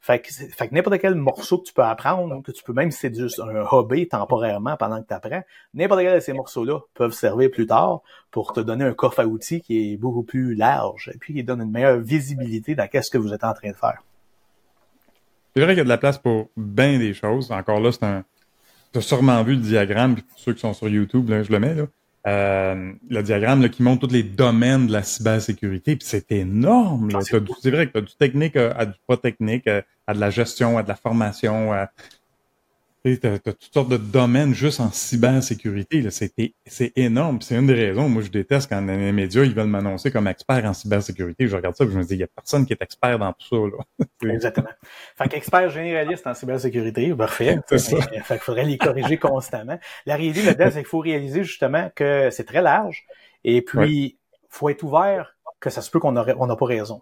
Fait 0.02 0.20
que, 0.20 0.32
fait 0.32 0.68
que 0.68 0.74
n'importe 0.74 1.00
quel 1.00 1.16
morceau 1.16 1.60
que 1.60 1.68
tu 1.68 1.74
peux 1.74 1.84
apprendre, 1.84 2.42
que 2.44 2.52
tu 2.52 2.64
peux 2.64 2.74
même 2.74 2.90
si 2.92 3.00
c'est 3.00 3.16
juste 3.16 3.40
un 3.40 3.66
hobby 3.72 4.08
temporairement 4.08 4.76
pendant 4.76 5.02
que 5.02 5.08
tu 5.08 5.14
apprends, 5.14 5.44
n'importe 5.74 6.02
quel 6.02 6.16
de 6.16 6.20
ces 6.20 6.34
morceaux-là 6.34 6.80
peuvent 6.96 7.14
servir 7.14 7.52
plus 7.52 7.68
tard 7.68 8.02
pour 8.32 8.54
te 8.54 8.60
donner 8.60 8.84
un 8.84 8.94
coffre 8.94 9.20
à 9.20 9.26
outils 9.26 9.62
qui 9.62 9.94
est 9.94 9.98
beaucoup 9.98 10.24
plus 10.24 10.56
large 10.56 11.12
et 11.14 11.18
puis 11.18 11.34
qui 11.34 11.44
donne 11.44 11.62
une 11.62 11.72
meilleure 11.72 12.00
visibilité 12.00 12.74
dans 12.74 12.88
qu'est-ce 12.88 13.12
que 13.12 13.18
vous 13.18 13.34
êtes 13.34 13.44
en 13.44 13.54
train 13.54 13.70
de 13.70 13.76
faire. 13.76 14.02
C'est 15.56 15.62
vrai 15.62 15.74
qu'il 15.74 15.80
y 15.80 15.82
a 15.82 15.84
de 15.84 15.90
la 15.90 15.98
place 15.98 16.18
pour 16.18 16.50
bien 16.58 16.98
des 16.98 17.14
choses. 17.14 17.52
Encore 17.52 17.80
là, 17.80 17.92
c'est 17.92 18.04
un. 18.04 18.24
Tu 18.94 19.00
as 19.00 19.02
sûrement 19.02 19.44
vu 19.44 19.54
le 19.54 19.62
diagramme, 19.62 20.16
pour 20.16 20.40
ceux 20.40 20.54
qui 20.54 20.62
sont 20.62 20.74
sur 20.74 20.88
YouTube, 20.88 21.30
là, 21.30 21.44
je 21.44 21.52
le 21.52 21.60
mets 21.60 21.76
là. 21.76 21.84
Euh, 22.28 22.94
le 23.10 23.24
diagramme 23.24 23.64
là, 23.64 23.70
qui 23.70 23.82
montre 23.82 24.08
tous 24.08 24.14
les 24.14 24.22
domaines 24.22 24.88
de 24.88 24.92
la 24.92 25.02
cybersécurité. 25.02 25.96
Puis 25.96 26.08
c'est 26.08 26.32
énorme. 26.32 27.10
Ah, 27.16 27.22
c'est 27.22 27.72
vrai 27.72 27.88
que 27.88 27.94
tu 27.94 27.98
as 27.98 28.02
du 28.02 28.16
technique 28.16 28.56
à, 28.56 28.86
du 28.86 28.94
pas 29.08 29.18
technique, 29.18 29.68
à, 29.68 29.84
à, 30.06 30.14
de 30.14 30.20
la 30.20 30.30
gestion, 30.30 30.78
à 30.78 30.84
de 30.84 30.88
la 30.88 30.96
formation, 30.96 31.74
à, 31.74 31.90
tu 33.04 33.20
as, 33.28 33.40
toutes 33.40 33.74
sortes 33.74 33.90
de 33.90 33.98
domaines 33.98 34.54
juste 34.54 34.80
en 34.80 34.92
cybersécurité. 34.92 36.08
C'est 36.10 36.92
énorme. 36.96 37.42
C'est 37.42 37.56
une 37.56 37.68
des 37.68 37.74
raisons. 37.74 38.10
Moi, 38.10 38.22
je 38.22 38.30
déteste 38.30 38.70
quand 38.70 38.82
les 38.82 39.12
médias 39.12 39.44
ils 39.44 39.54
veulent 39.54 39.68
m'annoncer 39.68 40.12
comme 40.12 40.28
expert 40.28 40.64
en 40.66 40.74
cybersécurité. 40.74 41.48
Je 41.48 41.56
regarde 41.56 41.76
ça 41.76 41.84
et 41.84 41.90
je 41.90 41.98
me 41.98 42.04
dis, 42.04 42.14
il 42.14 42.18
n'y 42.18 42.24
a 42.24 42.28
personne 42.28 42.66
qui 42.66 42.74
est 42.74 42.82
expert 42.82 43.18
dans 43.18 43.34
tout 43.34 43.48
ça. 43.50 43.56
Là. 43.56 44.06
Exactement. 44.34 44.70
Fait 45.18 45.30
qu'expert 45.30 45.70
généraliste 45.70 46.28
en 46.28 46.34
cybersécurité, 46.34 47.14
parfait. 47.16 47.60
Ça. 47.78 48.02
Fait 48.02 48.36
qu'il 48.36 48.40
faudrait 48.40 48.66
les 48.66 48.78
corriger 48.78 49.18
constamment. 49.20 49.80
La 50.06 50.16
réalité 50.16 50.44
là-dedans, 50.44 50.70
c'est 50.72 50.80
qu'il 50.80 50.86
faut 50.86 51.00
réaliser 51.00 51.44
justement 51.44 51.90
que 51.96 52.30
c'est 52.32 52.44
très 52.44 52.62
large. 52.62 53.06
Et 53.44 53.62
puis, 53.62 54.18
faut 54.50 54.70
être 54.70 54.84
ouvert 54.84 55.36
que 55.60 55.70
ça 55.70 55.82
se 55.82 55.90
peut 55.90 56.00
qu'on 56.00 56.12
n'a 56.12 56.24
pas 56.26 56.66
raison 56.66 57.02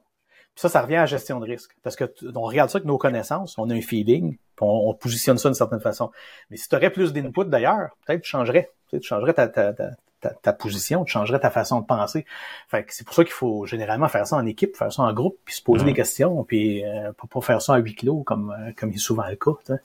ça, 0.60 0.68
ça 0.68 0.82
revient 0.82 0.98
à 0.98 1.02
la 1.02 1.06
gestion 1.06 1.40
de 1.40 1.46
risque. 1.46 1.72
Parce 1.84 1.96
que 1.96 2.04
on 2.36 2.42
regarde 2.42 2.70
ça 2.70 2.80
avec 2.80 2.86
nos 2.86 2.98
connaissances, 2.98 3.58
on 3.58 3.70
a 3.70 3.74
un 3.74 3.80
feeling, 3.80 4.36
on, 4.60 4.94
positionne 4.94 5.38
ça 5.38 5.48
d'une 5.48 5.56
certaine 5.56 5.80
façon. 5.80 6.12
Mais 6.50 6.58
si 6.58 6.68
tu 6.68 6.76
aurais 6.76 6.90
plus 6.90 7.14
d'input 7.14 7.46
d'ailleurs, 7.46 7.92
peut-être 8.06 8.24
tu 8.24 8.30
changerais. 8.30 8.70
Tu, 8.90 9.02
changerais 9.02 9.34
ta, 9.34 9.48
ta, 9.48 9.72
ta, 9.72 10.30
ta, 10.32 10.52
position, 10.52 11.06
tu 11.06 11.14
changerais 11.14 11.40
ta 11.40 11.50
façon 11.50 11.80
de 11.80 11.86
penser. 11.86 12.26
Fait 12.68 12.84
que 12.84 12.94
c'est 12.94 13.06
pour 13.06 13.16
ça 13.16 13.24
qu'il 13.24 13.32
faut 13.32 13.66
généralement 13.66 14.10
faire 14.10 14.28
ça 14.28 14.36
en 14.36 14.46
équipe, 14.46 14.76
faire 14.76 14.92
ça 14.92 15.04
en 15.04 15.14
groupe, 15.14 15.38
puis 15.46 15.56
se 15.56 15.64
poser 15.64 15.86
des 15.86 15.94
questions, 15.94 16.44
puis 16.44 16.84
euh, 16.84 17.14
pas, 17.14 17.40
faire 17.40 17.62
ça 17.62 17.76
à 17.76 17.78
huis 17.78 17.96
clos 17.96 18.24
comme, 18.24 18.52
euh, 18.52 18.74
comme 18.76 18.90
il 18.90 18.96
est 18.96 18.98
souvent 18.98 19.30
le 19.30 19.38
cas. 19.38 19.78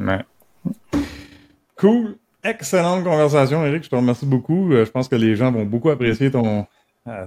Ouais. 0.00 0.24
Cool. 1.76 2.16
Excellente 2.42 3.04
conversation, 3.04 3.64
Eric. 3.64 3.84
Je 3.84 3.90
te 3.90 3.94
remercie 3.94 4.26
beaucoup. 4.26 4.72
Euh, 4.72 4.84
je 4.84 4.90
pense 4.90 5.06
que 5.06 5.14
les 5.14 5.36
gens 5.36 5.52
vont 5.52 5.64
beaucoup 5.64 5.90
apprécier 5.90 6.32
ton, 6.32 6.66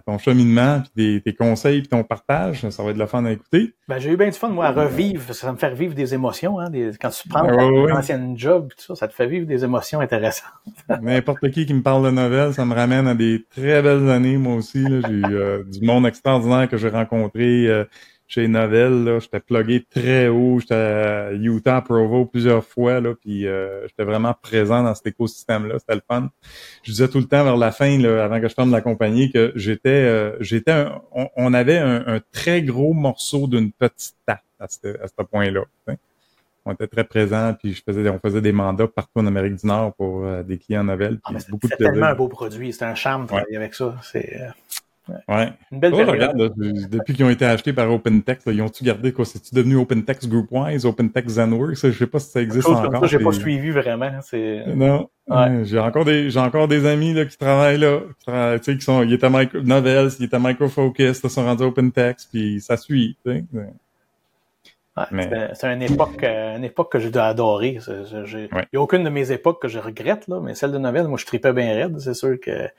ton 0.05 0.17
cheminement, 0.17 0.81
puis 0.95 1.21
tes, 1.23 1.33
conseils, 1.33 1.81
puis 1.81 1.89
ton 1.89 2.03
partage. 2.03 2.69
Ça 2.69 2.83
va 2.83 2.89
être 2.89 2.95
de 2.95 2.99
la 2.99 3.07
fun 3.07 3.23
à 3.25 3.31
écouter. 3.31 3.73
Ben, 3.87 3.99
j'ai 3.99 4.11
eu 4.11 4.17
bien 4.17 4.29
du 4.29 4.37
fun, 4.37 4.49
moi, 4.49 4.67
à 4.67 4.71
revivre. 4.71 5.33
Ça 5.33 5.51
me 5.51 5.57
fait 5.57 5.69
revivre 5.69 5.93
des 5.93 6.13
émotions. 6.13 6.59
Hein, 6.59 6.71
quand 6.99 7.09
tu 7.09 7.27
prends 7.27 7.43
un 7.43 7.97
ancien 7.97 8.33
job, 8.35 8.69
tout 8.69 8.83
ça, 8.83 8.95
ça 8.95 9.07
te 9.07 9.13
fait 9.13 9.27
vivre 9.27 9.45
des 9.45 9.63
émotions 9.63 9.99
intéressantes. 9.99 10.51
N'importe 11.01 11.49
qui 11.51 11.65
qui 11.65 11.73
me 11.73 11.81
parle 11.81 12.05
de 12.05 12.11
nouvelles, 12.11 12.53
ça 12.53 12.65
me 12.65 12.73
ramène 12.73 13.07
à 13.07 13.15
des 13.15 13.45
très 13.55 13.81
belles 13.81 14.09
années, 14.09 14.37
moi 14.37 14.55
aussi. 14.55 14.83
J'ai 14.83 15.13
eu 15.13 15.25
euh, 15.25 15.63
du 15.63 15.85
monde 15.85 16.05
extraordinaire 16.05 16.69
que 16.69 16.77
j'ai 16.77 16.89
rencontré. 16.89 17.67
Euh, 17.67 17.85
chez 18.31 18.47
Novel, 18.47 19.03
là, 19.03 19.19
j'étais 19.19 19.41
plugué 19.41 19.83
très 19.83 20.29
haut, 20.29 20.57
j'étais 20.61 20.73
à 20.73 21.33
Utah, 21.33 21.81
Provo 21.81 22.25
plusieurs 22.25 22.63
fois, 22.63 23.01
là, 23.01 23.13
puis 23.13 23.45
euh, 23.45 23.85
j'étais 23.89 24.05
vraiment 24.05 24.33
présent 24.41 24.83
dans 24.83 24.95
cet 24.95 25.07
écosystème-là, 25.07 25.79
c'était 25.79 25.95
le 25.95 26.01
fun. 26.07 26.29
Je 26.83 26.91
disais 26.91 27.09
tout 27.09 27.17
le 27.17 27.25
temps 27.25 27.43
vers 27.43 27.57
la 27.57 27.73
fin, 27.73 27.97
là, 27.97 28.23
avant 28.23 28.39
que 28.39 28.47
je 28.47 28.53
ferme 28.53 28.71
la 28.71 28.79
compagnie, 28.79 29.33
que 29.33 29.51
j'étais, 29.55 29.89
euh, 29.89 30.37
j'étais, 30.39 30.85
on, 31.11 31.53
avait 31.53 31.77
un, 31.77 32.21
très 32.31 32.61
gros 32.61 32.93
morceau 32.93 33.47
d'une 33.47 33.73
petite 33.73 34.15
tarte 34.25 34.45
à 34.61 34.67
ce, 34.69 34.87
à 35.03 35.07
ce 35.09 35.25
point-là. 35.25 35.65
On 36.63 36.71
était 36.71 36.87
très 36.87 37.03
présent, 37.03 37.53
puis 37.59 37.73
je 37.73 37.81
faisais, 37.83 38.09
on 38.09 38.19
faisait 38.19 38.39
des 38.39 38.53
mandats 38.53 38.87
partout 38.87 39.19
en 39.19 39.25
Amérique 39.25 39.55
du 39.55 39.67
Nord 39.67 39.93
pour 39.95 40.23
euh, 40.23 40.41
des 40.41 40.57
clients 40.57 40.85
Novel. 40.85 41.19
Ah, 41.25 41.33
c'est 41.37 41.77
tellement 41.77 42.05
un 42.05 42.15
beau 42.15 42.29
produit, 42.29 42.71
c'est 42.71 42.85
un 42.85 42.95
charme 42.95 43.23
de 43.23 43.27
travailler 43.27 43.57
avec 43.57 43.73
ça. 43.73 43.97
C'est 44.03 44.39
Ouais. 45.27 45.53
Une 45.71 45.79
belle 45.79 45.93
oh, 45.93 46.11
regarde, 46.11 46.53
depuis 46.89 47.13
qu'ils 47.13 47.25
ont 47.25 47.29
été 47.29 47.45
achetés 47.45 47.73
par 47.73 47.91
OpenText, 47.91 48.47
ils 48.51 48.61
ont-tu 48.61 48.83
gardé 48.83 49.11
quoi? 49.11 49.25
C'est-tu 49.25 49.53
devenu 49.55 49.75
OpenText 49.75 50.29
Groupwise, 50.29 50.85
OpenText 50.85 51.35
Zenworks? 51.35 51.75
Je 51.75 51.91
sais 51.91 52.07
pas 52.07 52.19
si 52.19 52.31
ça 52.31 52.41
existe 52.41 52.67
encore. 52.67 53.05
j'ai 53.07 53.19
pas 53.19 53.31
suivi 53.31 53.71
vraiment. 53.71 54.11
C'est... 54.21 54.63
Non. 54.75 55.09
J'ai 55.63 55.79
encore 55.79 56.05
des, 56.05 56.29
j'ai 56.29 56.39
encore 56.39 56.67
des 56.67 56.85
amis, 56.85 57.13
là, 57.13 57.25
qui 57.25 57.38
travaillent 57.38 57.79
là. 57.79 57.99
tu 58.25 58.63
sais, 58.63 58.77
qui 58.77 58.81
sont, 58.81 59.03
ils 59.03 59.13
étaient 59.13 59.29
micro, 59.29 59.61
Novels, 59.61 60.09
ils 60.19 60.25
étaient 60.25 60.39
Microfocus, 60.39 61.21
ils 61.23 61.29
sont 61.29 61.45
rendus 61.45 61.63
OpenText, 61.63 62.29
puis 62.31 62.59
ça 62.61 62.77
suit. 62.77 63.17
C'est 65.53 65.73
une 65.73 65.81
époque, 65.81 66.23
euh, 66.23 66.57
une 66.57 66.63
époque 66.65 66.91
que 66.91 66.99
j'ai 66.99 67.15
adoré. 67.17 67.79
Il 67.88 68.49
n'y 68.73 68.77
a 68.77 68.81
aucune 68.81 69.03
de 69.03 69.09
mes 69.09 69.31
époques 69.31 69.61
que 69.61 69.67
je 69.67 69.79
regrette, 69.79 70.27
là, 70.27 70.39
mais 70.41 70.53
celle 70.53 70.71
de 70.71 70.77
Novel, 70.77 71.07
moi, 71.07 71.17
je 71.17 71.25
tripais 71.25 71.53
bien 71.53 71.73
raide. 71.73 71.99
C'est 71.99 72.13
sûr 72.13 72.39
que 72.39 72.69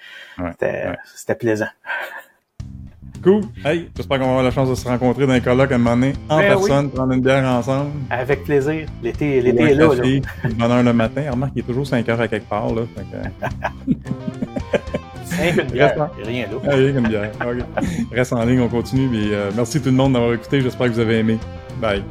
c'était 1.14 1.34
plaisant. 1.38 1.70
Cool. 3.23 3.43
Hey, 3.65 3.89
j'espère 3.97 4.19
qu'on 4.19 4.24
va 4.24 4.31
avoir 4.31 4.44
la 4.44 4.51
chance 4.51 4.69
de 4.69 4.74
se 4.74 4.86
rencontrer 4.86 5.27
dans 5.27 5.32
un 5.32 5.40
colloque 5.40 5.70
à 5.70 5.77
un 5.77 5.78
moment 5.78 5.94
donné, 5.94 6.12
en 6.28 6.39
ben 6.39 6.49
personne, 6.49 6.90
prendre 6.90 7.12
une 7.12 7.20
bière 7.20 7.44
ensemble. 7.44 7.90
Avec 8.11 8.44
plaisir. 8.44 8.86
L'été, 9.03 9.40
l'été 9.40 9.62
est 9.62 9.74
là. 9.74 9.89
Café, 9.89 10.23
là. 10.43 10.51
bonheur 10.59 10.82
le 10.82 10.93
matin. 10.93 11.31
Remarque, 11.31 11.53
il 11.55 11.61
est 11.61 11.62
toujours 11.62 11.86
5 11.86 12.09
heures 12.09 12.20
à 12.20 12.27
quelque 12.27 12.49
part. 12.49 12.74
Là, 12.74 12.82
fait 12.97 13.97
5 15.24 15.57
une 15.62 15.70
bière, 15.70 16.11
rien 16.24 16.47
là. 16.47 16.59
Ah, 16.66 16.74
rien 16.74 16.93
qu'une 16.93 17.09
bière. 17.09 17.31
Reste 18.11 18.32
en 18.32 18.44
ligne, 18.44 18.61
on 18.61 18.69
continue. 18.69 19.09
Mais, 19.09 19.32
euh, 19.32 19.51
merci 19.55 19.81
tout 19.81 19.90
le 19.90 19.97
monde 19.97 20.15
d'avoir 20.15 20.32
écouté. 20.32 20.61
J'espère 20.61 20.89
que 20.89 20.93
vous 20.93 21.01
avez 21.01 21.19
aimé. 21.19 21.39
Bye. 21.81 22.03